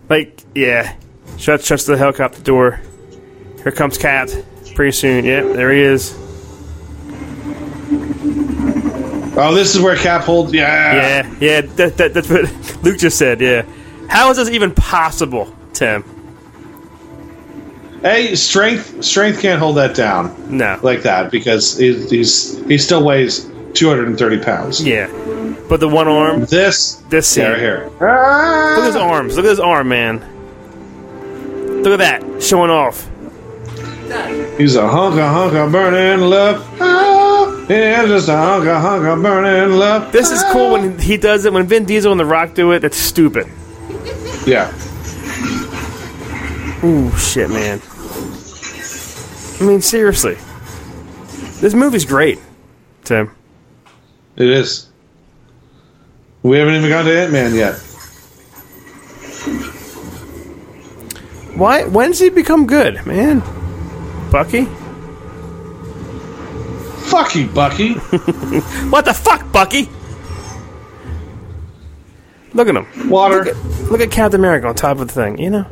like 0.08 0.42
yeah. 0.54 0.96
Shuts 1.38 1.66
shuts 1.66 1.84
the 1.84 1.96
helicopter 1.96 2.42
door. 2.42 2.80
Here 3.62 3.72
comes 3.72 3.98
Cat. 3.98 4.30
Pretty 4.74 4.92
soon. 4.92 5.24
Yep, 5.24 5.56
there 5.56 5.72
he 5.72 5.80
is. 5.80 6.14
Oh, 9.36 9.54
this 9.54 9.74
is 9.74 9.80
where 9.80 9.96
Cap 9.96 10.22
holds. 10.22 10.52
Yeah. 10.52 10.94
Yeah, 10.94 11.34
yeah. 11.40 11.60
That, 11.62 11.96
that, 11.96 12.14
that's 12.14 12.28
what 12.28 12.82
Luke 12.82 12.98
just 12.98 13.18
said. 13.18 13.40
Yeah. 13.40 13.64
How 14.08 14.30
is 14.30 14.36
this 14.36 14.50
even 14.50 14.74
possible, 14.74 15.54
Tim? 15.72 16.04
Hey, 18.02 18.34
strength 18.34 19.04
strength 19.04 19.40
can't 19.42 19.58
hold 19.58 19.76
that 19.76 19.94
down 19.94 20.34
No. 20.48 20.78
like 20.82 21.02
that 21.02 21.30
because 21.30 21.76
he's 21.76 22.10
he's 22.10 22.64
he 22.66 22.78
still 22.78 23.04
weighs 23.04 23.50
230 23.74 24.38
pounds. 24.38 24.82
Yeah. 24.84 25.08
But 25.68 25.80
the 25.80 25.88
one 25.88 26.08
arm, 26.08 26.44
This 26.46 26.94
this 27.10 27.28
scene. 27.28 27.44
yeah, 27.44 27.50
right 27.50 27.60
here. 27.60 27.84
Look 28.00 28.00
at 28.02 28.86
his 28.86 28.96
arms. 28.96 29.36
Look 29.36 29.44
at 29.44 29.50
his 29.50 29.60
arm, 29.60 29.88
man. 29.88 30.20
Look 31.82 31.98
at 32.00 32.20
that. 32.20 32.42
Showing 32.42 32.70
off. 32.70 33.08
He's 34.58 34.74
a 34.76 34.88
hunk 34.88 35.14
of 35.14 35.30
hunk 35.30 35.52
of 35.54 35.70
burning 35.70 36.26
love. 36.28 36.66
Oh, 36.80 37.66
yeah, 37.68 38.04
just 38.06 38.28
a 38.28 38.36
hunk 38.36 38.66
of 38.66 38.80
hunk 38.82 39.06
of 39.06 39.22
burning 39.22 39.78
love. 39.78 40.10
This 40.10 40.30
is 40.32 40.42
cool 40.52 40.72
when 40.72 40.98
he 40.98 41.16
does 41.16 41.44
it. 41.44 41.52
When 41.52 41.66
Vin 41.66 41.84
Diesel 41.84 42.10
and 42.10 42.20
The 42.20 42.24
Rock 42.24 42.54
do 42.54 42.72
it, 42.72 42.80
that's 42.80 42.96
stupid. 42.96 43.46
Yeah. 44.46 44.72
Ooh, 46.82 47.14
shit, 47.16 47.50
man. 47.50 47.80
I 49.60 49.64
mean, 49.64 49.82
seriously. 49.82 50.36
This 51.60 51.74
movie's 51.74 52.06
great, 52.06 52.38
Tim. 53.04 53.30
It 54.36 54.48
is. 54.48 54.88
We 56.42 56.56
haven't 56.56 56.74
even 56.76 56.88
got 56.88 57.02
to 57.02 57.20
Ant 57.20 57.32
Man 57.32 57.54
yet. 57.54 57.74
Why? 61.56 61.84
When 61.84 62.10
does 62.10 62.20
he 62.20 62.30
become 62.30 62.66
good, 62.66 63.04
man? 63.04 63.42
Bucky? 64.30 64.64
Fuck 67.10 67.34
you, 67.34 67.48
Bucky. 67.48 67.94
What 68.90 69.04
the 69.04 69.12
fuck, 69.12 69.50
Bucky? 69.52 69.88
Look 72.54 72.68
at 72.68 72.74
him. 72.74 73.10
Water. 73.10 73.44
Look 73.44 73.48
at, 73.56 73.90
look 73.90 74.00
at 74.00 74.10
Captain 74.10 74.40
America 74.40 74.68
on 74.68 74.74
top 74.74 74.98
of 74.98 75.08
the 75.08 75.12
thing. 75.12 75.38
You 75.38 75.50
know. 75.50 75.64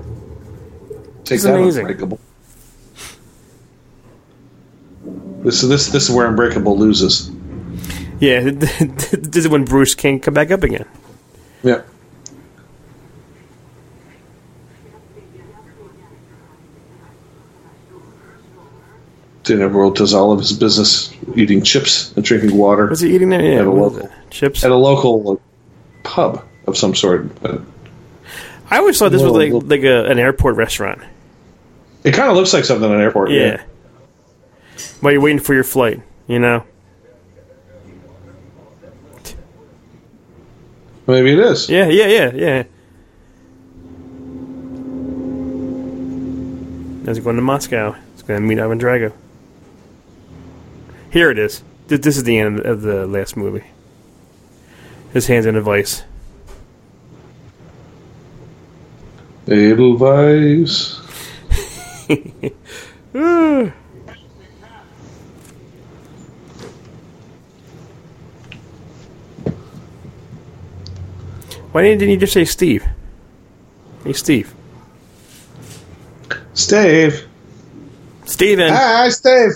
Take 1.25 1.37
It's 1.37 1.45
that 1.45 1.55
amazing. 1.55 1.87
Unbreakable. 1.87 2.21
This 5.43 5.63
is 5.63 5.69
this 5.69 5.89
this 5.89 6.09
is 6.09 6.15
where 6.15 6.27
Unbreakable 6.27 6.77
loses. 6.79 7.31
Yeah. 8.21 8.41
this 8.51 9.37
is 9.37 9.49
when 9.49 9.65
Bruce 9.65 9.95
can 9.95 10.19
come 10.21 10.35
back 10.35 10.51
up 10.51 10.63
again. 10.63 10.85
Yeah. 11.63 11.83
Daniel 19.45 19.71
Brühl 19.71 19.95
does 19.95 20.13
all 20.13 20.33
of 20.33 20.41
his 20.41 20.53
business 20.53 21.13
eating 21.35 21.63
chips 21.63 22.13
and 22.17 22.25
drinking 22.25 22.57
water 22.57 22.87
Was 22.89 23.01
he 23.01 23.15
eating 23.15 23.31
there? 23.31 23.41
Yeah, 23.43 23.61
At 23.61 23.67
a 23.67 23.71
local- 23.71 24.11
chips. 24.31 24.65
at 24.65 24.71
a 24.71 24.77
local 24.77 25.41
pub 26.03 26.45
of 26.67 26.77
some 26.77 26.95
sort. 26.95 27.27
I 28.71 28.79
always 28.79 28.99
thought 28.99 29.11
this 29.13 29.23
was 29.23 29.33
like 29.33 29.53
like 29.53 29.83
a, 29.85 30.05
an 30.07 30.19
airport 30.19 30.57
restaurant. 30.57 31.01
it 32.05 32.13
kind 32.13 32.31
of 32.31 32.37
looks 32.37 32.53
like 32.53 32.65
something 32.65 32.89
in 32.91 32.97
an 32.97 33.01
airport. 33.01 33.31
Yeah. 33.31 33.63
While 35.01 35.13
you're 35.13 35.23
waiting 35.23 35.39
for 35.39 35.55
your 35.55 35.65
flight, 35.65 36.03
you 36.27 36.39
know. 36.39 36.65
Maybe 41.07 41.33
it 41.33 41.39
is. 41.39 41.69
Yeah, 41.69 41.87
yeah, 41.87 42.07
yeah, 42.07 42.33
yeah. 42.35 42.65
As 47.09 47.17
he's 47.17 47.25
going 47.25 47.37
to 47.37 47.43
Moscow, 47.43 47.93
he's 48.13 48.23
going 48.23 48.43
to 48.43 48.47
meet 48.47 48.59
Ivan 48.59 48.79
Drago. 48.79 49.13
Here 51.11 51.31
it 51.31 51.39
is. 51.39 51.63
This 51.87 52.19
is 52.19 52.25
the 52.25 52.37
end 52.37 52.61
of 52.61 52.83
the 52.83 53.07
last 53.07 53.37
movie. 53.37 53.65
His 55.15 55.27
hands 55.29 55.47
in 55.47 55.57
a 55.57 55.63
vice. 55.63 56.03
Edelweiss. 59.47 61.01
Why 71.73 71.83
didn't 71.83 72.09
you 72.09 72.17
just 72.17 72.33
say 72.33 72.45
Steve? 72.45 72.87
Hey, 74.05 74.13
Steve. 74.13 74.55
Steve. 76.55 77.27
Steven. 78.25 78.73
Hi, 78.73 79.09
Steve. 79.11 79.51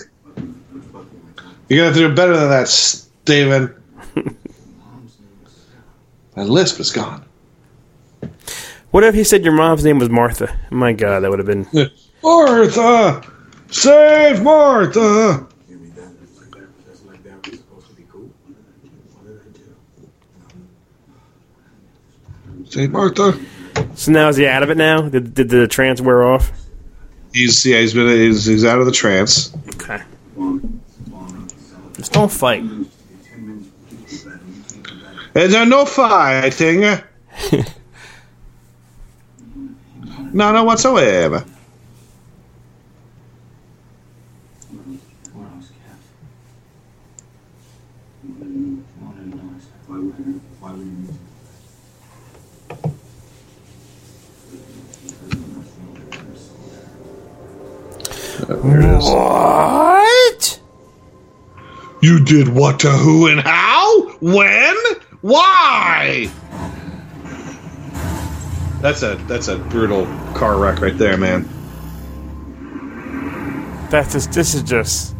You're 1.69 1.77
gonna 1.77 1.85
have 1.85 1.93
to 1.95 2.07
do 2.09 2.15
better 2.15 2.37
than 2.37 2.49
that, 2.49 2.67
Steven. 2.67 3.73
My 6.35 6.43
lisp 6.43 6.79
is 6.79 6.91
gone. 6.91 7.23
What 8.91 9.03
if 9.03 9.15
he 9.15 9.23
said 9.23 9.43
your 9.43 9.53
mom's 9.53 9.83
name 9.83 9.99
was 9.99 10.09
Martha? 10.09 10.55
My 10.69 10.93
God, 10.93 11.21
that 11.21 11.29
would 11.29 11.39
have 11.39 11.47
been. 11.47 11.67
Martha! 12.23 13.21
Save 13.69 14.43
Martha! 14.43 15.47
Maybe 15.67 15.89
that 15.89 16.11
is 16.23 16.39
like 16.39 16.51
that. 16.51 16.85
That's 16.85 17.03
like 17.05 17.23
that 17.23 17.47
was 17.47 17.59
supposed 17.59 17.87
to 17.87 17.93
be 17.95 18.03
cool. 18.11 18.29
What 19.15 19.25
did 19.25 19.39
Save 22.73 22.91
Martha. 22.91 23.39
So 23.93 24.11
now 24.11 24.29
is 24.29 24.37
he 24.37 24.47
out 24.47 24.63
of 24.63 24.71
it 24.71 24.77
now? 24.77 25.07
Did, 25.07 25.35
did 25.35 25.49
the 25.49 25.67
trance 25.67 26.01
wear 26.01 26.23
off? 26.23 26.51
He's 27.31 27.63
yeah, 27.67 27.81
he's 27.81 27.93
been 27.93 28.07
he's, 28.07 28.45
he's 28.45 28.65
out 28.65 28.79
of 28.79 28.87
the 28.87 28.91
trance. 28.91 29.55
Okay. 29.75 30.01
Just 31.95 32.13
don't 32.13 32.31
fight. 32.31 32.63
There's 35.33 35.53
no 35.53 35.85
fighting. 35.85 36.81
no, 40.33 40.51
no 40.51 40.63
whatsoever. 40.63 41.45
Where 45.31 45.47
else, 45.47 45.69
Kev? 45.77 45.99
Wanted 48.99 49.31
to 49.31 49.37
know. 49.37 49.59
Why 49.85 49.99
would 49.99 50.17
you? 50.17 50.41
Why 50.59 50.71
would 50.71 50.87
you? 50.87 51.13
It 58.49 58.85
is. 58.97 59.05
What? 59.05 60.59
You 62.01 62.23
did 62.23 62.49
what 62.49 62.81
to 62.81 62.89
who 62.89 63.27
and 63.27 63.39
how? 63.39 64.09
When? 64.19 64.75
Why? 65.21 66.29
That's 68.81 69.01
a 69.03 69.15
that's 69.27 69.47
a 69.47 69.57
brutal 69.57 70.05
car 70.33 70.57
wreck 70.57 70.81
right 70.81 70.97
there, 70.97 71.17
man. 71.17 71.47
That's 73.89 74.11
just. 74.11 74.33
This 74.33 74.53
is 74.53 74.63
just. 74.63 75.15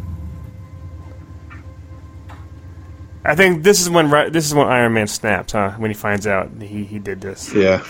I 3.24 3.34
think 3.34 3.62
this 3.62 3.80
is 3.80 3.88
when 3.88 4.10
this 4.32 4.44
is 4.44 4.54
when 4.54 4.66
Iron 4.66 4.92
Man 4.92 5.06
snaps, 5.06 5.52
huh? 5.52 5.72
When 5.78 5.90
he 5.90 5.94
finds 5.94 6.26
out 6.26 6.50
he 6.60 6.84
he 6.84 6.98
did 6.98 7.22
this. 7.22 7.54
Yeah. 7.54 7.82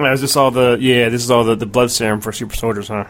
That 0.00 0.12
was 0.12 0.22
just 0.22 0.34
all 0.34 0.50
the 0.50 0.78
yeah. 0.80 1.10
This 1.10 1.22
is 1.22 1.30
all 1.30 1.44
the, 1.44 1.54
the 1.54 1.66
blood 1.66 1.90
serum 1.90 2.22
for 2.22 2.32
super 2.32 2.54
soldiers, 2.54 2.88
huh? 2.88 3.04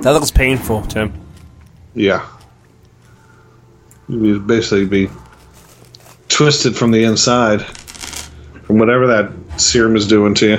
That 0.00 0.10
looks 0.10 0.32
painful, 0.32 0.82
Tim. 0.82 1.14
Yeah. 1.94 2.28
You'd 4.08 4.46
basically 4.48 4.86
be 4.86 5.08
twisted 6.28 6.76
from 6.76 6.90
the 6.90 7.04
inside 7.04 7.64
from 8.64 8.78
whatever 8.78 9.06
that 9.06 9.30
serum 9.60 9.96
is 9.96 10.06
doing 10.08 10.34
to 10.34 10.48
you. 10.48 10.56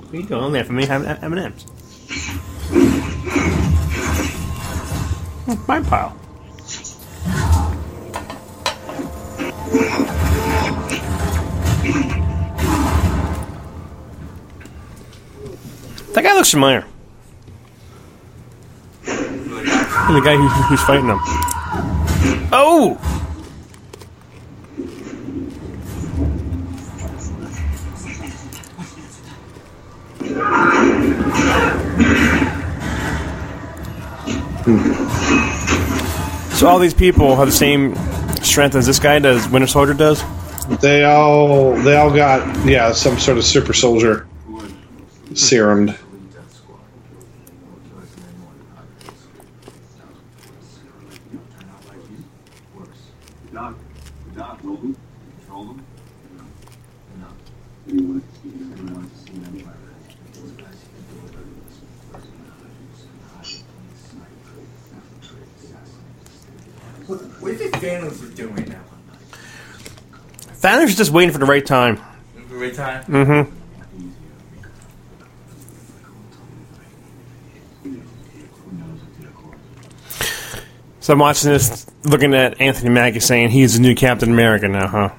What 0.00 0.12
are 0.12 0.16
you 0.16 0.22
doing? 0.24 0.52
Laughing 0.52 0.56
at 0.56 0.70
me 0.70 0.86
having 0.86 1.08
M 1.08 1.32
and 1.32 1.40
M's. 1.40 1.66
My 5.68 5.80
pile. 5.82 6.16
That 16.12 16.24
guy 16.24 16.34
looks 16.34 16.50
familiar. 16.50 16.86
The 19.04 20.20
guy 20.24 20.36
who, 20.36 20.48
who's 20.48 20.82
fighting 20.82 21.06
him. 21.06 21.18
Oh! 22.52 22.98
Hmm. 34.64 35.02
So 36.54 36.68
all 36.68 36.78
these 36.78 36.94
people 36.94 37.34
have 37.36 37.46
the 37.46 37.52
same 37.52 37.96
strength 38.42 38.76
as 38.76 38.86
this 38.86 38.98
guy 38.98 39.18
does, 39.18 39.48
Winter 39.48 39.66
Soldier 39.66 39.94
does? 39.94 40.22
They 40.80 41.04
all 41.04 41.72
they 41.74 41.96
all 41.96 42.14
got 42.14 42.64
yeah, 42.64 42.92
some 42.92 43.18
sort 43.18 43.38
of 43.38 43.44
super 43.44 43.72
soldier 43.72 44.28
serumed. 45.32 45.98
Doc, 53.52 53.74
Doc, 54.36 54.60
roll 54.62 54.76
them, 54.76 54.96
control 55.40 55.64
them. 55.64 55.84
No. 57.18 57.26
Anyone 57.88 58.20
to 58.20 58.26
see 58.40 58.48
them, 58.50 58.72
everyone 58.72 59.10
to 59.10 59.16
see 59.16 59.38
them. 59.38 59.72
What, 67.06 67.18
what 67.20 67.46
do 67.48 67.52
you 67.52 67.58
think 67.58 67.74
Thanos 67.74 68.22
is 68.22 68.34
doing 68.34 68.68
now? 68.68 68.80
Thanos 70.60 70.84
is 70.84 70.96
just 70.96 71.10
waiting 71.10 71.32
for 71.32 71.38
the 71.38 71.46
right 71.46 71.66
time. 71.66 72.00
Every 72.36 72.72
time? 72.72 73.04
Mm-hmm. 73.04 73.58
So 81.00 81.14
I'm 81.14 81.18
watching 81.18 81.50
this, 81.50 81.84
looking 82.04 82.32
at 82.32 82.60
Anthony 82.60 82.90
Mackie 82.90 83.18
saying 83.18 83.50
he's 83.50 83.74
the 83.74 83.80
new 83.80 83.96
Captain 83.96 84.30
America 84.30 84.68
now, 84.68 84.86
huh? 84.86 85.10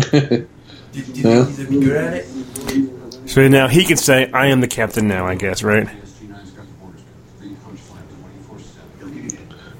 Do, 0.00 1.02
do 1.02 1.20
you 1.20 1.44
think 1.44 1.68
be 1.70 1.80
good 1.80 1.96
at 1.96 2.14
it? 2.14 2.26
So 3.28 3.46
now 3.48 3.68
he 3.68 3.84
can 3.84 3.96
say, 3.96 4.30
"I 4.32 4.46
am 4.46 4.60
the 4.60 4.68
captain 4.68 5.08
now." 5.08 5.26
I 5.26 5.34
guess, 5.34 5.62
right? 5.62 5.88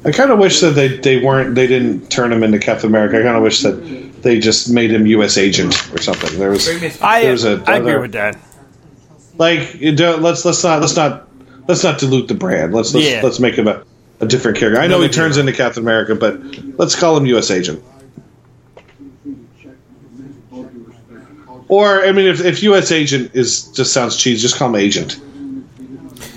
I 0.04 0.12
kind 0.12 0.30
of 0.30 0.38
wish 0.38 0.60
that 0.60 0.70
they, 0.70 0.88
they 0.98 1.16
weren't 1.22 1.54
they 1.54 1.66
didn't 1.66 2.08
turn 2.10 2.32
him 2.32 2.42
into 2.44 2.58
Captain 2.58 2.88
America. 2.88 3.18
I 3.18 3.22
kind 3.22 3.36
of 3.36 3.42
wish 3.42 3.62
that 3.62 4.22
they 4.22 4.38
just 4.38 4.70
made 4.70 4.90
him 4.92 5.06
U.S. 5.06 5.36
agent 5.36 5.74
or 5.92 5.98
something. 6.00 6.38
There 6.38 6.50
was 6.50 6.68
I, 7.02 7.22
there 7.22 7.32
was 7.32 7.44
a 7.44 7.62
I 7.66 7.78
agree 7.78 7.98
with 7.98 8.12
that. 8.12 8.36
like 9.36 9.78
don't, 9.96 10.22
let's 10.22 10.44
let's 10.44 10.62
not 10.62 10.80
let's 10.80 10.94
not 10.96 11.28
let's 11.66 11.82
not 11.82 11.98
dilute 11.98 12.28
the 12.28 12.34
brand. 12.34 12.72
Let's 12.72 12.94
let's, 12.94 13.06
Yeah. 13.06 13.20
let's 13.22 13.40
make 13.40 13.54
him 13.56 13.66
a, 13.66 13.82
a 14.20 14.26
different 14.26 14.58
character. 14.58 14.80
I 14.80 14.86
know 14.86 15.00
he 15.02 15.08
turns 15.08 15.38
into 15.38 15.52
Captain 15.52 15.82
America, 15.82 16.14
but 16.14 16.40
let's 16.78 16.94
call 16.94 17.16
him 17.16 17.26
U.S. 17.26 17.50
agent. 17.50 17.82
Or 21.68 22.04
I 22.04 22.12
mean, 22.12 22.26
if, 22.26 22.44
if 22.44 22.62
U.S. 22.62 22.92
agent 22.92 23.32
is 23.34 23.68
just 23.72 23.92
sounds 23.92 24.16
cheesy, 24.16 24.40
just 24.40 24.56
call 24.56 24.68
him 24.68 24.76
agent. 24.76 25.20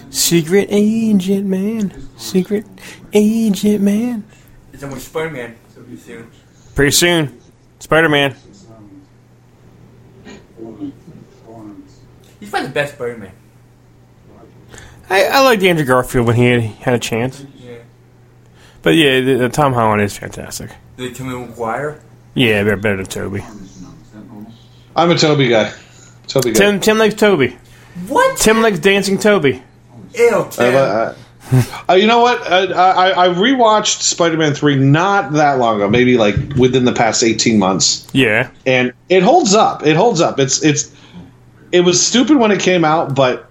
Secret 0.09 0.67
agent 0.71 1.45
man. 1.45 1.93
Secret 2.17 2.65
agent 3.13 3.81
man. 3.81 4.23
It's 4.73 4.83
almost 4.83 5.07
Spider-Man 5.07 5.55
soon. 5.97 6.31
Pretty 6.73 6.91
soon. 6.91 7.39
Spider 7.79 8.09
Man. 8.09 8.35
He's 12.39 12.49
probably 12.49 12.67
the 12.67 12.73
best 12.73 12.95
Spider-Man. 12.95 13.31
I, 15.09 15.25
I 15.25 15.41
liked 15.41 15.63
Andrew 15.63 15.85
Garfield 15.85 16.27
when 16.27 16.35
he 16.35 16.45
had, 16.45 16.61
had 16.61 16.93
a 16.93 16.99
chance. 16.99 17.45
Yeah. 17.57 17.77
But 18.81 18.91
yeah, 18.91 19.19
the, 19.21 19.33
the 19.35 19.49
Tom 19.49 19.73
Holland 19.73 20.01
is 20.01 20.17
fantastic. 20.17 20.71
The 20.97 21.11
Timmy 21.11 21.33
McGuire. 21.33 21.99
Yeah, 22.33 22.63
better, 22.63 22.77
better 22.77 22.97
than 22.97 23.05
Tobey. 23.07 23.43
I'm 24.99 25.11
a 25.11 25.15
Tobey 25.17 25.47
guy. 25.47 25.73
Tobey 26.27 26.51
guy. 26.51 26.59
Tim 26.59 26.79
Tim 26.79 26.97
likes 26.97 27.15
Tobey. 27.15 27.57
What? 28.07 28.37
Tim 28.37 28.61
likes 28.61 28.79
dancing 28.79 29.17
Tobey. 29.17 29.63
Ew, 30.15 30.29
I, 30.35 30.49
Tim. 30.49 30.75
I, 30.75 31.15
uh, 31.89 31.93
you 31.95 32.05
know 32.05 32.19
what? 32.19 32.41
I, 32.51 32.65
I, 32.65 33.25
I 33.25 33.27
rewatched 33.29 34.01
Spider-Man 34.01 34.53
three 34.53 34.75
not 34.75 35.31
that 35.33 35.57
long 35.57 35.77
ago, 35.77 35.89
maybe 35.89 36.17
like 36.17 36.35
within 36.57 36.85
the 36.85 36.93
past 36.93 37.23
eighteen 37.23 37.57
months, 37.57 38.07
Yeah. 38.13 38.51
and 38.65 38.93
it 39.09 39.23
holds 39.23 39.55
up. 39.55 39.85
It 39.85 39.95
holds 39.95 40.21
up. 40.21 40.39
It's 40.39 40.61
it's 40.63 40.93
it 41.71 41.81
was 41.81 42.05
stupid 42.05 42.37
when 42.37 42.51
it 42.51 42.59
came 42.59 42.83
out, 42.85 43.15
but 43.15 43.49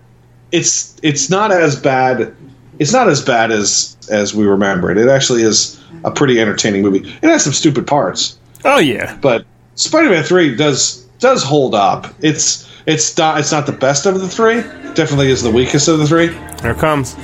it's 0.52 0.96
it's 1.02 1.28
not 1.30 1.50
as 1.50 1.80
bad. 1.80 2.34
It's 2.78 2.92
not 2.92 3.08
as 3.08 3.20
bad 3.22 3.50
as 3.50 3.96
as 4.10 4.34
we 4.34 4.44
remember 4.46 4.90
it. 4.92 4.98
It 4.98 5.08
actually 5.08 5.42
is 5.42 5.82
a 6.04 6.10
pretty 6.10 6.40
entertaining 6.40 6.82
movie. 6.82 7.00
It 7.22 7.24
has 7.28 7.42
some 7.42 7.52
stupid 7.52 7.86
parts, 7.86 8.38
Oh 8.64 8.78
yeah. 8.78 9.16
but 9.20 9.44
Spider-Man 9.74 10.22
three 10.22 10.54
does 10.54 11.04
does 11.18 11.42
hold 11.42 11.74
up. 11.74 12.06
It's 12.20 12.68
it's 12.86 13.16
not 13.18 13.38
it's 13.40 13.52
not 13.52 13.66
the 13.66 13.72
best 13.72 14.06
of 14.06 14.20
the 14.20 14.28
three. 14.28 14.62
Definitely 14.94 15.30
is 15.30 15.42
the 15.42 15.50
weakest 15.50 15.88
of 15.88 15.98
the 15.98 16.06
three. 16.06 16.28
Here 16.62 16.70
it 16.72 16.78
comes. 16.78 17.14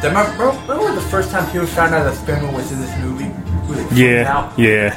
Remember, 0.00 0.30
remember, 0.30 0.72
remember 0.72 0.94
the 0.94 1.06
first 1.08 1.30
time 1.32 1.50
people 1.50 1.66
found 1.66 1.92
out 1.92 2.04
that 2.04 2.14
Spider-Man 2.14 2.54
was 2.54 2.70
in 2.70 2.80
this 2.80 2.96
movie? 3.00 3.24
Who 3.24 3.74
they 3.74 3.82
freaked 3.82 3.92
Yeah. 4.00 4.32
out? 4.32 4.56
Yeah. 4.58 4.96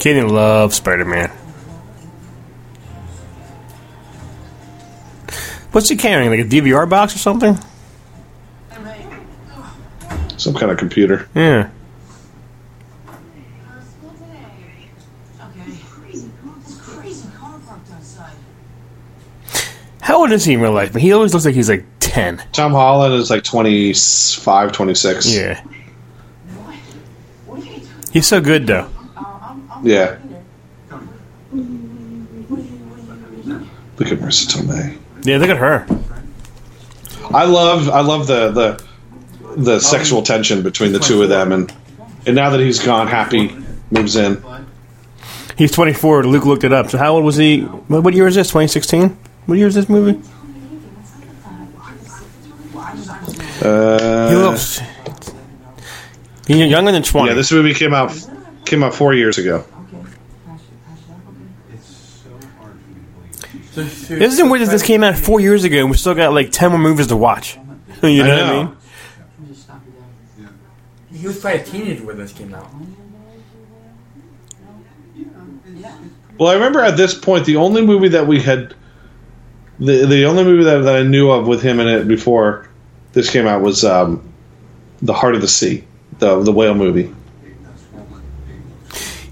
Kenny 0.00 0.22
loves 0.22 0.74
Spider 0.76 1.04
Man. 1.04 1.30
What's 5.72 5.88
he 5.88 5.96
carrying? 5.96 6.30
Like 6.30 6.40
a 6.40 6.44
DVR 6.48 6.88
box 6.88 7.14
or 7.14 7.18
something? 7.18 7.56
Some 10.38 10.54
kind 10.54 10.70
of 10.72 10.78
computer. 10.78 11.28
Yeah. 11.34 11.68
Okay. 15.40 15.76
Crazy, 15.90 16.30
this 16.64 16.80
crazy 16.80 17.28
car 17.36 17.58
parked 17.66 17.90
outside. 17.92 18.32
How 20.08 20.20
old 20.20 20.32
is 20.32 20.42
he 20.42 20.54
in 20.54 20.62
real 20.62 20.72
life? 20.72 20.94
He 20.94 21.12
always 21.12 21.34
looks 21.34 21.44
like 21.44 21.54
he's 21.54 21.68
like 21.68 21.84
10. 22.00 22.42
Tom 22.52 22.72
Holland 22.72 23.12
is 23.12 23.28
like 23.28 23.44
25, 23.44 24.72
26. 24.72 25.34
Yeah. 25.34 25.62
What 27.44 27.60
are 27.60 27.64
you 27.66 27.72
doing? 27.72 27.88
He's 28.10 28.26
so 28.26 28.40
good, 28.40 28.66
though. 28.66 28.88
Yeah. 29.82 30.16
What 30.86 31.02
are 31.52 31.62
you, 31.62 31.68
what 32.48 32.58
are 32.58 32.62
you 32.62 33.68
Look 33.98 34.08
at 34.10 34.18
Marisa 34.18 34.46
Tomei. 34.46 34.96
Yeah, 35.24 35.36
look 35.36 35.50
at 35.50 35.58
her. 35.58 35.86
I 37.34 37.44
love 37.44 37.90
I 37.90 38.00
love 38.00 38.26
the 38.28 38.50
the 38.50 38.84
the 39.58 39.78
sexual 39.78 40.22
tension 40.22 40.62
between 40.62 40.92
the 40.92 41.00
two 41.00 41.22
of 41.22 41.28
them 41.28 41.52
and 41.52 41.70
and 42.24 42.34
now 42.34 42.48
that 42.48 42.60
he's 42.60 42.78
gone, 42.78 43.08
Happy 43.08 43.54
moves 43.90 44.16
in. 44.16 44.42
He's 45.58 45.70
24. 45.72 46.24
Luke 46.24 46.46
looked 46.46 46.64
it 46.64 46.72
up. 46.72 46.88
So 46.88 46.96
how 46.96 47.12
old 47.12 47.24
was 47.24 47.36
he? 47.36 47.60
What, 47.60 48.04
what 48.04 48.14
year 48.14 48.26
is 48.26 48.36
this? 48.36 48.46
2016? 48.46 49.14
What 49.48 49.56
year 49.56 49.68
is 49.68 49.74
this 49.74 49.88
movie? 49.88 50.20
Uh, 53.62 54.28
He 54.28 54.36
looks. 54.36 54.78
He's 56.46 56.70
younger 56.70 56.92
than 56.92 57.02
20. 57.02 57.28
yeah, 57.28 57.34
this 57.34 57.50
movie 57.50 57.72
came 57.72 57.94
out 57.94 58.12
came 58.66 58.82
out 58.82 58.94
four 58.94 59.14
years 59.14 59.38
ago. 59.38 59.64
So, 63.72 63.86
so, 63.86 64.14
Isn't 64.14 64.46
it 64.46 64.50
weird 64.50 64.66
that 64.66 64.70
this 64.70 64.82
came 64.82 65.02
out 65.02 65.16
four 65.16 65.40
years 65.40 65.64
ago 65.64 65.78
and 65.78 65.90
we 65.90 65.96
still 65.96 66.14
got 66.14 66.34
like 66.34 66.52
10 66.52 66.68
more 66.72 66.78
movies 66.78 67.06
to 67.06 67.16
watch? 67.16 67.56
You 68.02 68.22
know, 68.22 68.34
I 68.34 68.36
what 68.36 68.44
I 68.44 68.64
mean? 68.64 68.76
He 71.20 71.26
was 71.26 71.38
probably 71.40 71.60
a 71.60 71.64
teenager 71.64 72.04
when 72.04 72.18
this 72.18 72.34
came 72.34 72.52
out. 72.52 72.68
Well, 76.38 76.50
I 76.50 76.52
remember 76.52 76.80
at 76.80 76.98
this 76.98 77.14
point 77.14 77.46
the 77.46 77.56
only 77.56 77.80
movie 77.80 78.08
that 78.08 78.26
we 78.26 78.42
had 78.42 78.74
the 79.80 80.06
the 80.06 80.24
only 80.24 80.44
movie 80.44 80.64
that, 80.64 80.78
that 80.84 80.96
I 80.96 81.02
knew 81.02 81.30
of 81.30 81.46
with 81.46 81.62
him 81.62 81.80
in 81.80 81.88
it 81.88 82.06
before 82.08 82.68
this 83.12 83.30
came 83.30 83.46
out 83.46 83.62
was 83.62 83.84
um, 83.84 84.22
the 85.02 85.12
Heart 85.12 85.34
of 85.36 85.40
the 85.40 85.48
Sea, 85.48 85.84
the 86.18 86.40
the 86.42 86.52
whale 86.52 86.74
movie. 86.74 87.14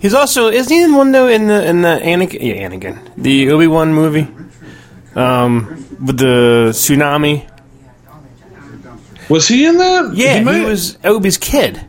He's 0.00 0.14
also 0.14 0.48
isn't 0.48 0.72
he 0.72 0.82
in 0.82 0.94
one 0.94 1.12
though 1.12 1.26
in 1.28 1.46
the 1.48 1.66
in 1.66 1.82
the 1.82 1.98
Anakin 2.02 2.38
yeah 2.40 2.68
Anakin 2.68 2.98
the 3.16 3.50
Obi 3.50 3.66
Wan 3.66 3.92
movie, 3.94 4.28
um 5.14 5.66
with 6.04 6.18
the 6.18 6.68
tsunami. 6.70 7.48
Was 9.28 9.48
he 9.48 9.66
in 9.66 9.78
that? 9.78 10.12
Yeah, 10.14 10.38
he, 10.38 10.44
might- 10.44 10.62
was 10.64 10.98
Obi's 11.02 11.36
kid. 11.38 11.80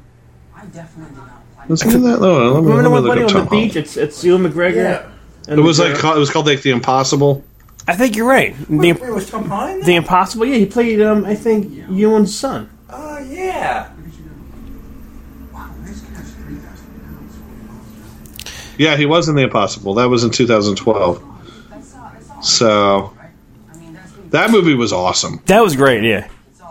I 0.56 0.66
definitely 0.66 1.14
did 1.14 1.18
not 1.18 1.70
Was 1.70 1.82
he 1.84 1.94
in 1.94 2.02
that? 2.04 2.20
No, 2.20 2.54
let 2.54 2.64
me, 2.64 2.70
Remember 2.72 2.82
the 2.82 2.82
let 2.82 2.84
me 2.84 2.90
one 2.90 3.04
look 3.04 3.12
buddy 3.12 3.24
up 3.24 3.36
on 3.36 3.44
the 3.46 3.50
beach? 3.68 3.76
It's 3.76 3.96
it's 3.98 4.24
Ewan 4.24 4.44
McGregor. 4.52 4.76
Yeah. 4.76 5.10
and 5.48 5.60
It 5.60 5.62
was 5.62 5.78
the- 5.78 5.90
like 5.90 6.04
it 6.04 6.18
was 6.20 6.32
called 6.32 6.48
like 6.48 6.64
the 6.64 6.72
Impossible. 6.72 7.44
I 7.88 7.96
think 7.96 8.16
you're 8.16 8.28
right. 8.28 8.56
The 8.68 8.76
Wait, 8.94 9.02
wait, 9.02 9.12
was 9.12 9.30
Tom 9.30 9.48
Holland 9.48 9.82
the 9.82 9.86
there? 9.88 9.98
Impossible. 9.98 10.46
Yeah, 10.46 10.58
he 10.58 10.66
played 10.66 11.02
um 11.02 11.26
I 11.26 11.36
think 11.36 11.72
Ewan's 11.90 12.36
son. 12.38 12.70
Oh, 12.90 13.18
yeah. 13.20 13.92
Yeah, 18.78 18.96
he 18.96 19.06
was 19.08 19.28
in 19.28 19.36
the 19.36 19.42
Impossible. 19.42 19.96
That 19.96 20.08
was 20.08 20.24
in 20.24 20.30
2012. 20.30 21.24
That's 21.70 21.96
all, 21.96 22.12
that's 22.14 22.30
all. 22.30 22.44
So 22.44 23.14
Right? 23.18 23.30
I 23.74 23.78
mean, 23.78 23.94
that's 23.94 24.12
the, 24.12 24.22
that 24.30 24.52
movie 24.52 24.76
was 24.76 24.94
awesome. 24.94 25.42
That 25.48 25.62
was 25.64 25.76
great. 25.76 26.04
Yeah. 26.04 26.28
it's. 26.28 26.62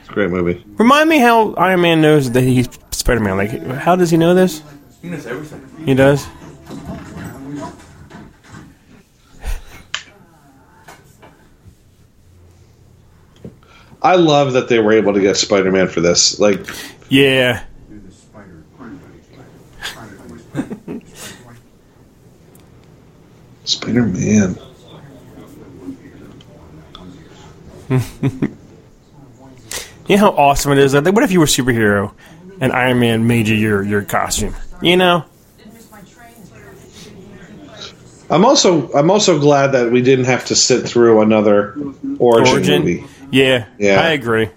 It's 0.00 0.08
a 0.08 0.12
great 0.12 0.30
movie. 0.30 0.64
Remind 0.76 1.08
me 1.08 1.18
how 1.18 1.54
Iron 1.54 1.82
Man 1.82 2.00
knows 2.00 2.32
that 2.32 2.42
he's 2.42 2.68
Spider 2.90 3.20
Man. 3.20 3.36
Like, 3.36 3.50
how 3.76 3.94
does 3.94 4.10
he 4.10 4.16
know 4.16 4.34
this? 4.34 4.62
He 5.00 5.08
knows 5.08 5.26
everything. 5.26 5.86
He 5.86 5.94
does. 5.94 6.26
I 14.02 14.16
love 14.16 14.54
that 14.54 14.68
they 14.68 14.80
were 14.80 14.92
able 14.92 15.14
to 15.14 15.20
get 15.20 15.36
Spider-Man 15.36 15.88
for 15.88 16.00
this. 16.00 16.38
Like, 16.40 16.58
Yeah. 17.08 17.62
Spider-Man. 23.64 24.58
You 30.08 30.16
know 30.16 30.32
how 30.32 30.36
awesome 30.36 30.72
it 30.72 30.78
is. 30.78 30.94
Like, 30.94 31.14
what 31.14 31.22
if 31.22 31.30
you 31.30 31.38
were 31.38 31.44
a 31.44 31.48
superhero 31.48 32.12
and 32.60 32.72
Iron 32.72 32.98
Man 32.98 33.28
made 33.28 33.46
you 33.46 33.54
your 33.54 33.84
your 33.84 34.02
costume? 34.02 34.52
You 34.82 34.96
know. 34.96 35.24
Didn't 35.58 35.74
miss 35.74 35.90
my 35.92 36.00
train. 36.00 36.34
I'm 38.28 38.44
also 38.44 38.92
I'm 38.94 39.12
also 39.12 39.38
glad 39.38 39.68
that 39.68 39.92
we 39.92 40.02
didn't 40.02 40.24
have 40.24 40.44
to 40.46 40.56
sit 40.56 40.88
through 40.88 41.20
another 41.22 41.76
origin, 42.18 42.52
Origin. 42.52 42.80
movie. 42.80 43.04
Yeah. 43.32 43.66
Yeah. 43.78 44.00
I 44.00 44.10
agree. 44.10 44.50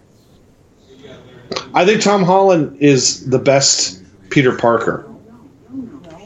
I 1.73 1.85
think 1.85 2.01
Tom 2.01 2.23
Holland 2.23 2.77
is 2.79 3.27
the 3.29 3.39
best 3.39 4.03
Peter 4.29 4.55
Parker 4.55 5.07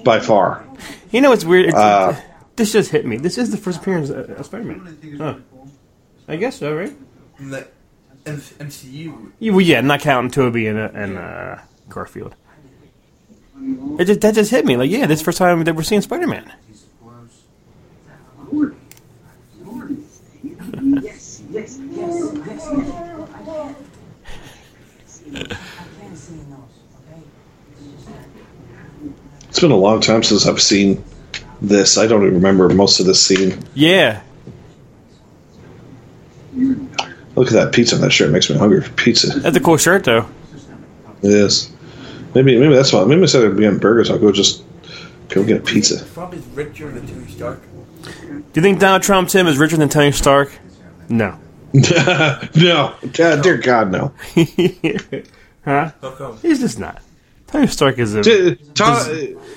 by 0.04 0.20
far. 0.20 0.66
You 1.12 1.22
know 1.22 1.32
it's 1.32 1.46
weird? 1.46 1.68
It's, 1.68 1.76
Uh, 1.76 2.20
this 2.56 2.72
just 2.74 2.92
hit 2.92 3.06
me. 3.06 3.18
This 3.18 3.38
is 3.38 3.52
the 3.52 3.58
first 3.58 3.80
appearance 3.80 4.10
of 4.10 4.30
of 4.30 4.46
Spider 4.46 4.64
Man. 4.66 5.18
Huh. 5.18 5.36
I 6.28 6.36
guess 6.36 6.58
so, 6.58 6.76
right? 6.76 6.96
In 7.40 7.50
the 7.50 7.68
MCU. 8.26 9.32
Yeah, 9.40 9.52
well, 9.52 9.62
yeah, 9.62 9.82
not 9.82 10.02
counting 10.02 10.30
Tobey 10.32 10.68
and 10.68 10.78
uh, 10.78 10.90
and 10.94 11.18
uh, 11.18 11.58
Garfield. 11.88 12.36
It 14.00 14.06
just, 14.06 14.22
that 14.22 14.36
just 14.36 14.52
hit 14.52 14.66
me. 14.66 14.78
Like, 14.78 14.90
yeah, 14.90 15.06
this 15.06 15.20
is 15.20 15.22
the 15.22 15.26
first 15.26 15.38
time 15.38 15.64
that 15.64 15.76
we're 15.76 15.84
seeing 15.84 16.02
Spider 16.02 16.28
Man. 16.28 16.52
Yes, 21.52 21.80
yes, 21.92 22.32
yes. 22.46 22.68
I 22.68 22.76
can't. 23.46 23.78
I 25.32 25.56
can't 26.00 26.18
see 26.18 26.34
in 26.34 26.50
those, 26.50 26.60
okay? 27.10 27.22
It's 29.50 29.60
been 29.60 29.72
a 29.72 29.76
long 29.76 30.00
time 30.00 30.22
since 30.22 30.46
I've 30.46 30.62
seen 30.62 31.04
this. 31.62 31.98
I 31.98 32.06
don't 32.06 32.22
even 32.22 32.36
remember 32.36 32.70
most 32.70 33.00
of 33.00 33.08
this 33.08 33.26
scene. 33.26 33.64
Yeah. 33.74 34.22
Look 37.36 37.48
at 37.48 37.54
that 37.54 37.72
pizza 37.74 37.96
on 37.96 38.02
that 38.02 38.12
shirt. 38.12 38.30
It 38.30 38.34
makes 38.34 38.50
me 38.50 38.58
hungry 38.58 38.82
for 38.82 38.92
pizza. 38.92 39.40
That's 39.40 39.58
a 39.58 39.60
cool 39.60 39.78
shirt, 39.78 40.04
though. 40.04 40.28
It 41.24 41.32
is. 41.32 41.72
Maybe 42.36 42.60
maybe 42.60 42.76
that's 42.76 42.94
why. 42.94 43.04
Maybe 43.06 43.22
instead 43.22 43.44
of 43.44 43.58
being 43.58 43.80
burgers, 43.80 44.12
I'll 44.12 44.20
go 44.20 44.32
just 44.32 44.64
go 45.30 45.44
get 45.44 45.58
a 45.62 45.64
pizza. 45.64 46.06
Trump 46.14 46.34
is 46.36 46.46
richer 46.48 46.92
than 46.92 47.08
Tony 47.08 47.28
Stark. 47.28 47.62
Do 48.04 48.44
you 48.54 48.62
think 48.62 48.80
Donald 48.80 49.02
Trump, 49.02 49.30
Tim, 49.30 49.48
is 49.48 49.58
richer 49.58 49.78
than 49.78 49.90
Tony 49.90 50.12
Stark? 50.12 50.52
No. 51.10 51.38
no, 51.74 52.96
God, 53.14 53.44
dear 53.44 53.58
God, 53.58 53.92
no. 53.92 54.12
huh? 55.66 55.92
How 56.02 56.12
come? 56.12 56.38
He's 56.42 56.60
just 56.60 56.80
not. 56.80 57.02
Tony 57.48 57.68
Stark 57.68 58.00
is 58.00 58.16
a 58.16 58.24
D- 58.24 58.58
Don- 58.74 58.92
uh, 58.92 58.96
uh, 58.96 59.06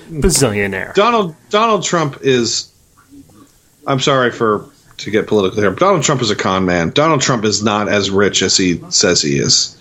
bazillionaire. 0.09 0.93
Donald 0.93 1.35
Donald 1.49 1.83
Trump 1.83 2.19
is. 2.21 2.71
I'm 3.87 3.99
sorry 3.99 4.31
for 4.31 4.69
to 4.97 5.11
get 5.11 5.27
political 5.27 5.59
here. 5.59 5.71
But 5.71 5.79
Donald 5.79 6.03
Trump 6.03 6.21
is 6.21 6.29
a 6.29 6.35
con 6.35 6.65
man. 6.65 6.91
Donald 6.91 7.21
Trump 7.21 7.45
is 7.45 7.63
not 7.63 7.89
as 7.89 8.11
rich 8.11 8.41
as 8.41 8.57
he 8.57 8.81
says 8.89 9.21
he 9.21 9.37
is. 9.37 9.79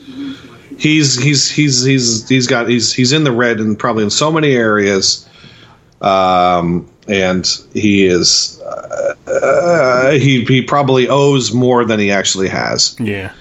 He's 0.78 1.20
he's 1.22 1.50
he's 1.50 1.84
he's 1.84 2.28
he's 2.28 2.46
got 2.46 2.68
he's 2.68 2.92
he's 2.92 3.12
in 3.12 3.24
the 3.24 3.32
red 3.32 3.60
and 3.60 3.78
probably 3.78 4.04
in 4.04 4.10
so 4.10 4.32
many 4.32 4.52
areas. 4.52 5.28
Um, 6.00 6.88
and 7.08 7.46
he 7.72 8.06
is 8.06 8.60
uh, 8.64 9.14
uh, 9.26 10.10
he 10.12 10.44
he 10.44 10.62
probably 10.62 11.08
owes 11.08 11.52
more 11.52 11.84
than 11.84 11.98
he 11.98 12.10
actually 12.10 12.48
has. 12.48 12.96
Yeah. 13.00 13.32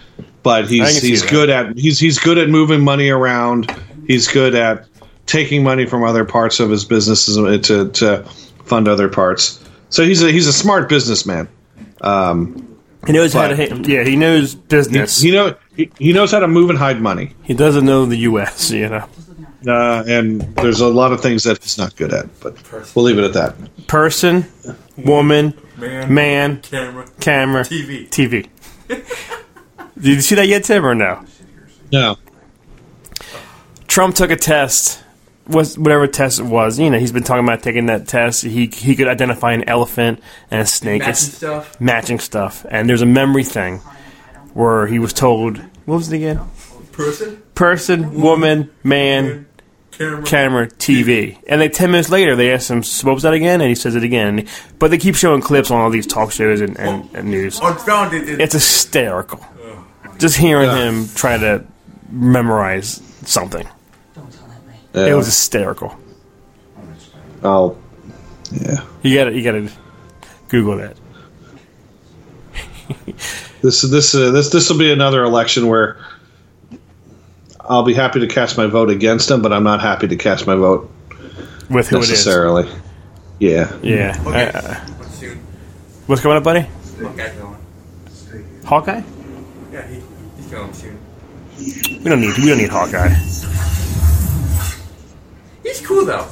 But 0.44 0.66
I 0.66 0.68
he's 0.68 1.00
can 1.00 1.10
he's 1.10 1.22
that. 1.22 1.30
good 1.32 1.50
at 1.50 1.78
he's 1.78 2.00
he's 2.00 2.18
good 2.20 2.38
at 2.38 2.50
moving 2.50 2.84
money 2.84 3.10
around. 3.10 3.74
He's 4.08 4.28
good 4.28 4.56
at 4.56 4.86
taking 5.28 5.64
money 5.64 5.86
from 5.86 6.04
other 6.04 6.26
parts 6.26 6.60
of 6.60 6.70
his 6.70 6.84
businesses 6.86 7.36
to 7.68 7.90
to 7.90 8.24
fund 8.66 8.88
other 8.88 9.08
parts. 9.08 9.64
So 9.90 10.04
he's 10.04 10.24
a 10.24 10.32
he's 10.32 10.48
a 10.48 10.54
smart 10.54 10.90
businessman. 10.90 11.48
Um, 12.02 12.68
He 13.06 13.14
knows 13.14 13.34
how 13.34 13.48
to. 13.48 13.56
ha- 13.56 13.76
Yeah, 13.86 14.04
he 14.04 14.16
knows 14.16 14.54
he, 14.54 14.60
business. 14.68 15.22
he 15.22 15.32
know 15.32 15.56
he, 15.76 15.92
he 16.00 16.14
knows 16.14 16.32
how 16.32 16.40
to 16.40 16.48
move 16.48 16.70
and 16.70 16.80
hide 16.80 17.02
money. 17.02 17.34
He 17.44 17.54
doesn't 17.54 17.86
know 17.86 18.06
the 18.06 18.18
U.S. 18.30 18.72
You 18.72 18.90
know, 18.90 19.06
Uh, 19.68 20.04
and 20.08 20.42
there's 20.58 20.80
a 20.82 20.88
lot 20.88 21.12
of 21.12 21.22
things 21.22 21.44
that 21.44 21.62
he's 21.62 21.78
not 21.78 21.96
good 21.96 22.12
at, 22.14 22.28
but 22.40 22.56
we'll 22.96 23.06
leave 23.06 23.20
it 23.20 23.24
at 23.26 23.34
that. 23.34 23.88
person, 23.88 24.46
woman, 24.98 25.54
Man. 25.78 26.14
man, 26.14 26.62
Camera. 26.62 27.06
camera, 27.20 27.64
TV. 27.64 28.10
TV. 28.10 28.50
Did 29.96 30.06
you 30.16 30.22
see 30.22 30.36
that 30.36 30.48
yet, 30.48 30.64
Tim, 30.64 30.86
or 30.86 30.96
no? 30.96 31.24
No. 31.92 32.18
Trump 33.88 34.16
took 34.16 34.32
a 34.32 34.36
test, 34.36 35.04
was 35.48 35.78
whatever 35.78 36.08
test 36.08 36.40
it 36.40 36.44
was. 36.46 36.80
You 36.80 36.90
know, 36.90 36.98
he's 36.98 37.12
been 37.12 37.24
talking 37.24 37.44
about 37.44 37.62
taking 37.62 37.88
that 37.88 38.08
test. 38.08 38.44
He 38.44 38.68
he 38.68 38.96
could 38.96 39.08
identify 39.08 39.52
an 39.54 39.68
elephant 39.68 40.22
and 40.50 40.62
a 40.62 40.66
snake. 40.66 41.02
Matching 41.02 41.10
It's- 41.12 41.36
stuff. 41.36 41.82
Matching 41.82 42.20
stuff. 42.20 42.66
And 42.70 42.88
there's 42.90 43.02
a 43.02 43.06
memory 43.06 43.44
thing 43.44 43.80
where 44.54 44.88
he 44.88 44.98
was 45.00 45.14
told, 45.14 45.58
what 45.86 45.98
was 45.98 46.12
it 46.12 46.16
again? 46.18 46.40
Person. 46.94 47.42
Person, 47.56 48.22
woman, 48.22 48.70
man, 48.84 49.46
Camera. 49.91 50.23
camera, 50.23 50.68
TV. 50.68 51.38
And 51.47 51.61
like 51.61 51.73
10 51.73 51.91
minutes 51.91 52.09
later, 52.09 52.35
they 52.35 52.51
ask 52.53 52.69
him, 52.69 52.81
so 52.81 53.07
what 53.07 53.13
was 53.13 53.23
that 53.23 53.34
again? 53.34 53.61
And 53.61 53.69
he 53.69 53.76
says 53.76 53.95
it 53.95 54.03
again. 54.03 54.47
But 54.80 54.89
they 54.91 54.97
keep 54.97 55.15
showing 55.15 55.41
clips 55.41 55.69
on 55.69 55.80
all 55.80 55.89
these 55.89 56.07
talk 56.07 56.31
shows 56.31 56.61
and, 56.61 56.80
and, 56.80 57.09
and 57.13 57.30
news. 57.30 57.59
Unfounded. 57.61 58.23
is- 58.27 58.39
It's 58.39 58.53
hysterical. 58.53 59.45
Just 60.18 60.38
hearing 60.38 60.69
him 60.69 61.07
try 61.15 61.38
to 61.38 61.65
memorize 62.09 63.01
something. 63.26 63.68
Yeah. 64.93 65.07
It 65.07 65.13
was 65.13 65.26
hysterical. 65.26 65.97
Oh, 67.43 67.77
yeah. 68.51 68.84
You 69.03 69.15
gotta, 69.15 69.31
you 69.34 69.43
gotta 69.43 69.72
Google 70.49 70.77
that. 70.77 70.97
This 73.61 73.81
this 73.84 74.15
uh, 74.15 74.31
this 74.31 74.49
this 74.49 74.69
will 74.72 74.80
be 74.80 74.91
another 74.91 75.23
election 75.23 75.68
where 75.68 75.99
I'll 77.72 77.84
be 77.84 77.93
happy 77.93 78.19
to 78.19 78.27
cast 78.27 78.57
my 78.57 78.68
vote 78.68 78.89
against 78.89 79.31
him, 79.31 79.41
but 79.41 79.53
I'm 79.53 79.64
not 79.64 79.80
happy 79.81 80.07
to 80.10 80.15
cast 80.18 80.45
my 80.45 80.56
vote 80.56 80.91
With 81.69 81.88
who 81.88 81.98
it 81.98 82.03
is. 82.03 82.10
necessarily. 82.10 82.69
Yeah. 83.39 83.76
Yeah. 83.81 84.22
Okay. 84.27 84.52
Uh, 84.53 84.76
What's 84.98 85.15
soon? 85.15 85.38
what's 86.06 86.22
coming 86.22 86.38
up, 86.38 86.43
buddy? 86.43 86.68
Okay, 87.02 87.34
going. 87.39 87.57
Hawkeye? 88.65 89.02
Yeah, 89.72 89.88
he, 89.88 90.02
he's 90.35 90.48
going 90.48 90.73
soon. 90.73 90.99
We 91.57 92.10
don't 92.10 92.19
need, 92.19 92.38
we 92.38 92.48
don't 92.49 92.57
need 92.57 92.69
Hawkeye. 92.69 93.07
He's 95.64 95.80
cool 95.88 96.03
though. 96.06 96.27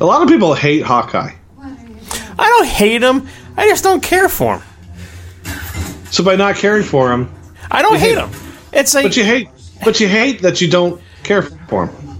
A 0.00 0.04
lot 0.04 0.22
of 0.22 0.28
people 0.28 0.52
hate 0.54 0.82
Hawkeye. 0.82 1.32
I 1.60 2.46
don't 2.48 2.66
hate 2.68 3.02
him. 3.02 3.26
I 3.56 3.68
just 3.68 3.82
don't 3.82 4.02
care 4.02 4.28
for 4.28 4.58
him. 4.58 4.62
So 6.10 6.22
by 6.22 6.36
not 6.36 6.56
caring 6.56 6.84
for 6.84 7.10
him, 7.12 7.32
I 7.70 7.82
don't 7.82 7.94
You 7.94 7.98
hate 7.98 8.18
hate 8.18 8.24
him. 8.28 8.47
It's 8.78 8.94
like 8.94 9.04
but 9.04 9.16
you 9.16 9.24
hate 9.24 9.48
but 9.84 10.00
you 10.00 10.08
hate 10.08 10.42
that 10.42 10.60
you 10.60 10.68
don't 10.70 11.00
care 11.24 11.42
for 11.42 11.86
him. 11.86 12.18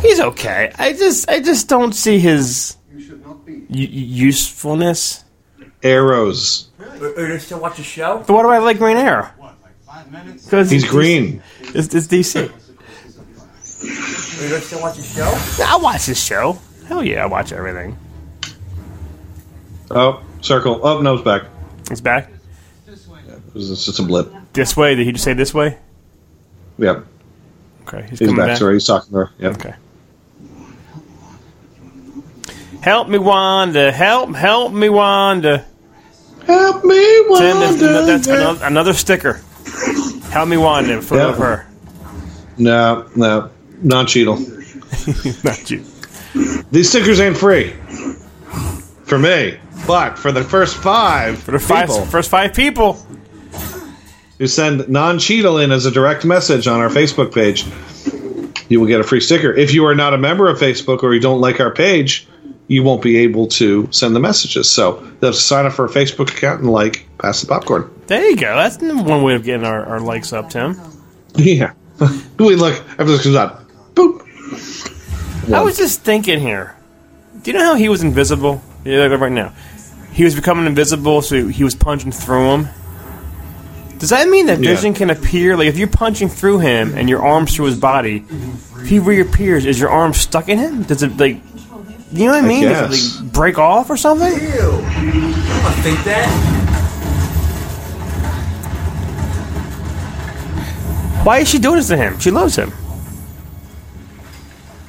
he's 0.00 0.20
okay. 0.20 0.72
I 0.78 0.92
just 0.92 1.28
I 1.28 1.40
just 1.40 1.68
don't 1.68 1.92
see 1.92 2.18
his 2.18 2.76
You 2.94 3.00
should 3.02 3.26
not 3.26 3.44
be. 3.44 3.64
u- 3.68 3.88
usefulness. 4.26 5.24
Arrows. 5.82 6.68
Are, 6.78 6.86
are 7.18 7.32
you 7.32 7.38
still 7.40 7.58
watch 7.60 7.76
the 7.76 7.82
show? 7.82 8.18
But 8.26 8.34
why 8.34 8.42
do 8.42 8.48
I 8.50 8.58
like 8.58 8.78
Green 8.78 8.96
Arrow? 8.96 9.26
What, 9.36 9.54
like 9.62 9.76
five 9.84 10.10
minutes? 10.12 10.44
Because 10.44 10.70
He's 10.70 10.88
green. 10.88 11.42
It's, 11.74 11.92
it's 11.92 12.06
DC. 12.06 12.48
Are 12.48 14.46
you 14.46 14.58
still 14.60 14.80
watch 14.80 14.96
the 14.96 15.02
show? 15.02 15.64
I 15.64 15.76
watch 15.82 16.06
this 16.06 16.22
show. 16.22 16.58
Hell 16.86 17.02
yeah, 17.02 17.24
I 17.24 17.26
watch 17.26 17.52
everything. 17.52 17.96
Oh, 19.90 20.22
circle. 20.40 20.80
Oh, 20.82 21.00
no, 21.00 21.14
it's 21.14 21.24
back. 21.24 21.42
It's 21.90 22.00
back 22.00 22.30
It 22.86 23.54
was 23.54 23.84
just 23.84 23.98
a 23.98 24.02
blip. 24.02 24.32
This 24.52 24.76
way. 24.76 24.94
Did 24.94 25.06
he 25.06 25.12
just 25.12 25.24
say 25.24 25.32
this 25.34 25.52
way? 25.54 25.78
Yeah, 26.78 27.00
Okay, 27.86 28.02
he's, 28.08 28.18
he's 28.18 28.28
coming 28.28 28.36
back. 28.36 28.46
back. 28.48 28.56
Sorry, 28.58 28.74
he's 28.74 28.86
talking 28.86 29.10
to 29.12 29.16
her. 29.18 29.30
Yeah. 29.38 29.48
Okay. 29.50 29.74
Help 32.80 33.08
me, 33.08 33.18
Wanda. 33.18 33.92
Help, 33.92 34.34
help 34.34 34.72
me, 34.72 34.88
Wanda. 34.88 35.64
Help 36.46 36.84
me, 36.84 36.98
Tim, 37.38 37.60
that's, 37.60 37.80
Wanda. 37.80 38.02
that's 38.06 38.26
another, 38.26 38.64
another 38.64 38.92
sticker. 38.92 39.40
Help 40.30 40.48
me, 40.48 40.56
Wanda. 40.56 40.94
in 40.98 41.02
Yeah. 41.02 41.28
of 41.28 41.38
her. 41.38 41.66
No, 42.58 43.06
no, 43.14 43.50
non-cheadle. 43.82 44.38
Not 45.44 45.70
you. 45.70 45.84
These 46.72 46.88
stickers 46.88 47.20
ain't 47.20 47.36
free 47.36 47.70
for 49.04 49.18
me, 49.18 49.58
but 49.86 50.18
for 50.18 50.32
the 50.32 50.42
first 50.42 50.76
five 50.76 51.38
For 51.38 51.52
the 51.52 51.58
five, 51.58 51.88
people 51.88 52.04
first 52.06 52.30
five 52.30 52.54
people. 52.54 52.98
Who 54.42 54.48
send 54.48 54.88
non-cheadle 54.88 55.58
in 55.58 55.70
as 55.70 55.86
a 55.86 55.90
direct 55.92 56.24
message 56.24 56.66
on 56.66 56.80
our 56.80 56.88
Facebook 56.88 57.32
page, 57.32 57.64
you 58.68 58.80
will 58.80 58.88
get 58.88 59.00
a 59.00 59.04
free 59.04 59.20
sticker. 59.20 59.54
If 59.54 59.72
you 59.72 59.86
are 59.86 59.94
not 59.94 60.14
a 60.14 60.18
member 60.18 60.48
of 60.48 60.58
Facebook 60.58 61.04
or 61.04 61.14
you 61.14 61.20
don't 61.20 61.40
like 61.40 61.60
our 61.60 61.70
page, 61.70 62.26
you 62.66 62.82
won't 62.82 63.02
be 63.02 63.18
able 63.18 63.46
to 63.46 63.86
send 63.92 64.16
the 64.16 64.18
messages. 64.18 64.68
So 64.68 65.08
to 65.20 65.32
sign 65.32 65.64
up 65.64 65.74
for 65.74 65.84
a 65.84 65.88
Facebook 65.88 66.28
account 66.36 66.60
and 66.60 66.72
like 66.72 67.06
pass 67.18 67.40
the 67.40 67.46
popcorn. 67.46 67.88
There 68.08 68.30
you 68.30 68.36
go. 68.36 68.56
That's 68.56 68.78
one 68.78 69.22
way 69.22 69.36
of 69.36 69.44
getting 69.44 69.64
our, 69.64 69.86
our 69.86 70.00
likes 70.00 70.32
up, 70.32 70.50
Tim. 70.50 70.76
Yeah. 71.36 71.74
we 72.40 72.56
look 72.56 72.74
after 72.98 73.04
this 73.04 73.22
comes 73.22 73.36
out. 73.36 73.64
Boop. 73.94 75.54
I 75.54 75.62
was 75.62 75.76
just 75.76 76.00
thinking 76.00 76.40
here. 76.40 76.74
Do 77.42 77.52
you 77.52 77.56
know 77.56 77.64
how 77.64 77.74
he 77.76 77.88
was 77.88 78.02
invisible? 78.02 78.60
Yeah, 78.84 79.06
right 79.06 79.30
now. 79.30 79.54
He 80.12 80.24
was 80.24 80.34
becoming 80.34 80.66
invisible, 80.66 81.22
so 81.22 81.46
he 81.46 81.62
was 81.62 81.76
punching 81.76 82.10
through 82.10 82.50
him. 82.56 82.68
Does 84.02 84.10
that 84.10 84.28
mean 84.28 84.46
that 84.46 84.58
Yeah. 84.58 84.70
Vision 84.74 84.94
can 84.94 85.10
appear? 85.10 85.56
Like, 85.56 85.68
if 85.68 85.78
you're 85.78 85.86
punching 85.86 86.28
through 86.28 86.58
him 86.58 86.92
and 86.96 87.08
your 87.08 87.22
arm's 87.22 87.54
through 87.54 87.66
his 87.66 87.76
body, 87.78 88.24
if 88.80 88.88
he 88.88 88.98
reappears, 88.98 89.64
is 89.64 89.78
your 89.78 89.90
arm 89.90 90.12
stuck 90.12 90.48
in 90.48 90.58
him? 90.58 90.82
Does 90.82 91.04
it, 91.04 91.16
like, 91.18 91.40
you 92.10 92.26
know 92.26 92.32
what 92.32 92.42
I 92.42 92.48
mean? 92.48 92.64
Does 92.64 92.90
guess. 92.90 93.14
it, 93.20 93.22
like, 93.22 93.32
break 93.32 93.58
off 93.58 93.90
or 93.90 93.96
something? 93.96 94.32
I 94.34 95.70
think 95.84 96.02
that. 96.02 96.28
Why 101.24 101.38
is 101.38 101.48
she 101.48 101.60
doing 101.60 101.76
this 101.76 101.86
to 101.86 101.96
him? 101.96 102.18
She 102.18 102.32
loves 102.32 102.56
him. 102.56 102.72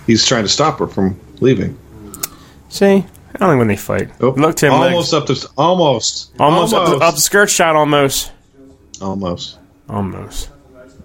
He's 0.07 0.25
trying 0.25 0.41
to 0.43 0.49
stop 0.49 0.79
her 0.79 0.87
from 0.87 1.19
leaving. 1.39 1.77
See? 2.69 2.85
I 3.35 3.37
don't 3.37 3.49
think 3.49 3.59
when 3.59 3.67
they 3.67 3.75
fight. 3.77 4.09
Oh, 4.21 4.29
Look, 4.31 4.55
Tim. 4.55 4.73
almost 4.73 5.13
legs. 5.13 5.29
up 5.29 5.35
to 5.37 5.47
almost 5.55 6.31
Almost, 6.39 6.73
Up, 6.73 6.89
the, 6.89 7.05
up 7.05 7.13
the 7.13 7.21
skirt 7.21 7.51
shot, 7.51 7.75
almost. 7.75 8.31
Almost. 9.03 9.59
Almost. 9.89 10.49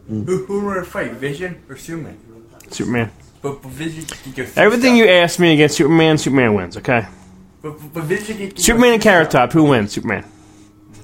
Who, 0.09 0.45
who 0.47 0.65
would 0.67 0.87
fight, 0.87 1.13
Vision 1.13 1.63
or 1.69 1.77
Superman? 1.77 2.19
Superman. 2.71 3.11
But, 3.43 3.63
but 3.63 3.71
Vision 3.71 4.05
can 4.05 4.33
go 4.33 4.43
Everything 4.57 4.97
stuff. 4.97 5.07
you 5.07 5.09
ask 5.09 5.39
me 5.39 5.53
against 5.53 5.77
Superman, 5.77 6.17
Superman 6.19 6.55
wins, 6.55 6.77
okay? 6.79 7.07
But, 7.63 7.79
but, 7.79 7.93
but 7.95 8.05
Vision 8.05 8.37
can, 8.39 8.47
can 8.49 8.57
go 8.57 8.63
Superman 8.63 8.93
and 8.95 9.03
through 9.03 9.11
Carrot. 9.11 9.31
Top, 9.31 9.53
who 9.53 9.65
wins? 9.65 9.93
Superman. 9.93 10.25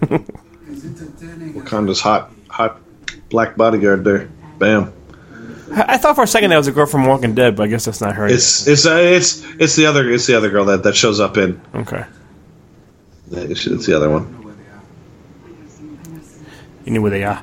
It's 0.02 0.12
entertaining. 0.84 1.54
Wakanda's 1.54 2.00
hot, 2.00 2.30
hot 2.48 2.80
black 3.28 3.56
bodyguard 3.56 4.04
there. 4.04 4.28
Bam. 4.58 4.92
I 5.72 5.94
I 5.94 5.96
thought 5.98 6.14
for 6.14 6.22
a 6.24 6.26
second 6.26 6.50
that 6.50 6.56
was 6.56 6.68
a 6.68 6.72
girl 6.72 6.86
from 6.86 7.06
Walking 7.06 7.34
Dead, 7.34 7.56
but 7.56 7.64
I 7.64 7.66
guess 7.66 7.84
that's 7.84 8.00
not 8.00 8.14
her. 8.14 8.26
It's 8.26 8.66
it's 8.68 8.86
uh, 8.86 8.94
it's 8.96 9.42
it's 9.58 9.74
the 9.76 9.86
other 9.86 10.08
it's 10.10 10.26
the 10.26 10.36
other 10.36 10.48
girl 10.50 10.64
that, 10.66 10.82
that 10.84 10.94
shows 10.94 11.20
up 11.20 11.36
in. 11.36 11.60
okay. 11.74 12.04
It's, 13.32 13.66
it's 13.66 13.86
the 13.86 13.94
other 13.96 14.08
one. 14.10 14.43
You 16.84 16.92
know 16.92 17.00
where 17.00 17.10
they 17.10 17.24
are. 17.24 17.42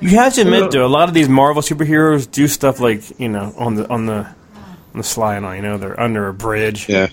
You 0.00 0.10
have 0.10 0.34
to 0.34 0.42
admit, 0.42 0.70
though, 0.70 0.84
a 0.84 0.88
lot 0.88 1.08
of 1.08 1.14
these 1.14 1.28
Marvel 1.30 1.62
superheroes 1.62 2.30
do 2.30 2.46
stuff 2.46 2.78
like 2.78 3.18
you 3.18 3.28
know 3.28 3.54
on 3.56 3.74
the 3.74 3.88
on 3.88 4.04
the 4.06 4.16
on 4.26 4.96
the 4.96 5.02
sly 5.02 5.36
and 5.36 5.46
all. 5.46 5.54
You 5.54 5.62
know, 5.62 5.78
they're 5.78 5.98
under 5.98 6.28
a 6.28 6.34
bridge. 6.34 6.88
Yeah, 6.88 7.08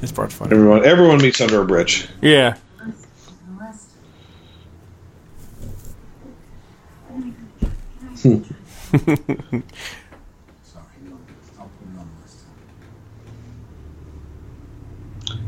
This 0.00 0.12
part's 0.12 0.34
funny. 0.34 0.52
everyone 0.54 0.84
everyone 0.84 1.18
meets 1.18 1.40
under 1.40 1.62
a 1.62 1.64
bridge. 1.64 2.08
Yeah. 2.20 2.56
Hmm. 8.22 8.42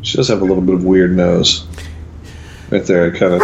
She 0.06 0.16
does 0.16 0.28
have 0.28 0.40
a 0.40 0.44
little 0.44 0.62
bit 0.62 0.76
of 0.76 0.84
weird 0.84 1.16
nose. 1.16 1.66
Right 2.70 2.84
there, 2.86 3.12
I 3.12 3.18
kind 3.18 3.34
of 3.34 3.40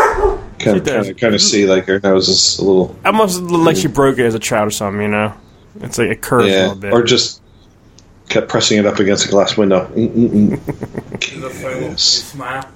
kind 0.60 0.76
of 0.76 0.84
kind 0.86 1.09
of 1.10 1.16
kind 1.16 1.34
of 1.34 1.40
see 1.40 1.66
like 1.66 1.86
her 1.86 1.98
nose 1.98 2.28
is 2.28 2.59
a 2.60 2.64
little 2.64 2.97
Almost 3.05 3.43
like 3.43 3.76
she 3.76 3.89
broke 3.89 4.18
it 4.18 4.26
as 4.26 4.36
a 4.36 4.39
child 4.39 4.68
or 4.68 4.70
something. 4.70 5.02
You 5.02 5.09
know, 5.09 5.34
it's 5.80 5.98
like 5.98 6.09
it 6.10 6.22
curves 6.22 6.47
a 6.47 6.51
yeah, 6.51 6.60
little 6.68 6.76
bit. 6.76 6.93
or 6.93 7.02
just 7.02 7.43
kept 8.28 8.48
pressing 8.48 8.78
it 8.78 8.86
up 8.86 9.01
against 9.01 9.26
a 9.26 9.28
glass 9.28 9.56
window. 9.56 9.86
The 9.89 10.56
photo, 11.52 11.80
they 11.80 11.86
Yes. 11.89 12.02
smile. 12.02 12.68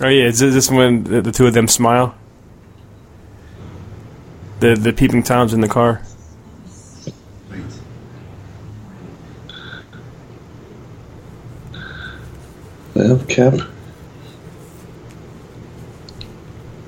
oh 0.00 0.08
yeah, 0.08 0.26
is 0.26 0.38
this 0.38 0.70
when 0.70 1.02
the, 1.02 1.22
the 1.22 1.32
two 1.32 1.48
of 1.48 1.54
them 1.54 1.66
smile? 1.66 2.14
The 4.60 4.76
the 4.76 4.92
peeping 4.92 5.24
toms 5.24 5.52
in 5.52 5.60
the 5.60 5.68
car. 5.68 6.02
Well, 13.02 13.18
Cap 13.28 13.54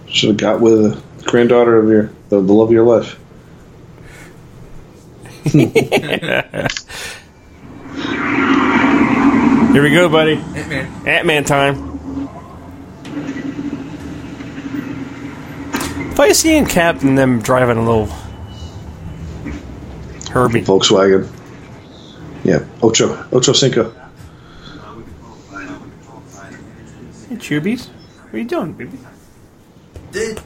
should 0.07 0.29
have 0.29 0.37
got 0.37 0.61
with 0.61 0.95
the 1.19 1.25
granddaughter 1.25 1.77
of 1.77 1.89
your 1.89 2.13
the, 2.29 2.41
the 2.41 2.53
love 2.53 2.69
of 2.69 2.73
your 2.73 2.85
life. 2.85 3.19
Here 9.73 9.83
we 9.83 9.91
go, 9.91 10.09
buddy. 10.09 10.37
Ant-Man. 10.37 11.09
Ant 11.09 11.27
Man 11.27 11.43
time. 11.43 11.75
If 16.13 16.21
I 16.21 16.31
see 16.31 16.57
in 16.57 16.67
Cap 16.67 17.03
and 17.03 17.19
them 17.19 17.43
driving 17.43 17.77
a 17.77 17.85
little 17.85 18.07
Herbie. 20.31 20.63
Volkswagen. 20.63 21.29
Yeah, 22.45 22.65
Ocho 22.83 23.27
Ocho 23.33 23.53
Cinco. 23.53 23.93
Hey, 27.35 27.41
Chubies. 27.41 27.89
What 27.89 28.35
are 28.35 28.39
you 28.39 28.45
doing, 28.45 28.73
baby? 28.75 28.97
Did 30.13 30.41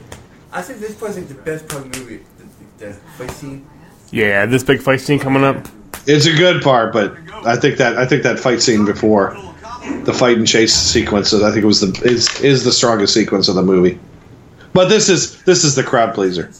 I 0.51 0.63
think 0.63 0.79
this 0.79 0.99
was 0.99 1.17
like 1.17 1.27
the 1.27 1.35
best 1.35 1.67
part 1.67 1.85
of 1.85 1.91
the 1.91 1.99
movie? 1.99 2.25
The, 2.79 2.85
the 2.85 2.93
fight 2.93 3.29
scene. 3.29 3.69
Yeah, 4.11 4.47
this 4.47 4.63
big 4.63 4.81
fight 4.81 4.99
scene 4.99 5.19
coming 5.19 5.43
up. 5.43 5.67
It's 6.07 6.25
a 6.25 6.35
good 6.35 6.63
part, 6.63 6.91
but 6.91 7.15
I 7.45 7.57
think 7.57 7.77
that 7.77 7.97
I 7.97 8.07
think 8.07 8.23
that 8.23 8.39
fight 8.39 8.59
scene 8.63 8.85
before 8.85 9.37
the 10.03 10.13
fight 10.13 10.37
and 10.37 10.47
chase 10.47 10.73
sequences, 10.73 11.43
I 11.43 11.51
think 11.51 11.63
it 11.63 11.67
was 11.67 11.81
the 11.81 12.01
is 12.03 12.41
is 12.41 12.63
the 12.63 12.71
strongest 12.71 13.13
sequence 13.13 13.47
of 13.47 13.53
the 13.53 13.61
movie. 13.61 13.99
But 14.73 14.89
this 14.89 15.09
is 15.09 15.43
this 15.43 15.63
is 15.63 15.75
the 15.75 15.83
crowd 15.83 16.15
pleaser. 16.15 16.51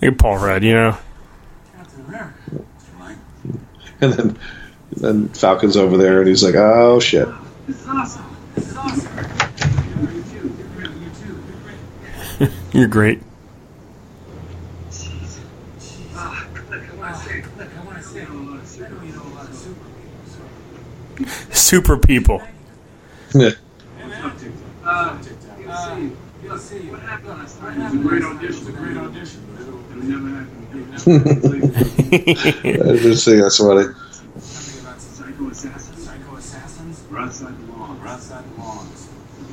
Look 0.00 0.12
at 0.12 0.18
Paul 0.18 0.38
Rudd, 0.38 0.62
you 0.62 0.74
know. 0.74 0.96
And 4.02 4.12
then 4.14 4.38
then 4.96 5.28
Falcon's 5.30 5.76
over 5.76 5.96
there 5.96 6.20
and 6.20 6.28
he's 6.28 6.42
like, 6.42 6.54
"Oh 6.56 7.00
shit." 7.00 7.28
Awesome. 7.86 8.24
Awesome. 8.76 9.08
You're 9.94 10.76
great. 10.76 10.90
You 10.94 11.10
too. 11.20 12.50
You're. 12.72 12.80
You're 12.80 12.88
great. 12.88 13.22
Look, 16.70 16.82
I 16.82 16.94
want 16.96 17.14
to 17.14 17.20
say, 17.22 17.42
look, 17.58 17.68
I 17.76 17.84
want 17.84 17.98
to 17.98 18.04
say, 18.08 18.22
I 18.22 18.28
know 18.28 18.40
a 18.40 18.50
lot 18.50 18.60
of 18.60 18.66
super, 18.66 18.86
I 18.86 18.88
know 18.90 19.02
you 19.04 19.12
know 19.12 19.22
a 19.22 19.34
lot 19.34 19.48
of 19.48 19.54
super 19.54 19.84
people. 21.16 21.30
So, 21.44 21.52
Super 21.52 21.96
people. 21.98 22.42
Yeah. 23.34 23.50
uh, 24.84 25.18
you'll 25.60 25.76
see. 25.76 26.12
You'll 26.42 26.58
see. 26.58 26.90
Outside 37.20 37.58
the 37.58 37.72
law. 37.72 37.96
We're 38.00 38.08
outside 38.08 38.44
the 38.54 38.60
laws. 38.60 39.08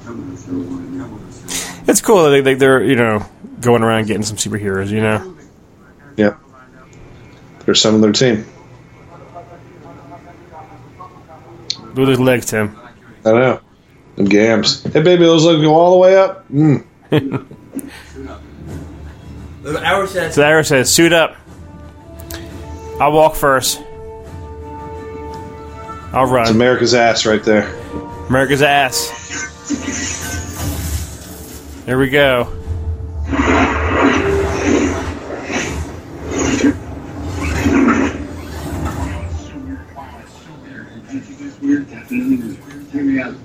Come 0.06 0.30
with 0.30 0.40
us, 0.40 0.48
everyone. 0.48 1.00
Come 1.00 1.14
with 1.14 1.30
us, 1.30 1.64
everyone. 1.64 1.90
It's 1.90 2.02
cool 2.02 2.24
that 2.24 2.30
they, 2.30 2.42
they, 2.42 2.54
they're, 2.56 2.84
you 2.84 2.96
know, 2.96 3.26
going 3.62 3.84
around 3.84 4.08
getting 4.08 4.24
some 4.24 4.38
superheroes, 4.38 4.90
you 4.90 5.02
know. 5.02 5.36
Yep. 6.18 6.40
There's 7.66 7.82
some 7.82 7.96
of 7.96 8.02
their 8.02 8.12
team. 8.12 8.46
Look 11.80 11.98
at 11.98 12.06
those 12.06 12.20
legs, 12.20 12.46
Tim. 12.46 12.78
I 13.26 13.32
know. 13.32 13.62
Them 14.16 14.26
gams. 14.26 14.84
Hey 14.84 15.02
baby, 15.02 15.24
those 15.24 15.46
legs 15.46 15.62
go 15.62 15.76
all 15.76 15.92
the 15.92 15.98
way 15.98 16.16
up. 16.16 16.48
Mm. 16.50 16.86
The 19.64 19.84
hour 19.84 20.08
says 20.08 20.36
So 20.36 20.44
Ira 20.44 20.64
says, 20.64 20.94
suit 20.94 21.12
up. 21.12 21.36
I'll 23.00 23.12
walk 23.12 23.36
first. 23.36 23.84
I'll 26.18 26.26
It's. 26.26 26.50
America's 26.50 26.96
ass 26.96 27.28
right 27.28 27.44
there. 27.44 27.76
America's 28.28 28.64
ass. 28.64 29.12
There 31.86 32.00
we 32.00 32.10
go. 32.10 32.46
Hear 41.68 43.04
me 43.04 43.20
out. 43.20 43.36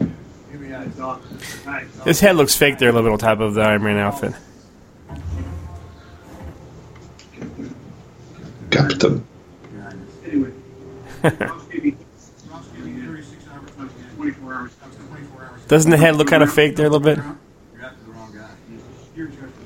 Hear 0.51 0.61
me 0.61 0.73
out. 0.73 0.87
It's 0.87 1.01
awesome. 1.01 1.39
Hi, 1.65 1.81
it's 1.83 2.05
His 2.05 2.21
head 2.21 2.37
looks 2.37 2.55
fake 2.55 2.79
there 2.79 2.89
a 2.89 2.93
little 2.93 3.09
bit 3.11 3.13
on 3.13 3.19
top 3.19 3.41
of 3.41 3.55
the 3.55 3.61
Iron 3.63 3.83
Man 3.83 3.99
outfit. 3.99 4.35
Captain. 8.71 9.25
Anyway. 10.25 10.53
Ross 11.23 11.65
gave 11.67 11.85
me- 11.85 11.97
Ross 12.51 12.67
gave 12.69 12.85
me 12.87 13.03
36 13.07 13.45
hours, 13.53 13.71
24 14.17 14.55
hours. 14.55 14.71
24 15.09 15.45
hours. 15.45 15.61
Doesn't 15.73 15.91
the 15.91 15.97
head 15.97 16.17
look 16.17 16.29
kind 16.29 16.43
of 16.43 16.53
fake 16.53 16.77
there 16.77 16.85
a 16.85 16.91
little 16.91 17.03
bit? 17.03 17.17
You're 17.17 17.25
after 17.83 18.05
the 18.05 18.11
wrong 18.13 18.31
guy. 18.37 18.47
You're 19.17 19.29
in 19.29 19.33
charge 19.39 19.49
of 19.49 19.57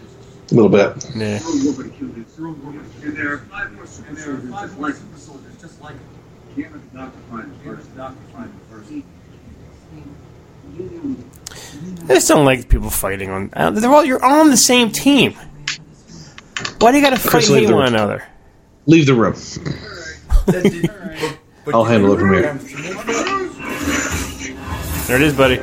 this. 0.47 0.53
A 0.53 0.55
little 0.55 0.70
bit. 0.70 1.05
Yeah. 1.16 1.41
Earl 1.45 1.65
Nobody 1.65 1.91
killed 1.91 2.15
this. 2.15 2.39
Earl 2.39 2.53
Nobody. 2.53 2.78
And 3.03 3.16
there 3.16 3.33
are 3.33 3.39
five 3.39 3.73
more 3.73 3.87
super 3.87 4.09
And 4.11 4.16
there 4.16 4.31
are 4.31 4.37
soldiers 4.37 4.51
five 4.53 4.69
just 4.69 4.78
more 4.78 4.87
like 4.89 4.95
super 4.95 5.19
soldiers 5.19 5.61
just 5.61 5.83
like 5.83 5.95
him. 5.95 6.01
Can't 6.55 6.73
let 6.74 6.93
the 6.93 6.97
doctor 6.97 7.19
find 7.28 7.43
him 7.43 7.59
Here's 7.65 7.78
first. 7.78 7.91
the 7.91 7.97
doctor 7.97 8.19
find. 8.33 8.53
I 12.09 12.15
just 12.15 12.28
don't 12.28 12.45
like 12.45 12.69
people 12.69 12.91
fighting 12.91 13.31
on. 13.31 13.51
I 13.55 13.65
don't- 13.65 13.74
They're 13.74 13.91
all 13.91 14.05
you're 14.05 14.24
on 14.24 14.51
the 14.51 14.57
same 14.57 14.93
team. 14.93 15.33
Why 16.78 16.93
do 16.93 16.99
you 16.99 17.03
got 17.03 17.11
to 17.11 17.16
fight 17.16 17.31
Chris, 17.33 17.49
and 17.49 17.57
leave 17.57 17.69
hate 17.69 17.74
one 17.74 17.87
another? 17.89 18.23
Leave 18.87 19.07
the 19.07 19.15
room. 19.15 19.33
that 20.47 20.62
did, 20.62 20.87
but, 20.87 21.39
but 21.65 21.74
I'll 21.74 21.83
handle 21.83 22.12
it 22.12 22.20
from 22.20 22.33
here. 22.33 22.53
have 22.53 22.62
seen 22.62 22.85
it? 24.53 25.07
There 25.09 25.16
it 25.16 25.23
is, 25.23 25.35
buddy. 25.35 25.61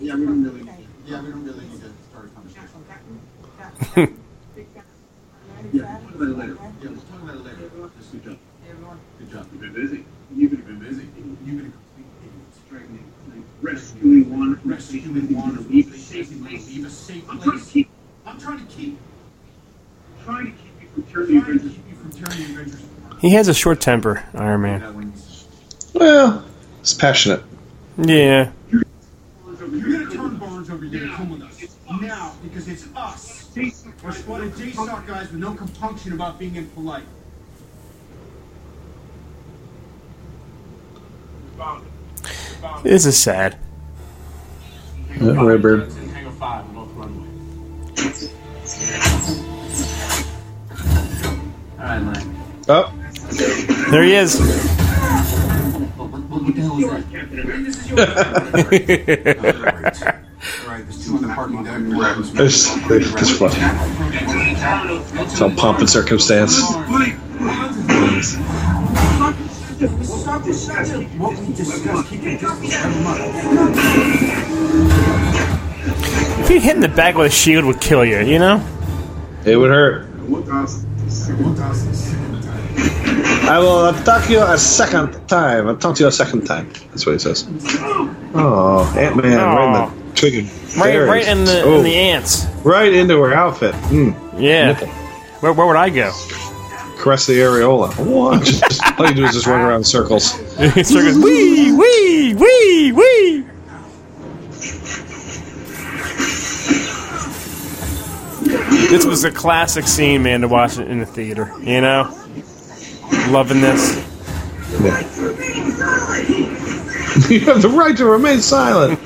Yeah, 0.00 0.14
we 0.16 0.26
don't 0.26 0.42
really. 0.44 0.66
Yeah, 1.06 1.22
we 1.22 1.30
don't 1.30 1.44
really 1.44 1.66
need 1.66 1.80
to 1.80 1.90
start 2.10 2.26
a 2.26 2.28
conversation. 2.30 4.18
Yeah, 5.72 5.82
talk 5.98 6.14
about 6.14 6.28
it 6.28 6.36
later. 6.36 6.58
Yeah, 6.82 6.90
we'll 6.90 7.00
talk 7.00 7.22
about 7.22 7.36
it 7.36 7.44
later. 7.44 7.70
Just 7.98 8.12
Good 8.12 8.24
job. 8.24 8.38
good 9.18 9.30
job. 9.30 9.46
You've 9.52 9.60
been 9.62 9.72
busy. 9.72 10.04
You've 10.34 10.50
been, 10.50 10.60
been 10.62 10.78
busy. 10.78 11.08
You've 11.16 11.36
been 11.56 11.58
a 11.58 11.70
complete 11.70 12.06
idiot. 12.20 12.32
Straightening, 12.66 13.44
rescuing 13.62 14.30
one 14.38 14.60
Rescuing 14.64 15.34
one 15.34 15.68
leave 15.70 15.94
a 15.94 15.96
safe 15.96 16.28
place. 16.42 16.68
leave 16.68 16.84
a 16.86 16.90
safe 16.90 17.24
I'm 17.30 17.40
trying 17.40 17.58
to 17.60 17.64
keep, 17.66 17.88
I'm 18.26 18.38
trying 18.40 18.58
to 18.66 18.72
keep, 18.74 18.98
trying 20.24 20.46
to 20.46 20.52
keep 20.52 20.82
you 20.82 20.88
from 20.92 21.02
turning 21.12 21.38
Avengers. 21.38 21.72
keep 21.72 21.88
you 21.88 21.94
from 21.96 22.10
turning 22.12 22.44
Avengers. 22.54 22.82
He 23.20 23.30
has 23.30 23.48
a 23.48 23.54
short 23.54 23.80
temper, 23.80 24.22
Iron 24.34 24.60
Man. 24.62 24.80
That 24.80 24.94
when 24.94 25.12
he's- 25.12 25.46
Well, 25.94 26.44
it's 26.84 26.92
passionate. 26.92 27.42
Yeah. 27.96 28.52
You're 28.70 28.82
gonna 29.58 30.10
turn 30.10 30.36
Barnes 30.36 30.68
over 30.68 30.84
here 30.84 31.00
to 31.08 31.14
come 31.14 31.30
with 31.30 31.40
us. 31.40 31.78
Now, 31.98 32.34
because 32.42 32.68
it's 32.68 32.86
us. 32.94 33.50
We're 33.56 34.12
spotted 34.12 34.54
J-Star 34.54 35.02
guys 35.06 35.30
with 35.32 35.40
no 35.40 35.54
compunction 35.54 36.12
about 36.12 36.38
being 36.38 36.56
impolite. 36.56 37.04
This 42.82 43.06
is 43.06 43.16
sad. 43.16 43.56
Yeah, 45.18 45.42
Redbird. 45.42 45.90
Hangar 45.90 46.32
5, 46.32 46.72
North 46.74 46.90
Runway. 46.90 47.28
Alright, 51.80 52.02
Lang. 52.02 52.36
Oh, 52.68 52.92
There 53.90 54.02
he 54.02 54.16
is. 54.16 55.53
What, 55.74 56.10
what, 56.10 56.22
what 56.30 56.54
the 56.54 56.60
hell 56.62 56.78
is 56.78 56.86
that? 56.86 57.02
Right, 60.68 60.82
there's 60.84 61.00
two 61.04 61.16
on 61.16 61.22
the 61.22 61.28
parking 61.28 61.64
deck. 61.64 61.80
it's, 62.38 62.68
it's 62.84 63.30
funny. 63.38 63.56
It's 65.24 65.40
all 65.40 65.50
pomp 65.50 65.78
and 65.80 65.90
circumstance. 65.90 66.60
What 71.18 71.38
we 71.40 71.46
discussed, 71.54 72.08
keep 72.08 72.22
your 72.22 72.38
distance 72.38 72.74
from 72.76 72.92
them. 73.04 73.74
If 76.40 76.50
you 76.50 76.60
hit 76.60 76.74
in 76.76 76.80
the 76.82 76.88
back 76.88 77.16
with 77.16 77.32
a 77.32 77.34
shield 77.34 77.64
would 77.64 77.80
kill 77.80 78.04
you, 78.04 78.20
you 78.20 78.38
know? 78.38 78.60
It 79.44 79.56
would 79.56 79.70
hurt. 79.70 80.06
I 82.76 83.58
will 83.58 83.86
attack 83.88 84.28
you 84.30 84.40
a 84.42 84.56
second 84.58 85.12
time. 85.28 85.68
I'll 85.68 85.76
talk 85.76 85.96
to 85.96 86.02
you 86.02 86.08
a 86.08 86.12
second 86.12 86.46
time. 86.46 86.70
That's 86.90 87.04
what 87.06 87.12
he 87.12 87.18
says. 87.18 87.46
Oh, 88.34 88.94
Ant 88.98 89.16
Man, 89.16 89.38
right 89.38 89.66
in 89.66 90.04
the 90.06 90.14
trigger. 90.14 90.48
Right, 90.78 90.98
right 90.98 91.28
in 91.28 91.44
the 91.44 91.62
Oh, 91.62 91.78
in 91.78 91.84
the 91.84 91.94
ants. 91.94 92.46
right 92.64 92.92
into 92.92 93.20
her 93.20 93.32
outfit. 93.34 93.74
Mm, 93.90 94.40
Yeah. 94.40 94.74
Where, 95.40 95.52
where 95.52 95.66
would 95.66 95.76
I 95.76 95.90
go? 95.90 96.10
Caress 96.98 97.26
the 97.26 97.34
areola. 97.34 97.94
What? 98.04 98.42
Just, 98.44 98.82
all 98.98 99.06
you 99.08 99.14
do 99.14 99.24
is 99.24 99.32
just 99.32 99.46
run 99.46 99.60
around 99.60 99.78
in 99.78 99.84
circles. 99.84 100.30
Circus. 100.56 100.88
Wee, 101.22 101.70
wee, 101.72 102.34
wee, 102.34 102.92
wee. 102.92 103.44
This 108.90 109.04
was 109.04 109.24
a 109.24 109.30
classic 109.30 109.86
scene, 109.86 110.22
man, 110.22 110.42
to 110.42 110.48
watch 110.48 110.78
it 110.78 110.88
in 110.88 110.98
the 110.98 111.06
theater. 111.06 111.52
You 111.60 111.80
know, 111.80 112.23
loving 113.30 113.60
this. 113.60 113.96
Yeah. 114.80 115.00
you 117.28 117.40
have 117.40 117.62
the 117.62 117.72
right 117.72 117.96
to 117.96 118.04
remain 118.06 118.40
silent. 118.40 118.98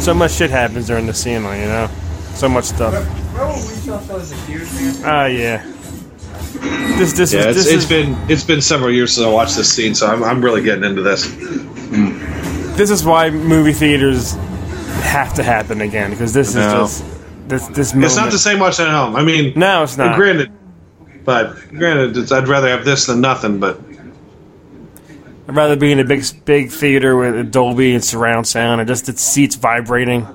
So 0.00 0.12
much 0.12 0.32
shit 0.32 0.50
happens 0.50 0.86
during 0.86 1.06
the 1.06 1.14
scene, 1.14 1.42
you 1.42 1.66
know, 1.66 1.88
so 2.34 2.48
much 2.48 2.64
stuff. 2.64 2.92
Remember 2.92 3.46
when 3.46 3.56
we 3.56 3.62
saw 3.62 3.98
fellas 4.00 4.32
in 4.32 4.38
theaters, 4.38 5.02
man? 5.02 5.22
Oh 5.22 5.26
yeah. 5.26 5.64
This 6.98 7.14
this 7.14 7.32
Yeah, 7.32 7.48
is 7.48 7.56
it's, 7.56 7.64
this 7.64 7.74
it's 7.74 7.82
is 7.84 7.88
been 7.88 8.30
it's 8.30 8.44
been 8.44 8.60
several 8.60 8.90
years 8.92 9.14
since 9.14 9.26
I 9.26 9.30
watched 9.30 9.56
this 9.56 9.72
scene, 9.72 9.94
so 9.94 10.06
I'm, 10.06 10.22
I'm 10.22 10.44
really 10.44 10.62
getting 10.62 10.84
into 10.84 11.00
this. 11.02 11.26
this 12.76 12.90
is 12.90 13.02
why 13.04 13.30
movie 13.30 13.72
theaters 13.72 14.34
have 15.02 15.32
to 15.34 15.42
happen 15.42 15.80
again 15.80 16.10
because 16.10 16.32
this 16.34 16.48
is 16.50 16.56
No. 16.56 16.80
just 16.82 17.02
this 17.54 17.66
this 17.68 17.92
moment. 17.94 18.06
It's 18.06 18.16
not 18.16 18.30
the 18.32 18.38
same 18.38 18.58
watching 18.58 18.86
at 18.86 18.92
home. 18.92 19.16
I 19.16 19.22
mean, 19.24 19.52
No, 19.56 19.82
it's 19.82 19.96
not. 19.96 20.16
Granted, 20.16 20.50
but 21.24 21.54
granted, 21.70 22.16
it's, 22.16 22.32
I'd 22.32 22.48
rather 22.48 22.68
have 22.68 22.84
this 22.84 23.06
than 23.06 23.20
nothing. 23.20 23.58
But 23.60 23.80
I'd 25.48 25.56
rather 25.56 25.76
be 25.76 25.92
in 25.92 26.00
a 26.00 26.04
big 26.04 26.24
big 26.44 26.70
theater 26.70 27.16
with 27.16 27.36
a 27.38 27.44
Dolby 27.44 27.94
and 27.94 28.04
surround 28.04 28.46
sound 28.46 28.80
and 28.80 28.88
just 28.88 29.06
the 29.06 29.12
seats 29.16 29.56
vibrating. 29.56 30.26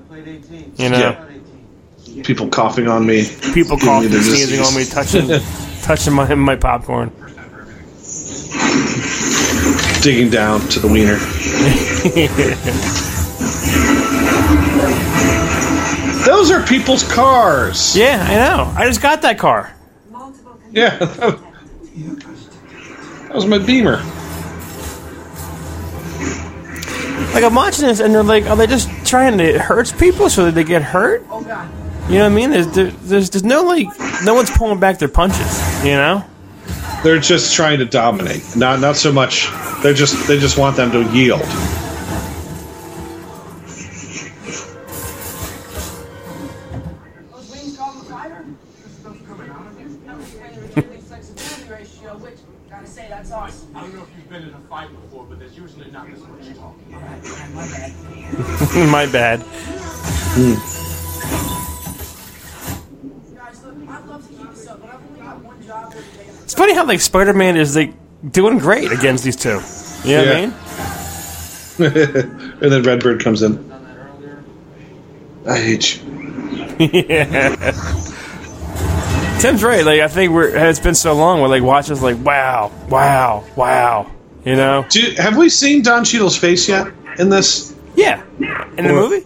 You 0.77 0.89
know, 0.89 0.97
Yeah. 2.05 2.23
people 2.23 2.47
coughing 2.49 2.87
on 2.87 3.05
me, 3.05 3.25
people 3.53 3.77
coughing, 3.77 4.11
sneezing 4.11 4.61
on 4.61 4.75
me, 4.75 4.85
touching 4.85 5.27
touching 5.81 6.13
my 6.13 6.33
my 6.35 6.55
popcorn. 6.55 7.11
digging 10.01 10.29
down 10.29 10.61
to 10.69 10.79
the 10.79 10.87
wiener. 10.87 11.17
Those 16.25 16.51
are 16.51 16.65
people's 16.65 17.03
cars. 17.11 17.95
Yeah, 17.95 18.25
I 18.27 18.35
know. 18.35 18.73
I 18.75 18.85
just 18.85 19.01
got 19.01 19.21
that 19.21 19.39
car. 19.39 19.73
Yeah, 20.71 20.97
that 20.97 21.39
was 23.33 23.45
my 23.45 23.57
Beamer. 23.57 23.97
Like 27.33 27.43
I'm 27.43 27.55
watching 27.55 27.85
this, 27.85 27.99
and 27.99 28.13
they're 28.13 28.23
like, 28.23 28.45
are 28.45 28.55
they 28.55 28.67
just 28.67 28.89
trying 29.05 29.37
to 29.37 29.59
hurt 29.59 29.93
people 29.97 30.29
so 30.29 30.45
that 30.45 30.55
they 30.55 30.63
get 30.63 30.81
hurt? 30.81 31.25
Oh, 31.29 31.41
you 32.09 32.15
know 32.17 32.23
what 32.23 32.31
I 32.31 32.35
mean? 32.35 32.49
There's 32.49 32.67
there's 32.67 33.29
there's 33.29 33.43
no 33.43 33.63
like 33.63 33.87
no 34.23 34.33
one's 34.33 34.49
pulling 34.49 34.79
back 34.79 34.97
their 34.99 35.07
punches. 35.07 35.83
You 35.83 35.91
know? 35.91 36.25
They're 37.03 37.19
just 37.19 37.55
trying 37.55 37.79
to 37.79 37.85
dominate. 37.85 38.55
Not 38.55 38.79
not 38.79 38.95
so 38.95 39.11
much. 39.11 39.47
They're 39.83 39.93
just 39.93 40.27
they 40.27 40.39
just 40.39 40.57
want 40.57 40.75
them 40.75 40.91
to 40.91 41.03
yield. 41.15 41.41
Job 65.65 65.93
for 65.93 65.99
today. 66.01 66.25
It's 66.43 66.53
funny 66.53 66.73
how 66.73 66.85
like 66.85 66.99
Spider-Man 66.99 67.57
is 67.57 67.75
like 67.75 67.93
doing 68.31 68.57
great 68.59 68.91
against 68.91 69.23
these 69.23 69.35
two. 69.35 69.61
You 70.03 70.17
know 70.17 70.23
Yeah. 70.23 70.27
what 70.27 70.35
I 70.37 70.41
mean? 70.41 70.53
and 72.61 72.71
then 72.71 72.83
Redbird 72.83 73.23
comes 73.23 73.41
in. 73.41 73.65
I 75.47 75.57
hate 75.57 76.01
you. 76.01 76.03
yeah. 77.07 77.55
Tim's 79.39 79.63
right. 79.63 79.85
Like 79.85 80.01
I 80.01 80.07
think 80.09 80.31
we're 80.33 80.49
it's 80.69 80.79
been 80.79 80.95
so 80.95 81.13
long. 81.13 81.41
We're 81.41 81.47
like 81.47 81.63
watching 81.63 81.93
us 81.93 82.01
like 82.01 82.17
wow, 82.23 82.71
wow, 82.89 83.45
wow. 83.55 84.11
You 84.45 84.55
know? 84.55 84.85
Do 84.89 85.01
have 85.17 85.37
we 85.37 85.49
seen 85.49 85.81
Don 85.81 86.03
Cheadle's 86.03 86.37
face 86.37 86.67
yet 86.67 86.91
in 87.17 87.29
this? 87.29 87.73
Yeah. 87.95 88.23
In 88.77 88.85
the 88.85 88.93
movie? 88.93 89.25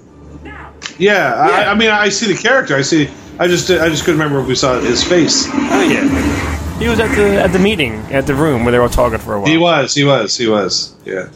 Yeah, 0.98 1.34
I, 1.34 1.72
I 1.72 1.76
mean, 1.76 1.90
I 1.90 2.10
see 2.10 2.32
the 2.32 2.40
character. 2.40 2.76
I 2.76 2.82
see. 2.82 3.10
I 3.40 3.48
just, 3.48 3.70
I 3.72 3.90
just 3.90 4.04
couldn't 4.06 4.20
remember 4.20 4.42
if 4.42 4.48
we 4.48 4.56
saw 4.56 4.80
his 4.80 5.04
face. 5.04 5.48
Oh 5.48 5.82
yeah. 5.82 6.80
He 6.80 6.88
was 6.88 7.00
at 7.00 7.16
the 7.16 7.42
at 7.42 7.52
the 7.52 7.60
meeting 7.60 7.94
at 8.12 8.28
the 8.28 8.36
room 8.36 8.64
where 8.64 8.72
they 8.72 8.78
were 8.78 8.84
all 8.84 8.90
talking 8.90 9.18
for 9.18 9.36
a 9.36 9.40
while. 9.40 9.50
He 9.50 9.58
was, 9.58 9.96
he 9.96 10.04
was, 10.04 10.38
he 10.38 10.48
was. 10.48 10.96
Yeah. 11.06 11.30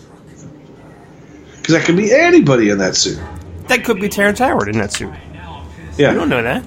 Because 1.56 1.74
that 1.76 1.86
could 1.86 1.98
be 1.98 2.14
anybody 2.14 2.70
in 2.70 2.78
that 2.78 2.96
suit. 2.96 3.20
That 3.68 3.84
could 3.84 4.00
be 4.00 4.10
Terrence 4.10 4.40
Howard 4.40 4.70
in 4.70 4.78
that 4.78 4.94
suit. 4.94 5.14
Yeah. 5.98 6.12
You 6.12 6.20
don't 6.20 6.30
know 6.30 6.44
that. 6.44 6.64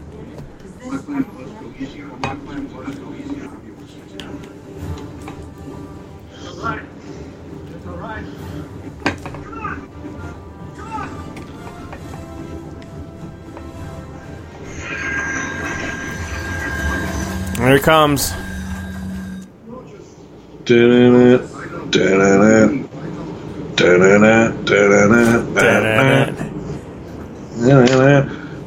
There 17.61 17.75
he 17.75 17.81
comes. 17.83 18.33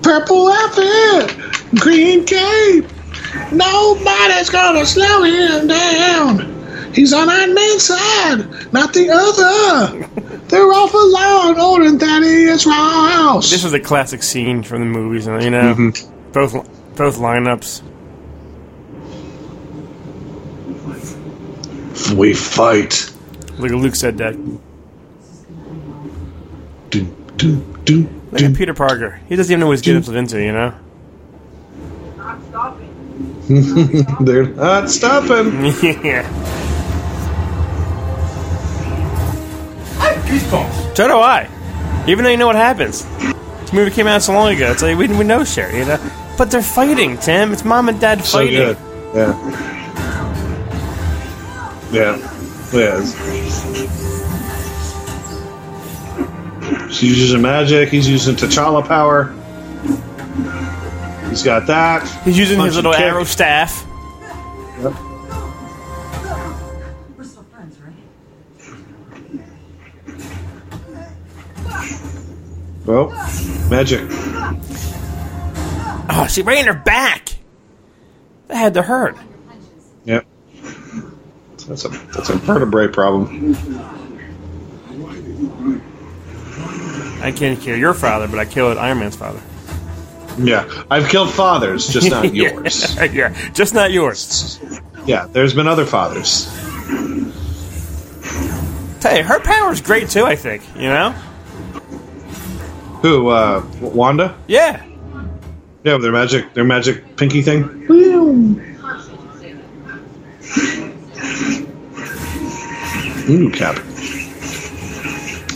Purple 0.04 0.48
outfit, 0.48 1.36
green 1.80 2.24
cape. 2.24 2.86
Nobody's 3.52 4.52
gonna 4.52 4.86
slow 4.86 5.24
him 5.24 5.68
down. 5.68 6.92
He's 6.94 7.14
on 7.14 7.30
Iron 7.30 7.56
Man's 7.56 7.84
side, 7.84 8.74
not 8.74 8.94
the 8.94 9.10
other. 9.10 10.08
They're 10.50 10.72
off 10.72 10.94
alone, 10.94 11.56
holding 11.56 11.98
Thaddeus 11.98 12.68
Ross. 12.68 13.50
This 13.50 13.64
is 13.64 13.74
a 13.74 13.80
classic 13.80 14.22
scene 14.22 14.62
from 14.62 14.82
the 14.82 14.86
movies, 14.86 15.26
you 15.26 15.50
know. 15.50 15.74
Mm-hmm. 15.74 16.32
Both 16.32 16.54
both 16.96 17.18
lineups. 17.18 17.82
We 22.16 22.34
fight. 22.34 23.12
Like 23.58 23.72
Luke 23.72 23.96
said 23.96 24.18
that. 24.20 24.34
Do, 26.90 27.06
do, 27.38 27.56
do, 27.86 28.10
Look 28.32 28.42
at 28.42 28.56
Peter 28.56 28.74
Parker. 28.74 29.20
He 29.30 29.36
doesn't 29.36 29.52
even 29.52 29.60
know 29.60 29.68
what 29.68 29.74
he's 29.74 29.82
getting 29.82 30.04
himself 30.04 30.18
into, 30.18 30.42
you 30.42 30.52
know. 30.52 30.74
They're 34.24 34.48
not 34.48 34.90
stopping. 34.90 35.66
yeah. 36.04 36.28
I 40.00 40.12
have 40.12 40.26
goosebumps. 40.26 40.96
So 40.98 41.08
do 41.08 41.18
I. 41.18 41.50
Even 42.08 42.24
though 42.24 42.32
you 42.32 42.38
know 42.38 42.48
what 42.48 42.56
happens. 42.56 43.06
This 43.06 43.74
movie 43.74 43.92
came 43.92 44.08
out 44.08 44.22
so 44.22 44.34
long 44.34 44.54
ago. 44.54 44.72
It's 44.72 44.82
like 44.82 44.98
we, 44.98 45.08
we 45.08 45.24
know 45.24 45.44
shit, 45.44 45.74
you 45.74 45.86
know. 45.86 46.00
But 46.38 46.52
they're 46.52 46.62
fighting, 46.62 47.18
Tim. 47.18 47.54
It's 47.54 47.66
mom 47.66 47.90
and 47.90 48.00
dad 48.00 48.24
fighting. 48.24 48.58
So 48.58 48.74
fighting. 48.76 49.14
good. 49.14 49.16
Yeah. 49.16 49.73
Yeah. 51.94 52.18
Yeah. 52.74 53.02
She's 56.90 57.20
using 57.20 57.42
magic. 57.42 57.90
He's 57.90 58.10
using 58.10 58.36
T'Challa 58.36 58.84
power. 58.88 59.32
He's 61.30 61.44
got 61.44 61.68
that. 61.68 62.08
He's 62.24 62.38
using 62.38 62.60
his 62.60 62.76
little 62.76 62.94
arrow 62.96 63.24
staff. 63.24 63.86
Yep. 64.82 64.94
We're 67.16 67.24
still 67.24 67.44
friends, 67.44 67.80
right? 67.80 67.94
Well, 72.86 73.10
magic. 73.70 74.08
Oh, 76.10 76.28
she 76.30 76.42
ran 76.42 76.66
her 76.66 76.74
back. 76.74 77.36
That 78.48 78.58
had 78.58 78.74
to 78.74 78.82
hurt. 78.82 79.16
That's 81.68 81.86
a 81.86 81.90
that's 81.90 82.30
a 82.30 82.36
vertebrae 82.36 82.88
problem. 82.90 83.56
I 87.22 87.32
can't 87.32 87.60
kill 87.60 87.78
your 87.78 87.94
father, 87.94 88.28
but 88.28 88.40
I 88.40 88.46
killed 88.46 88.78
Iron 88.78 89.00
Man's 89.00 89.16
father. 89.16 89.42
Yeah, 90.38 90.68
I've 90.90 91.08
killed 91.10 91.32
fathers, 91.32 91.88
just 91.88 92.10
not 92.10 92.34
yours. 92.36 92.96
yeah, 93.14 93.52
just 93.54 93.74
not 93.74 93.92
yours. 93.92 94.60
Yeah, 95.06 95.28
there's 95.28 95.54
been 95.54 95.68
other 95.68 95.86
fathers. 95.86 96.48
You, 99.00 99.22
her 99.22 99.40
power's 99.42 99.82
great 99.82 100.10
too. 100.10 100.26
I 100.26 100.36
think 100.36 100.64
you 100.76 100.88
know. 100.90 101.12
Who? 103.02 103.28
Uh, 103.30 103.66
Wanda? 103.82 104.38
Yeah. 104.48 104.84
Yeah, 105.84 105.98
their 105.98 106.14
magic, 106.14 106.54
their 106.54 106.64
magic 106.64 107.18
pinky 107.18 107.42
thing. 107.42 107.86
Ooh, 113.30 113.50
Cap. 113.50 113.76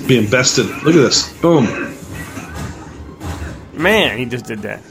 Being 0.08 0.30
bested. 0.30 0.68
Look 0.84 0.96
at 0.96 1.02
this. 1.02 1.34
Boom. 1.42 1.66
Man, 3.74 4.18
he 4.18 4.26
just 4.26 4.46
did 4.46 4.60
that. 4.60 4.82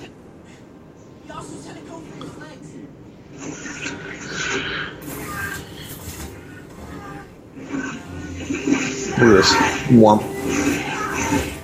Look 9.12 9.22
at 9.22 9.36
this. 9.36 9.52
Womp. 9.88 10.22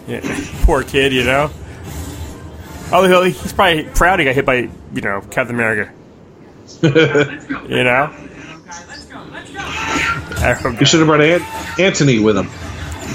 Yeah, 0.09 0.21
poor 0.65 0.83
kid, 0.83 1.13
you 1.13 1.25
know. 1.25 1.51
Oh, 2.91 3.25
he's 3.25 3.53
probably 3.53 3.85
proud 3.85 4.19
he 4.19 4.25
got 4.25 4.35
hit 4.35 4.47
by, 4.47 4.71
you 4.95 5.01
know, 5.03 5.21
Captain 5.31 5.55
America. 5.55 5.93
you 6.83 7.85
know. 7.85 8.15
You 10.43 10.87
should 10.87 10.99
have 11.01 11.07
brought 11.07 11.21
An- 11.21 11.43
Anthony 11.79 12.19
with 12.19 12.37
him. 12.37 12.49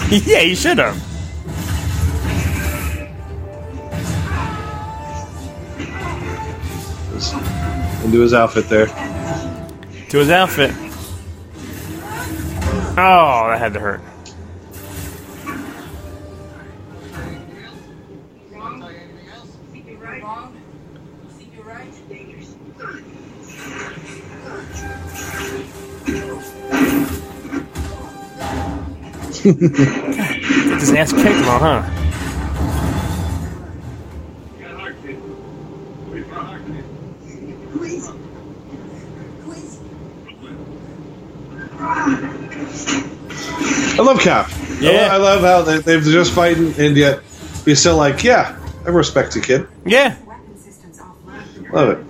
yeah, 0.25 0.39
you 0.39 0.55
should 0.55 0.77
have. 0.77 0.95
Into 8.05 8.21
his 8.21 8.33
outfit 8.33 8.69
there. 8.69 8.87
To 8.87 10.17
his 10.19 10.29
outfit. 10.29 10.71
Oh, 12.99 13.47
that 13.49 13.59
had 13.59 13.73
to 13.73 13.79
hurt. 13.79 14.01
Get 29.53 30.79
his 30.79 30.91
ass 30.91 31.13
kicked, 31.13 31.23
though, 31.23 31.59
huh? 31.59 31.83
I 43.99 44.01
love 44.01 44.19
Cap. 44.19 44.51
Yeah. 44.79 45.09
I 45.11 45.17
love 45.17 45.41
how 45.41 45.61
they, 45.63 45.79
they're 45.79 46.01
just 46.01 46.33
fighting, 46.33 46.73
and 46.77 46.95
yet 46.95 47.21
you're 47.65 47.75
still 47.75 47.97
like, 47.97 48.23
yeah, 48.23 48.57
I 48.85 48.89
respect 48.89 49.35
you, 49.35 49.41
kid. 49.41 49.67
Yeah. 49.85 50.15
Weapon 50.25 50.57
systems 50.57 50.99
offline. 50.99 51.71
Love 51.71 51.89
it. 51.89 52.03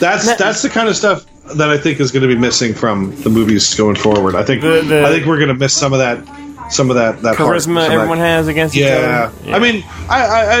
That's 0.00 0.36
that's 0.36 0.60
the 0.62 0.68
kind 0.68 0.88
of 0.88 0.96
stuff 0.96 1.24
that 1.56 1.68
I 1.70 1.76
think 1.78 2.00
is 2.00 2.10
going 2.10 2.22
to 2.22 2.28
be 2.28 2.36
missing 2.38 2.74
from 2.74 3.14
the 3.22 3.30
movies 3.30 3.74
going 3.74 3.96
forward. 3.96 4.34
I 4.34 4.42
think 4.44 4.62
The- 4.62 4.82
the- 4.82 5.04
I 5.06 5.10
think 5.10 5.26
we're 5.26 5.36
going 5.36 5.48
to 5.48 5.54
miss 5.54 5.72
some 5.74 5.92
of 5.92 5.98
that 5.98 6.18
some 6.70 6.88
of 6.88 6.96
that 6.96 7.20
that 7.22 7.36
Charisma 7.36 7.82
of 7.84 7.88
that- 7.88 7.92
everyone 7.92 8.18
has 8.18 8.48
against 8.48 8.74
each 8.74 8.82
Yeah. 8.82 9.30
I 9.48 9.58
mean, 9.58 9.84
I 10.08 10.24
I, 10.24 10.60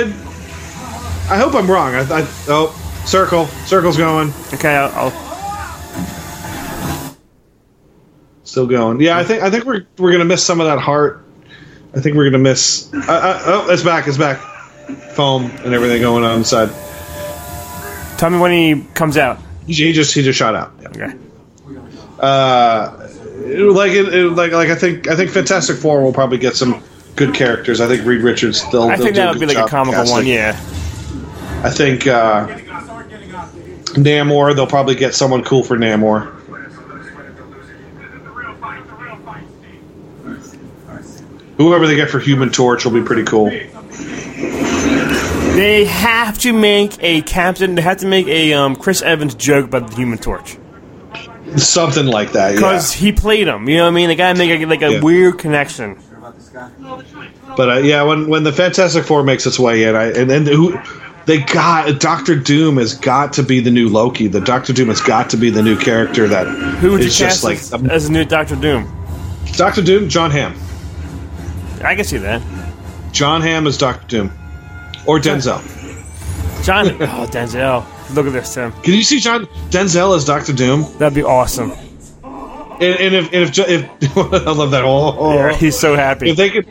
I 1.30 1.38
hope 1.38 1.54
I'm 1.54 1.70
wrong. 1.70 1.94
I, 1.94 2.00
I 2.02 2.26
oh 2.48 2.78
circle 3.06 3.46
circle's 3.66 3.96
going 3.96 4.32
okay, 4.52 4.76
I'll, 4.76 5.10
I'll 5.10 5.34
still 8.44 8.66
going. 8.66 9.00
Yeah, 9.00 9.16
I 9.18 9.24
think 9.24 9.42
I 9.42 9.50
think 9.50 9.64
we're 9.64 9.86
we're 9.98 10.10
going 10.10 10.18
to 10.20 10.24
miss 10.26 10.44
some 10.44 10.60
of 10.60 10.66
that 10.66 10.78
heart. 10.78 11.24
I 11.96 12.00
think 12.00 12.16
we're 12.16 12.24
going 12.24 12.32
to 12.34 12.38
miss. 12.50 12.92
Uh, 12.92 12.98
uh, 13.08 13.42
oh, 13.46 13.70
it's 13.70 13.82
back! 13.82 14.06
It's 14.08 14.18
back. 14.18 14.38
Foam 15.14 15.44
and 15.64 15.72
everything 15.72 16.02
going 16.02 16.24
on 16.24 16.38
inside. 16.38 16.68
tell 18.18 18.28
me 18.30 18.38
when 18.38 18.52
he 18.52 18.84
comes 18.94 19.16
out. 19.16 19.38
He, 19.66 19.92
just 19.92 20.14
he 20.14 20.22
just 20.22 20.38
shot 20.38 20.54
out. 20.54 20.72
Yeah. 20.80 20.88
Okay. 20.88 21.18
uh, 22.20 22.98
like 23.72 23.92
it, 23.92 24.12
it- 24.14 24.30
like 24.32 24.52
like 24.52 24.68
I 24.68 24.74
think 24.74 25.08
I 25.08 25.16
think 25.16 25.30
Fantastic 25.30 25.76
Four 25.76 26.02
will 26.02 26.12
probably 26.12 26.38
get 26.38 26.54
some 26.56 26.82
good 27.16 27.34
characters. 27.34 27.80
I 27.80 27.86
think 27.88 28.04
Reed 28.06 28.20
Richards 28.22 28.60
still. 28.60 28.88
I 28.90 28.96
think 28.96 29.16
that 29.16 29.30
would 29.30 29.40
be 29.40 29.46
like 29.46 29.56
a 29.56 29.68
comical 29.68 30.04
one, 30.10 30.26
yeah. 30.26 30.50
I 31.62 31.70
think 31.70 32.06
uh, 32.06 32.46
Namor. 33.96 34.54
They'll 34.54 34.66
probably 34.66 34.94
get 34.96 35.14
someone 35.14 35.42
cool 35.44 35.62
for 35.62 35.76
Namor. 35.78 36.30
Whoever 41.56 41.86
they 41.86 41.94
get 41.96 42.10
for 42.10 42.18
Human 42.18 42.50
Torch 42.50 42.84
will 42.84 42.92
be 42.92 43.02
pretty 43.02 43.22
cool. 43.24 43.50
They 45.54 45.84
have 45.84 46.38
to 46.40 46.52
make 46.52 46.96
a 47.00 47.22
Captain. 47.22 47.74
They 47.76 47.82
have 47.82 47.98
to 47.98 48.06
make 48.06 48.26
a 48.26 48.52
um, 48.54 48.74
Chris 48.76 49.02
Evans 49.02 49.34
joke 49.34 49.66
about 49.66 49.90
the 49.90 49.96
Human 49.96 50.18
Torch 50.18 50.58
Something 51.56 52.06
like 52.06 52.32
that. 52.32 52.50
Yeah. 52.50 52.56
because 52.56 52.92
he 52.92 53.12
played 53.12 53.46
him. 53.46 53.68
You 53.68 53.76
know 53.76 53.82
what 53.84 53.90
I 53.90 53.92
mean? 53.92 54.08
They 54.08 54.16
gotta 54.16 54.36
make 54.38 54.50
a, 54.60 54.66
like 54.66 54.82
a 54.82 54.94
Yeah. 54.94 55.00
weird 55.00 55.38
connection. 55.38 55.96
But 57.56 57.68
uh, 57.70 57.76
yeah, 57.78 58.02
when 58.02 58.28
when 58.28 58.42
the 58.42 58.52
Fantastic 58.52 59.04
Four 59.04 59.22
makes 59.22 59.46
its 59.46 59.58
way 59.58 59.84
in, 59.84 59.94
I, 59.94 60.06
and 60.10 60.28
then 60.28 60.44
who 60.46 60.76
they 61.26 61.38
got 61.38 62.00
Doctor 62.00 62.34
Doom 62.34 62.78
has 62.78 62.94
got 62.94 63.32
to 63.34 63.42
be 63.44 63.60
the 63.60 63.70
new 63.70 63.88
Loki. 63.88 64.26
The 64.26 64.40
Doctor 64.40 64.72
Doom 64.72 64.88
has 64.88 65.00
got 65.00 65.30
to 65.30 65.36
be 65.36 65.50
the 65.50 65.62
new 65.62 65.76
character 65.78 66.26
that 66.26 66.46
Who 66.78 66.92
would 66.92 67.00
you 67.00 67.06
is 67.06 67.18
cast 67.18 67.42
just 67.42 67.44
like 67.44 67.58
as, 67.58 67.72
as 67.90 68.06
the 68.08 68.12
new 68.12 68.24
Doctor 68.24 68.56
Doom? 68.56 68.90
Doctor 69.52 69.82
Doom. 69.82 70.08
Jon 70.08 70.30
Hamm. 70.32 70.54
I 71.84 71.94
can 71.94 72.04
see 72.04 72.16
that. 72.18 72.42
Jon 73.12 73.40
Hamm 73.42 73.66
is 73.68 73.78
Doctor 73.78 74.06
Doom, 74.08 74.32
or 75.06 75.18
Denzel. 75.18 75.62
John. 76.64 76.88
oh, 77.02 77.26
Denzel. 77.30 77.84
Look 78.14 78.26
at 78.26 78.32
this, 78.32 78.54
Tim. 78.54 78.72
Can 78.82 78.94
you 78.94 79.02
see 79.02 79.20
John 79.20 79.46
Denzel 79.70 80.16
as 80.16 80.24
Doctor 80.24 80.52
Doom? 80.52 80.86
That'd 80.98 81.14
be 81.14 81.22
awesome. 81.22 81.72
And, 82.22 82.82
and 82.82 83.14
if 83.14 83.26
and 83.26 83.58
if, 83.58 84.02
if 84.02 84.16
I 84.16 84.50
love 84.50 84.70
that 84.72 84.84
whole. 84.84 85.34
Yeah, 85.34 85.54
he's 85.54 85.78
so 85.78 85.94
happy. 85.94 86.30
If 86.30 86.36
they 86.36 86.50
could, 86.50 86.66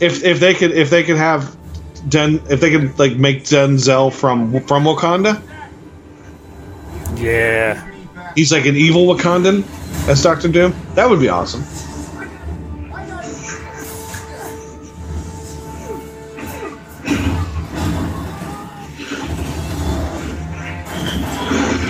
if 0.00 0.22
if 0.22 0.40
they 0.40 0.54
could 0.54 0.70
if 0.70 0.90
they 0.90 1.02
could 1.02 1.16
have 1.16 1.56
Den 2.08 2.40
if 2.48 2.60
they 2.60 2.70
could 2.70 2.98
like 2.98 3.16
make 3.16 3.44
Denzel 3.44 4.12
from 4.12 4.60
from 4.66 4.84
Wakanda, 4.84 5.42
yeah. 7.16 7.90
he's 8.34 8.52
like 8.52 8.66
an 8.66 8.76
evil 8.76 9.06
Wakandan 9.06 9.64
as 10.08 10.22
Doctor 10.22 10.48
Doom. 10.48 10.74
That 10.94 11.08
would 11.08 11.20
be 11.20 11.28
awesome. 11.28 11.62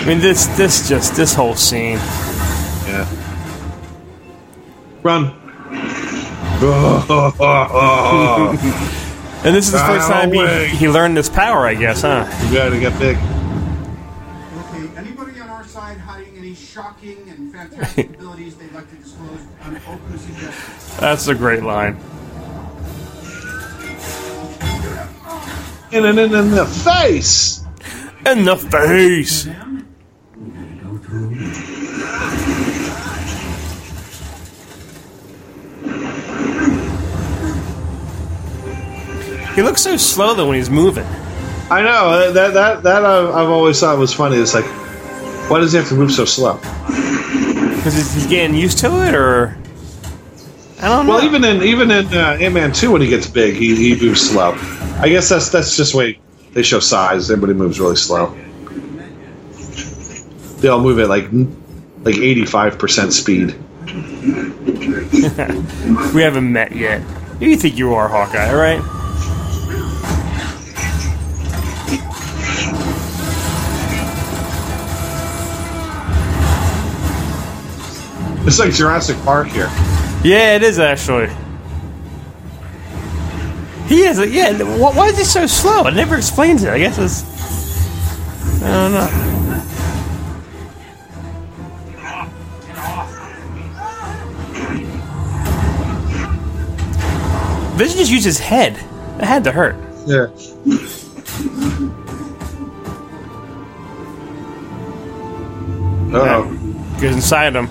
I 0.03 0.05
mean, 0.05 0.19
this 0.19 0.47
this 0.57 0.89
just 0.89 1.15
this 1.15 1.33
whole 1.33 1.55
scene. 1.55 1.97
Yeah. 2.85 3.07
Run. 5.01 5.27
and 9.43 9.55
this 9.55 9.67
is 9.67 9.71
the 9.71 9.79
first 9.79 10.09
time 10.09 10.33
he, 10.33 10.67
he 10.75 10.89
learned 10.89 11.15
this 11.15 11.29
power, 11.29 11.65
I 11.65 11.75
guess, 11.75 12.01
huh? 12.01 12.27
You 12.45 12.53
gotta 12.53 12.77
get 12.81 12.99
big. 12.99 13.15
Okay, 13.15 14.89
anybody 14.97 15.39
on 15.39 15.47
our 15.47 15.63
side 15.63 15.97
hiding 15.99 16.35
any 16.37 16.53
shocking 16.53 17.29
and 17.29 17.53
fantastic 17.53 18.09
abilities 18.15 18.57
they'd 18.57 18.73
like 18.73 18.89
to 18.89 18.95
disclose? 18.97 19.39
I'm 19.61 19.77
open 19.77 20.11
to 20.11 20.19
suggestions. 20.19 20.97
That's 20.97 21.27
a 21.29 21.35
great 21.35 21.63
line. 21.63 21.97
And 25.93 26.05
in, 26.05 26.19
in, 26.19 26.35
in 26.35 26.51
the 26.51 26.65
face! 26.65 27.63
In 28.25 28.43
the 28.43 28.57
face! 28.57 29.47
He 39.55 39.61
looks 39.61 39.81
so 39.81 39.97
slow 39.97 40.33
though 40.33 40.47
when 40.47 40.57
he's 40.57 40.69
moving. 40.69 41.05
I 41.69 41.81
know 41.81 42.31
that 42.33 42.53
that 42.53 42.83
that 42.83 43.05
I've, 43.05 43.29
I've 43.29 43.49
always 43.49 43.79
thought 43.79 43.97
was 43.97 44.13
funny. 44.13 44.37
It's 44.37 44.53
like, 44.53 44.65
why 45.49 45.59
does 45.59 45.71
he 45.71 45.77
have 45.77 45.87
to 45.89 45.95
move 45.95 46.11
so 46.11 46.25
slow? 46.25 46.57
Because 46.57 48.13
he's 48.13 48.27
getting 48.27 48.55
used 48.55 48.79
to 48.79 49.05
it, 49.07 49.13
or 49.13 49.57
I 50.81 50.87
don't 50.87 51.05
know. 51.05 51.13
Well, 51.13 51.23
even 51.23 51.43
in 51.43 51.61
even 51.63 51.91
in 51.91 52.07
uh, 52.13 52.37
Ant 52.39 52.53
Man 52.53 52.71
two, 52.73 52.91
when 52.91 53.01
he 53.01 53.07
gets 53.07 53.27
big, 53.27 53.55
he, 53.55 53.75
he 53.75 53.95
moves 54.05 54.21
slow. 54.21 54.55
I 54.99 55.09
guess 55.09 55.29
that's 55.29 55.49
that's 55.49 55.77
just 55.77 55.91
the 55.93 55.97
way 55.97 56.19
they 56.51 56.63
show 56.63 56.79
size. 56.79 57.29
Everybody 57.29 57.53
moves 57.53 57.79
really 57.79 57.95
slow. 57.95 58.35
They 60.59 60.67
all 60.67 60.81
move 60.81 60.99
at 60.99 61.09
like 61.09 61.27
like 62.03 62.17
eighty 62.17 62.45
five 62.45 62.79
percent 62.79 63.13
speed. 63.13 63.55
we 66.13 66.21
haven't 66.21 66.51
met 66.51 66.75
yet. 66.75 67.01
Who 67.01 67.39
do 67.39 67.49
you 67.49 67.57
think 67.57 67.77
you 67.77 67.93
are, 67.93 68.07
Hawkeye? 68.07 68.49
All 68.49 68.55
right. 68.55 69.02
It's 78.45 78.59
like 78.59 78.73
Jurassic 78.73 79.17
Park 79.23 79.47
here. 79.47 79.69
Yeah, 80.23 80.55
it 80.55 80.63
is 80.63 80.79
actually. 80.79 81.29
He 83.87 84.03
is. 84.03 84.19
Yeah. 84.31 84.61
Why 84.77 85.07
is 85.07 85.17
he 85.17 85.23
so 85.23 85.45
slow? 85.47 85.87
It 85.87 85.93
never 85.93 86.15
explains 86.17 86.63
it. 86.63 86.69
I 86.69 86.77
guess 86.79 86.97
it's. 86.97 87.23
I 88.63 88.67
don't 88.67 88.91
know. 88.93 89.29
Vision 97.75 97.97
just 97.97 98.11
used 98.11 98.25
his 98.25 98.39
head. 98.39 98.73
It 99.19 99.25
had 99.25 99.43
to 99.45 99.51
hurt. 99.51 99.75
Yeah. 100.05 100.27
Oh, 106.15 106.97
Goes 107.01 107.15
inside 107.15 107.55
him. 107.55 107.67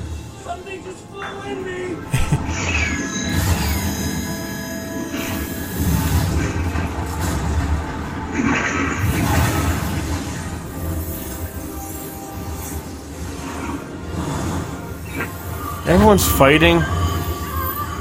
Everyone's 15.87 16.29
fighting. 16.29 16.77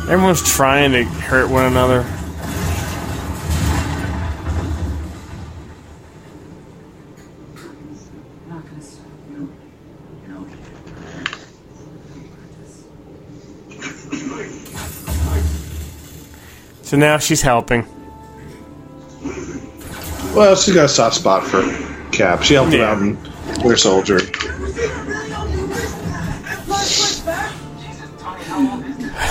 Everyone's 0.07 0.43
trying 0.43 0.91
to 0.91 1.03
hurt 1.03 1.49
one 1.49 1.65
another. 1.65 2.01
I'm 8.45 8.49
not 8.49 8.69
gonna 8.69 8.81
stop. 8.81 9.07
So 16.83 16.97
now 16.97 17.17
she's 17.17 17.41
helping. 17.41 17.85
well, 20.35 20.55
she 20.55 20.73
got 20.73 20.85
a 20.85 20.89
soft 20.89 21.15
spot 21.15 21.43
for 21.47 21.63
Cap. 22.11 22.43
She 22.43 22.53
helped 22.53 22.73
him 22.73 22.81
out 22.81 23.01
in 23.01 23.17
Winter 23.63 23.77
Soldier. 23.77 24.19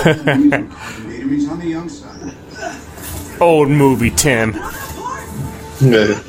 Old 3.40 3.68
movie, 3.68 4.10
Tim. 4.10 4.54
Yeah. 5.80 6.22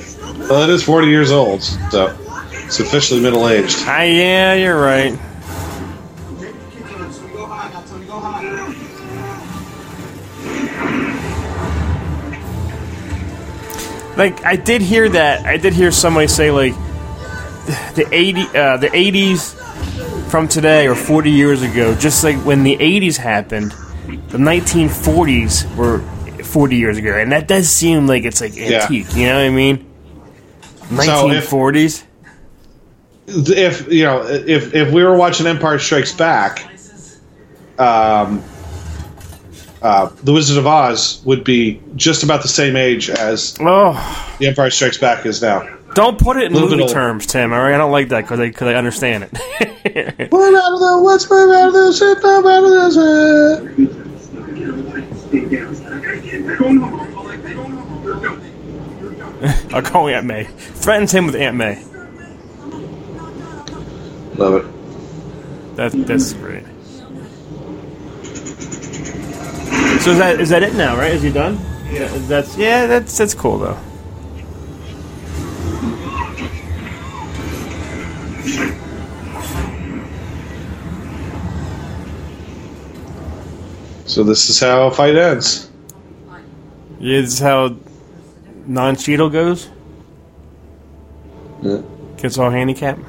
Well, 0.49 0.64
it 0.64 0.69
is 0.69 0.84
forty 0.84 1.07
years 1.07 1.31
old, 1.31 1.64
so 1.64 2.18
it's 2.52 2.81
officially 2.81 3.22
middle 3.22 3.48
aged. 3.48 3.77
Ah, 3.81 4.02
yeah, 4.02 4.53
you're 4.56 4.77
right. 4.77 5.14
So 5.14 5.19
we 7.26 7.31
go 7.31 7.45
high 7.45 7.72
now, 7.72 7.81
Tony. 7.84 8.06
Go 8.06 8.19
high. 8.19 8.76
Like 14.18 14.43
I 14.45 14.57
did 14.57 14.81
hear 14.81 15.07
that. 15.07 15.45
I 15.45 15.56
did 15.56 15.72
hear 15.73 15.91
somebody 15.91 16.27
say 16.27 16.52
like 16.52 16.73
the 17.95 18.06
eighty, 18.11 18.41
uh, 18.53 18.76
the 18.77 18.93
eighties 18.93 19.56
from 20.32 20.48
today 20.48 20.88
or 20.88 20.95
forty 20.95 21.30
years 21.30 21.62
ago. 21.62 21.94
Just 21.94 22.24
like 22.24 22.38
when 22.38 22.64
the 22.64 22.76
eighties 22.80 23.18
happened, 23.18 23.74
the 24.30 24.38
nineteen 24.38 24.88
forties 24.90 25.66
were 25.76 25.99
forty 26.44 26.78
years 26.78 26.98
ago, 26.98 27.16
and 27.18 27.32
that 27.34 27.48
does 27.48 27.70
seem 27.70 28.08
like 28.08 28.24
it's 28.24 28.41
like 28.41 28.56
Yeah. 28.56 28.84
antique. 28.84 29.14
You 29.16 29.28
know 29.28 29.36
what 29.36 29.45
I 29.45 29.49
mean? 29.49 29.86
Nineteen 30.90 31.41
forties. 31.41 32.03
if 33.28 33.88
you 33.91 34.03
know 34.03 34.24
if 34.26 34.74
if 34.74 34.91
we 34.91 35.03
were 35.03 35.16
watching 35.16 35.45
Empire 35.48 35.80
Strikes 35.80 36.12
Back, 36.14 36.66
um, 37.78 38.44
uh, 39.82 40.10
the 40.24 40.32
Wizard 40.34 40.58
of 40.58 40.68
Oz 40.68 41.22
would 41.26 41.44
be 41.44 41.82
just 41.95 42.24
about 42.24 42.41
the 42.41 42.48
same 42.48 42.76
age 42.76 43.10
as 43.10 43.56
Oh, 43.60 44.36
the 44.40 44.48
Empire 44.48 44.70
Strikes 44.70 44.98
Back 44.98 45.26
is 45.26 45.41
now. 45.41 45.68
Don't 45.93 46.19
put 46.19 46.38
it 46.38 46.45
in 46.45 46.53
movie 46.53 46.81
older. 46.81 46.93
terms, 46.93 47.26
Tim. 47.26 47.51
All 47.53 47.59
right, 47.59 47.73
I 47.73 47.77
don't 47.77 47.91
like 47.91 48.09
that 48.09 48.22
because 48.22 48.39
I 48.39 48.47
because 48.47 48.68
I 48.68 48.76
understand 48.76 49.23
it. 49.26 50.31
What 50.31 50.53
out 50.53 50.73
of 50.73 50.80
the 50.80 50.99
what's 51.01 51.30
what 51.30 51.49
out 51.55 51.68
of 51.68 51.73
this? 51.73 51.99
What 51.99 52.45
out 52.45 52.63
of 52.63 52.72
this? 52.72 52.97
I'll 59.73 59.81
call 59.81 60.07
Aunt 60.07 60.26
May. 60.26 60.43
Threatens 60.45 61.11
him 61.11 61.26
with 61.26 61.35
Aunt 61.35 61.57
May. 61.57 61.84
Love 64.35 64.63
it. 64.63 64.65
That 65.76 65.91
that's 66.07 66.34
great. 66.34 66.63
So 70.01 70.11
is 70.11 70.18
that 70.18 70.39
is 70.39 70.49
that 70.49 70.63
it 70.63 70.73
now? 70.76 70.95
Right? 70.97 71.13
Is 71.13 71.22
he 71.22 71.31
done? 71.31 71.59
Yeah. 71.91 72.07
That's 72.27 72.57
yeah. 72.57 72.88
That's 72.88 73.18
that's 73.18 73.34
cool 73.34 73.57
though. 73.57 73.77
So 84.05 84.23
this 84.23 84.49
is 84.49 84.59
how 84.59 84.88
a 84.88 84.91
fight 84.91 85.15
ends. 85.15 85.69
Yeah, 86.99 87.22
this 87.22 87.34
is 87.34 87.39
how 87.39 87.76
non 88.65 88.95
Cheadle 88.95 89.30
goes. 89.30 89.69
Yeah. 91.61 91.81
Gets 92.18 92.38
all 92.38 92.49
handicap. 92.49 92.99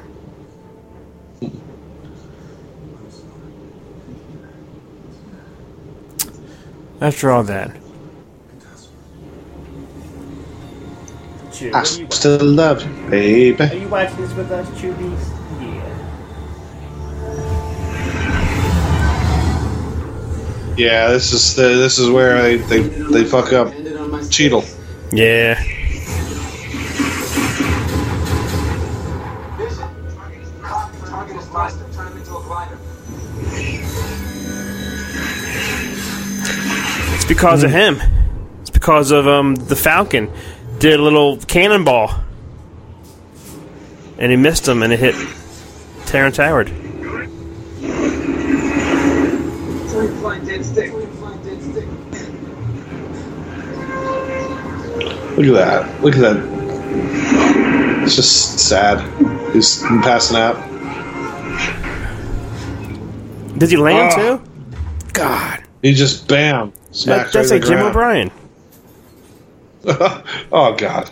After 7.01 7.31
all 7.31 7.43
that. 7.43 7.82
I 11.61 11.83
still 11.83 12.43
love 12.43 12.81
you, 12.81 13.09
baby. 13.11 13.63
Are 13.63 13.75
you 13.75 13.87
watching 13.87 14.17
this 14.17 14.33
with 14.33 14.49
us, 14.51 14.67
Chubies? 14.71 15.19
Yeah. 15.61 15.83
Yeah, 20.75 21.11
this 21.11 21.31
is 21.31 21.55
the 21.55 21.61
this 21.61 21.99
is 21.99 22.09
where 22.09 22.41
they 22.41 22.57
they, 22.57 22.79
they 22.79 23.23
fuck 23.23 23.53
up 23.53 23.71
Cheadle. 24.31 24.63
Yeah. 25.11 25.63
Target 31.05 31.37
is 31.37 31.49
lost. 31.51 31.77
Turn 31.93 32.07
him 32.07 32.17
into 32.17 32.35
a 32.35 32.41
glider. 32.41 32.79
It's 37.13 37.25
because 37.25 37.63
of 37.63 37.69
hmm. 37.69 37.77
him. 37.77 38.01
It's 38.61 38.71
because 38.71 39.11
of 39.11 39.27
um 39.27 39.53
the 39.53 39.75
Falcon 39.75 40.31
did 40.83 40.99
a 40.99 41.01
little 41.01 41.37
cannonball, 41.37 42.13
and 44.17 44.31
he 44.31 44.35
missed 44.35 44.67
him, 44.67 44.83
and 44.83 44.91
it 44.91 44.99
hit 44.99 45.15
Terrence 46.05 46.35
Howard. 46.35 46.67
Flying 50.19 50.45
dead 50.45 50.65
stick. 50.65 50.91
Flying 50.91 51.41
dead 51.41 51.61
stick. 51.61 51.87
Look 55.37 55.47
at 55.47 55.53
that. 55.53 56.03
Look 56.03 56.15
at 56.15 56.21
that. 56.21 58.03
It's 58.03 58.17
just 58.17 58.59
sad. 58.59 58.99
He's 59.53 59.81
passing 60.01 60.35
out. 60.35 60.57
Did 63.57 63.69
he 63.69 63.77
land 63.77 64.11
Ah. 64.11 64.15
too? 64.17 64.41
God, 65.13 65.63
He 65.81 65.93
just 65.93 66.27
bam 66.27 66.73
that, 67.05 67.31
that's 67.31 67.51
like 67.51 67.63
Jim 67.63 67.79
O'Brien. 67.79 68.31
oh 70.51 70.75
god. 70.77 71.09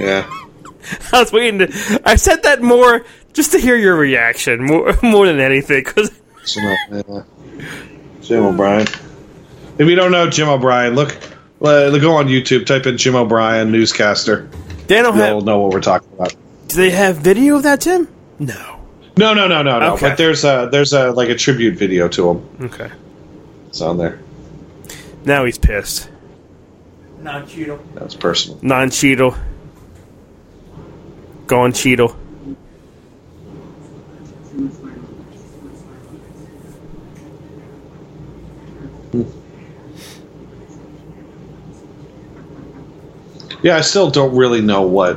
Yeah. 0.00 0.28
I 1.12 1.20
was 1.20 1.32
waiting 1.32 1.58
to. 1.60 2.00
I 2.04 2.16
said 2.16 2.42
that 2.44 2.62
more 2.62 3.04
just 3.32 3.52
to 3.52 3.58
hear 3.58 3.76
your 3.76 3.96
reaction, 3.96 4.64
more 4.64 4.94
more 5.02 5.26
than 5.26 5.40
anything. 5.40 5.84
Because 5.84 6.10
Jim, 6.46 6.64
O- 6.64 6.76
yeah. 7.08 7.22
Jim 8.22 8.44
O'Brien. 8.44 8.86
If 9.78 9.88
you 9.88 9.94
don't 9.94 10.12
know 10.12 10.28
Jim 10.30 10.48
O'Brien, 10.48 10.94
look, 10.94 11.16
uh, 11.60 11.90
go 11.98 12.16
on 12.16 12.26
YouTube, 12.28 12.66
type 12.66 12.86
in 12.86 12.96
Jim 12.96 13.14
O'Brien 13.14 13.70
newscaster. 13.70 14.48
they 14.86 15.02
don't 15.02 15.16
You'll 15.16 15.36
have. 15.36 15.44
know 15.44 15.60
what 15.60 15.72
we're 15.72 15.80
talking 15.80 16.08
about. 16.14 16.34
Do 16.68 16.76
they 16.76 16.90
have 16.90 17.16
video 17.18 17.56
of 17.56 17.62
that, 17.64 17.80
Tim? 17.82 18.08
No. 18.38 18.80
No, 19.18 19.32
no, 19.34 19.48
no, 19.48 19.62
no, 19.62 19.78
no. 19.80 19.94
Okay. 19.94 20.08
But 20.10 20.18
there's 20.18 20.44
a 20.44 20.68
there's 20.70 20.92
a 20.92 21.10
like 21.12 21.28
a 21.30 21.34
tribute 21.34 21.76
video 21.78 22.06
to 22.08 22.30
him. 22.30 22.48
Okay. 22.66 22.90
It's 23.68 23.80
on 23.80 23.96
there. 23.98 24.18
Now 25.24 25.44
he's 25.44 25.58
pissed. 25.58 26.10
Non 27.26 27.44
Cheadle. 27.44 27.80
That's 27.94 28.14
personal. 28.14 28.60
Non 28.62 28.88
Cheadle. 28.88 29.34
Gone 31.48 31.72
Cheadle. 31.72 32.16
Yeah, 43.60 43.76
I 43.76 43.80
still 43.80 44.08
don't 44.08 44.36
really 44.36 44.60
know 44.60 44.82
what 44.82 45.16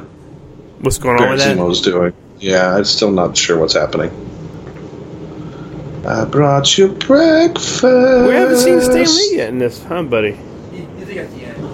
What's 0.80 0.98
going 0.98 1.22
on 1.22 1.30
with 1.30 1.40
that? 1.40 1.58
Zemo's 1.58 1.80
doing. 1.80 2.14
Yeah, 2.40 2.76
I'm 2.76 2.86
still 2.86 3.12
not 3.12 3.38
sure 3.38 3.60
what's 3.60 3.76
happening. 3.76 4.10
I 6.08 6.26
brought 6.26 6.76
you 6.76 6.88
breakfast. 6.88 7.84
We 7.84 8.34
haven't 8.34 8.58
seen 8.58 8.82
Stan 8.82 9.06
Lee 9.06 9.36
yet 9.36 9.50
in 9.50 9.60
this, 9.60 9.84
huh, 9.84 10.02
buddy? 10.02 10.40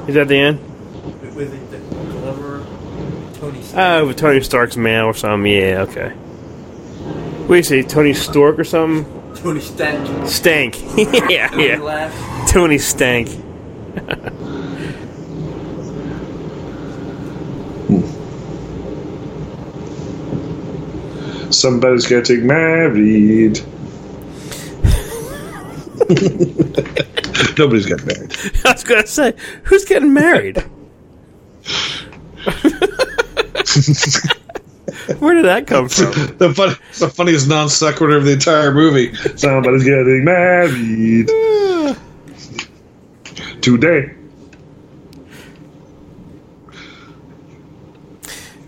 You, 0.07 0.13
that 0.13 0.27
the 0.27 0.37
end, 0.37 0.59
He's 0.59 0.63
at 0.63 0.63
the 0.63 0.75
end? 0.75 1.25
with, 1.35 1.35
with 1.35 1.71
the, 1.71 1.77
the 1.77 1.95
deliverer, 2.13 2.65
Tony 3.39 3.61
Stark. 3.63 4.03
Oh, 4.03 4.07
with 4.07 4.17
Tony 4.17 4.41
Stark's 4.41 4.77
mail 4.77 5.05
or 5.05 5.13
something. 5.13 5.51
Yeah, 5.51 5.85
okay. 5.89 6.09
What 6.09 7.47
do 7.47 7.55
you 7.55 7.63
say, 7.63 7.81
Tony 7.81 8.13
Stork 8.13 8.59
or 8.59 8.63
something? 8.63 9.05
Tony 9.35 9.61
Stank. 9.61 10.27
Stank. 10.27 10.81
yeah, 11.29 11.47
Tony 11.49 11.67
yeah. 11.67 11.79
laughs. 11.79 12.51
Tony 12.51 12.77
Stank. 12.77 13.29
Somebody's 21.51 22.07
getting 22.07 22.45
married. 22.45 23.59
Nobody's 27.57 27.85
getting 27.85 28.05
married. 28.05 28.35
I 28.65 28.71
was 28.73 28.83
gonna 28.83 29.07
say, 29.07 29.33
who's 29.63 29.85
getting 29.85 30.13
married? 30.13 30.57
Where 35.19 35.33
did 35.33 35.45
that 35.45 35.67
come 35.67 35.89
from? 35.89 36.11
the, 36.37 36.53
fun, 36.55 36.75
the 36.99 37.09
funniest 37.09 37.47
non 37.47 37.69
sequitur 37.69 38.17
of 38.17 38.25
the 38.25 38.33
entire 38.33 38.73
movie. 38.73 39.13
Somebody's 39.35 39.83
getting 39.83 40.23
married 40.23 41.27
today. 43.61 44.13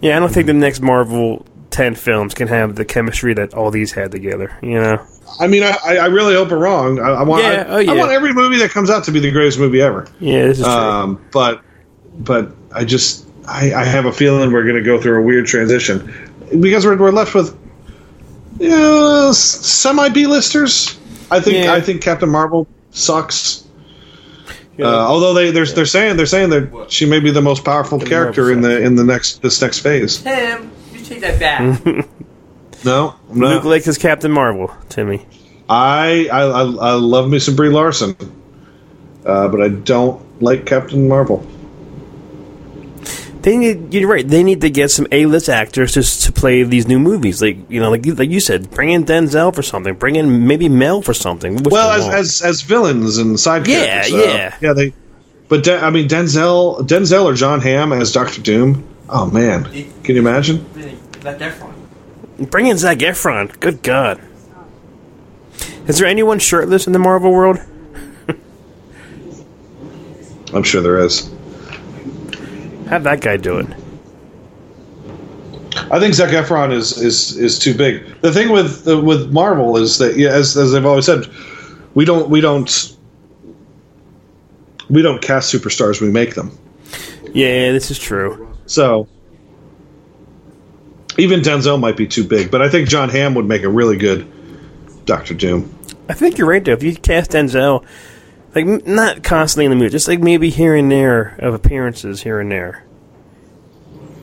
Yeah, 0.01 0.17
I 0.17 0.19
don't 0.19 0.31
think 0.31 0.47
the 0.47 0.53
next 0.53 0.81
Marvel 0.81 1.45
ten 1.69 1.95
films 1.95 2.33
can 2.33 2.47
have 2.47 2.75
the 2.75 2.85
chemistry 2.85 3.33
that 3.35 3.53
all 3.53 3.71
these 3.71 3.93
had 3.93 4.11
together. 4.11 4.57
You 4.61 4.81
know? 4.81 5.07
I 5.39 5.47
mean, 5.47 5.63
I, 5.63 5.77
I 5.85 6.05
really 6.07 6.33
hope 6.35 6.49
we're 6.49 6.57
wrong. 6.57 6.99
I, 6.99 7.09
I 7.09 7.23
want, 7.23 7.43
Yeah, 7.43 7.49
I, 7.49 7.65
oh, 7.67 7.77
yeah. 7.79 7.91
I 7.91 7.95
want 7.95 8.11
every 8.11 8.33
movie 8.33 8.57
that 8.59 8.71
comes 8.71 8.89
out 8.89 9.03
to 9.05 9.11
be 9.11 9.19
the 9.19 9.31
greatest 9.31 9.59
movie 9.59 9.81
ever. 9.81 10.07
Yeah, 10.19 10.47
this 10.47 10.59
is 10.59 10.65
true. 10.65 10.73
Um, 10.73 11.25
but, 11.31 11.61
but 12.19 12.51
I 12.73 12.85
just, 12.85 13.27
I, 13.47 13.73
I 13.73 13.83
have 13.83 14.05
a 14.05 14.11
feeling 14.11 14.51
we're 14.51 14.63
going 14.63 14.75
to 14.75 14.81
go 14.83 14.99
through 15.01 15.19
a 15.19 15.21
weird 15.21 15.45
transition 15.45 16.11
because 16.59 16.85
we're, 16.85 16.97
we're 16.97 17.11
left 17.11 17.33
with, 17.35 17.57
you 18.59 18.69
know, 18.69 19.31
semi 19.33 20.09
B 20.09 20.27
listers. 20.27 20.97
I 21.29 21.39
think, 21.39 21.65
Yeah. 21.65 21.73
I 21.73 21.81
think 21.81 22.01
Captain 22.01 22.29
Marvel 22.29 22.67
sucks. 22.91 23.63
Uh, 24.79 24.85
although 24.85 25.33
they 25.33 25.49
they're, 25.49 25.65
they're 25.65 25.85
saying 25.87 26.17
they're 26.17 26.27
saying 26.27 26.51
that 26.51 26.91
she 26.91 27.07
may 27.07 27.19
be 27.19 27.31
the 27.31 27.41
most 27.41 27.65
powerful 27.65 27.99
character 27.99 28.51
in 28.51 28.61
the 28.61 28.79
in 28.79 28.95
the 28.95 29.03
next 29.03 29.41
this 29.41 29.59
next 29.59 29.79
phase. 29.79 30.21
Tim, 30.21 30.71
you 30.93 30.99
take 30.99 31.19
that 31.21 31.39
back. 31.39 32.05
No, 32.87 33.15
no. 33.31 33.47
Luke 33.49 33.65
Lake 33.65 33.85
is 33.87 33.97
Captain 33.97 34.31
Marvel, 34.31 34.73
Timmy. 34.89 35.25
I, 35.69 36.29
I 36.31 36.41
I 36.43 36.61
I 36.63 36.91
love 36.93 37.29
me 37.29 37.39
some 37.39 37.55
Brie 37.55 37.69
Larson, 37.69 38.15
uh, 39.25 39.47
but 39.49 39.61
I 39.61 39.67
don't 39.69 40.41
like 40.41 40.65
Captain 40.65 41.07
Marvel. 41.07 41.45
They 43.41 43.55
need. 43.57 43.93
You're 43.93 44.09
right. 44.09 44.27
They 44.27 44.43
need 44.43 44.61
to 44.61 44.69
get 44.69 44.91
some 44.91 45.07
A-list 45.11 45.47
actors 45.47 45.93
just 45.93 46.23
to 46.25 46.31
play 46.31 46.63
these 46.63 46.87
new 46.87 46.99
movies. 46.99 47.41
Like 47.41 47.57
you 47.69 47.79
know, 47.79 47.89
like 47.89 48.05
you- 48.05 48.15
like 48.15 48.29
you 48.29 48.39
said, 48.39 48.71
bring 48.71 48.89
in 48.89 49.05
Denzel 49.05 49.53
for 49.53 49.61
something. 49.61 49.93
Bring 49.95 50.15
in 50.15 50.47
maybe 50.47 50.67
Mel 50.69 51.01
for 51.01 51.13
something. 51.13 51.53
What's 51.57 51.71
well, 51.71 51.91
as, 51.91 52.07
as 52.07 52.41
as 52.41 52.61
villains 52.61 53.17
and 53.19 53.39
side 53.39 53.67
Yeah, 53.67 53.85
characters. 53.85 54.13
uh, 54.13 54.17
yeah. 54.17 54.55
yeah. 54.61 54.73
They, 54.73 54.93
but 55.49 55.63
De- 55.63 55.79
I 55.81 55.89
mean 55.91 56.07
Denzel 56.09 56.79
Denzel 56.87 57.23
or 57.25 57.33
Jon 57.33 57.61
Hamm 57.61 57.93
as 57.93 58.11
Doctor 58.11 58.41
Doom. 58.41 58.83
Oh 59.09 59.25
man, 59.29 59.63
can 60.03 60.15
you 60.15 60.21
imagine? 60.21 60.65
Let 61.23 61.39
that 61.39 61.53
front. 61.53 61.76
Bring 62.39 62.67
in 62.67 62.77
Zac 62.77 62.99
Efron. 62.99 63.59
Good 63.59 63.83
God. 63.83 64.21
Is 65.87 65.99
there 65.99 66.07
anyone 66.07 66.39
shirtless 66.39 66.87
in 66.87 66.93
the 66.93 66.99
Marvel 66.99 67.31
world? 67.31 67.59
I'm 70.53 70.63
sure 70.63 70.81
there 70.81 70.99
is. 70.99 71.31
How'd 72.89 73.03
that 73.03 73.21
guy 73.21 73.37
do 73.37 73.59
it? 73.59 73.67
I 75.89 75.99
think 75.99 76.13
Zac 76.13 76.31
Efron 76.31 76.73
is 76.73 77.01
is 77.01 77.37
is 77.37 77.59
too 77.59 77.73
big. 77.73 78.03
The 78.21 78.31
thing 78.31 78.49
with 78.49 78.87
uh, 78.87 78.99
with 78.99 79.31
Marvel 79.31 79.77
is 79.77 79.97
that 79.99 80.17
yeah, 80.17 80.29
as 80.29 80.57
as 80.57 80.73
I've 80.73 80.85
always 80.85 81.05
said, 81.05 81.27
we 81.93 82.03
don't 82.03 82.29
we 82.29 82.41
don't 82.41 82.95
we 84.89 85.01
don't 85.01 85.21
cast 85.21 85.53
superstars. 85.53 86.01
We 86.01 86.11
make 86.11 86.35
them. 86.35 86.57
Yeah, 87.33 87.71
this 87.71 87.91
is 87.91 87.99
true. 87.99 88.53
So 88.65 89.07
even 91.17 91.41
Denzel 91.41 91.79
might 91.79 91.97
be 91.97 92.07
too 92.07 92.23
big, 92.23 92.51
but 92.51 92.61
I 92.61 92.69
think 92.69 92.87
Jon 92.89 93.09
Hamm 93.09 93.35
would 93.35 93.45
make 93.45 93.63
a 93.63 93.69
really 93.69 93.97
good 93.97 94.27
Doctor 95.05 95.33
Doom. 95.33 95.73
I 96.09 96.13
think 96.13 96.37
you're 96.37 96.47
right 96.47 96.63
though. 96.63 96.73
If 96.73 96.83
you 96.83 96.95
cast 96.95 97.31
Denzel, 97.31 97.85
like 98.55 98.65
not 98.85 99.23
constantly 99.23 99.65
in 99.65 99.71
the 99.71 99.75
movie, 99.77 99.89
just 99.89 100.07
like 100.07 100.19
maybe 100.19 100.49
here 100.49 100.75
and 100.75 100.91
there 100.91 101.35
of 101.39 101.53
appearances 101.53 102.21
here 102.23 102.39
and 102.39 102.51
there. 102.51 102.83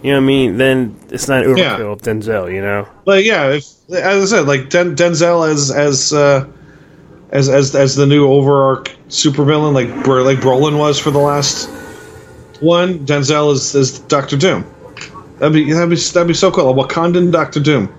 You 0.02 0.10
know 0.10 0.18
what 0.18 0.24
I 0.24 0.26
mean? 0.26 0.56
Then 0.58 0.96
it's 1.10 1.28
not 1.28 1.44
overkill 1.44 1.56
Yeah. 1.56 2.12
Denzel. 2.12 2.52
You 2.52 2.60
know? 2.60 2.86
Like 3.06 3.24
yeah, 3.24 3.52
if 3.52 3.64
as 3.90 4.32
I 4.32 4.36
said, 4.36 4.46
like 4.46 4.68
Den- 4.68 4.96
Denzel 4.96 5.50
as 5.50 5.70
as 5.70 6.12
uh, 6.12 6.46
as 7.30 7.48
as 7.48 7.74
as 7.74 7.96
the 7.96 8.06
new 8.06 8.28
overarch 8.28 8.94
supervillain, 9.08 9.72
like 9.72 9.88
like 9.88 10.38
Brolin 10.38 10.78
was 10.78 10.98
for 10.98 11.10
the 11.10 11.18
last 11.18 11.70
one. 12.60 13.06
Denzel 13.06 13.52
is 13.52 13.74
is 13.74 13.98
Doctor 14.00 14.36
Doom. 14.36 14.64
That'd 15.38 15.52
be 15.52 15.72
that'd 15.72 15.90
be 15.90 15.96
that'd 15.96 16.28
be 16.28 16.34
so 16.34 16.50
cool. 16.50 16.70
A 16.70 16.74
Wakandan 16.74 17.32
Doctor 17.32 17.60
Doom. 17.60 17.92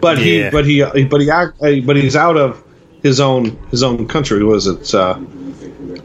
But 0.00 0.18
he 0.18 0.48
but 0.50 0.64
he 0.66 0.82
but 1.04 1.20
he 1.20 1.30
act 1.30 1.58
but 1.60 1.96
he's 1.96 2.16
out 2.16 2.36
of 2.36 2.62
his 3.02 3.20
own 3.20 3.56
his 3.70 3.82
own 3.82 4.06
country. 4.08 4.42
Was 4.44 4.66
it 4.66 4.94
uh, 4.94 5.18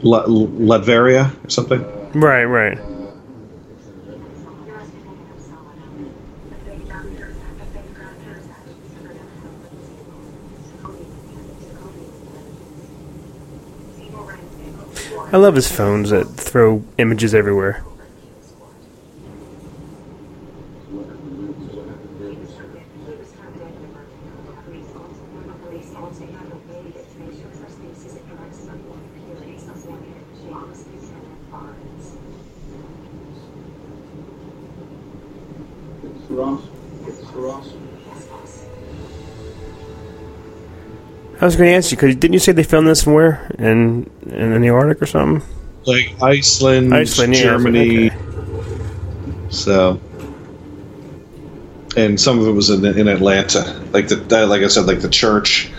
La- 0.02 0.26
Latveria 0.26 1.32
or 1.44 1.50
something? 1.50 1.82
Right, 2.12 2.44
right. 2.44 2.78
I 15.32 15.38
love 15.38 15.56
his 15.56 15.70
phones 15.70 16.10
that 16.10 16.24
throw 16.28 16.84
images 16.98 17.34
everywhere. 17.34 17.84
I 41.46 41.48
was 41.48 41.54
going 41.54 41.70
to 41.70 41.76
ask 41.76 41.92
you 41.92 41.96
because 41.96 42.16
didn't 42.16 42.32
you 42.32 42.40
say 42.40 42.50
they 42.50 42.64
filmed 42.64 42.88
this 42.88 43.02
somewhere 43.02 43.48
in 43.56 44.10
in 44.26 44.60
the 44.62 44.70
Arctic 44.70 45.00
or 45.00 45.06
something? 45.06 45.48
Like 45.84 46.20
Iceland, 46.20 46.92
Iceland, 46.92 47.36
yeah, 47.36 47.42
Germany. 47.42 48.10
okay. 48.10 49.50
So, 49.50 50.00
and 51.96 52.20
some 52.20 52.40
of 52.40 52.48
it 52.48 52.50
was 52.50 52.70
in, 52.70 52.84
in 52.84 53.06
Atlanta, 53.06 53.80
like 53.92 54.08
the 54.08 54.16
like 54.48 54.62
I 54.62 54.66
said, 54.66 54.86
like 54.86 55.02
the 55.02 55.08
church, 55.08 55.70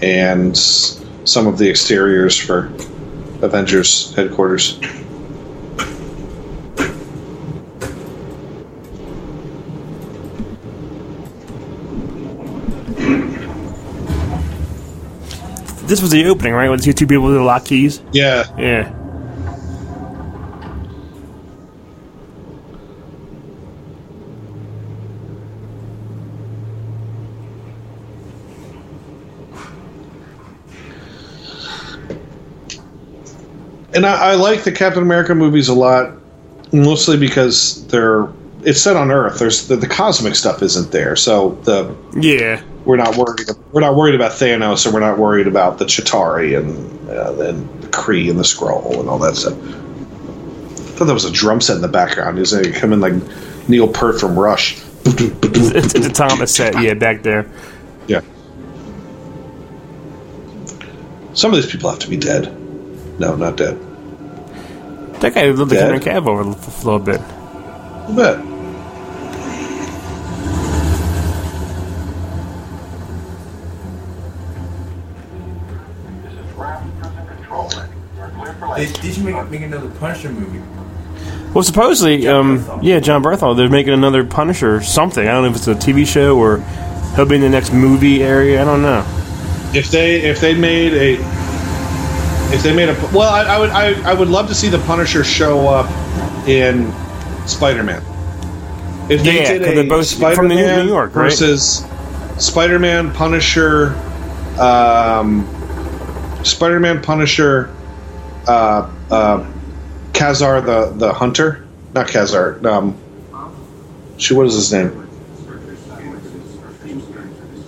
and 0.00 0.56
some 0.56 1.46
of 1.46 1.58
the 1.58 1.68
exteriors 1.68 2.38
for 2.38 2.72
Avengers 3.42 4.14
headquarters. 4.14 4.80
This 15.92 16.00
was 16.00 16.10
the 16.10 16.24
opening, 16.24 16.54
right? 16.54 16.70
With 16.70 16.82
the 16.82 16.90
two 16.94 17.06
people 17.06 17.24
with 17.26 17.34
the 17.34 17.42
lock 17.42 17.66
keys. 17.66 18.00
Yeah. 18.12 18.44
Yeah. 18.56 18.88
And 33.94 34.06
I, 34.06 34.30
I 34.30 34.34
like 34.36 34.64
the 34.64 34.72
Captain 34.72 35.02
America 35.02 35.34
movies 35.34 35.68
a 35.68 35.74
lot, 35.74 36.14
mostly 36.72 37.18
because 37.18 37.86
they're 37.88 38.32
it's 38.64 38.80
set 38.80 38.96
on 38.96 39.10
Earth. 39.10 39.38
There's 39.38 39.68
the, 39.68 39.76
the 39.76 39.88
cosmic 39.88 40.36
stuff 40.36 40.62
isn't 40.62 40.90
there, 40.90 41.16
so 41.16 41.50
the 41.64 41.94
Yeah. 42.18 42.62
We're 42.84 42.96
not 42.96 43.16
worried. 43.16 43.48
We're 43.70 43.80
not 43.80 43.94
worried 43.94 44.14
about 44.14 44.32
Thanos, 44.32 44.84
and 44.84 44.94
we're 44.94 45.00
not 45.00 45.18
worried 45.18 45.46
about 45.46 45.78
the 45.78 45.84
Chitauri 45.84 46.58
and 46.58 47.08
uh, 47.08 47.48
and 47.48 47.82
the 47.82 47.88
Kree 47.88 48.28
and 48.28 48.38
the 48.38 48.44
Skrull 48.44 48.98
and 48.98 49.08
all 49.08 49.18
that 49.18 49.36
stuff. 49.36 49.54
I 49.54 50.94
thought 50.94 51.04
that 51.06 51.14
was 51.14 51.24
a 51.24 51.30
drum 51.30 51.60
set 51.60 51.76
in 51.76 51.82
the 51.82 51.88
background. 51.88 52.38
He's 52.38 52.52
like 52.52 52.74
coming 52.74 53.00
like 53.00 53.14
Neil 53.68 53.88
Peart 53.88 54.18
from 54.20 54.38
Rush. 54.38 54.80
It's, 55.04 55.94
it's 55.94 56.06
a 56.06 56.12
Thomas 56.12 56.54
set, 56.54 56.80
yeah, 56.82 56.94
back 56.94 57.22
there. 57.22 57.50
Yeah. 58.06 58.20
Some 61.34 61.50
of 61.52 61.56
these 61.62 61.70
people 61.70 61.90
have 61.90 61.98
to 62.00 62.10
be 62.10 62.16
dead. 62.16 62.54
No, 63.18 63.36
not 63.36 63.56
dead. 63.56 63.78
That 65.20 65.34
guy 65.34 65.46
looked 65.46 65.70
like? 65.70 65.80
Henry 65.80 66.00
Cavill 66.00 66.28
over 66.28 66.42
a 66.42 66.46
little 66.84 66.98
bit. 66.98 67.20
I 67.20 68.12
bet. 68.14 68.51
They, 78.76 78.86
they 78.86 79.10
should 79.12 79.24
make, 79.24 79.50
make 79.50 79.62
another 79.62 79.88
Punisher 79.90 80.30
movie. 80.30 80.60
Well, 81.54 81.62
supposedly, 81.62 82.26
um, 82.28 82.64
yeah, 82.82 82.98
Jon 83.00 83.22
Bernthal, 83.22 83.56
they're 83.56 83.68
making 83.68 83.92
another 83.92 84.24
Punisher 84.24 84.80
something. 84.82 85.26
I 85.26 85.32
don't 85.32 85.42
know 85.44 85.50
if 85.50 85.56
it's 85.56 85.68
a 85.68 85.74
TV 85.74 86.06
show 86.06 86.38
or 86.38 86.58
he'll 87.14 87.26
be 87.26 87.34
in 87.34 87.40
the 87.42 87.48
next 87.50 87.72
movie 87.72 88.22
area. 88.22 88.62
I 88.62 88.64
don't 88.64 88.80
know. 88.82 89.04
If 89.74 89.90
they 89.90 90.22
if 90.22 90.40
they 90.40 90.54
made 90.54 90.92
a 90.94 91.18
if 92.54 92.62
they 92.62 92.74
made 92.74 92.88
a 92.88 92.94
well, 93.12 93.22
I, 93.30 93.42
I 93.44 93.58
would 93.58 93.70
I, 93.70 94.10
I 94.10 94.14
would 94.14 94.28
love 94.28 94.48
to 94.48 94.54
see 94.54 94.68
the 94.68 94.78
Punisher 94.80 95.24
show 95.24 95.68
up 95.68 95.90
in 96.48 96.90
Spider 97.46 97.82
Man. 97.82 98.02
If 99.10 99.22
they 99.22 99.36
Yeah, 99.42 99.52
did 99.52 99.62
'cause 99.62 99.72
a 99.72 99.74
they're 99.74 99.84
both 99.88 100.06
Spider-Man 100.06 100.36
from 100.36 100.48
New- 100.48 100.82
New 100.84 100.88
York, 100.88 101.14
right? 101.16 101.24
versus 101.24 101.84
Spider 102.38 102.78
Man 102.78 103.12
Punisher, 103.12 103.94
um, 104.58 105.46
Spider 106.44 106.80
Man 106.80 107.02
Punisher, 107.02 107.74
uh, 108.46 108.90
uh, 109.10 109.52
Ka-Zar 110.14 110.60
the 110.60 110.92
the 110.94 111.12
Hunter, 111.12 111.66
not 111.94 112.08
Ka-Zar. 112.08 112.66
Um, 112.66 112.96
she 114.18 114.34
what 114.34 114.46
is 114.46 114.54
his 114.54 114.72
name? 114.72 114.90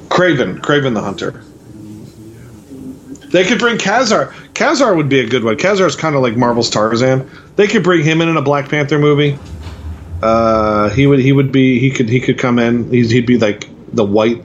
Kraven, 0.08 0.58
Kraven 0.60 0.94
the 0.94 1.02
Hunter. 1.02 1.42
They 3.30 3.44
could 3.44 3.58
bring 3.58 3.78
Ka-Zar. 3.78 4.32
Ka-Zar 4.54 4.94
would 4.94 5.08
be 5.08 5.18
a 5.18 5.26
good 5.26 5.42
one. 5.42 5.56
Ka-Zar's 5.56 5.96
kind 5.96 6.14
of 6.14 6.22
like 6.22 6.36
Marvel's 6.36 6.70
Tarzan. 6.70 7.28
They 7.56 7.66
could 7.66 7.82
bring 7.82 8.04
him 8.04 8.20
in 8.20 8.28
in 8.28 8.36
a 8.36 8.42
Black 8.42 8.68
Panther 8.68 8.98
movie. 8.98 9.36
Uh, 10.22 10.90
he 10.90 11.06
would 11.06 11.18
he 11.18 11.32
would 11.32 11.50
be 11.50 11.80
he 11.80 11.90
could 11.90 12.08
he 12.08 12.20
could 12.20 12.38
come 12.38 12.58
in. 12.58 12.90
He'd, 12.90 13.10
he'd 13.10 13.26
be 13.26 13.38
like 13.38 13.68
the 13.92 14.04
white 14.04 14.44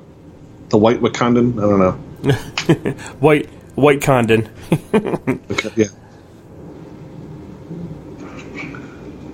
the 0.69 0.77
white 0.77 1.01
Wakandan. 1.01 1.57
I 1.57 1.61
don't 1.61 1.80
know. 1.80 1.99
White 3.19 3.47
White 3.76 4.01
Condon. 4.01 4.49
Okay, 4.93 5.69
yeah. 5.76 5.85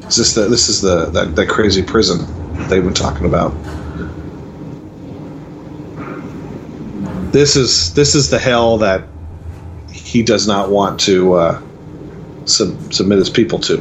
Is 0.07 0.17
this 0.17 0.35
the 0.35 0.47
this 0.47 0.69
is 0.69 0.81
the 0.81 1.05
that, 1.07 1.35
that 1.35 1.49
crazy 1.49 1.81
prison 1.81 2.19
they've 2.67 2.83
been 2.83 2.93
talking 2.93 3.25
about? 3.25 3.53
This 7.31 7.55
is 7.55 7.93
this 7.93 8.15
is 8.15 8.29
the 8.29 8.39
hell 8.39 8.77
that 8.77 9.03
he 9.91 10.23
does 10.23 10.47
not 10.47 10.69
want 10.69 10.99
to 11.01 11.33
uh, 11.33 11.61
sub, 12.45 12.93
submit 12.93 13.17
his 13.17 13.29
people 13.29 13.59
to. 13.59 13.77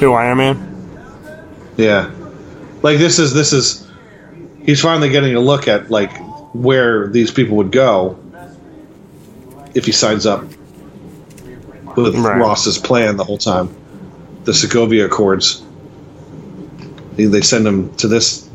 Who 0.00 0.12
Iron 0.12 0.38
Man? 0.38 1.70
Yeah, 1.76 2.10
like 2.82 2.98
this 2.98 3.18
is 3.18 3.32
this 3.32 3.52
is 3.52 3.88
he's 4.64 4.82
finally 4.82 5.08
getting 5.08 5.34
a 5.34 5.40
look 5.40 5.68
at 5.68 5.90
like 5.90 6.10
where 6.52 7.08
these 7.08 7.30
people 7.30 7.56
would 7.56 7.72
go 7.72 8.18
if 9.74 9.86
he 9.86 9.92
signs 9.92 10.26
up 10.26 10.42
with 11.96 12.16
Right. 12.16 12.38
Ross's 12.38 12.78
plan 12.78 13.16
the 13.16 13.24
whole 13.24 13.38
time. 13.38 13.74
The 14.48 14.54
Sokovia 14.54 15.04
Accords. 15.04 15.62
They, 17.16 17.26
they 17.26 17.42
send 17.42 17.66
them 17.66 17.94
to 17.96 18.08
this. 18.08 18.48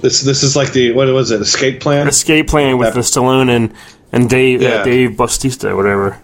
This 0.00 0.22
this 0.22 0.42
is 0.42 0.56
like 0.56 0.72
the 0.72 0.92
what 0.92 1.08
was 1.08 1.30
it? 1.30 1.42
Escape 1.42 1.78
plan. 1.82 2.08
Escape 2.08 2.48
Plan 2.48 2.78
with 2.78 2.94
That- 2.94 2.94
the 2.94 3.00
Stallone 3.02 3.50
and 3.50 3.74
and 4.12 4.30
Dave 4.30 4.62
Yeah. 4.62 4.76
uh, 4.76 4.84
Dave 4.84 5.14
Bautista, 5.14 5.76
whatever. 5.76 6.18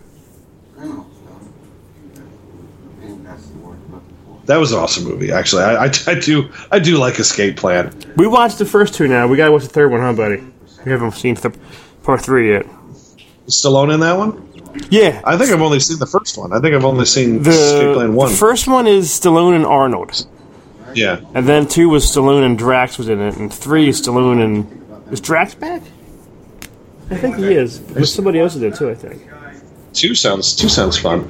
That 4.47 4.57
was 4.57 4.73
an 4.73 4.79
awesome 4.79 5.05
movie. 5.05 5.31
Actually, 5.31 5.65
I, 5.65 5.85
I, 5.85 5.91
I 6.07 6.15
do 6.19 6.49
I 6.71 6.79
do 6.79 6.97
like 6.97 7.19
Escape 7.19 7.59
Plan. 7.59 7.95
We 8.17 8.27
watched 8.27 8.57
the 8.59 8.65
first 8.65 8.95
two 8.95 9.09
now. 9.09 9.27
We 9.29 9.37
gotta 9.37 9.53
watch 9.53 9.65
the 9.65 9.69
third 9.69 9.91
one, 9.91 10.01
huh, 10.01 10.15
buddy? 10.15 10.43
We 10.87 10.91
haven't 10.91 11.13
seen 11.13 11.37
th- 11.37 11.55
part 12.03 12.23
three 12.23 12.53
yet. 12.53 12.65
Stallone 13.47 13.93
in 13.93 14.01
that 14.01 14.17
one? 14.17 14.49
Yeah, 14.91 15.21
I 15.25 15.37
think 15.37 15.51
I've 15.51 15.61
only 15.61 15.81
seen 15.81 15.99
the 15.99 16.07
first 16.07 16.39
one. 16.39 16.53
I 16.53 16.61
think 16.61 16.75
I've 16.75 16.85
only 16.85 17.05
seen 17.05 17.43
the, 17.43 17.51
Escape 17.51 17.95
Plan 17.95 18.15
one. 18.15 18.31
the 18.31 18.37
first 18.37 18.67
one 18.67 18.87
is 18.87 19.09
Stallone 19.09 19.55
and 19.55 19.67
Arnold, 19.67 20.27
yeah. 20.95 21.21
and 21.35 21.47
then 21.47 21.67
two 21.67 21.89
was 21.89 22.05
Stallone 22.05 22.45
and 22.45 22.57
Drax 22.57 22.99
was 22.99 23.09
in 23.09 23.21
it, 23.21 23.37
and 23.37 23.53
three 23.53 23.89
is 23.89 24.01
Stallone 24.01 24.43
and 24.43 25.13
is 25.13 25.21
Drax 25.21 25.55
back? 25.55 25.83
I 27.11 27.17
think 27.17 27.37
he 27.37 27.53
is. 27.53 27.81
There's 27.87 28.13
somebody 28.13 28.41
else 28.41 28.55
in 28.55 28.63
there 28.63 28.71
too. 28.71 28.91
I 28.91 28.95
think. 28.95 29.29
Two 29.93 30.15
sounds 30.15 30.57
two 30.57 30.69
sounds 30.69 30.99
fun. 30.99 31.21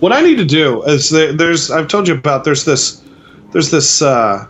What 0.00 0.12
I 0.12 0.20
need 0.20 0.36
to 0.36 0.44
do 0.44 0.82
is 0.84 1.10
there, 1.10 1.32
there's 1.32 1.70
I've 1.70 1.88
told 1.88 2.06
you 2.06 2.14
about 2.14 2.44
there's 2.44 2.64
this 2.64 3.02
there's 3.50 3.70
this 3.70 4.00
uh, 4.00 4.46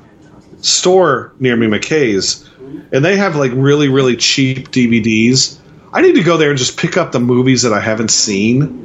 store 0.61 1.33
near 1.41 1.57
me, 1.57 1.67
McKay's, 1.67 2.49
and 2.93 3.03
they 3.03 3.17
have 3.17 3.37
like 3.37 3.53
really 3.55 3.89
really 3.89 4.17
cheap 4.17 4.71
DVDs. 4.71 5.59
I 5.99 6.01
need 6.01 6.15
to 6.15 6.23
go 6.23 6.37
there 6.37 6.51
and 6.51 6.57
just 6.59 6.77
pick 6.79 6.97
up 6.97 7.11
the 7.11 7.19
movies 7.19 7.63
that 7.63 7.73
I 7.73 7.81
haven't 7.81 8.13
seen. 8.13 8.85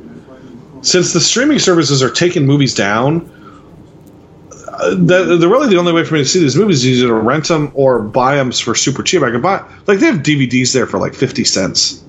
Since 0.81 1.13
the 1.13 1.19
streaming 1.21 1.59
services 1.59 2.01
are 2.01 2.09
taking 2.09 2.47
movies 2.47 2.73
down, 2.73 3.29
uh, 4.67 4.89
the, 4.95 5.37
the 5.39 5.47
really 5.47 5.69
the 5.69 5.77
only 5.77 5.93
way 5.93 6.03
for 6.03 6.15
me 6.15 6.21
to 6.21 6.25
see 6.27 6.39
these 6.39 6.55
movies 6.55 6.83
is 6.83 6.97
either 7.03 7.09
to 7.09 7.13
rent 7.13 7.47
them 7.47 7.71
or 7.75 7.99
buy 8.01 8.35
them 8.35 8.51
for 8.51 8.73
super 8.73 9.03
cheap. 9.03 9.21
I 9.21 9.29
can 9.29 9.41
buy 9.41 9.63
like 9.85 9.99
they 9.99 10.07
have 10.07 10.17
DVDs 10.23 10.73
there 10.73 10.87
for 10.87 10.97
like 10.97 11.13
fifty 11.13 11.43
cents. 11.43 12.03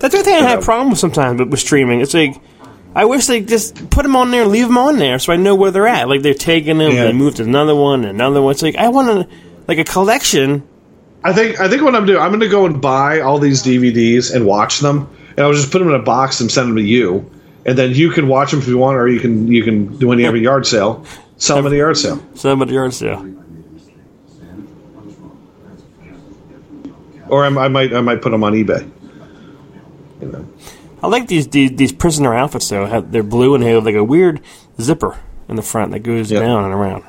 That's 0.00 0.14
the 0.14 0.22
thing 0.24 0.34
I 0.34 0.48
have 0.48 0.64
problems 0.64 0.90
with 0.94 0.98
sometimes 0.98 1.38
with, 1.38 1.50
with 1.50 1.60
streaming. 1.60 2.00
It's 2.00 2.12
like 2.12 2.34
I 2.94 3.04
wish 3.04 3.26
they 3.26 3.40
just 3.40 3.88
put 3.90 4.02
them 4.02 4.16
on 4.16 4.32
there, 4.32 4.46
leave 4.46 4.66
them 4.66 4.78
on 4.78 4.96
there, 4.98 5.18
so 5.20 5.32
I 5.32 5.36
know 5.36 5.54
where 5.54 5.70
they're 5.70 5.86
at. 5.86 6.08
Like 6.08 6.22
they're 6.22 6.34
taking 6.34 6.78
them, 6.78 6.92
Yeah. 6.92 7.04
they 7.04 7.12
move 7.12 7.36
to 7.36 7.44
another 7.44 7.74
one, 7.76 8.04
another 8.04 8.42
one. 8.42 8.50
It's 8.50 8.62
like 8.62 8.74
I 8.74 8.88
want 8.88 9.28
to 9.28 9.36
like 9.68 9.78
a 9.78 9.84
collection. 9.84 10.66
I 11.28 11.32
think 11.32 11.60
I 11.60 11.68
think 11.68 11.82
what 11.82 11.94
I'm 11.94 12.06
doing, 12.06 12.20
I'm 12.20 12.28
going 12.30 12.40
to 12.40 12.48
go 12.48 12.66
and 12.66 12.80
buy 12.80 13.20
all 13.20 13.38
these 13.38 13.62
DVDs 13.62 14.32
and 14.34 14.46
watch 14.46 14.80
them, 14.80 15.08
and 15.30 15.40
I'll 15.40 15.52
just 15.52 15.72
put 15.72 15.80
them 15.80 15.88
in 15.88 15.94
a 15.94 16.02
box 16.02 16.40
and 16.40 16.50
send 16.50 16.68
them 16.68 16.76
to 16.76 16.82
you, 16.82 17.28
and 17.64 17.76
then 17.76 17.92
you 17.94 18.10
can 18.10 18.28
watch 18.28 18.50
them 18.52 18.60
if 18.60 18.68
you 18.68 18.78
want, 18.78 18.96
or 18.96 19.08
you 19.08 19.18
can 19.20 19.48
you 19.48 19.64
can 19.64 19.96
do 19.98 20.06
when 20.06 20.18
you 20.18 20.24
have 20.26 20.34
a 20.34 20.38
yard 20.38 20.66
sale, 20.66 21.04
sell 21.36 21.56
them 21.56 21.66
at 21.66 21.72
a 21.72 21.76
yard 21.76 21.96
sale. 21.96 22.22
Somebody 22.34 22.74
yard 22.74 22.94
sale. 22.94 23.32
Or 27.28 27.44
I, 27.44 27.48
I 27.48 27.68
might 27.68 27.92
I 27.92 28.00
might 28.00 28.22
put 28.22 28.30
them 28.30 28.44
on 28.44 28.52
eBay. 28.52 28.88
You 30.20 30.28
know. 30.28 30.48
I 31.02 31.08
like 31.08 31.26
these 31.28 31.48
these, 31.48 31.72
these 31.72 31.92
prisoner 31.92 32.34
outfits 32.34 32.68
though. 32.68 32.86
Have- 32.86 33.10
They're 33.10 33.22
blue 33.22 33.54
and 33.54 33.62
they 33.64 33.70
have 33.72 33.84
like 33.84 33.94
a 33.96 34.04
weird 34.04 34.40
zipper 34.80 35.18
in 35.48 35.56
the 35.56 35.62
front 35.62 35.92
that 35.92 36.00
goes 36.00 36.30
Yep. 36.30 36.40
down 36.42 36.64
and 36.64 36.72
around. 36.72 37.04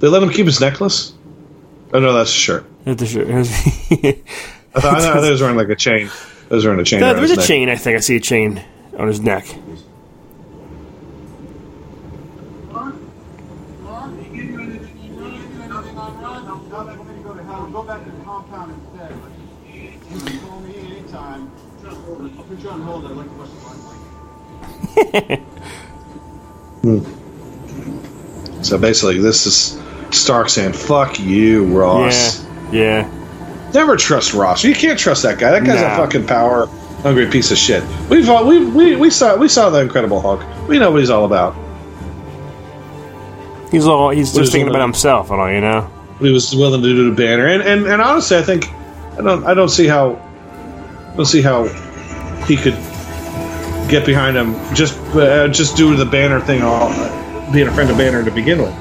They 0.00 0.08
let 0.08 0.22
him 0.22 0.30
keep 0.30 0.46
his 0.46 0.60
necklace. 0.60 1.12
Oh 1.92 2.00
no, 2.00 2.14
that's 2.14 2.30
a 2.30 2.32
shirt. 2.32 2.64
Here's 2.84 2.96
the 2.96 3.06
shirt. 3.06 3.28
I 4.74 4.80
thought, 4.80 4.94
I 4.94 5.00
thought 5.00 5.30
was 5.30 5.42
wearing 5.42 5.56
like 5.56 5.68
a 5.68 5.76
chain. 5.76 6.10
Was 6.48 6.64
wearing 6.64 6.80
a 6.80 6.84
chain. 6.84 7.00
No, 7.00 7.12
there's 7.14 7.30
a 7.30 7.36
neck. 7.36 7.46
chain. 7.46 7.68
I 7.68 7.76
think 7.76 7.96
I 7.96 8.00
see 8.00 8.16
a 8.16 8.20
chain 8.20 8.64
on 8.96 9.08
his 9.08 9.20
neck. 9.20 9.46
Go 17.72 17.84
back 17.84 18.04
to 18.04 18.10
the 18.10 18.24
compound 18.24 18.74
instead. 18.74 19.12
You 20.10 20.18
can 20.18 20.40
call 20.40 20.60
me 20.60 20.74
anytime. 20.76 21.52
I'll 21.86 21.94
put 21.94 22.58
you 22.58 22.68
on 22.70 22.80
hold. 22.80 23.04
Hmm. 23.04 23.10
I'd 23.10 23.16
like 23.16 23.28
to 23.28 23.34
watch 23.36 23.50
the 28.58 28.64
So 28.64 28.76
basically, 28.78 29.18
this 29.18 29.46
is 29.46 29.80
Stark 30.14 30.48
saying 30.48 30.72
"fuck 30.72 31.18
you, 31.18 31.64
Ross." 31.66 32.44
Yeah, 32.72 33.08
yeah. 33.08 33.70
Never 33.72 33.96
trust 33.96 34.34
Ross. 34.34 34.64
You 34.64 34.74
can't 34.74 34.98
trust 34.98 35.22
that 35.22 35.38
guy. 35.38 35.52
That 35.52 35.64
guy's 35.64 35.80
Nah. 35.80 35.94
a 35.94 35.96
fucking 35.96 36.26
power 36.26 36.66
hungry 37.02 37.26
piece 37.30 37.50
of 37.50 37.56
shit. 37.58 37.82
We've 38.08 38.28
all, 38.28 38.46
we, 38.46 38.64
we 38.66 38.96
we 38.96 39.10
saw 39.10 39.36
we 39.36 39.48
saw 39.48 39.70
the 39.70 39.80
Incredible 39.80 40.20
Hulk. 40.20 40.42
We 40.68 40.78
know 40.78 40.90
what 40.90 41.00
he's 41.00 41.10
all 41.10 41.24
about. 41.24 41.54
He's 43.70 43.86
all 43.86 44.10
he's 44.10 44.32
just 44.34 44.50
thinking 44.52 44.68
about 44.68 44.82
himself, 44.82 45.30
and 45.30 45.40
all 45.40 45.50
you 45.50 45.60
know. 45.60 45.88
He 46.18 46.30
was 46.32 46.54
willing 46.54 46.82
to 46.82 46.88
do 46.88 47.08
the 47.10 47.16
banner, 47.16 47.46
and, 47.46 47.62
and 47.62 47.86
and 47.86 48.02
honestly, 48.02 48.36
I 48.36 48.42
think 48.42 48.68
I 49.16 49.22
don't 49.22 49.44
I 49.44 49.54
don't 49.54 49.68
see 49.68 49.86
how 49.86 50.16
I 51.12 51.16
don't 51.16 51.24
see 51.26 51.40
how 51.40 51.66
he 52.46 52.56
could 52.56 52.74
get 53.88 54.04
behind 54.04 54.36
him 54.36 54.54
just 54.74 54.98
uh, 55.14 55.48
just 55.48 55.76
due 55.76 55.90
to 55.92 55.96
the 56.04 56.10
banner 56.10 56.40
thing, 56.40 56.62
all 56.62 56.88
being 57.52 57.68
a 57.68 57.72
friend 57.72 57.90
of 57.90 57.96
Banner 57.96 58.24
to 58.24 58.30
begin 58.30 58.58
with. 58.60 58.74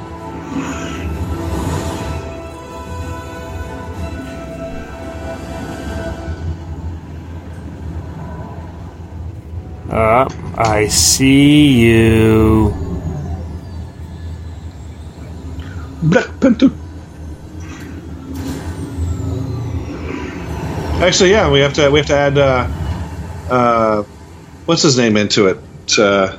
Uh, 9.90 10.30
I 10.58 10.88
see 10.88 11.80
you. 11.82 12.74
Black 16.04 16.28
Panther. 16.40 16.72
Actually, 21.02 21.32
yeah, 21.32 21.50
we 21.52 21.60
have 21.60 21.74
to 21.74 21.90
we 21.90 22.00
have 22.00 22.08
to 22.08 22.16
add 22.16 22.38
uh, 22.38 22.68
uh, 23.50 24.04
what's 24.66 24.82
his 24.82 24.98
name 24.98 25.18
into 25.18 25.48
it 25.48 25.58
uh, 26.00 26.38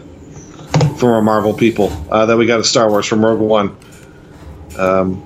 from 0.96 1.10
our 1.10 1.22
Marvel 1.22 1.54
people 1.54 1.90
uh, 2.10 2.26
that 2.26 2.36
we 2.36 2.46
got 2.46 2.58
at 2.60 2.66
Star 2.66 2.88
Wars 2.88 3.06
from 3.06 3.24
Rogue 3.24 3.40
One. 3.40 3.76
Um, 4.78 5.22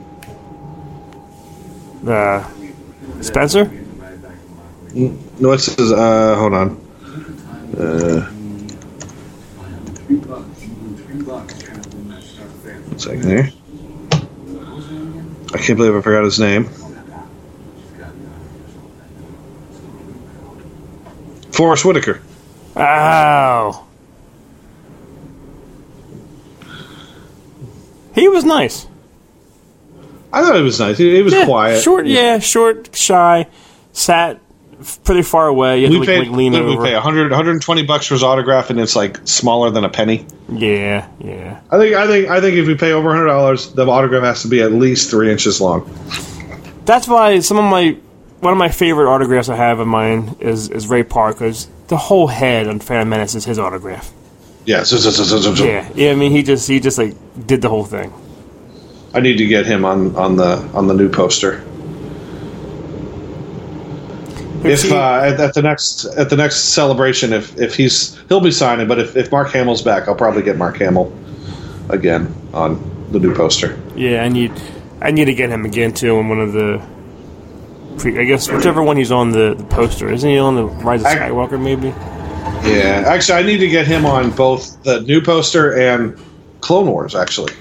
Uh, 2.07 2.47
Spencer? 3.23 3.65
No, 4.93 5.49
what's 5.49 5.75
his? 5.75 5.91
Uh, 5.91 6.37
hold 6.37 6.53
on. 6.53 6.84
Uh, 7.77 8.21
one 12.87 12.99
second 12.99 13.25
here. 13.25 13.51
I 15.53 15.59
can't 15.59 15.77
believe 15.77 15.95
I 15.97 16.01
forgot 16.01 16.25
his 16.25 16.39
name. 16.39 16.69
Forest 21.51 21.85
Whitaker. 21.85 22.21
Oh. 22.77 23.87
He 28.15 28.29
was 28.29 28.45
nice. 28.45 28.87
I 30.33 30.43
thought 30.43 30.57
he 30.57 30.63
was 30.63 30.81
nice. 30.81 30.99
He, 30.99 31.15
he 31.15 31.23
was 31.23 31.33
Yeah, 31.33 31.45
quiet. 31.45 31.83
Short, 31.83 32.07
yeah, 32.07 32.39
short, 32.41 32.95
shy, 32.95 33.47
sat 33.93 34.41
pretty 35.05 35.23
far 35.23 35.49
away. 35.49 35.81
You 35.81 35.87
had 35.87 35.91
We 35.91 35.95
to 35.95 36.01
like, 36.01 36.09
paid, 36.09 36.29
like, 36.29 36.37
lean 36.37 36.53
what 36.53 36.59
did 36.61 36.69
we 36.69 36.77
pay 36.85 36.95
100, 36.95 37.31
120 37.31 37.83
bucks 37.85 38.07
for 38.07 38.15
his 38.15 38.23
autograph, 38.23 38.71
and 38.71 38.81
it's 38.81 38.97
like 38.97 39.19
smaller 39.27 39.71
than 39.71 39.85
a 39.85 39.89
penny. 39.89 40.27
Yeah, 40.49 41.09
yeah. 41.21 41.61
I 41.71 41.79
think, 41.79 41.95
I 41.95 42.07
think, 42.07 42.29
I 42.29 42.41
think 42.41 42.57
if 42.57 42.67
we 42.67 42.75
pay 42.75 42.93
over 42.93 43.11
hundred 43.11 43.27
dollars, 43.27 43.73
the 43.73 43.87
autograph 43.87 44.25
has 44.25 44.43
to 44.43 44.49
be 44.49 44.61
at 44.63 44.73
least 44.73 45.11
three 45.11 45.31
inches 45.31 45.61
long. 45.61 45.89
That's 46.85 47.09
why 47.09 47.41
some 47.41 47.59
of 47.59 47.65
my 47.65 47.97
one 48.41 48.53
of 48.53 48.59
my 48.59 48.69
favorite 48.69 49.13
autographs 49.13 49.49
I 49.49 49.57
have 49.57 49.79
of 49.79 49.89
mine 49.89 50.37
is 50.41 50.69
is 50.69 50.87
Ray 50.87 51.03
Park's. 51.03 51.69
The 51.89 51.97
whole 51.97 52.27
head 52.29 52.67
on 52.69 52.81
Phantom 52.81 53.09
Menace 53.09 53.35
is 53.35 53.45
his 53.45 53.59
autograph. 53.59 54.13
Yeah, 54.67 54.83
so, 54.85 54.97
so, 54.97 55.11
so, 55.11 55.25
so, 55.25 55.41
so, 55.41 55.55
so. 55.55 55.65
Yeah, 55.65 55.91
yeah. 55.95 56.11
I 56.11 56.15
mean, 56.15 56.33
he 56.33 56.43
just 56.43 56.69
he 56.69 56.81
just 56.81 56.97
like 56.99 57.15
did 57.47 57.61
the 57.63 57.69
whole 57.69 57.85
thing. 57.85 58.13
I 59.13 59.21
need 59.21 59.37
to 59.37 59.47
get 59.47 59.67
him 59.67 59.85
on 59.85 60.17
on 60.17 60.37
the 60.37 60.57
on 60.75 60.87
the 60.87 60.95
new 60.95 61.09
poster. 61.09 61.65
If 64.65 64.91
uh, 64.91 65.21
at, 65.23 65.41
at 65.41 65.55
the 65.55 65.63
next 65.63 66.05
at 66.05 66.31
the 66.31 66.37
next 66.37 66.57
celebration, 66.75 67.33
if 67.33 67.57
if 67.59 67.75
he's 67.75 68.19
he'll 68.29 68.41
be 68.41 68.51
signing, 68.51 68.89
but 68.89 68.99
if, 68.99 69.17
if 69.17 69.31
Mark 69.31 69.53
Hamill's 69.53 69.83
back, 69.83 70.09
I'll 70.09 70.15
probably 70.15 70.43
get 70.43 70.57
Mark 70.57 70.77
Hamill 70.79 71.13
again 71.91 72.35
on 72.53 73.09
the 73.13 73.19
new 73.19 73.35
poster. 73.35 73.79
Yeah, 73.95 74.23
I 74.23 74.29
need 74.29 74.53
I 75.01 75.11
need 75.11 75.27
to 75.27 75.35
get 75.35 75.51
him 75.51 75.65
again 75.65 75.93
too 75.93 76.19
on 76.19 76.29
one 76.29 76.41
of 76.41 76.53
the. 76.53 76.83
Pre, 77.99 78.19
I 78.19 78.25
guess 78.25 78.51
whichever 78.51 78.83
one 78.83 78.97
he's 78.97 79.13
on 79.13 79.31
the, 79.31 79.55
the 79.55 79.65
poster, 79.65 80.13
isn't 80.13 80.29
he 80.29 80.39
on 80.39 80.57
the 80.57 80.65
Rise 80.65 81.03
of 81.03 81.07
Skywalker? 81.07 81.63
Maybe. 81.63 81.89
Yeah, 82.69 83.05
actually, 83.07 83.39
I 83.39 83.43
need 83.43 83.59
to 83.59 83.69
get 83.69 83.87
him 83.87 84.05
on 84.05 84.31
both 84.31 84.83
the 84.83 85.03
new 85.03 85.21
poster 85.21 85.79
and 85.79 86.19
Clone 86.61 86.89
Wars. 86.89 87.15
Actually, 87.15 87.53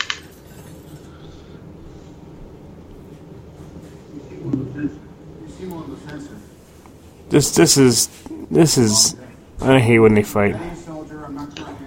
This 7.33 7.55
this 7.55 7.77
is 7.77 8.09
this 8.51 8.77
is. 8.77 9.15
I 9.59 9.79
hate 9.79 9.97
when 9.97 10.13
they 10.13 10.21
fight. 10.21 10.55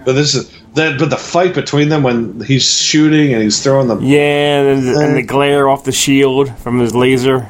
but 0.03 0.11
this 0.11 0.35
is 0.35 0.51
that. 0.73 0.99
But 0.99 1.09
the 1.09 1.15
fight 1.15 1.53
between 1.53 1.87
them 1.87 2.03
when 2.03 2.41
he's 2.41 2.65
shooting 2.69 3.33
and 3.33 3.41
he's 3.41 3.63
throwing 3.63 3.87
the 3.87 3.97
Yeah, 3.99 4.63
and, 4.63 4.85
the- 4.85 4.99
and 4.99 5.15
the 5.15 5.21
glare 5.23 5.69
off 5.69 5.85
the 5.85 5.93
shield 5.93 6.53
from 6.59 6.79
his 6.79 6.93
laser. 6.93 7.47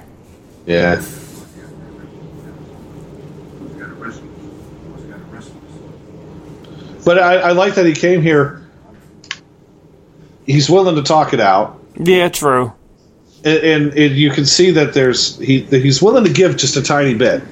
yeah. 0.68 1.02
But 7.06 7.20
I, 7.20 7.36
I 7.38 7.52
like 7.52 7.76
that 7.76 7.86
he 7.86 7.94
came 7.94 8.22
here. 8.22 8.62
He's 10.46 10.70
willing 10.70 10.96
to 10.96 11.04
talk 11.04 11.34
it 11.34 11.40
out, 11.40 11.80
Yeah, 11.98 12.30
true. 12.30 12.72
and, 13.44 13.58
and, 13.64 13.94
and 13.98 14.16
you 14.16 14.30
can 14.32 14.46
see 14.46 14.72
that 14.72 14.94
there's 14.94 15.38
he 15.40 15.62
that 15.62 15.82
he's 15.84 16.02
willing 16.02 16.24
to 16.24 16.32
give 16.32 16.56
just 16.56 16.78
a 16.78 16.82
tiny 16.82 17.14
bit, 17.14 17.44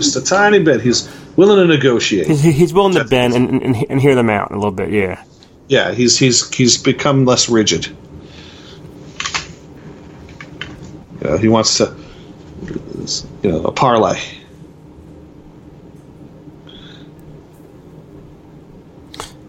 just 0.00 0.16
a 0.16 0.22
tiny 0.22 0.58
bit. 0.62 0.80
He's 0.80 1.08
willing 1.36 1.58
to 1.58 1.66
negotiate. 1.66 2.26
He's, 2.26 2.42
he's 2.42 2.74
willing 2.74 2.94
to 2.94 3.04
bend 3.04 3.34
and, 3.34 3.62
and, 3.62 3.76
and 3.88 4.00
hear 4.00 4.14
them 4.14 4.30
out 4.30 4.50
a 4.50 4.54
little 4.54 4.70
bit. 4.72 4.90
Yeah. 4.90 5.22
Yeah, 5.68 5.92
he's 5.92 6.18
he's 6.18 6.52
he's 6.54 6.76
become 6.76 7.24
less 7.24 7.48
rigid. 7.48 7.86
You 11.22 11.30
know, 11.30 11.36
he 11.36 11.48
wants 11.48 11.76
to, 11.78 11.94
you 13.42 13.50
know, 13.50 13.64
a 13.64 13.72
parlay. 13.72 14.18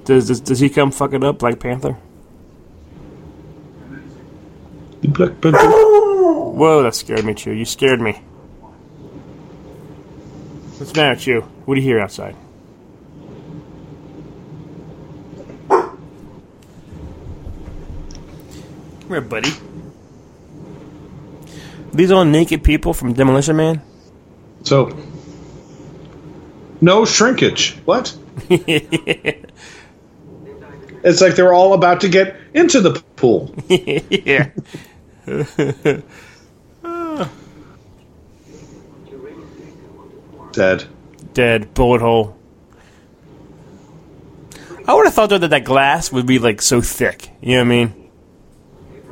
Does, 0.06 0.28
does 0.28 0.42
does 0.42 0.60
he 0.60 0.70
come 0.70 0.92
fuck 0.92 1.14
it 1.14 1.24
up, 1.24 1.40
Black 1.40 1.60
Panther? 1.60 1.98
Black 5.04 5.42
Panther. 5.42 5.58
Whoa, 5.60 6.84
that 6.84 6.94
scared 6.94 7.26
me, 7.26 7.34
too. 7.34 7.54
You 7.54 7.66
scared 7.66 8.02
me. 8.02 8.22
What's 10.82 10.94
the 10.94 11.00
matter, 11.00 11.20
Chew? 11.20 11.42
What 11.66 11.76
do 11.76 11.82
you 11.82 11.86
hear 11.86 12.00
outside? 12.00 12.36
Come 15.70 16.00
here, 19.08 19.22
buddy. 19.22 19.52
These 21.94 22.10
all 22.10 22.26
naked 22.26 22.64
people 22.64 22.96
from 22.96 23.14
Demolition 23.14 23.58
Man? 23.58 23.84
So, 24.64 24.98
no 26.82 27.06
shrinkage. 27.06 27.78
What? 27.86 28.18
It's 31.04 31.20
like 31.20 31.36
they're 31.36 31.52
all 31.52 31.74
about 31.74 32.02
to 32.02 32.10
get 32.10 32.36
into 32.54 32.80
the 32.80 32.94
pool. 33.16 33.56
yeah. 33.68 34.52
Dead. 40.52 40.86
Dead. 41.34 41.74
Bullet 41.74 42.02
hole. 42.02 42.38
I 44.88 44.94
would 44.94 45.06
have 45.06 45.14
thought 45.14 45.30
though 45.30 45.38
that 45.38 45.50
that 45.50 45.64
glass 45.64 46.12
would 46.12 46.26
be 46.26 46.40
like 46.40 46.62
so 46.62 46.82
thick. 46.82 47.30
You 47.42 47.58
know 47.58 47.64
what 47.64 47.66
I 47.66 47.70
mean? 47.70 48.10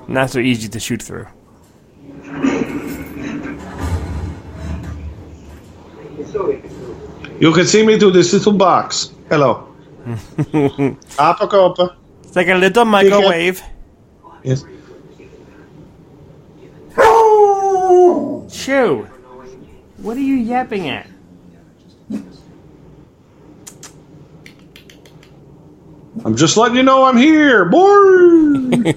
Not 0.08 0.30
so 0.32 0.40
easy 0.40 0.68
to 0.68 0.80
shoot 0.80 1.02
through. 1.02 1.28
You 7.40 7.54
can 7.54 7.66
see 7.66 7.86
me 7.86 7.98
through 7.98 8.12
this 8.12 8.34
little 8.34 8.54
box. 8.54 9.14
Hello. 9.30 9.68
Copa. 11.18 11.96
It's 12.24 12.36
like 12.36 12.48
a 12.50 12.56
little 12.56 12.86
microwave. 12.86 13.64
Yes. 14.44 14.66
Chew. 18.52 19.08
What 19.98 20.18
are 20.18 20.22
you 20.22 20.36
yapping 20.36 20.90
at? 20.90 21.08
I'm 26.26 26.36
just 26.36 26.58
letting 26.58 26.76
you 26.78 26.84
know 26.84 27.06
I'm 27.06 27.18
here, 27.18 27.66
boy. 27.66 28.94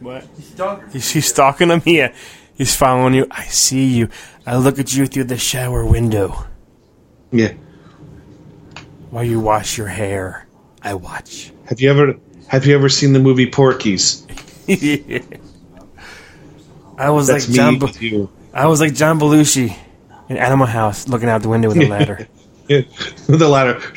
What? 0.00 0.26
He's 0.36 0.46
stalking. 0.48 0.90
He's, 0.90 1.10
he's 1.10 1.26
stalking 1.26 1.70
him 1.70 1.80
here. 1.80 2.12
He's 2.54 2.74
following 2.76 3.14
you. 3.14 3.26
I 3.30 3.44
see 3.44 3.86
you. 3.86 4.08
I 4.46 4.56
look 4.56 4.78
at 4.78 4.94
you 4.94 5.06
through 5.06 5.24
the 5.24 5.38
shower 5.38 5.84
window. 5.84 6.44
yeah. 7.32 7.52
While 9.10 9.24
you 9.24 9.38
wash 9.38 9.78
your 9.78 9.86
hair, 9.86 10.46
I 10.82 10.94
watch. 10.94 11.52
Have 11.66 11.80
you 11.80 11.88
ever 11.88 12.14
have 12.48 12.66
you 12.66 12.74
ever 12.74 12.88
seen 12.88 13.12
the 13.12 13.20
movie 13.20 13.46
Porky's? 13.48 14.26
I 16.98 17.10
was 17.10 17.26
That's 17.26 17.48
like 17.48 17.56
John. 17.56 17.80
you. 18.00 18.30
I 18.52 18.66
was 18.66 18.80
like 18.80 18.94
John 18.94 19.18
Belushi 19.18 19.76
in 20.28 20.36
Animal 20.36 20.66
House, 20.66 21.08
looking 21.08 21.28
out 21.28 21.42
the 21.42 21.48
window 21.48 21.68
with 21.68 21.78
a 21.78 21.88
ladder. 21.88 22.28
Yeah, 22.68 22.78
with 23.28 23.40
the 23.40 23.48
ladder. 23.48 23.80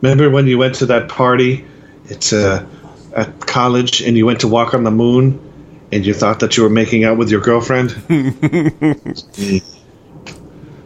Remember 0.00 0.28
when 0.28 0.46
you 0.46 0.58
went 0.58 0.74
to 0.76 0.86
that 0.86 1.08
party 1.08 1.64
at 2.10 2.32
uh, 2.32 2.64
at 3.14 3.40
college 3.40 4.02
and 4.02 4.16
you 4.16 4.26
went 4.26 4.40
to 4.40 4.48
walk 4.48 4.74
on 4.74 4.84
the 4.84 4.90
moon 4.90 5.40
and 5.92 6.04
you 6.04 6.12
thought 6.12 6.40
that 6.40 6.56
you 6.56 6.62
were 6.62 6.70
making 6.70 7.04
out 7.04 7.16
with 7.16 7.30
your 7.30 7.40
girlfriend? 7.40 7.90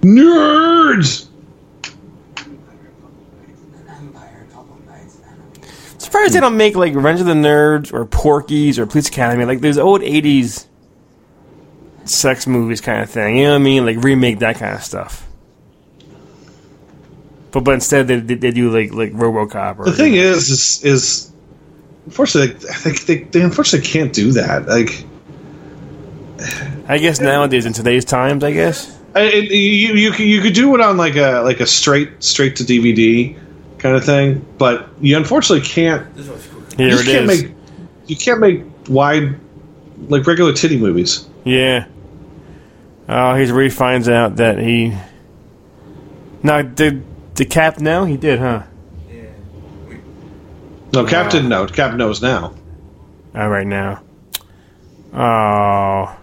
Nerds! 0.02 1.27
Surprised 6.08 6.32
they 6.32 6.40
don't 6.40 6.56
make 6.56 6.74
like 6.74 6.94
Revenge 6.94 7.20
of 7.20 7.26
the 7.26 7.34
Nerds 7.34 7.92
or 7.92 8.06
Porky's 8.06 8.78
or 8.78 8.86
Police 8.86 9.08
Academy, 9.08 9.44
like 9.44 9.60
those 9.60 9.76
old 9.76 10.00
'80s 10.00 10.66
sex 12.06 12.46
movies 12.46 12.80
kind 12.80 13.02
of 13.02 13.10
thing. 13.10 13.36
You 13.36 13.42
know 13.44 13.50
what 13.50 13.56
I 13.56 13.58
mean? 13.58 13.84
Like 13.84 13.98
remake 14.02 14.38
that 14.38 14.56
kind 14.56 14.74
of 14.74 14.82
stuff. 14.82 15.28
But 17.52 17.60
but 17.64 17.74
instead 17.74 18.08
they 18.08 18.20
they, 18.20 18.36
they 18.36 18.50
do 18.52 18.70
like 18.70 18.90
like 18.94 19.12
RoboCop 19.12 19.80
or 19.80 19.84
The 19.84 19.92
thing 19.92 20.14
is, 20.14 20.48
is, 20.48 20.82
is 20.82 21.32
unfortunately, 22.06 22.56
I 22.70 22.72
think 22.72 23.02
they, 23.04 23.24
they 23.24 23.42
unfortunately 23.42 23.86
can't 23.86 24.10
do 24.14 24.32
that. 24.32 24.66
Like, 24.66 25.04
I 26.88 26.96
guess 26.96 27.20
nowadays 27.20 27.66
in 27.66 27.74
today's 27.74 28.06
times, 28.06 28.42
I 28.44 28.52
guess. 28.52 28.98
I, 29.14 29.24
it, 29.24 29.50
you 29.50 29.92
you 29.92 30.10
could- 30.12 30.26
you 30.26 30.40
could 30.40 30.54
do 30.54 30.74
it 30.74 30.80
on 30.80 30.96
like 30.96 31.16
a 31.16 31.42
like 31.42 31.60
a 31.60 31.66
straight 31.66 32.22
straight 32.24 32.56
to 32.56 32.64
DVD 32.64 33.38
kind 33.78 33.96
of 33.96 34.04
thing, 34.04 34.44
but 34.58 34.88
you 35.00 35.16
unfortunately 35.16 35.66
can't. 35.66 36.06
Here 36.76 36.88
you 36.88 36.98
it 36.98 37.06
can't 37.06 37.30
is. 37.30 37.42
make 37.42 37.54
you 38.06 38.16
can't 38.16 38.40
make 38.40 38.64
wide 38.88 39.38
like 40.08 40.26
regular 40.26 40.52
titty 40.52 40.78
movies. 40.78 41.28
Yeah. 41.44 41.86
Oh, 43.08 43.34
he's 43.34 43.52
where 43.52 43.64
he 43.64 43.70
finds 43.70 44.08
out 44.08 44.36
that 44.36 44.58
he. 44.58 44.94
No, 46.42 46.62
did 46.62 47.04
the 47.34 47.44
Cap 47.44 47.80
know? 47.80 48.04
He 48.04 48.16
did, 48.16 48.38
huh? 48.38 48.64
No, 50.92 51.04
Cap 51.04 51.30
didn't 51.30 51.48
know. 51.48 51.66
Cap 51.66 51.94
knows 51.94 52.22
now. 52.22 52.54
All 53.34 53.48
right 53.48 53.66
now. 53.66 54.02
Oh. 55.12 56.16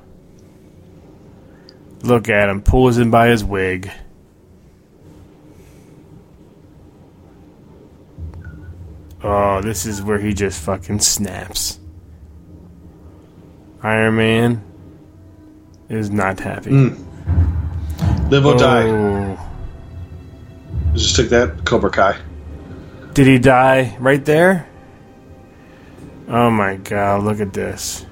Look 2.02 2.30
at 2.30 2.49
him, 2.49 2.61
pulls 2.61 2.98
him 2.98 3.11
by 3.11 3.27
his 3.27 3.44
wig. 3.44 3.91
Oh, 9.27 9.60
this 9.60 9.88
is 9.88 10.03
where 10.03 10.19
he 10.19 10.35
just 10.35 10.61
fucking 10.61 10.99
snaps. 10.99 11.80
Iron 13.81 14.18
Man 14.18 14.64
is 15.89 16.11
not 16.11 16.39
happy. 16.39 16.69
Hmm. 16.69 18.30
Live 18.30 18.45
or 18.45 18.56
die. 18.56 18.88
Oh. 18.88 19.39
Just 20.93 21.15
took 21.15 21.30
that 21.30 21.65
Cobra 21.65 21.89
Kai. 21.89 22.19
Did 23.15 23.26
he 23.26 23.39
die 23.39 23.97
right 23.99 24.23
there? 24.23 24.69
Oh 26.27 26.52
my 26.52 26.76
god, 26.76 27.23
look 27.23 27.39
at 27.39 27.52
this. 27.52 28.06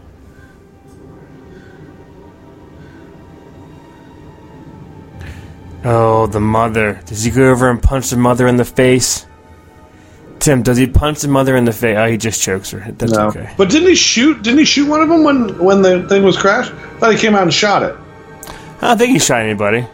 Oh, 5.85 6.25
the 6.25 6.39
mother. 6.39 7.03
Does 7.05 7.23
he 7.23 7.29
go 7.29 7.51
over 7.51 7.69
and 7.69 7.83
punch 7.83 8.09
the 8.09 8.17
mother 8.17 8.47
in 8.47 8.55
the 8.55 8.65
face? 8.65 9.27
Tim, 10.43 10.61
does 10.61 10.77
he 10.77 10.87
punch 10.87 11.21
the 11.21 11.29
mother 11.29 11.55
in 11.55 11.63
the 11.63 11.71
face? 11.71 11.95
Oh, 11.97 12.05
he 12.05 12.17
just 12.17 12.41
chokes 12.41 12.71
her. 12.71 12.79
That's 12.97 13.13
no, 13.13 13.27
okay. 13.27 13.53
but 13.57 13.69
didn't 13.69 13.87
he 13.87 13.95
shoot? 13.95 14.43
Didn't 14.43 14.59
he 14.59 14.65
shoot 14.65 14.89
one 14.89 14.99
of 14.99 15.07
them 15.07 15.23
when 15.23 15.57
when 15.57 15.81
the 15.81 16.05
thing 16.09 16.23
was 16.23 16.37
crashed? 16.37 16.73
I 16.73 16.99
thought 16.99 17.13
he 17.13 17.17
came 17.17 17.33
out 17.33 17.43
and 17.43 17.53
shot 17.53 17.81
it. 17.81 17.95
I 18.81 18.87
don't 18.89 18.97
think 18.97 19.13
he 19.13 19.19
shot 19.19 19.41
anybody. 19.41 19.87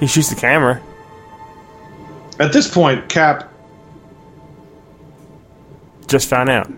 He 0.00 0.06
shoots 0.06 0.28
the 0.28 0.36
camera. 0.36 0.82
At 2.38 2.52
this 2.52 2.68
point, 2.68 3.08
Cap 3.08 3.50
Just 6.08 6.28
found 6.28 6.50
out. 6.50 6.70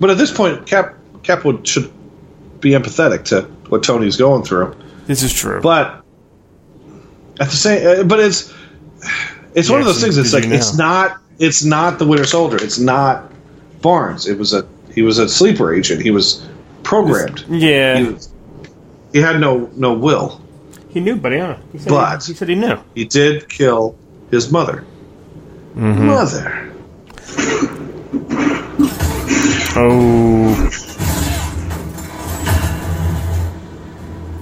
But 0.00 0.10
at 0.10 0.18
this 0.18 0.32
point, 0.32 0.66
Cap 0.66 0.96
Cap 1.22 1.44
would 1.44 1.68
should 1.68 1.92
be 2.60 2.70
empathetic 2.70 3.26
to 3.26 3.42
what 3.68 3.84
Tony's 3.84 4.16
going 4.16 4.42
through. 4.42 4.74
This 5.06 5.22
is 5.22 5.32
true. 5.32 5.60
But 5.60 6.01
at 7.42 7.50
the 7.50 7.56
same, 7.56 7.86
uh, 7.86 8.04
but 8.04 8.20
it's 8.20 8.54
it's 9.54 9.68
one 9.68 9.80
of 9.80 9.86
those 9.86 10.00
things. 10.00 10.16
It's 10.16 10.32
like 10.32 10.44
you 10.44 10.52
it's 10.52 10.76
not 10.76 11.20
it's 11.40 11.64
not 11.64 11.98
the 11.98 12.06
Winter 12.06 12.24
Soldier. 12.24 12.56
It's 12.62 12.78
not 12.78 13.30
Barnes. 13.80 14.28
It 14.28 14.38
was 14.38 14.54
a 14.54 14.66
he 14.94 15.02
was 15.02 15.18
a 15.18 15.28
sleeper 15.28 15.74
agent. 15.74 16.02
He 16.02 16.12
was 16.12 16.46
programmed. 16.84 17.44
Yeah. 17.48 17.98
He, 17.98 18.04
was, 18.04 18.32
he 19.12 19.18
had 19.18 19.40
no 19.40 19.68
no 19.74 19.92
will. 19.92 20.40
He 20.90 21.00
knew, 21.00 21.16
buddy, 21.16 21.38
huh? 21.38 21.56
He 21.72 21.78
said, 21.78 21.88
But- 21.88 22.22
he, 22.22 22.32
he 22.32 22.36
said 22.36 22.48
he 22.48 22.54
knew. 22.54 22.78
He 22.94 23.04
did 23.06 23.48
kill 23.48 23.96
his 24.30 24.52
mother. 24.52 24.84
Mm-hmm. 25.74 26.06
Mother. 26.06 26.68
Oh. 29.74 30.68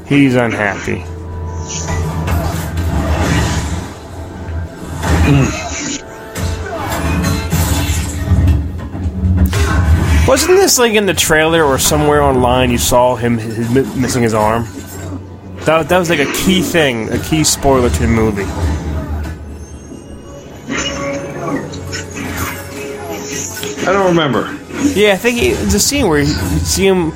He's 0.07 0.35
unhappy. 0.35 1.05
Wasn't 10.27 10.51
this 10.57 10.79
like 10.79 10.95
in 10.95 11.07
the 11.07 11.15
trailer 11.15 11.65
or 11.65 11.79
somewhere 11.79 12.23
online 12.23 12.71
you 12.71 12.79
saw 12.79 13.15
him 13.15 13.39
his, 13.39 13.69
missing 13.97 14.23
his 14.23 14.35
arm? 14.35 14.65
That, 15.67 15.89
that 15.89 15.99
was 15.99 16.11
like 16.11 16.19
a 16.19 16.33
key 16.33 16.63
thing, 16.63 17.11
a 17.11 17.19
key 17.19 17.45
spoiler 17.45 17.91
to 17.91 18.01
the 18.01 18.09
movie. 18.09 18.45
I 23.83 23.93
don't 23.93 24.07
remember. 24.07 24.57
Yeah, 24.95 25.13
I 25.13 25.17
think 25.17 25.39
he, 25.39 25.49
it's 25.51 25.75
a 25.75 25.81
scene 25.81 26.09
where 26.09 26.21
you 26.21 26.27
see 26.27 26.87
him. 26.87 27.13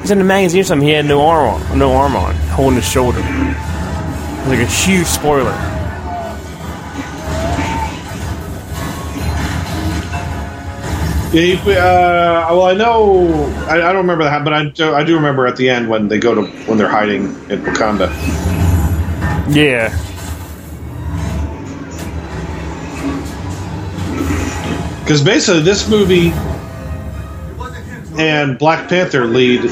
He's 0.00 0.10
in 0.12 0.18
the 0.18 0.24
magazine 0.24 0.60
or 0.60 0.64
something. 0.64 0.86
He 0.86 0.94
had 0.94 1.06
no 1.06 1.26
arm 1.26 1.62
on, 1.62 1.78
no 1.78 1.92
arm 1.92 2.14
on, 2.14 2.34
holding 2.50 2.76
his 2.76 2.88
shoulder. 2.88 3.20
Like 4.48 4.60
a 4.60 4.66
huge 4.66 5.06
spoiler. 5.06 5.75
Yeah, 11.36 11.42
he, 11.42 11.72
uh, 11.72 11.74
well, 12.56 12.62
I 12.62 12.72
know. 12.72 13.28
I, 13.68 13.74
I 13.74 13.92
don't 13.92 13.96
remember 13.96 14.24
that, 14.24 14.42
but 14.42 14.54
I 14.54 14.70
do, 14.70 14.94
I 14.94 15.04
do 15.04 15.16
remember 15.16 15.46
at 15.46 15.58
the 15.58 15.68
end 15.68 15.86
when 15.86 16.08
they 16.08 16.18
go 16.18 16.34
to 16.34 16.46
when 16.64 16.78
they're 16.78 16.88
hiding 16.88 17.24
in 17.50 17.60
Wakanda. 17.60 18.08
Yeah. 19.54 19.90
Because 25.00 25.22
basically, 25.22 25.60
this 25.60 25.90
movie 25.90 26.32
and 28.18 28.58
Black 28.58 28.88
Panther 28.88 29.26
lead. 29.26 29.64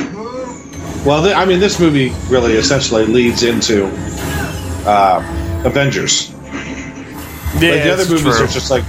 Well, 1.06 1.22
th- 1.22 1.34
I 1.34 1.46
mean, 1.46 1.60
this 1.60 1.80
movie 1.80 2.12
really 2.28 2.52
essentially 2.56 3.06
leads 3.06 3.42
into 3.42 3.86
uh, 4.86 5.62
Avengers. 5.64 6.30
Yeah, 6.30 7.70
like 7.70 7.84
the 7.84 7.92
other 7.94 8.04
movies 8.10 8.36
true. 8.36 8.44
are 8.44 8.48
just 8.48 8.70
like 8.70 8.84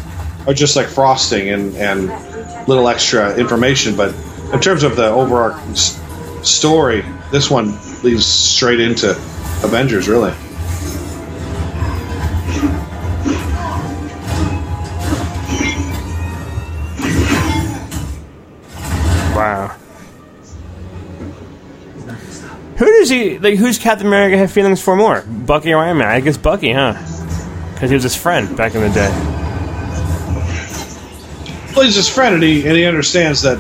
are 0.45 0.53
just 0.53 0.75
like 0.75 0.87
frosting 0.87 1.51
and 1.51 1.73
and 1.77 2.34
little 2.67 2.87
extra 2.87 3.35
information, 3.37 3.95
but 3.95 4.13
in 4.53 4.59
terms 4.59 4.83
of 4.83 4.95
the 4.95 5.07
overarching 5.07 5.71
s- 5.71 5.99
story, 6.43 7.03
this 7.31 7.49
one 7.49 7.77
leads 8.03 8.25
straight 8.25 8.79
into 8.79 9.11
Avengers. 9.63 10.07
Really, 10.07 10.33
Wow. 19.35 19.75
Who 22.77 22.85
does 22.85 23.09
he 23.09 23.37
like? 23.39 23.57
Who's 23.57 23.77
Captain 23.77 24.07
America 24.07 24.37
have 24.37 24.51
feelings 24.51 24.81
for 24.81 24.95
more? 24.95 25.21
Bucky 25.21 25.73
or 25.73 25.77
Iron 25.83 25.97
Man? 25.97 26.07
I 26.07 26.19
guess 26.19 26.37
Bucky, 26.37 26.71
huh? 26.73 26.93
Because 27.73 27.89
he 27.89 27.93
was 27.95 28.03
his 28.03 28.15
friend 28.15 28.55
back 28.55 28.75
in 28.75 28.81
the 28.81 28.89
day. 28.89 29.34
Well, 31.75 31.85
he's 31.85 31.95
his 31.95 32.09
friend, 32.09 32.35
and 32.35 32.43
he 32.43 32.85
understands 32.85 33.41
that. 33.41 33.57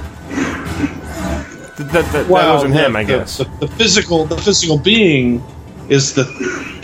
That, 1.77 1.91
that, 1.91 2.11
that, 2.13 2.27
Well, 2.29 2.45
that 2.47 2.53
wasn't 2.53 2.73
him, 2.73 2.93
the- 2.93 2.99
I 2.99 3.03
guess. 3.03 3.37
the, 3.37 3.43
the 3.59 3.67
physical 3.67 4.25
the 4.25 4.37
physical 4.37 4.77
being 4.77 5.43
is 5.89 6.13
the 6.13 6.23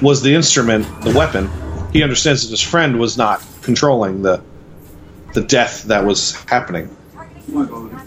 was 0.02 0.22
the 0.22 0.34
instrument, 0.36 0.86
the 1.02 1.14
weapon. 1.18 1.50
He 1.94 2.04
understands 2.04 2.44
that 2.44 2.50
his 2.52 2.62
friend 2.62 3.00
was 3.00 3.18
not 3.18 3.42
controlling 3.62 4.22
the 4.22 4.42
the 5.34 5.42
death 5.42 5.84
that 5.84 6.04
was 6.06 6.36
happening. 6.44 6.94
Am 7.48 7.58
I 7.58 7.66
going? 7.66 7.98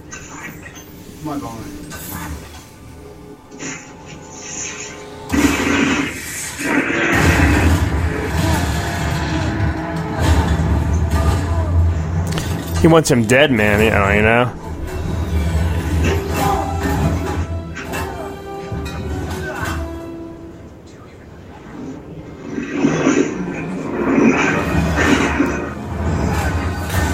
He 12.85 12.89
wants 12.89 13.11
him 13.11 13.25
dead, 13.25 13.51
man. 13.51 13.83
You 13.83 13.89
know. 13.89 14.11
You 14.11 14.21
know? 14.21 14.43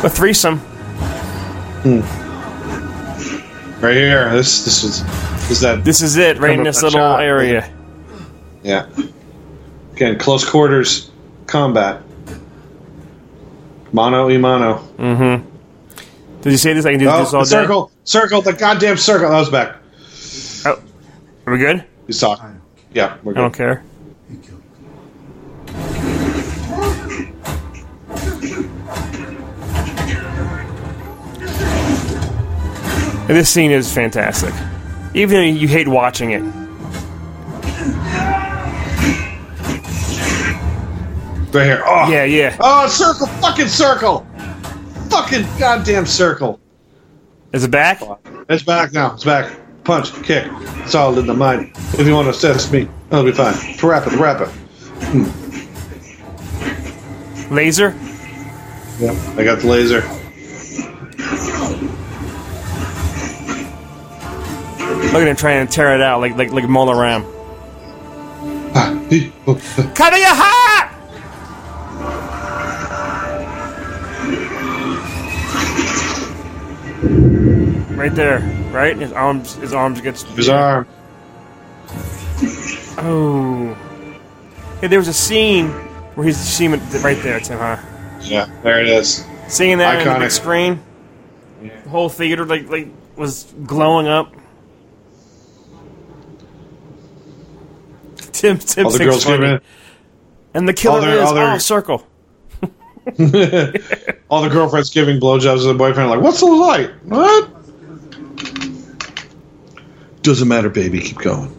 A 0.03 0.11
threesome. 0.11 0.61
Right 3.81 3.95
here. 3.95 4.33
This 4.33 4.65
this 4.65 4.83
is 4.83 5.05
this 5.05 5.51
is 5.53 5.61
that. 5.61 5.85
This 5.85 6.03
is 6.03 6.17
it, 6.17 6.39
right 6.39 6.59
in 6.59 6.65
this 6.65 6.83
little 6.83 6.99
shot. 6.99 7.23
area. 7.23 7.73
Yeah. 8.65 8.89
Again, 9.93 10.19
close 10.19 10.45
quarters 10.45 11.13
combat. 11.47 12.03
Mono 13.93 14.29
e 14.31 14.37
mono. 14.37 14.79
Mm-hmm. 14.99 15.50
Did 16.43 16.53
you 16.53 16.57
say 16.59 16.73
this? 16.73 16.87
I 16.87 16.93
can 16.93 17.01
do 17.01 17.09
Oh, 17.09 17.19
this 17.21 17.35
all 17.35 17.41
the 17.41 17.47
day. 17.47 17.51
circle, 17.51 17.93
circle, 18.05 18.41
the 18.41 18.53
goddamn 18.55 18.97
circle. 18.97 19.29
That 19.31 19.39
was 19.39 19.51
back. 19.51 19.77
Oh, 20.65 20.81
are 21.47 21.53
we 21.53 21.59
good? 21.59 21.85
He's 22.07 22.19
talking. 22.21 22.61
Yeah, 22.95 23.19
we're 23.23 23.35
good. 23.35 23.39
I 23.41 23.43
don't 23.43 23.55
care. 23.55 23.83
And 33.29 33.37
this 33.39 33.49
scene 33.49 33.71
is 33.71 33.93
fantastic. 33.93 34.53
Even 35.15 35.37
though 35.37 35.43
you 35.43 35.69
hate 35.69 35.87
watching 35.87 36.33
it. 36.33 36.41
Right 41.53 41.65
here. 41.65 41.83
Oh, 41.87 42.09
Yeah, 42.11 42.25
yeah. 42.25 42.57
Oh, 42.61 42.89
circle, 42.89 43.27
fucking 43.41 43.69
circle, 43.69 44.27
fucking 45.11 45.47
goddamn 45.59 46.07
circle. 46.07 46.61
Is 47.53 47.65
it 47.65 47.71
back? 47.71 48.01
It's 48.49 48.63
back 48.63 48.93
now. 48.93 49.15
It's 49.15 49.25
back. 49.25 49.57
Punch, 49.85 50.13
kick. 50.23 50.47
It's 50.85 50.95
all 50.95 51.19
in 51.19 51.27
the 51.27 51.35
mind. 51.35 51.73
If 51.95 52.07
you 52.07 52.15
want 52.15 52.27
to 52.27 52.31
assess 52.31 52.71
me, 52.71 52.89
that'll 53.09 53.25
be 53.25 53.33
fine. 53.33 53.55
Wrap 53.83 54.07
it, 54.07 54.13
wrap 54.19 54.41
it. 54.43 54.49
Laser? 57.51 57.91
Yep, 59.01 59.17
I 59.39 59.45
got 59.45 59.61
the 59.61 59.67
laser. 59.67 60.03
Look 65.13 65.23
at 65.23 65.29
him 65.29 65.37
trying 65.37 65.67
to 65.67 65.73
tear 65.73 65.95
it 65.95 66.01
out 66.03 66.21
like 66.21 66.37
like 66.37 66.53
like 66.53 66.69
Mola 66.69 66.95
Ram. 67.01 67.25
Ah, 68.75 68.97
he- 69.09 69.33
oh, 69.47 69.55
Right 78.01 78.15
there, 78.15 78.39
right? 78.73 78.97
His 78.97 79.13
arms, 79.13 79.57
his 79.57 79.75
arms 79.75 79.99
against 79.99 80.27
His 80.29 80.49
arm. 80.49 80.87
Oh, 82.97 83.75
hey, 84.81 84.87
there 84.87 84.99
was 84.99 85.09
a 85.09 85.13
scene 85.13 85.69
where 86.15 86.27
he's 86.27 86.39
seeing 86.39 86.73
it 86.73 86.81
right 87.05 87.23
there, 87.23 87.39
Tim. 87.41 87.59
Huh? 87.59 87.77
Yeah, 88.23 88.47
there 88.63 88.81
it 88.81 88.89
is. 88.89 89.27
Seeing 89.49 89.77
that 89.79 89.99
on 89.99 89.99
the 89.99 90.05
big 90.21 90.29
Iconic. 90.29 90.33
screen, 90.33 90.81
the 91.61 91.91
whole 91.91 92.09
theater 92.09 92.47
like 92.47 92.71
like 92.71 92.89
was 93.17 93.53
glowing 93.67 94.09
up. 94.09 94.33
Tim, 98.33 98.57
Tim, 98.59 98.87
All 98.87 98.93
the 98.93 98.99
girls 98.99 99.25
funny. 99.25 99.59
and 100.55 100.67
the 100.67 100.73
killer 100.73 100.95
all 100.95 101.01
their- 101.03 101.19
is 101.19 101.25
all 101.29 101.35
their- 101.35 101.61
circle. 101.61 102.07
All 104.31 104.43
the 104.43 104.51
girlfriends 104.51 104.91
giving 104.91 105.19
blowjobs 105.19 105.63
to 105.63 105.69
the 105.69 105.75
boyfriend, 105.75 106.11
like, 106.11 106.21
what's 106.21 106.41
the 106.41 106.47
light? 106.47 106.91
What? 107.07 107.49
Doesn't 110.23 110.49
matter, 110.49 110.69
baby. 110.69 111.01
Keep 111.01 111.19
going. 111.19 111.57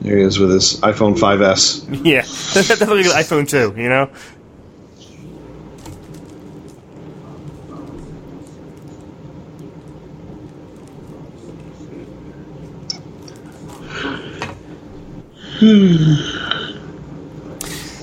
There 0.00 0.18
he 0.18 0.22
is 0.22 0.38
with 0.38 0.50
his 0.52 0.80
iPhone 0.82 1.16
5S. 1.16 2.04
Yeah, 2.04 2.20
that's 2.20 2.80
like 2.80 2.80
an 2.80 3.12
iPhone 3.12 3.48
2, 3.48 3.74
you 3.80 3.88
know? 3.88 4.10
Hmm. 15.58 16.36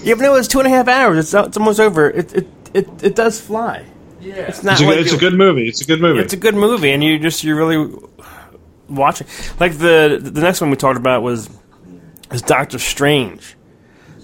Even 0.03 0.19
though 0.19 0.35
it's 0.35 0.47
two 0.49 0.59
and 0.59 0.67
a 0.67 0.71
half 0.71 0.87
hours, 0.89 1.17
it's, 1.19 1.33
it's 1.33 1.55
almost 1.55 1.79
over. 1.79 2.09
It, 2.09 2.33
it, 2.33 2.47
it, 2.73 3.03
it 3.03 3.15
does 3.15 3.39
fly. 3.39 3.85
Yeah. 4.23 4.35
It's 4.35 4.63
not 4.63 4.73
It's 4.73 4.81
a, 4.81 4.85
like 4.85 4.97
it's 4.99 5.13
a 5.13 5.17
good 5.17 5.33
movie. 5.33 5.67
It's 5.67 5.81
a 5.81 5.85
good 5.85 6.01
movie. 6.01 6.19
It's 6.21 6.33
a 6.33 6.37
good 6.37 6.55
movie, 6.55 6.91
and 6.91 7.03
you 7.03 7.19
just 7.19 7.43
you're 7.43 7.57
really 7.57 7.93
watching. 8.89 9.27
Like 9.59 9.73
the 9.77 10.19
the 10.21 10.41
next 10.41 10.61
one 10.61 10.69
we 10.69 10.77
talked 10.77 10.97
about 10.97 11.23
was 11.23 11.49
is 12.31 12.41
Doctor 12.41 12.79
Strange. 12.79 13.55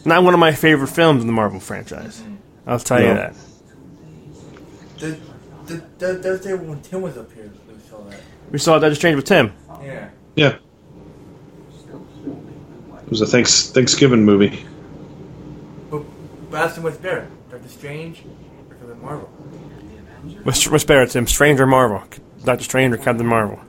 Not 0.05 0.23
one 0.23 0.33
of 0.33 0.39
my 0.39 0.53
favorite 0.53 0.87
films 0.87 1.21
in 1.21 1.27
the 1.27 1.33
Marvel 1.33 1.59
franchise. 1.59 2.23
I'll 2.65 2.79
tell 2.79 3.01
you 3.01 3.13
that. 3.13 3.35
The, 4.97 5.17
the, 5.65 5.83
the, 5.97 6.13
the, 6.13 6.37
the, 6.37 6.57
when 6.57 6.81
Tim 6.81 7.01
was 7.01 7.17
up 7.17 7.31
here, 7.33 7.51
we 7.67 7.79
saw 7.89 7.99
that. 8.03 8.19
We 8.51 8.57
saw 8.59 8.79
Doctor 8.79 8.95
Strange 8.95 9.15
with 9.15 9.25
Tim. 9.25 9.53
Yeah. 9.81 10.09
yeah. 10.35 10.57
It 13.01 13.09
was 13.09 13.21
a 13.21 13.25
thanks, 13.25 13.71
Thanksgiving 13.71 14.23
movie. 14.23 14.65
But, 15.89 16.03
but 16.51 16.61
ask 16.63 16.77
him 16.77 16.83
what's 16.83 16.97
better, 16.97 17.27
Doctor 17.49 17.67
Strange 17.67 18.23
or 18.69 18.75
Captain 18.75 19.01
Marvel? 19.01 19.29
What's, 20.43 20.67
what's 20.67 20.83
better, 20.83 21.05
Tim? 21.05 21.27
Strange 21.27 21.59
or 21.59 21.65
Marvel? 21.67 22.03
Doctor 22.43 22.63
Strange 22.63 22.93
or 22.93 22.97
Captain 22.97 23.25
Marvel? 23.25 23.59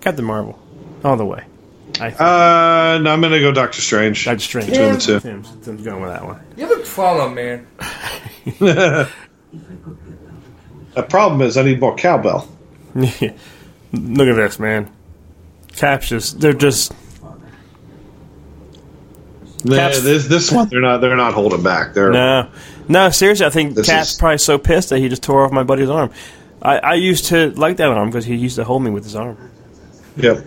Captain 0.00 0.24
Marvel, 0.24 0.58
all 1.04 1.16
the 1.16 1.24
way. 1.24 1.44
I 2.00 2.10
think. 2.10 2.20
Uh, 2.20 2.98
no, 3.02 3.12
I'm 3.12 3.20
gonna 3.20 3.40
go 3.40 3.52
Doctor 3.52 3.80
Strange. 3.80 4.24
Doctor 4.24 4.40
Strange. 4.40 4.70
Between 4.70 4.92
the 4.94 4.98
two. 5.00 5.20
Tim's, 5.20 5.50
Tim's 5.64 5.82
going 5.82 6.02
with 6.02 6.10
that 6.10 6.24
one. 6.24 6.40
You 6.56 6.66
have 6.66 6.78
a 6.78 6.82
problem, 6.82 7.34
man. 7.34 7.66
The 10.94 11.02
problem 11.02 11.42
is 11.42 11.58
I 11.58 11.62
need 11.62 11.78
more 11.78 11.94
cowbell. 11.94 12.48
Look 12.94 13.22
at 13.22 13.36
this, 13.92 14.58
man. 14.58 14.90
Caps 15.74 16.08
just 16.08 16.40
they're 16.40 16.54
just 16.54 16.90
Yeah, 19.62 19.76
Caps- 19.76 20.02
this 20.02 20.26
this 20.26 20.50
one 20.50 20.68
they're 20.70 20.80
not 20.80 21.02
they're 21.02 21.14
not 21.16 21.34
holding 21.34 21.62
back. 21.62 21.92
They're 21.92 22.10
No, 22.12 22.48
no, 22.88 23.10
seriously. 23.10 23.46
I 23.46 23.50
think 23.50 23.74
This 23.74 23.86
Cap's 23.86 24.12
is- 24.12 24.18
probably 24.18 24.38
so 24.38 24.58
pissed 24.58 24.90
that 24.90 24.98
he 24.98 25.08
just 25.08 25.22
tore 25.22 25.44
off 25.44 25.52
my 25.52 25.62
buddy's 25.64 25.90
arm. 25.90 26.10
I, 26.62 26.78
I 26.78 26.94
used 26.94 27.26
to 27.26 27.50
like 27.50 27.76
that 27.78 27.88
arm 27.88 28.08
because 28.10 28.24
he 28.24 28.34
used 28.34 28.56
to 28.56 28.64
hold 28.64 28.82
me 28.82 28.90
with 28.90 29.04
his 29.04 29.14
arm. 29.16 29.36
yep. 30.16 30.44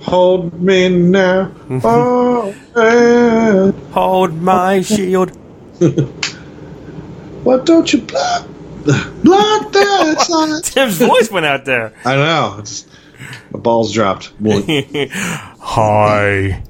Hold 0.00 0.60
me 0.60 0.88
now. 0.88 1.46
Mm-hmm. 1.68 1.78
Oh, 1.84 2.54
man. 2.74 3.72
Hold 3.92 4.34
my 4.42 4.80
shield. 4.82 5.30
Why 7.44 7.58
don't 7.58 7.92
you 7.92 8.00
block 8.02 8.46
block 9.22 9.72
that? 9.72 10.60
Tim's 10.64 10.98
voice 10.98 11.30
went 11.30 11.46
out 11.46 11.64
there. 11.64 11.92
I 12.04 12.16
know. 12.16 12.56
It's, 12.58 12.84
my 13.52 13.60
balls 13.60 13.92
dropped. 13.92 14.32
Hi. 15.60 16.62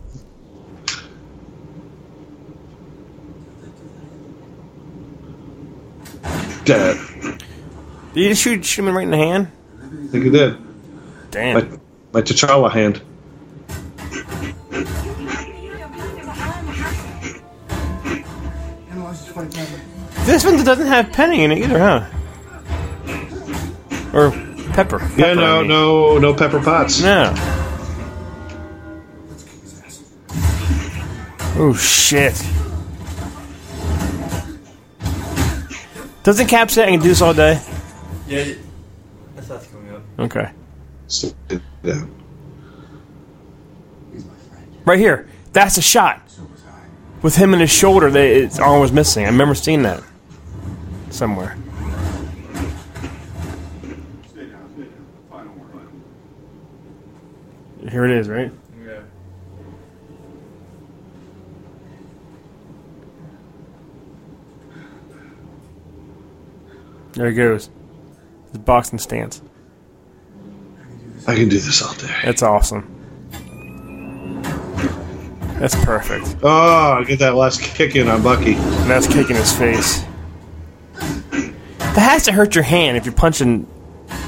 Dead. 6.64 6.96
Did 8.14 8.28
you 8.28 8.34
shoot, 8.34 8.64
shoot 8.64 8.86
him 8.86 8.96
right 8.96 9.04
in 9.04 9.10
the 9.10 9.16
hand? 9.16 9.50
I 9.82 10.06
think 10.08 10.24
you 10.24 10.30
did. 10.30 10.56
Damn. 11.30 11.54
My, 11.54 11.78
my 12.12 12.22
T'Challa 12.22 12.70
hand. 12.70 13.02
This 20.24 20.44
one 20.44 20.62
doesn't 20.62 20.86
have 20.86 21.12
penny 21.12 21.42
in 21.42 21.50
it 21.50 21.58
either, 21.58 21.78
huh? 21.78 22.06
Or 24.12 24.30
pepper. 24.72 25.00
Yeah, 25.16 25.34
no, 25.34 25.56
I 25.56 25.58
mean. 25.60 25.68
no, 25.68 26.18
no 26.18 26.34
Pepper 26.34 26.60
Potts. 26.60 27.02
No. 27.02 27.32
Oh 31.54 31.74
shit. 31.74 32.34
Doesn't 36.22 36.46
Cap 36.46 36.70
say 36.70 36.84
I 36.84 36.90
can 36.90 37.00
do 37.00 37.08
this 37.08 37.20
all 37.20 37.34
day? 37.34 37.60
Yeah, 38.28 38.54
that's 39.34 39.48
not 39.48 39.66
coming 39.70 39.94
up. 39.94 40.02
Okay. 40.18 40.50
Sit 41.08 41.34
down. 41.82 42.14
Right 44.84 44.98
here. 44.98 45.28
That's 45.52 45.76
a 45.78 45.82
shot. 45.82 46.20
With 47.22 47.36
him 47.36 47.54
in 47.54 47.60
his 47.60 47.70
shoulder, 47.70 48.10
they, 48.10 48.42
his 48.42 48.58
arm 48.58 48.80
was 48.80 48.92
missing. 48.92 49.24
I 49.24 49.28
remember 49.28 49.54
seeing 49.54 49.82
that 49.82 50.02
somewhere. 51.10 51.56
Here 57.90 58.04
it 58.04 58.12
is, 58.12 58.28
right? 58.28 58.50
There 67.12 67.28
he 67.28 67.34
goes. 67.34 67.70
His 68.50 68.58
boxing 68.58 68.98
stance. 68.98 69.42
I 71.26 71.34
can 71.34 71.48
do 71.48 71.58
this 71.58 71.82
all 71.82 71.94
day. 71.94 72.14
That's 72.24 72.42
awesome. 72.42 72.88
That's 75.58 75.76
perfect. 75.84 76.36
Oh, 76.42 76.98
I 76.98 77.04
get 77.04 77.20
that 77.20 77.36
last 77.36 77.62
kick 77.62 77.94
in 77.94 78.08
on 78.08 78.22
Bucky. 78.22 78.54
And 78.54 78.90
that's 78.90 79.06
kicking 79.06 79.36
his 79.36 79.56
face. 79.56 80.04
That 81.78 81.98
has 81.98 82.24
to 82.24 82.32
hurt 82.32 82.54
your 82.54 82.64
hand 82.64 82.96
if 82.96 83.04
you're 83.04 83.14
punching 83.14 83.68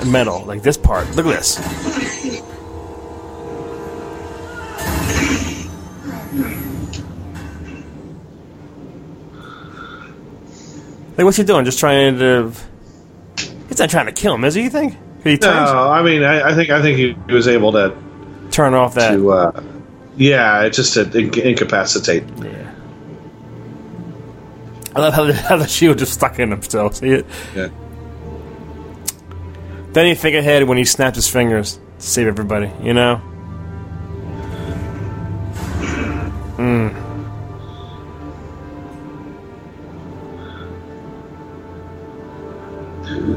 metal, 0.06 0.44
like 0.44 0.62
this 0.62 0.76
part. 0.76 1.10
Look 1.16 1.26
at 1.26 1.34
this. 1.34 1.58
Like, 11.16 11.24
what's 11.24 11.36
he 11.36 11.44
doing? 11.44 11.64
Just 11.64 11.78
trying 11.78 12.18
to. 12.18 12.52
He's 13.68 13.78
not 13.78 13.90
trying 13.90 14.06
to 14.06 14.12
kill 14.12 14.34
him, 14.34 14.44
is 14.44 14.54
he? 14.54 14.62
You 14.64 14.70
think? 14.70 14.96
He 15.24 15.36
No, 15.40 15.48
I 15.90 16.02
mean, 16.02 16.22
I, 16.22 16.50
I 16.50 16.54
think 16.54 16.70
I 16.70 16.82
think 16.82 16.98
he 16.98 17.32
was 17.32 17.48
able 17.48 17.72
to 17.72 17.96
turn 18.50 18.74
off 18.74 18.94
that. 18.94 19.12
to 19.12 19.30
uh, 19.32 19.62
yeah, 20.16 20.68
just 20.68 20.94
to 20.94 21.04
inc- 21.04 21.42
incapacitate. 21.42 22.24
Yeah. 22.42 22.70
I 24.94 25.00
love 25.00 25.14
how 25.14 25.24
the, 25.24 25.32
how 25.34 25.56
the 25.56 25.66
shield 25.66 25.98
just 25.98 26.12
stuck 26.12 26.38
in 26.38 26.52
him 26.52 26.62
still. 26.62 26.90
See 26.90 27.08
it? 27.08 27.26
Yeah. 27.54 27.68
Then 29.92 30.06
you 30.08 30.14
think 30.14 30.36
ahead 30.36 30.64
when 30.64 30.76
he 30.76 30.84
snapped 30.84 31.16
his 31.16 31.28
fingers 31.28 31.78
to 31.98 32.06
save 32.06 32.26
everybody, 32.26 32.70
you 32.82 32.94
know? 32.94 33.20
Mm. 36.56 37.03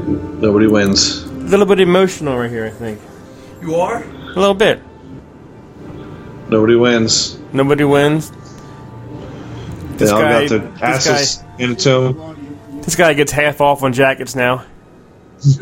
Nobody 0.08 0.66
wins. 0.66 1.22
A 1.24 1.28
little 1.28 1.66
bit 1.66 1.80
emotional 1.80 2.38
right 2.38 2.50
here, 2.50 2.64
I 2.66 2.70
think. 2.70 3.00
You 3.62 3.74
are? 3.76 4.02
A 4.02 4.38
little 4.38 4.54
bit. 4.54 4.80
Nobody 6.48 6.76
wins. 6.76 7.38
Nobody 7.52 7.84
wins. 7.84 8.30
They 8.30 8.36
This 10.04 10.10
all 10.10 10.20
guy- 10.20 10.46
got 10.46 10.48
their 10.50 10.58
this 10.58 10.82
asses 11.06 11.44
into 11.58 11.90
him. 11.90 12.80
This 12.82 12.94
guy 12.96 13.12
gets 13.14 13.32
half 13.32 13.60
off 13.60 13.82
on 13.82 13.92
jackets 13.92 14.34
now. 14.34 14.64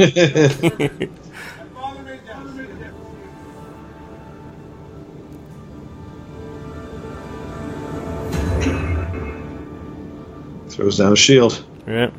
Throws 10.69 10.99
down 10.99 11.13
a 11.13 11.17
shield. 11.17 11.65
Yeah. 11.87 12.11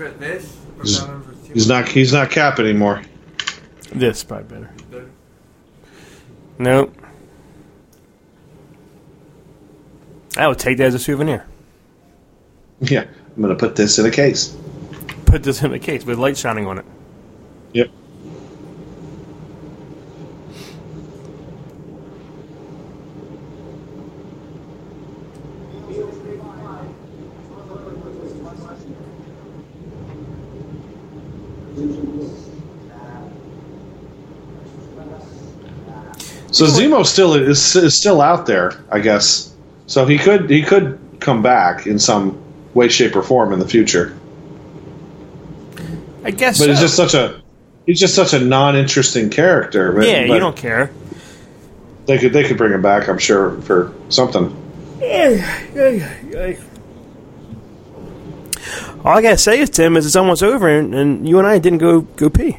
Which? 0.00 0.18
This? 0.18 0.56
He's, 0.80 0.98
that 0.98 1.08
one 1.08 1.22
for 1.22 1.32
two? 1.46 1.52
he's 1.52 1.68
not 1.68 1.88
he's 1.88 2.12
not 2.12 2.30
cap 2.30 2.58
anymore. 2.58 3.02
This 3.92 4.18
is 4.18 4.24
probably 4.24 4.68
better. 4.90 5.10
Nope. 6.58 6.96
I 10.38 10.48
would 10.48 10.58
take 10.58 10.78
that 10.78 10.86
as 10.86 10.94
a 10.94 10.98
souvenir. 10.98 11.46
Yeah, 12.80 13.04
I'm 13.36 13.42
gonna 13.42 13.54
put 13.54 13.76
this 13.76 13.98
in 13.98 14.06
a 14.06 14.10
case. 14.10 14.56
Put 15.26 15.42
this 15.42 15.62
in 15.62 15.74
a 15.74 15.78
case 15.78 16.06
with 16.06 16.18
light 16.18 16.38
shining 16.38 16.66
on 16.66 16.78
it. 16.78 16.86
Yep. 17.74 17.90
So 36.52 36.66
Zemo 36.66 37.06
still 37.06 37.34
is, 37.34 37.76
is 37.76 37.96
still 37.96 38.20
out 38.20 38.46
there, 38.46 38.72
I 38.90 38.98
guess. 39.00 39.54
So 39.86 40.04
he 40.06 40.18
could 40.18 40.50
he 40.50 40.62
could 40.62 40.98
come 41.20 41.42
back 41.42 41.86
in 41.86 41.98
some 41.98 42.40
way, 42.74 42.88
shape, 42.88 43.14
or 43.14 43.22
form 43.22 43.52
in 43.52 43.58
the 43.58 43.68
future. 43.68 44.16
I 46.24 46.30
guess 46.30 46.58
But 46.58 46.64
so. 46.64 46.70
he's 46.70 46.80
just 46.80 46.96
such 46.96 47.14
a 47.14 47.40
he's 47.86 48.00
just 48.00 48.14
such 48.14 48.32
a 48.32 48.40
non-interesting 48.40 49.30
character. 49.30 49.92
But, 49.92 50.06
yeah, 50.06 50.26
but 50.26 50.34
you 50.34 50.40
don't 50.40 50.56
care. 50.56 50.90
They 52.06 52.18
could 52.18 52.32
they 52.32 52.44
could 52.44 52.56
bring 52.56 52.72
him 52.72 52.82
back, 52.82 53.08
I'm 53.08 53.18
sure, 53.18 53.60
for 53.62 53.92
something. 54.08 54.56
All 59.04 59.16
I 59.16 59.22
gotta 59.22 59.38
say 59.38 59.60
is, 59.60 59.70
Tim, 59.70 59.96
is 59.96 60.04
it's 60.04 60.16
almost 60.16 60.42
over, 60.42 60.68
and, 60.68 60.94
and 60.94 61.28
you 61.28 61.38
and 61.38 61.46
I 61.46 61.58
didn't 61.58 61.78
go 61.78 62.02
go 62.02 62.28
pee. 62.28 62.58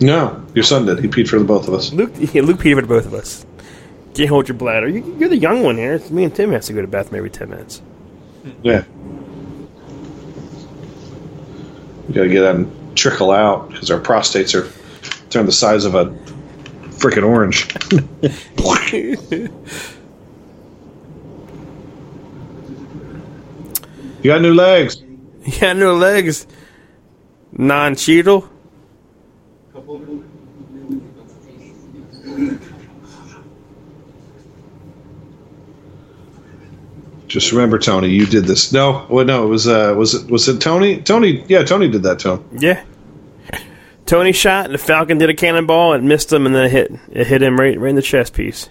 No, 0.00 0.44
your 0.54 0.64
son 0.64 0.86
did. 0.86 0.98
He 1.00 1.08
peed 1.08 1.28
for 1.28 1.38
the 1.38 1.44
both 1.44 1.68
of 1.68 1.74
us. 1.74 1.92
Luke, 1.92 2.12
yeah, 2.16 2.42
Luke 2.42 2.58
peed 2.58 2.74
for 2.74 2.82
the 2.82 2.86
both 2.86 3.06
of 3.06 3.14
us. 3.14 3.46
Can't 4.14 4.28
hold 4.28 4.48
your 4.48 4.56
bladder. 4.56 4.88
You, 4.88 5.16
you're 5.18 5.28
the 5.28 5.36
young 5.36 5.62
one 5.62 5.76
here. 5.76 5.94
It's 5.94 6.10
me 6.10 6.24
and 6.24 6.34
Tim 6.34 6.52
has 6.52 6.66
to 6.66 6.72
go 6.72 6.80
to 6.80 6.86
the 6.86 6.90
bathroom 6.90 7.18
every 7.18 7.30
ten 7.30 7.50
minutes. 7.50 7.82
Yeah. 8.62 8.84
We 12.08 12.14
gotta 12.14 12.28
get 12.28 12.44
out 12.44 12.56
and 12.56 12.96
trickle 12.96 13.30
out 13.30 13.70
because 13.70 13.90
our 13.90 14.00
prostates 14.00 14.54
are 14.54 14.70
turned 15.30 15.48
the 15.48 15.52
size 15.52 15.84
of 15.84 15.94
a 15.94 16.06
freaking 16.98 17.26
orange. 17.26 17.68
you 24.22 24.30
got 24.30 24.42
new 24.42 24.54
legs. 24.54 25.02
You 25.44 25.60
got 25.60 25.76
new 25.76 25.92
legs. 25.92 26.46
Non 27.52 27.96
Cheadle. 27.96 28.48
Just 37.26 37.50
remember, 37.50 37.80
Tony, 37.80 38.10
you 38.10 38.26
did 38.26 38.44
this. 38.44 38.72
No, 38.72 39.04
well, 39.10 39.24
no, 39.24 39.42
it 39.42 39.48
was 39.48 39.66
uh, 39.66 39.92
was 39.96 40.14
it 40.14 40.30
was 40.30 40.48
it 40.48 40.60
Tony? 40.60 41.02
Tony, 41.02 41.44
yeah, 41.48 41.64
Tony 41.64 41.88
did 41.88 42.04
that 42.04 42.20
to 42.20 42.34
him. 42.34 42.48
Yeah. 42.52 42.84
Tony 44.06 44.30
shot, 44.30 44.66
and 44.66 44.74
the 44.74 44.78
Falcon 44.78 45.18
did 45.18 45.30
a 45.30 45.34
cannonball, 45.34 45.94
and 45.94 46.06
missed 46.06 46.32
him, 46.32 46.46
and 46.46 46.54
then 46.54 46.66
it 46.66 46.70
hit 46.70 46.92
it 47.10 47.26
hit 47.26 47.42
him 47.42 47.58
right 47.58 47.76
right 47.76 47.90
in 47.90 47.96
the 47.96 48.02
chest 48.02 48.34
piece. 48.34 48.68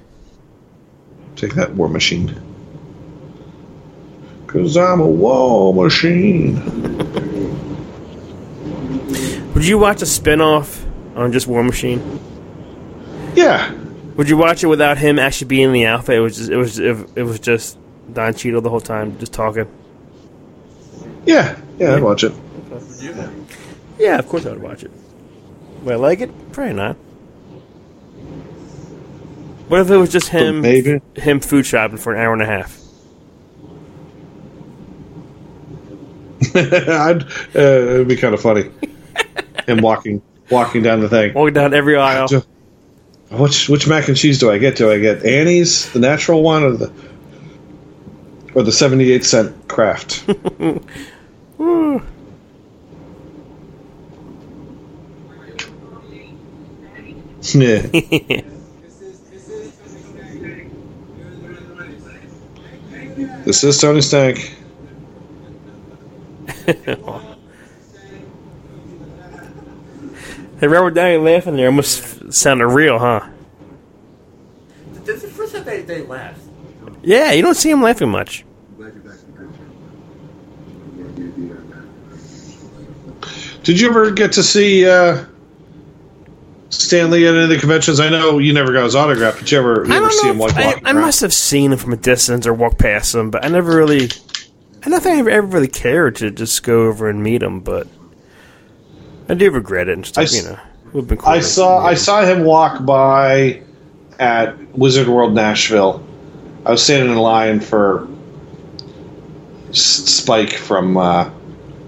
Take 1.35 1.55
that, 1.55 1.73
War 1.75 1.89
Machine. 1.89 2.41
Cause 4.47 4.77
I'm 4.77 5.01
a 5.01 5.07
war 5.07 5.73
machine. 5.73 6.63
Would 9.53 9.65
you 9.65 9.79
watch 9.79 10.03
a 10.03 10.05
spin-off 10.05 10.82
on 11.15 11.31
just 11.31 11.47
War 11.47 11.63
Machine? 11.63 12.19
Yeah. 13.35 13.71
Would 14.15 14.29
you 14.29 14.37
watch 14.37 14.63
it 14.63 14.67
without 14.67 14.97
him 14.97 15.17
actually 15.17 15.47
being 15.47 15.65
in 15.65 15.73
the 15.73 15.85
outfit? 15.85 16.17
It 16.17 16.19
was 16.19 16.37
just, 16.37 16.49
it 16.51 16.57
was 16.57 16.79
it, 16.79 17.09
it 17.15 17.23
was 17.23 17.39
just 17.39 17.77
Don 18.11 18.33
Cheadle 18.33 18.61
the 18.61 18.69
whole 18.69 18.81
time, 18.81 19.17
just 19.19 19.33
talking. 19.33 19.67
Yeah, 21.25 21.57
yeah, 21.79 21.95
I'd 21.95 22.03
watch 22.03 22.23
it. 22.23 22.33
Yeah, 23.97 24.19
of 24.19 24.27
course 24.27 24.45
I 24.45 24.49
would 24.51 24.61
watch 24.61 24.83
it. 24.83 24.91
Would 25.83 25.93
I 25.93 25.97
like 25.97 26.21
it? 26.21 26.51
Probably 26.51 26.73
not. 26.73 26.95
What 29.67 29.81
if 29.81 29.89
it 29.89 29.97
was 29.97 30.11
just 30.11 30.29
him, 30.29 30.61
maybe. 30.61 31.01
him 31.15 31.39
food 31.39 31.65
shopping 31.65 31.97
for 31.97 32.13
an 32.13 32.21
hour 32.21 32.33
and 32.33 32.41
a 32.41 32.45
half? 32.45 32.79
I'd, 36.55 37.23
uh, 37.55 37.59
it'd 37.59 38.07
be 38.07 38.17
kind 38.17 38.33
of 38.33 38.41
funny. 38.41 38.69
Him 39.65 39.79
walking, 39.79 40.21
walking 40.53 40.83
down 40.83 41.01
the 41.01 41.09
thing. 41.09 41.33
Walking 41.33 41.53
down 41.53 41.73
every 41.73 41.97
aisle. 41.97 42.27
Which 43.31 43.67
which 43.67 43.87
mac 43.87 44.07
and 44.07 44.15
cheese 44.15 44.39
do 44.39 44.51
I 44.51 44.59
get? 44.59 44.77
Do 44.77 44.91
I 44.91 44.99
get 44.99 45.25
Annie's, 45.25 45.91
the 45.91 45.99
natural 45.99 46.43
one, 46.43 46.63
or 46.63 46.71
the 46.71 46.93
or 48.53 48.61
the 48.61 48.71
seventy-eight 48.71 49.25
cent 49.25 49.67
Kraft? 49.67 50.23
Woo. 51.57 52.01
yeah. 57.53 58.41
This 63.45 63.63
is 63.63 63.81
Tony 63.81 64.01
Stank. 64.01 64.55
Hey, 70.63 70.67
Robert 70.67 70.91
Downey 70.91 71.17
laughing 71.17 71.57
there 71.57 71.67
almost 71.67 72.31
sounded 72.31 72.67
real, 72.67 72.97
huh? 72.97 73.27
This 75.03 75.17
is 75.17 75.23
the 75.23 75.27
first 75.27 75.53
time 75.53 75.65
they, 75.65 75.81
they 75.81 76.03
laughed. 76.03 76.39
Yeah, 77.01 77.33
you 77.33 77.41
don't 77.41 77.55
see 77.55 77.69
him 77.69 77.81
laughing 77.81 78.07
much. 78.07 78.45
Did 83.63 83.77
you 83.81 83.89
ever 83.89 84.11
get 84.11 84.31
to 84.31 84.41
see 84.41 84.87
uh, 84.87 85.25
Stan 86.69 87.11
Lee 87.11 87.27
at 87.27 87.33
any 87.33 87.43
of 87.43 87.49
the 87.49 87.57
conventions? 87.57 87.99
I 87.99 88.07
know 88.07 88.37
you 88.37 88.53
never 88.53 88.71
got 88.71 88.85
his 88.85 88.95
autograph, 88.95 89.39
but 89.39 89.51
you 89.51 89.57
ever 89.57 89.83
you 89.85 89.91
I 89.93 89.97
ever 89.97 90.09
see 90.11 90.29
him 90.29 90.39
like 90.39 90.51
if- 90.51 90.85
I, 90.85 90.91
I 90.91 90.93
must 90.93 91.19
have 91.19 91.33
seen 91.33 91.73
him 91.73 91.77
from 91.77 91.91
a 91.91 91.97
distance 91.97 92.47
or 92.47 92.53
walked 92.53 92.79
past 92.79 93.13
him, 93.13 93.31
but 93.31 93.43
I 93.43 93.49
never 93.49 93.75
really. 93.75 94.09
I 94.85 94.89
don't 94.89 95.03
think 95.03 95.17
I 95.17 95.19
ever, 95.19 95.29
ever 95.29 95.47
really 95.47 95.67
cared 95.67 96.15
to 96.17 96.31
just 96.31 96.63
go 96.63 96.83
over 96.87 97.09
and 97.09 97.21
meet 97.21 97.43
him, 97.43 97.59
but 97.59 97.85
I 99.29 99.33
do 99.35 99.49
regret 99.51 99.87
it 99.89 99.93
and 99.93 100.05
stuff. 100.05 100.29
I 100.31 100.35
you 100.35 100.43
know, 100.43 100.59
would 100.93 101.07
been 101.07 101.17
cool. 101.17 101.29
I 101.29 101.39
saw 101.39 101.79
I 101.85 101.91
him. 101.91 101.97
saw 101.97 102.25
him 102.25 102.43
walk 102.43 102.85
by 102.85 103.61
at 104.19 104.57
Wizard 104.77 105.07
World 105.07 105.33
Nashville. 105.33 106.03
I 106.65 106.71
was 106.71 106.83
standing 106.83 107.11
in 107.11 107.17
line 107.17 107.59
for 107.59 108.07
Spike 109.71 110.53
from 110.53 110.97
uh, 110.97 111.29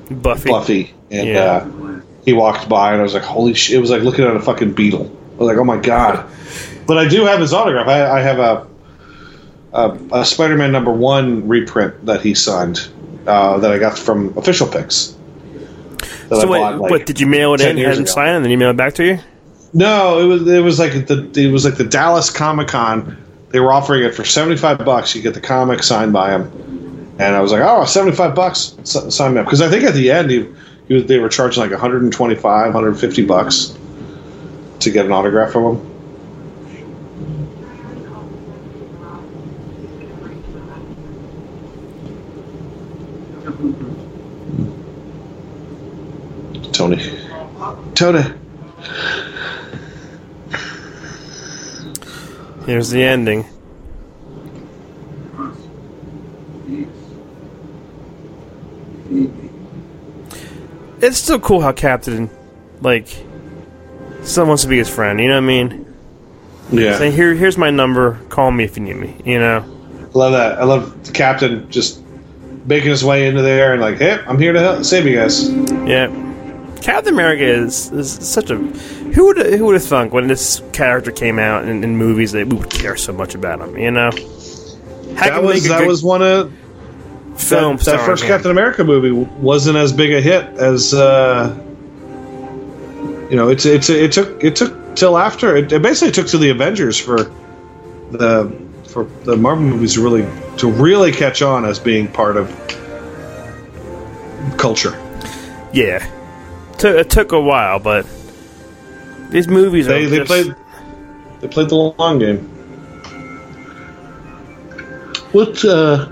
Buffy. 0.09 0.49
Buffy, 0.49 0.93
and 1.11 1.27
Yeah. 1.29 1.41
uh, 1.43 1.99
he 2.25 2.33
walked 2.33 2.67
by, 2.67 2.91
and 2.91 2.99
I 2.99 3.03
was 3.03 3.13
like, 3.13 3.23
"Holy 3.23 3.53
shit!" 3.53 3.77
It 3.77 3.79
was 3.79 3.91
like 3.91 4.01
looking 4.01 4.25
at 4.25 4.35
a 4.35 4.39
fucking 4.41 4.73
Beatle. 4.73 5.09
I 5.35 5.37
was 5.37 5.47
like, 5.47 5.57
"Oh 5.57 5.63
my 5.63 5.77
god!" 5.77 6.25
But 6.87 6.97
I 6.97 7.07
do 7.07 7.25
have 7.25 7.39
his 7.39 7.53
autograph. 7.53 7.87
I, 7.87 8.17
I 8.19 8.21
have 8.21 8.39
a 8.39 8.67
a, 9.73 9.97
a 10.21 10.25
Spider-Man 10.25 10.71
number 10.71 10.91
one 10.91 11.47
reprint 11.47 12.05
that 12.05 12.21
he 12.21 12.33
signed 12.33 12.87
uh, 13.27 13.59
that 13.59 13.71
I 13.71 13.77
got 13.77 13.97
from 13.99 14.35
Official 14.37 14.67
Pix. 14.67 15.14
So 16.29 16.47
wait, 16.47 16.59
bought, 16.59 16.79
like, 16.79 16.91
what 16.91 17.05
did 17.05 17.19
you 17.19 17.27
mail 17.27 17.53
it 17.53 17.61
in 17.61 17.77
and 17.77 18.07
sign 18.09 18.29
it, 18.29 18.35
and 18.37 18.45
then 18.45 18.51
you 18.51 18.57
mail 18.57 18.71
it 18.71 18.77
back 18.77 18.93
to 18.95 19.05
you? 19.05 19.19
No, 19.73 20.19
it 20.19 20.25
was 20.25 20.47
it 20.47 20.63
was 20.63 20.79
like 20.79 21.07
the 21.07 21.29
it 21.35 21.51
was 21.51 21.65
like 21.65 21.75
the 21.75 21.83
Dallas 21.83 22.29
Comic 22.29 22.69
Con. 22.69 23.17
They 23.49 23.59
were 23.59 23.71
offering 23.71 24.03
it 24.03 24.15
for 24.15 24.23
seventy 24.23 24.57
five 24.57 24.79
bucks. 24.83 25.15
You 25.15 25.21
get 25.21 25.33
the 25.33 25.41
comic 25.41 25.83
signed 25.83 26.13
by 26.13 26.31
him, 26.31 26.51
and 27.19 27.35
I 27.35 27.41
was 27.41 27.51
like, 27.51 27.61
oh, 27.63 27.85
75 27.85 28.35
bucks, 28.35 28.75
S- 28.81 29.15
sign 29.15 29.33
me 29.35 29.39
up. 29.39 29.45
Because 29.45 29.61
I 29.61 29.69
think 29.69 29.83
at 29.83 29.93
the 29.93 30.11
end 30.11 30.29
he, 30.29 30.45
he 30.87 30.93
was, 30.95 31.05
they 31.05 31.17
were 31.19 31.29
charging 31.29 31.61
like 31.61 31.71
125, 31.71 32.43
150 32.43 33.25
bucks 33.25 33.77
to 34.79 34.91
get 34.91 35.05
an 35.05 35.11
autograph 35.13 35.51
from 35.51 35.77
him. 35.77 35.94
Tony, 46.85 47.01
Tony. 47.95 48.21
Here's 52.67 52.89
the 52.91 53.03
ending. 53.03 53.45
It's 61.01 61.17
still 61.17 61.39
cool 61.39 61.61
how 61.61 61.71
Captain, 61.71 62.29
like, 62.81 63.07
still 64.23 64.45
wants 64.45 64.63
to 64.63 64.69
be 64.69 64.77
his 64.77 64.89
friend. 64.89 65.19
You 65.19 65.27
know 65.27 65.35
what 65.35 65.43
I 65.43 65.47
mean? 65.47 65.93
Yeah. 66.71 66.97
Saying, 66.97 67.13
"Here, 67.13 67.33
here's 67.33 67.57
my 67.57 67.71
number. 67.71 68.19
Call 68.29 68.51
me 68.51 68.63
if 68.63 68.77
you 68.77 68.83
need 68.83 68.95
me." 68.97 69.15
You 69.23 69.39
know? 69.39 69.63
I 70.13 70.17
Love 70.17 70.31
that. 70.33 70.59
I 70.59 70.63
love 70.63 71.03
the 71.05 71.11
captain 71.11 71.69
just 71.69 72.01
making 72.65 72.89
his 72.89 73.03
way 73.03 73.27
into 73.27 73.41
there 73.41 73.73
and 73.73 73.81
like, 73.81 73.97
hey, 73.97 74.19
I'm 74.27 74.39
here 74.39 74.53
to 74.53 74.59
help 74.59 74.83
save 74.83 75.05
you 75.05 75.15
guys. 75.15 75.49
Yeah. 75.87 76.07
Captain 76.81 77.13
America 77.13 77.43
is, 77.43 77.91
is 77.91 78.11
such 78.11 78.49
a 78.49 78.57
who 78.57 79.25
would 79.25 79.37
who 79.37 79.65
would 79.65 79.75
have 79.75 79.83
thunk 79.83 80.13
when 80.13 80.27
this 80.27 80.61
character 80.73 81.11
came 81.11 81.39
out 81.39 81.67
in, 81.67 81.83
in 81.83 81.97
movies 81.97 82.31
that 82.33 82.47
we 82.47 82.57
would 82.57 82.69
care 82.69 82.95
so 82.95 83.13
much 83.13 83.35
about 83.35 83.61
him? 83.61 83.77
You 83.77 83.91
know, 83.91 84.11
How 85.15 85.29
that 85.29 85.43
was 85.43 85.67
that 85.67 85.87
was 85.87 86.03
one 86.03 86.21
of 86.21 86.51
film 87.37 87.77
that, 87.77 87.85
that 87.85 88.05
first 88.05 88.23
him? 88.23 88.29
Captain 88.29 88.51
America 88.51 88.83
movie 88.83 89.11
wasn't 89.11 89.77
as 89.77 89.91
big 89.93 90.11
a 90.13 90.21
hit 90.21 90.45
as 90.57 90.93
uh, 90.93 91.55
you 93.29 93.35
know. 93.35 93.49
It's 93.49 93.65
it's 93.65 93.89
it 93.89 94.11
took 94.11 94.43
it 94.43 94.55
took 94.55 94.95
till 94.95 95.17
after 95.17 95.55
it, 95.55 95.71
it 95.71 95.81
basically 95.81 96.11
took 96.11 96.27
to 96.27 96.37
the 96.37 96.49
Avengers 96.49 96.99
for 96.99 97.31
the 98.11 98.65
for 98.87 99.05
the 99.23 99.35
Marvel 99.35 99.65
movies 99.65 99.95
to 99.95 100.03
really 100.03 100.25
to 100.57 100.71
really 100.71 101.11
catch 101.11 101.41
on 101.41 101.65
as 101.65 101.79
being 101.79 102.07
part 102.07 102.37
of 102.37 102.49
culture. 104.57 105.01
Yeah, 105.73 106.05
Took 106.79 106.95
it 106.97 107.09
took 107.09 107.31
a 107.31 107.39
while, 107.39 107.79
but 107.79 108.05
these 109.29 109.47
movies 109.47 109.87
They 109.87 110.05
are 110.05 110.09
they 110.09 110.17
just, 110.17 110.27
played 110.27 110.55
they 111.41 111.47
played 111.47 111.69
the 111.69 111.75
long 111.75 112.19
game. 112.19 112.39
What 115.31 115.63
uh, 115.65 116.05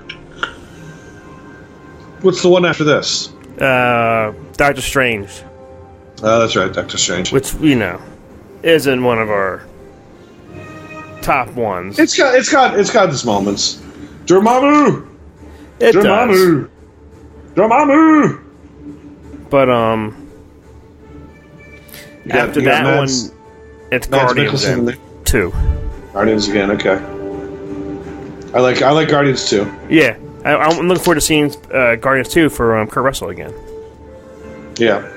what's 2.22 2.42
the 2.42 2.50
one 2.50 2.66
after 2.66 2.84
this? 2.84 3.30
uh, 3.60 4.34
Doctor 4.58 4.82
Strange, 4.82 5.30
Oh, 6.22 6.40
that's 6.40 6.56
right, 6.56 6.72
Doctor 6.74 6.98
Strange. 6.98 7.32
which 7.32 7.54
you 7.56 7.76
know 7.76 8.02
isn't 8.64 9.04
one 9.04 9.20
of 9.20 9.30
our 9.30 9.66
top 11.22 11.50
ones. 11.54 12.00
It's 12.00 12.18
got 12.18 12.36
it's 12.36 12.50
got 12.52 12.80
it's 12.80 12.92
got 12.92 13.10
its 13.10 13.24
moments. 13.26 13.82
Dormammu, 14.26 15.08
It 15.80 15.92
does, 15.94 16.06
Dormammu, 16.06 16.70
Dormammu. 17.56 19.50
but 19.50 19.70
um, 19.70 20.23
You 22.26 22.32
got- 22.32 22.48
after 22.50 22.60
you 22.60 22.66
got 22.66 22.84
that 22.84 23.00
Mads- 23.00 23.30
one, 23.30 23.38
it's 23.92 24.10
Mads 24.10 24.24
Guardians 24.34 24.64
Mikkelsen 24.66 24.78
in 24.80 24.86
there. 24.86 24.96
two. 25.26 25.54
Guardians 26.14 26.48
again. 26.48 26.72
Okay. 26.72 27.00
I 28.54 28.60
like 28.62 28.82
I 28.82 28.92
like 28.92 29.10
Guardians 29.10 29.50
too. 29.50 29.72
Yeah, 29.90 30.16
I, 30.46 30.56
I'm 30.56 30.88
looking 30.88 31.04
forward 31.04 31.16
to 31.16 31.22
seeing 31.22 31.52
uh, 31.74 31.96
Guardians 31.96 32.30
two 32.30 32.50
for 32.50 32.78
um, 32.78 32.88
Kurt 32.88 33.04
Russell 33.04 33.30
again. 33.30 33.54
Yeah. 34.78 35.10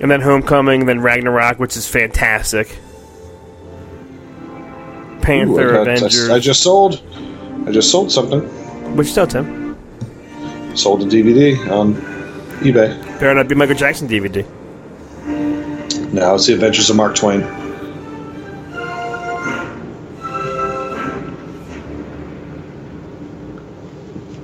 And 0.00 0.10
then 0.10 0.20
Homecoming, 0.20 0.84
then 0.86 1.00
Ragnarok, 1.00 1.58
which 1.58 1.76
is 1.76 1.88
fantastic. 1.88 2.68
Ooh, 4.42 5.18
Panther, 5.22 5.70
I, 5.70 5.84
got- 5.84 5.88
I- 5.88 5.92
Avengers. 5.92 6.28
I 6.30 6.38
just 6.38 6.62
sold. 6.62 7.02
I 7.66 7.72
just 7.72 7.90
sold 7.90 8.12
something. 8.12 8.40
Which 8.96 9.08
still, 9.08 9.26
Tim? 9.26 9.76
Sold 10.74 11.02
a 11.02 11.06
DVD 11.06 11.56
on 11.70 11.94
eBay. 12.60 13.00
Better 13.18 13.34
not 13.34 13.48
be 13.48 13.54
Michael 13.54 13.74
Jackson 13.74 14.08
DVD. 14.08 14.46
Now 16.16 16.34
it's 16.34 16.46
the 16.46 16.54
Adventures 16.54 16.88
of 16.88 16.96
Mark 16.96 17.14
Twain. 17.14 17.40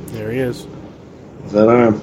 There 0.08 0.30
he 0.30 0.38
is. 0.40 0.66
That 1.46 1.68
arm? 1.68 1.94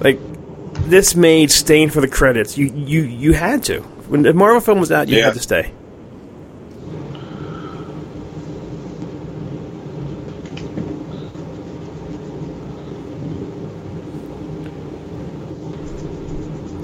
Like, 0.00 0.18
this 0.88 1.14
made 1.14 1.50
staying 1.50 1.90
for 1.90 2.00
the 2.00 2.08
credits. 2.08 2.56
You 2.56 2.68
you 2.74 3.02
you 3.02 3.34
had 3.34 3.62
to. 3.64 3.84
When 4.08 4.22
the 4.22 4.32
Marvel 4.32 4.60
film 4.60 4.80
was 4.80 4.90
out, 4.90 5.08
you 5.08 5.18
Yeah. 5.18 5.26
had 5.26 5.34
to 5.34 5.40
stay. 5.40 5.70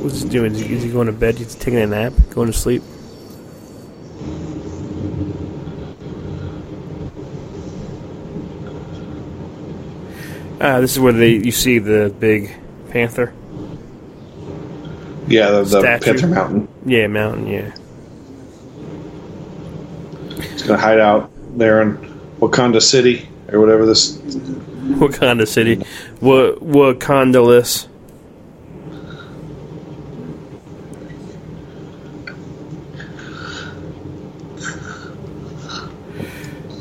What's 0.03 0.21
he 0.23 0.29
doing? 0.29 0.55
Is 0.55 0.61
he, 0.61 0.75
is 0.75 0.83
he 0.83 0.91
going 0.91 1.07
to 1.07 1.13
bed? 1.13 1.37
He's 1.39 1.55
taking 1.55 1.79
a 1.81 1.87
nap? 1.87 2.13
Going 2.31 2.49
to 2.49 2.53
sleep? 2.53 2.83
Ah, 10.61 10.81
this 10.81 10.93
is 10.93 11.01
where 11.01 11.13
they 11.13 11.31
you 11.33 11.53
see 11.53 11.79
the 11.79 12.15
big 12.19 12.55
panther. 12.91 13.33
Yeah, 15.27 15.51
the, 15.51 15.65
the 15.65 15.83
Panther 15.83 16.27
Mountain. 16.27 16.69
Yeah, 16.87 17.07
mountain. 17.07 17.47
Yeah. 17.47 17.75
It's 20.37 20.63
gonna 20.63 20.79
hide 20.79 21.01
out 21.01 21.31
there 21.57 21.83
in 21.83 21.97
Wakanda 22.41 22.83
City 22.83 23.29
or 23.51 23.61
whatever 23.61 23.87
this. 23.87 24.19
Wakanda 24.19 25.47
City. 25.49 25.77
Wa 26.21 26.53
Wakandaless. 26.61 27.89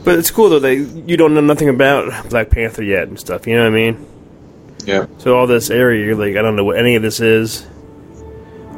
But 0.04 0.20
it's 0.20 0.32
cool 0.32 0.50
though. 0.50 0.60
They 0.60 0.76
you 0.76 1.16
don't 1.16 1.34
know 1.34 1.42
nothing 1.42 1.70
about 1.70 2.30
Black 2.30 2.50
Panther 2.50 2.84
yet 2.84 3.08
and 3.08 3.18
stuff. 3.20 3.48
You 3.48 3.56
know 3.56 3.62
what 3.64 3.72
I 3.72 3.76
mean? 3.76 4.06
Yeah. 4.86 5.06
So 5.20 5.38
all 5.38 5.48
this 5.48 5.70
area, 5.70 6.06
you're 6.06 6.16
like, 6.16 6.36
I 6.36 6.42
don't 6.42 6.58
know 6.58 6.66
what 6.66 6.78
any 6.78 6.96
of 6.96 7.02
this 7.02 7.22
is. 7.22 7.66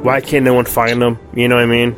Why 0.02 0.20
can't 0.20 0.44
no 0.44 0.54
one 0.54 0.64
find 0.64 1.00
them? 1.02 1.18
You 1.34 1.48
know 1.48 1.56
what 1.56 1.64
I 1.64 1.66
mean? 1.66 1.96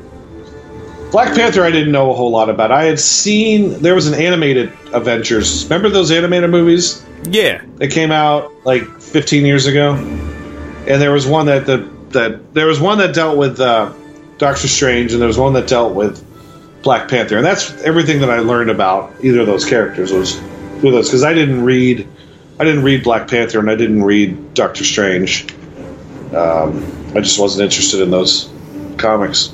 Black 1.11 1.35
Panther, 1.35 1.65
I 1.65 1.71
didn't 1.71 1.93
know 1.93 2.11
a 2.11 2.15
whole 2.15 2.31
lot 2.31 2.51
about. 2.51 2.71
I 2.71 2.85
had 2.85 3.01
seen 3.01 3.81
there 3.83 3.95
was 3.95 4.07
an 4.09 4.15
animated 4.15 4.73
Avengers. 4.93 5.65
Remember 5.65 5.89
those 5.89 6.11
animated 6.11 6.51
movies 6.51 7.05
Yeah. 7.31 7.63
that 7.77 7.89
came 7.91 8.11
out 8.13 8.53
like 8.65 8.85
15 9.01 9.47
years 9.47 9.67
ago? 9.67 9.95
And 9.95 11.01
there 11.03 11.11
was 11.13 11.27
one 11.27 11.47
that 11.47 11.67
the 11.67 11.89
that 12.11 12.55
there 12.55 12.67
was 12.67 12.81
one 12.81 12.99
that 12.99 13.15
dealt 13.15 13.37
with 13.37 13.61
uh, 13.61 13.93
Doctor 14.39 14.67
Strange, 14.69 15.13
and 15.13 15.21
there 15.21 15.27
was 15.27 15.37
one 15.39 15.53
that 15.55 15.67
dealt 15.69 15.95
with 15.95 16.25
Black 16.83 17.09
Panther, 17.09 17.37
and 17.37 17.45
that's 17.45 17.71
everything 17.83 18.21
that 18.21 18.31
I 18.31 18.39
learned 18.39 18.71
about 18.71 19.13
either 19.23 19.41
of 19.41 19.47
those 19.47 19.67
characters 19.67 20.11
was 20.13 20.37
through 20.81 20.93
those 20.93 21.09
because 21.09 21.25
I 21.25 21.35
didn't 21.35 21.65
read, 21.65 22.07
I 22.59 22.65
didn't 22.65 22.85
read 22.85 23.03
Black 23.05 23.29
Panther 23.29 23.59
and 23.59 23.71
I 23.71 23.75
didn't 23.75 24.03
read 24.05 24.55
Doctor 24.55 24.85
Strange. 24.85 25.47
Um, 26.35 26.83
I 27.15 27.21
just 27.21 27.39
wasn't 27.39 27.65
interested 27.65 28.01
in 28.01 28.11
those 28.11 28.51
comics. 28.97 29.49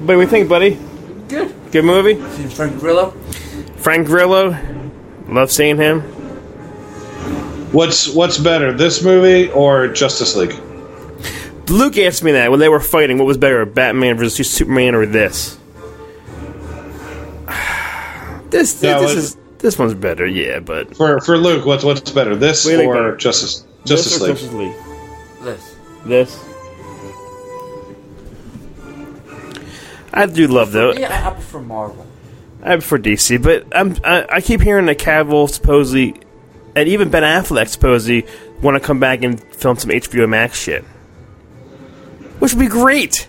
What 0.00 0.14
do 0.14 0.18
we 0.18 0.26
think, 0.26 0.48
buddy? 0.48 0.78
Good. 1.28 1.54
Good 1.70 1.84
movie. 1.84 2.14
Seen 2.36 2.48
Frank 2.48 2.78
Grillo? 2.78 3.10
Frank 3.76 4.06
Grillo. 4.06 4.56
Love 5.28 5.50
seeing 5.50 5.76
him. 5.76 6.00
What's 7.72 8.08
what's 8.14 8.38
better, 8.38 8.72
this 8.72 9.02
movie 9.02 9.50
or 9.50 9.88
Justice 9.88 10.36
League? 10.36 10.54
Luke 11.68 11.96
asked 11.98 12.22
me 12.22 12.32
that 12.32 12.50
when 12.50 12.60
they 12.60 12.68
were 12.68 12.78
fighting. 12.80 13.16
What 13.18 13.26
was 13.26 13.38
better, 13.38 13.64
Batman 13.66 14.16
versus 14.18 14.48
Superman, 14.50 14.94
or 14.94 15.06
this? 15.06 15.58
This 18.50 18.80
Yeah, 18.82 19.00
this 19.00 19.08
what- 19.08 19.16
is 19.18 19.36
this 19.58 19.78
one's 19.78 19.94
better, 19.94 20.26
yeah. 20.26 20.60
But 20.60 20.94
For 20.96 21.20
for 21.20 21.36
Luke, 21.38 21.64
what's 21.66 21.82
what's 21.82 22.10
better, 22.10 22.36
this 22.36 22.64
What 22.64 22.76
think 22.76 22.94
or? 22.94 23.16
Justice 23.16 23.64
This 23.84 24.04
Justice 24.04 24.20
or 24.20 24.26
League? 24.26 24.36
Justice 24.36 24.52
League. 24.52 24.74
This. 25.44 25.76
This. 26.06 26.44
I 30.12 30.26
do 30.26 30.46
love 30.46 30.72
though. 30.72 30.92
Yeah, 30.92 31.24
I, 31.24 31.30
I 31.30 31.34
prefer 31.34 31.60
Marvel. 31.60 32.06
I 32.62 32.76
prefer 32.76 32.98
DC, 32.98 33.42
but 33.42 33.66
I'm, 33.76 33.96
I, 34.04 34.26
I 34.30 34.40
keep 34.40 34.62
hearing 34.62 34.86
that 34.86 34.98
Cavill 34.98 35.50
supposedly, 35.50 36.14
and 36.74 36.88
even 36.88 37.10
Ben 37.10 37.22
Affleck 37.22 37.68
supposedly, 37.68 38.26
want 38.62 38.80
to 38.80 38.86
come 38.86 38.98
back 38.98 39.22
and 39.22 39.38
film 39.54 39.76
some 39.76 39.90
HBO 39.90 40.26
Max 40.26 40.58
shit, 40.58 40.82
which 42.38 42.54
would 42.54 42.60
be 42.60 42.66
great. 42.66 43.28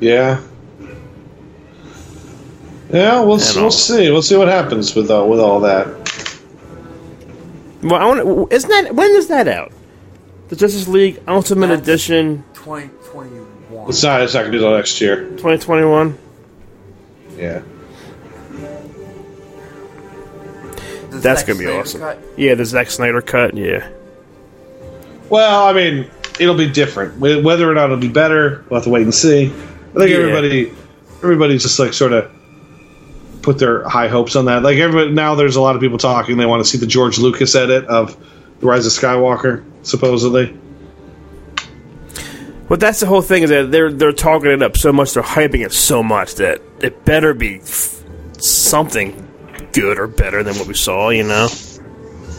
Yeah. 0.00 0.40
Yeah, 2.90 3.20
we'll 3.20 3.40
I 3.40 3.60
we'll 3.60 3.70
see. 3.70 4.10
We'll 4.10 4.22
see 4.22 4.36
what 4.36 4.48
happens 4.48 4.94
with 4.94 5.10
uh, 5.10 5.24
with 5.24 5.38
all 5.38 5.60
that. 5.60 5.86
Well, 7.82 7.94
I 7.94 8.04
want. 8.04 8.52
Isn't 8.52 8.70
that 8.70 8.94
when 8.94 9.10
is 9.12 9.28
that 9.28 9.46
out? 9.46 9.72
The 10.54 10.60
Justice 10.60 10.86
League 10.86 11.20
Ultimate 11.26 11.66
That's- 11.66 11.82
Edition, 11.88 12.44
2021. 12.54 13.88
It's 13.88 14.04
not. 14.04 14.20
It's 14.22 14.34
not 14.34 14.40
gonna 14.42 14.52
be 14.52 14.58
till 14.60 14.70
next 14.70 15.00
year. 15.00 15.24
2021. 15.36 16.16
Yeah. 17.36 17.62
The 21.10 21.18
That's 21.18 21.40
Zack 21.40 21.48
gonna 21.48 21.58
be 21.58 21.64
Snyder 21.64 21.80
awesome. 21.80 22.00
cut. 22.02 22.18
Yeah, 22.36 22.54
the 22.54 22.64
Zack 22.64 22.90
Snyder 22.92 23.20
cut. 23.20 23.56
Yeah. 23.56 23.88
Well, 25.28 25.64
I 25.66 25.72
mean, 25.72 26.06
it'll 26.38 26.54
be 26.54 26.68
different. 26.68 27.14
Wh- 27.14 27.44
Whether 27.44 27.68
or 27.68 27.74
not 27.74 27.86
it'll 27.86 27.96
be 27.96 28.06
better, 28.06 28.64
we'll 28.70 28.78
have 28.78 28.84
to 28.84 28.90
wait 28.90 29.02
and 29.02 29.12
see. 29.12 29.46
I 29.46 29.98
think 29.98 30.10
Yeah. 30.10 30.18
everybody, 30.18 30.72
everybody's 31.24 31.62
just 31.64 31.80
like 31.80 31.94
sort 31.94 32.12
of 32.12 32.28
put 33.42 33.58
their 33.58 33.82
high 33.88 34.06
hopes 34.06 34.36
on 34.36 34.44
that. 34.44 34.62
Like 34.62 34.78
everybody 34.78 35.10
now, 35.10 35.34
there's 35.34 35.56
a 35.56 35.60
lot 35.60 35.74
of 35.74 35.80
people 35.80 35.98
talking. 35.98 36.36
They 36.36 36.46
want 36.46 36.62
to 36.64 36.70
see 36.70 36.78
the 36.78 36.86
George 36.86 37.18
Lucas 37.18 37.56
edit 37.56 37.84
of 37.86 38.16
the 38.60 38.66
Rise 38.66 38.86
of 38.86 38.92
Skywalker, 38.92 39.64
supposedly. 39.84 40.58
But 42.68 42.80
that's 42.80 43.00
the 43.00 43.06
whole 43.06 43.22
thing 43.22 43.42
is 43.42 43.50
that 43.50 43.70
they're 43.70 43.92
they're 43.92 44.12
talking 44.12 44.50
it 44.50 44.62
up 44.62 44.76
so 44.76 44.92
much, 44.92 45.14
they're 45.14 45.22
hyping 45.22 45.64
it 45.64 45.72
so 45.72 46.02
much 46.02 46.34
that 46.36 46.60
it 46.80 47.04
better 47.04 47.34
be 47.34 47.60
f- 47.60 48.02
something 48.38 49.28
good 49.72 49.98
or 49.98 50.06
better 50.06 50.42
than 50.42 50.56
what 50.56 50.66
we 50.66 50.74
saw. 50.74 51.10
You 51.10 51.24
know. 51.24 51.48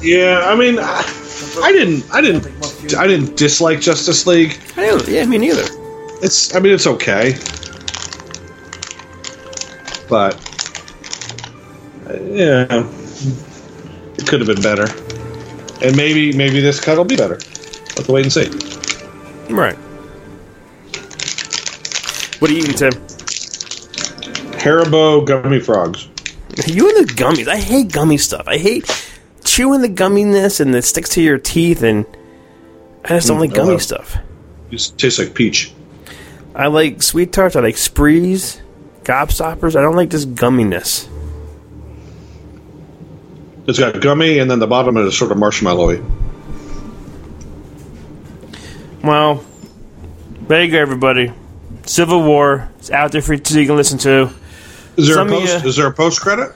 Yeah, 0.02 0.42
I 0.46 0.56
mean, 0.56 0.78
I, 0.78 1.04
I 1.64 1.72
didn't, 1.72 2.06
I 2.14 2.22
didn't, 2.22 2.96
I 2.96 3.08
didn't 3.08 3.38
dislike 3.38 3.82
Justice 3.82 4.28
League. 4.28 4.60
I 4.78 5.02
yeah, 5.08 5.26
me 5.26 5.38
neither. 5.38 5.64
It's, 6.22 6.56
I 6.56 6.60
mean, 6.60 6.74
it's 6.74 6.88
okay, 6.88 7.34
but 10.10 10.36
uh, 12.08 12.14
yeah, 12.24 12.90
it 14.18 14.28
could 14.28 14.40
have 14.42 14.48
been 14.48 14.62
better, 14.62 14.88
and 15.82 15.96
maybe, 15.96 16.32
maybe 16.36 16.60
this 16.62 16.80
cut 16.80 16.98
will 16.98 17.06
be 17.06 17.16
better. 17.16 17.40
We'll 18.08 18.16
wait 18.16 18.26
and 18.26 18.34
see. 18.34 18.50
Right. 19.54 19.76
What 22.40 22.52
are 22.52 22.54
you 22.54 22.60
eating, 22.60 22.76
Tim? 22.76 22.92
Haribo 24.60 25.26
gummy 25.26 25.60
frogs. 25.60 26.08
You 26.68 26.88
and 26.88 27.06
the 27.06 27.14
gummies. 27.14 27.50
I 27.50 27.58
hate 27.58 27.92
gummy 27.92 28.18
stuff. 28.18 28.48
I 28.48 28.58
hate 28.58 28.86
chewing 29.44 29.82
the 29.82 29.90
gumminess 29.90 30.62
and 30.62 30.74
it 30.74 30.84
sticks 30.84 31.10
to 31.10 31.22
your 31.22 31.38
teeth, 31.38 31.84
and 31.84 32.06
I 33.04 33.10
just 33.10 33.28
don't 33.28 33.38
Mm, 33.38 33.42
like 33.42 33.54
gummy 33.54 33.68
hello. 33.72 33.78
stuff. 33.80 34.18
It 34.72 34.92
tastes 34.98 35.20
like 35.20 35.34
peach. 35.34 35.74
I 36.56 36.68
like 36.68 37.04
sweet 37.04 37.34
tarts. 37.34 37.58
I 37.58 37.60
like 37.60 37.76
sprees, 37.76 38.62
gobstoppers. 39.04 39.76
I 39.76 39.82
don't 39.82 39.98
like 39.98 40.12
this 40.12 40.26
gumminess. 40.26 41.10
It's 43.68 43.80
got 43.80 44.00
gummy, 44.00 44.40
and 44.40 44.50
then 44.50 44.60
the 44.60 44.68
bottom 44.68 44.96
is 44.98 45.18
sort 45.18 45.32
of 45.32 45.38
marshmallowy. 45.38 46.04
Well, 49.04 49.44
there 50.48 50.64
you 50.64 50.72
go, 50.72 50.80
everybody. 50.80 51.32
Civil 51.86 52.24
War. 52.24 52.70
It's 52.80 52.90
out 52.92 53.12
there 53.12 53.22
for 53.22 53.34
you 53.34 53.40
to 53.40 53.60
you 53.62 53.68
can 53.68 53.76
listen 53.76 53.98
to. 54.00 54.30
Is 54.98 55.08
there 55.08 55.16
Some 55.16 55.28
a 55.30 55.32
post? 55.32 55.64
you- 55.64 55.70
Is 55.70 55.76
there 55.76 55.88
a 55.88 55.94
post 55.94 56.22
credit? 56.22 56.52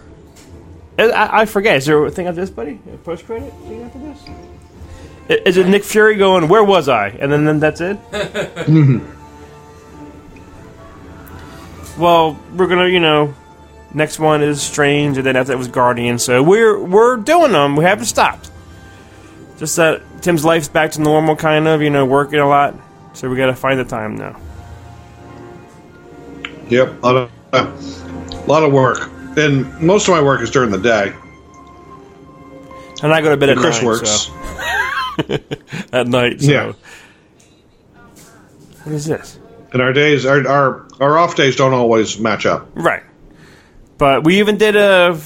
Uh, 0.97 1.03
I, 1.07 1.41
I 1.41 1.45
forget. 1.45 1.77
Is 1.77 1.85
there 1.85 2.03
a 2.05 2.11
thing 2.11 2.27
after 2.27 2.41
this, 2.41 2.49
buddy? 2.49 2.79
A 2.93 2.97
post 2.97 3.25
credit 3.25 3.53
thing 3.67 3.83
after 3.83 3.99
this? 3.99 4.19
Is 5.45 5.57
it 5.57 5.67
Nick 5.67 5.83
Fury 5.83 6.15
going? 6.15 6.47
Where 6.47 6.63
was 6.63 6.89
I? 6.89 7.09
And 7.09 7.31
then, 7.31 7.45
then 7.45 7.59
that's 7.59 7.81
it. 7.81 7.97
Mm-hmm. 8.69 8.99
well, 12.01 12.39
we're 12.55 12.67
gonna, 12.67 12.88
you 12.88 12.99
know, 12.99 13.33
next 13.93 14.19
one 14.19 14.41
is 14.41 14.61
Strange, 14.61 15.17
and 15.17 15.25
then 15.25 15.35
after 15.35 15.51
that 15.51 15.57
was 15.57 15.67
Guardian. 15.67 16.19
So 16.19 16.41
we're 16.43 16.79
we're 16.83 17.17
doing 17.17 17.51
them. 17.51 17.75
We 17.75 17.83
haven't 17.83 18.05
stopped. 18.05 18.51
Just 19.57 19.75
that 19.75 20.01
Tim's 20.21 20.45
life's 20.45 20.67
back 20.69 20.91
to 20.91 21.01
normal, 21.01 21.35
kind 21.35 21.67
of. 21.67 21.81
You 21.81 21.89
know, 21.89 22.05
working 22.05 22.39
a 22.39 22.47
lot. 22.47 22.75
So 23.13 23.29
we 23.29 23.35
got 23.37 23.47
to 23.47 23.55
find 23.55 23.79
the 23.79 23.83
time 23.85 24.15
now. 24.15 24.39
Yep, 26.69 27.01
a 27.03 27.05
lot 27.05 27.15
of, 27.15 27.31
a 27.53 28.45
lot 28.47 28.63
of 28.63 28.71
work, 28.71 29.09
and 29.37 29.81
most 29.81 30.07
of 30.07 30.13
my 30.13 30.21
work 30.21 30.41
is 30.41 30.51
during 30.51 30.69
the 30.69 30.77
day. 30.77 31.13
And 33.01 33.11
I 33.13 33.21
go 33.21 33.29
to 33.31 33.37
bed 33.37 33.49
at 33.49 33.57
Chris 33.57 33.77
nine, 33.77 33.85
works. 33.85 34.09
so- 34.11 34.33
at 35.93 36.07
night. 36.07 36.41
So. 36.41 36.51
Yeah. 36.51 36.73
What 38.83 38.93
is 38.95 39.05
this? 39.05 39.39
And 39.73 39.81
our 39.81 39.93
days, 39.93 40.25
our, 40.25 40.47
our 40.47 40.87
our 40.99 41.17
off 41.17 41.35
days 41.35 41.55
don't 41.55 41.73
always 41.73 42.19
match 42.19 42.45
up. 42.45 42.67
Right. 42.75 43.03
But 43.99 44.23
we 44.23 44.39
even 44.39 44.57
did 44.57 44.75
a. 44.75 45.19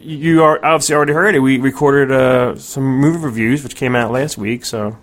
You 0.00 0.42
are 0.42 0.64
obviously 0.64 0.94
already 0.94 1.12
heard 1.12 1.34
it. 1.34 1.40
We 1.40 1.58
recorded 1.58 2.10
uh, 2.10 2.56
some 2.56 2.84
movie 2.84 3.18
reviews, 3.18 3.62
which 3.62 3.76
came 3.76 3.94
out 3.94 4.10
last 4.10 4.38
week. 4.38 4.64
So 4.64 4.96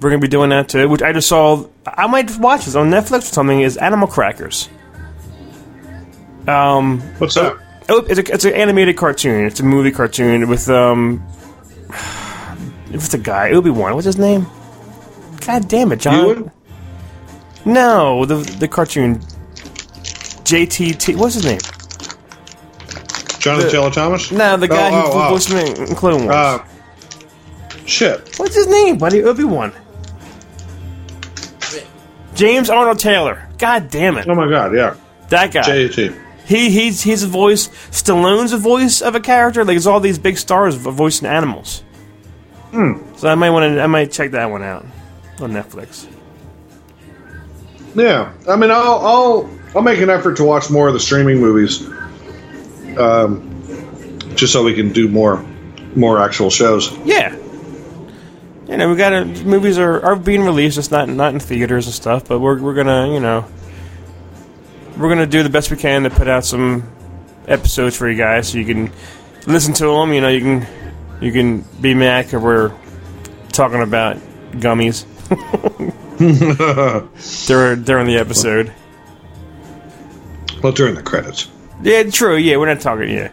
we're 0.00 0.10
gonna 0.10 0.20
be 0.20 0.28
doing 0.28 0.50
that 0.50 0.68
too. 0.68 0.88
Which 0.88 1.02
I 1.02 1.12
just 1.12 1.28
saw. 1.28 1.66
I 1.86 2.06
might 2.08 2.36
watch 2.38 2.66
this 2.66 2.74
on 2.74 2.90
Netflix 2.90 3.18
or 3.18 3.32
something. 3.32 3.60
Is 3.60 3.78
Animal 3.78 4.06
Crackers. 4.06 4.68
Um, 6.46 7.00
What's 7.18 7.34
that? 7.36 7.56
oh, 7.88 8.04
it's 8.08 8.18
a, 8.18 8.32
it's 8.34 8.44
an 8.44 8.52
animated 8.52 8.96
cartoon. 8.98 9.46
It's 9.46 9.58
a 9.58 9.64
movie 9.64 9.92
cartoon 9.92 10.48
with 10.48 10.68
um. 10.68 11.26
it's 12.90 13.14
a 13.14 13.18
guy? 13.18 13.52
Obi 13.52 13.70
Wan. 13.70 13.94
What's 13.94 14.04
his 14.04 14.18
name? 14.18 14.46
God 15.46 15.68
damn 15.68 15.90
it, 15.92 16.00
John. 16.00 16.20
Ewan? 16.20 16.50
No, 17.64 18.26
the 18.26 18.36
the 18.36 18.68
cartoon. 18.68 19.22
JTT. 20.46 21.16
What's 21.16 21.34
his 21.34 21.44
name? 21.44 21.58
Jonathan 23.40 23.70
Taylor 23.70 23.90
Thomas? 23.90 24.30
No, 24.32 24.56
the 24.56 24.68
guy 24.68 24.88
Oh, 24.88 24.90
who 25.12 25.18
oh, 25.18 25.26
oh. 25.26 25.30
voiced 25.30 25.50
me 25.52 25.84
in 25.88 25.94
Clone 25.94 26.24
Wars. 26.24 26.34
Uh, 26.34 26.64
shit. 27.84 28.38
What's 28.38 28.54
his 28.54 28.66
name, 28.68 28.98
buddy? 28.98 29.22
Obi 29.22 29.44
Wan. 29.44 29.72
James 32.34 32.68
Arnold 32.70 32.98
Taylor. 32.98 33.48
God 33.58 33.90
damn 33.90 34.18
it, 34.18 34.28
Oh 34.28 34.34
my 34.34 34.48
god, 34.48 34.74
yeah. 34.74 34.94
that 35.30 35.52
guy. 35.52 35.62
JT. 35.62 36.14
he 36.46 36.70
he's 36.70 37.02
he's 37.02 37.22
a 37.22 37.26
voice. 37.26 37.68
Stallone's 37.90 38.52
a 38.52 38.58
voice 38.58 39.00
of 39.00 39.14
a 39.14 39.20
character. 39.20 39.64
Like 39.64 39.76
it's 39.76 39.86
all 39.86 40.00
these 40.00 40.18
big 40.18 40.36
stars 40.36 40.74
vo- 40.74 40.90
voicing 40.90 41.26
animals. 41.26 41.82
Hmm. 42.72 42.98
So 43.16 43.28
I 43.28 43.34
might 43.36 43.50
want 43.50 43.74
to. 43.74 43.80
I 43.80 43.86
might 43.86 44.12
check 44.12 44.32
that 44.32 44.46
one 44.50 44.62
out 44.62 44.84
on 45.40 45.52
Netflix. 45.52 46.06
Yeah, 47.94 48.34
I 48.46 48.56
mean, 48.56 48.70
I'll 48.70 48.98
I'll 49.06 49.50
I'll 49.76 49.82
make 49.82 50.00
an 50.00 50.08
effort 50.08 50.38
to 50.38 50.44
watch 50.44 50.70
more 50.70 50.88
of 50.88 50.94
the 50.94 51.00
streaming 51.00 51.38
movies, 51.38 51.86
um, 52.96 53.62
just 54.34 54.54
so 54.54 54.64
we 54.64 54.72
can 54.72 54.90
do 54.90 55.06
more 55.06 55.44
more 55.94 56.18
actual 56.18 56.48
shows. 56.48 56.96
Yeah. 57.04 57.34
You 58.68 58.78
know, 58.78 58.88
we 58.88 58.96
got 58.96 59.10
to 59.10 59.24
movies 59.44 59.78
are, 59.78 60.02
are 60.02 60.16
being 60.16 60.42
released. 60.42 60.78
It's 60.78 60.90
not 60.90 61.10
not 61.10 61.34
in 61.34 61.40
theaters 61.40 61.84
and 61.84 61.94
stuff, 61.94 62.26
but 62.26 62.38
we're 62.40 62.58
we're 62.58 62.72
gonna 62.74 63.12
you 63.12 63.20
know 63.20 63.44
we're 64.96 65.10
gonna 65.10 65.26
do 65.26 65.42
the 65.42 65.50
best 65.50 65.70
we 65.70 65.76
can 65.76 66.04
to 66.04 66.10
put 66.10 66.26
out 66.26 66.46
some 66.46 66.90
episodes 67.46 67.94
for 67.94 68.08
you 68.08 68.16
guys, 68.16 68.48
so 68.48 68.56
you 68.56 68.64
can 68.64 68.90
listen 69.46 69.74
to 69.74 69.84
them. 69.84 70.14
You 70.14 70.22
know, 70.22 70.28
you 70.28 70.40
can 70.40 70.66
you 71.20 71.32
can 71.32 71.60
be 71.82 71.92
mad 71.92 72.30
'cause 72.30 72.42
we're 72.42 72.72
talking 73.52 73.82
about 73.82 74.16
gummies. 74.52 75.04
during 77.46 77.82
during 77.82 78.06
the 78.06 78.16
episode. 78.16 78.72
Well, 80.66 80.72
during 80.72 80.96
the 80.96 81.02
credits. 81.02 81.46
Yeah, 81.80 82.02
true. 82.10 82.34
Yeah, 82.34 82.56
we're 82.56 82.66
not 82.66 82.80
talking. 82.80 83.08
Yeah, 83.08 83.30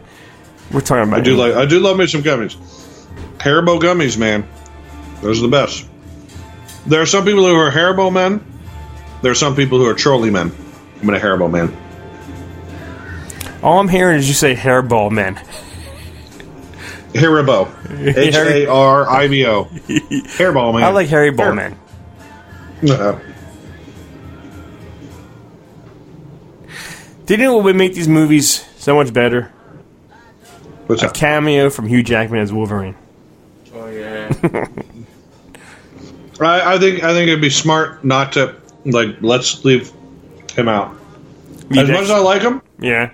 we're 0.70 0.82
talking 0.82 1.08
about. 1.08 1.18
I 1.18 1.20
do 1.24 1.32
him. 1.32 1.38
like 1.38 1.54
I 1.54 1.66
do 1.66 1.80
love 1.80 1.96
me 1.96 2.06
some 2.06 2.22
gummies. 2.22 2.54
Haribo 3.38 3.80
gummies, 3.80 4.16
man. 4.16 4.46
Those 5.20 5.40
are 5.40 5.42
the 5.42 5.48
best. 5.48 5.84
There 6.86 7.02
are 7.02 7.06
some 7.06 7.24
people 7.24 7.44
who 7.44 7.56
are 7.56 7.72
Haribo 7.72 8.12
men. 8.12 8.40
There 9.22 9.32
are 9.32 9.34
some 9.34 9.56
people 9.56 9.78
who 9.78 9.86
are 9.86 9.94
Trolli 9.94 10.30
men. 10.30 10.52
I'm 11.02 11.08
in 11.08 11.16
a 11.16 11.18
Haribo 11.18 11.50
man. 11.50 11.76
All 13.64 13.80
I'm 13.80 13.88
hearing 13.88 14.18
is 14.18 14.28
you 14.28 14.34
say 14.34 14.54
hairball 14.54 15.10
man. 15.10 15.34
Haribo. 17.14 17.66
H 18.16 18.34
A 18.36 18.66
R 18.68 19.10
I 19.10 19.26
B 19.26 19.44
O. 19.44 19.64
Hairball 19.88 20.72
man. 20.74 20.84
I 20.84 20.90
like 20.90 21.08
Hair- 21.08 21.32
man. 21.52 21.76
Do 27.26 27.34
you 27.34 27.38
know 27.42 27.54
what 27.56 27.64
would 27.64 27.76
make 27.76 27.94
these 27.94 28.08
movies 28.08 28.64
so 28.76 28.94
much 28.96 29.12
better? 29.12 29.50
What's 30.86 31.02
a 31.02 31.06
that? 31.06 31.14
cameo 31.14 31.70
from 31.70 31.86
Hugh 31.86 32.02
Jackman 32.02 32.40
as 32.40 32.52
Wolverine. 32.52 32.94
Oh 33.74 33.86
yeah. 33.88 34.30
I, 36.40 36.74
I 36.74 36.78
think 36.78 37.02
I 37.02 37.12
think 37.12 37.28
it'd 37.28 37.40
be 37.40 37.50
smart 37.50 38.04
not 38.04 38.32
to 38.32 38.54
like 38.84 39.16
let's 39.22 39.64
leave 39.64 39.90
him 40.54 40.68
out. 40.68 40.94
As 41.70 41.88
much 41.88 42.00
as 42.02 42.10
I 42.10 42.18
like 42.18 42.42
him, 42.42 42.60
Yeah. 42.78 43.10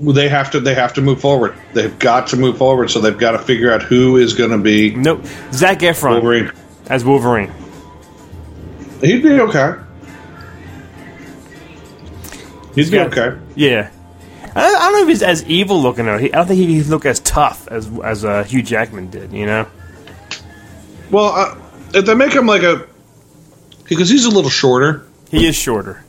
they 0.00 0.28
have 0.28 0.50
to 0.52 0.60
they 0.60 0.74
have 0.74 0.94
to 0.94 1.00
move 1.00 1.20
forward. 1.20 1.54
They've 1.74 1.96
got 1.98 2.26
to 2.28 2.36
move 2.36 2.58
forward, 2.58 2.90
so 2.90 3.00
they've 3.00 3.16
got 3.16 3.32
to 3.32 3.38
figure 3.38 3.72
out 3.72 3.82
who 3.82 4.16
is 4.16 4.34
going 4.34 4.50
to 4.50 4.58
be 4.58 4.94
Nope. 4.96 5.24
Zac 5.52 5.78
Efron 5.80 6.14
Wolverine. 6.14 6.50
as 6.88 7.04
Wolverine. 7.04 7.52
He'd 9.00 9.22
be 9.22 9.38
okay. 9.40 9.74
Be 12.86 12.96
Yeah. 12.96 13.04
okay. 13.04 13.38
Yeah. 13.56 13.90
I, 14.54 14.64
I 14.64 14.70
don't 14.70 14.92
know 14.92 15.02
if 15.02 15.08
he's 15.08 15.22
as 15.22 15.44
evil 15.46 15.80
looking 15.82 16.06
though. 16.06 16.18
He, 16.18 16.32
I 16.32 16.36
don't 16.38 16.46
think 16.46 16.60
he'd 16.60 16.86
look 16.86 17.04
as 17.06 17.20
tough 17.20 17.68
as 17.68 17.88
as 18.02 18.24
uh, 18.24 18.44
Hugh 18.44 18.62
Jackman 18.62 19.10
did. 19.10 19.32
You 19.32 19.46
know. 19.46 19.66
Well, 21.10 21.26
uh, 21.34 21.58
if 21.94 22.06
they 22.06 22.14
make 22.14 22.32
him 22.32 22.46
like 22.46 22.62
a 22.62 22.86
because 23.84 24.08
he's 24.08 24.24
a 24.24 24.30
little 24.30 24.50
shorter. 24.50 25.06
He 25.30 25.46
is 25.46 25.54
shorter. 25.56 26.04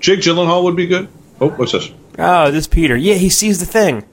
Jake 0.00 0.20
Gyllenhaal 0.20 0.64
would 0.64 0.76
be 0.76 0.86
good. 0.86 1.08
Oh, 1.40 1.50
what's 1.50 1.72
this? 1.72 1.90
Oh, 2.18 2.50
this 2.50 2.66
Peter. 2.66 2.96
Yeah, 2.96 3.14
he 3.14 3.28
sees 3.28 3.60
the 3.60 3.66
thing. 3.66 4.04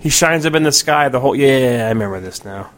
He 0.00 0.08
shines 0.10 0.44
up 0.44 0.54
in 0.54 0.62
the 0.64 0.72
sky. 0.72 1.08
The 1.08 1.20
whole. 1.20 1.34
Yeah, 1.36 1.84
I 1.86 1.88
remember 1.90 2.20
this 2.20 2.44
now. 2.44 2.70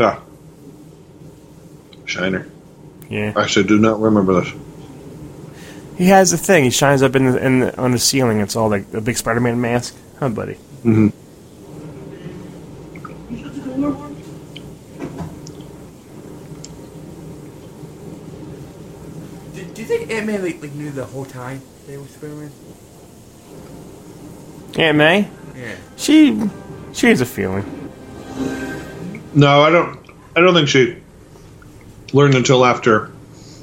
Ah, 0.00 0.22
Shiner. 2.06 2.46
Yeah. 3.10 3.32
Actually, 3.36 3.64
I 3.64 3.68
do 3.68 3.78
not 3.78 4.00
remember 4.00 4.40
this. 4.40 4.52
He 5.98 6.06
has 6.06 6.32
a 6.32 6.38
thing. 6.38 6.64
He 6.64 6.70
shines 6.70 7.02
up 7.02 7.14
in 7.14 7.30
the, 7.30 7.44
in 7.44 7.60
the, 7.60 7.78
on 7.78 7.90
the 7.90 7.98
ceiling. 7.98 8.40
It's 8.40 8.56
all 8.56 8.70
like 8.70 8.92
a 8.94 9.00
big 9.00 9.16
Spider-Man 9.18 9.60
mask. 9.60 9.94
Huh, 10.18 10.30
buddy? 10.30 10.54
Mm-hmm. 10.84 11.08
do, 19.54 19.64
do 19.74 19.82
you 19.82 19.88
think 19.88 20.10
Aunt 20.10 20.26
May 20.26 20.38
like, 20.38 20.62
like 20.62 20.72
knew 20.72 20.90
the 20.90 21.04
whole 21.04 21.26
time 21.26 21.60
they 21.86 21.98
were 21.98 22.06
Spider-Man? 22.06 22.50
Aunt 24.78 24.96
May. 24.96 25.28
Yeah. 25.54 25.76
She 25.96 26.48
she 26.94 27.08
has 27.08 27.20
a 27.20 27.26
feeling. 27.26 27.64
No, 29.34 29.62
I 29.62 29.70
don't. 29.70 29.98
I 30.36 30.40
don't 30.40 30.54
think 30.54 30.68
she 30.68 30.96
learned 32.12 32.34
until 32.34 32.64
after 32.64 33.10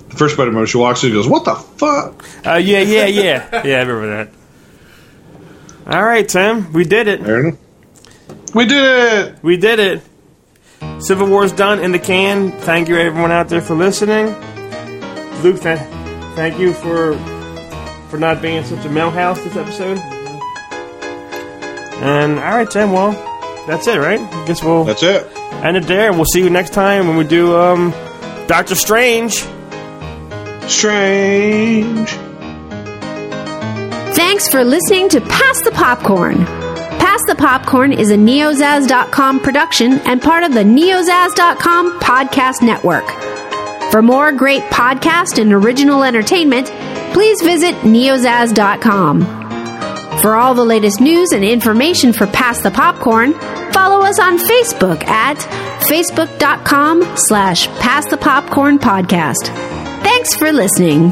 the 0.09 0.15
first 0.15 0.35
Spider-Man. 0.35 0.65
She 0.65 0.77
walks 0.77 1.03
in 1.03 1.09
and 1.09 1.17
goes, 1.17 1.27
"What 1.27 1.45
the 1.45 1.55
fuck?" 1.55 2.23
Uh, 2.45 2.55
yeah, 2.55 2.79
yeah, 2.79 3.05
yeah, 3.05 3.65
yeah. 3.65 3.77
I 3.77 3.81
remember 3.83 4.07
that. 4.07 4.29
All 5.87 6.03
right, 6.03 6.27
Tim, 6.27 6.73
we 6.73 6.83
did 6.83 7.07
it. 7.07 7.21
We 8.53 8.65
did 8.65 9.27
it. 9.27 9.43
We 9.43 9.57
did 9.57 9.79
it. 9.79 10.01
Civil 10.99 11.27
War's 11.27 11.51
done 11.51 11.79
in 11.79 11.91
the 11.91 11.99
can. 11.99 12.51
Thank 12.51 12.89
you, 12.89 12.97
everyone 12.97 13.31
out 13.31 13.49
there, 13.49 13.61
for 13.61 13.75
listening. 13.75 14.27
Luke, 15.43 15.61
th- 15.61 15.79
thank 16.35 16.59
you 16.59 16.73
for 16.73 17.15
for 18.09 18.17
not 18.17 18.41
being 18.41 18.63
such 18.63 18.85
a 18.85 19.11
house 19.11 19.41
this 19.41 19.55
episode. 19.55 19.97
And 22.01 22.39
all 22.39 22.57
right, 22.57 22.69
Tim. 22.69 22.91
Well, 22.91 23.11
that's 23.67 23.87
it, 23.87 23.97
right? 23.97 24.19
I 24.19 24.45
guess 24.45 24.63
we'll 24.63 24.83
That's 24.83 25.03
it. 25.03 25.36
End 25.63 25.77
it 25.77 25.83
there. 25.83 26.11
We'll 26.13 26.25
see 26.25 26.43
you 26.43 26.49
next 26.49 26.73
time 26.73 27.07
when 27.07 27.17
we 27.17 27.23
do 27.23 27.55
um, 27.55 27.91
Doctor 28.47 28.75
Strange. 28.75 29.33
Strange. 30.69 32.09
Thanks 34.15 34.49
for 34.49 34.63
listening 34.63 35.09
to 35.09 35.21
Pass 35.21 35.61
the 35.61 35.71
Popcorn. 35.71 36.45
Pass 36.45 37.21
the 37.27 37.35
Popcorn 37.35 37.93
is 37.93 38.09
a 38.09 38.15
neozaz.com 38.15 39.39
production 39.39 39.93
and 39.99 40.21
part 40.21 40.43
of 40.43 40.53
the 40.53 40.63
neozaz.com 40.63 41.99
podcast 41.99 42.61
network. 42.61 43.05
For 43.91 44.01
more 44.01 44.31
great 44.31 44.63
podcast 44.63 45.39
and 45.41 45.53
original 45.53 46.03
entertainment, 46.03 46.67
please 47.13 47.41
visit 47.41 47.73
neozaz.com. 47.75 49.46
For 50.21 50.35
all 50.35 50.55
the 50.55 50.65
latest 50.65 50.99
news 50.99 51.31
and 51.31 51.43
information 51.43 52.11
for 52.11 52.25
Pass 52.27 52.61
the 52.61 52.71
Popcorn, 52.71 53.33
follow 53.71 54.03
us 54.03 54.19
on 54.19 54.37
Facebook 54.39 55.03
at 55.05 55.37
facebook.com 55.87 57.03
slash 57.15 57.67
Pass 57.79 58.07
the 58.09 58.17
Popcorn 58.17 58.79
Podcast. 58.79 59.47
Thanks 60.03 60.35
for 60.35 60.51
listening. 60.51 61.11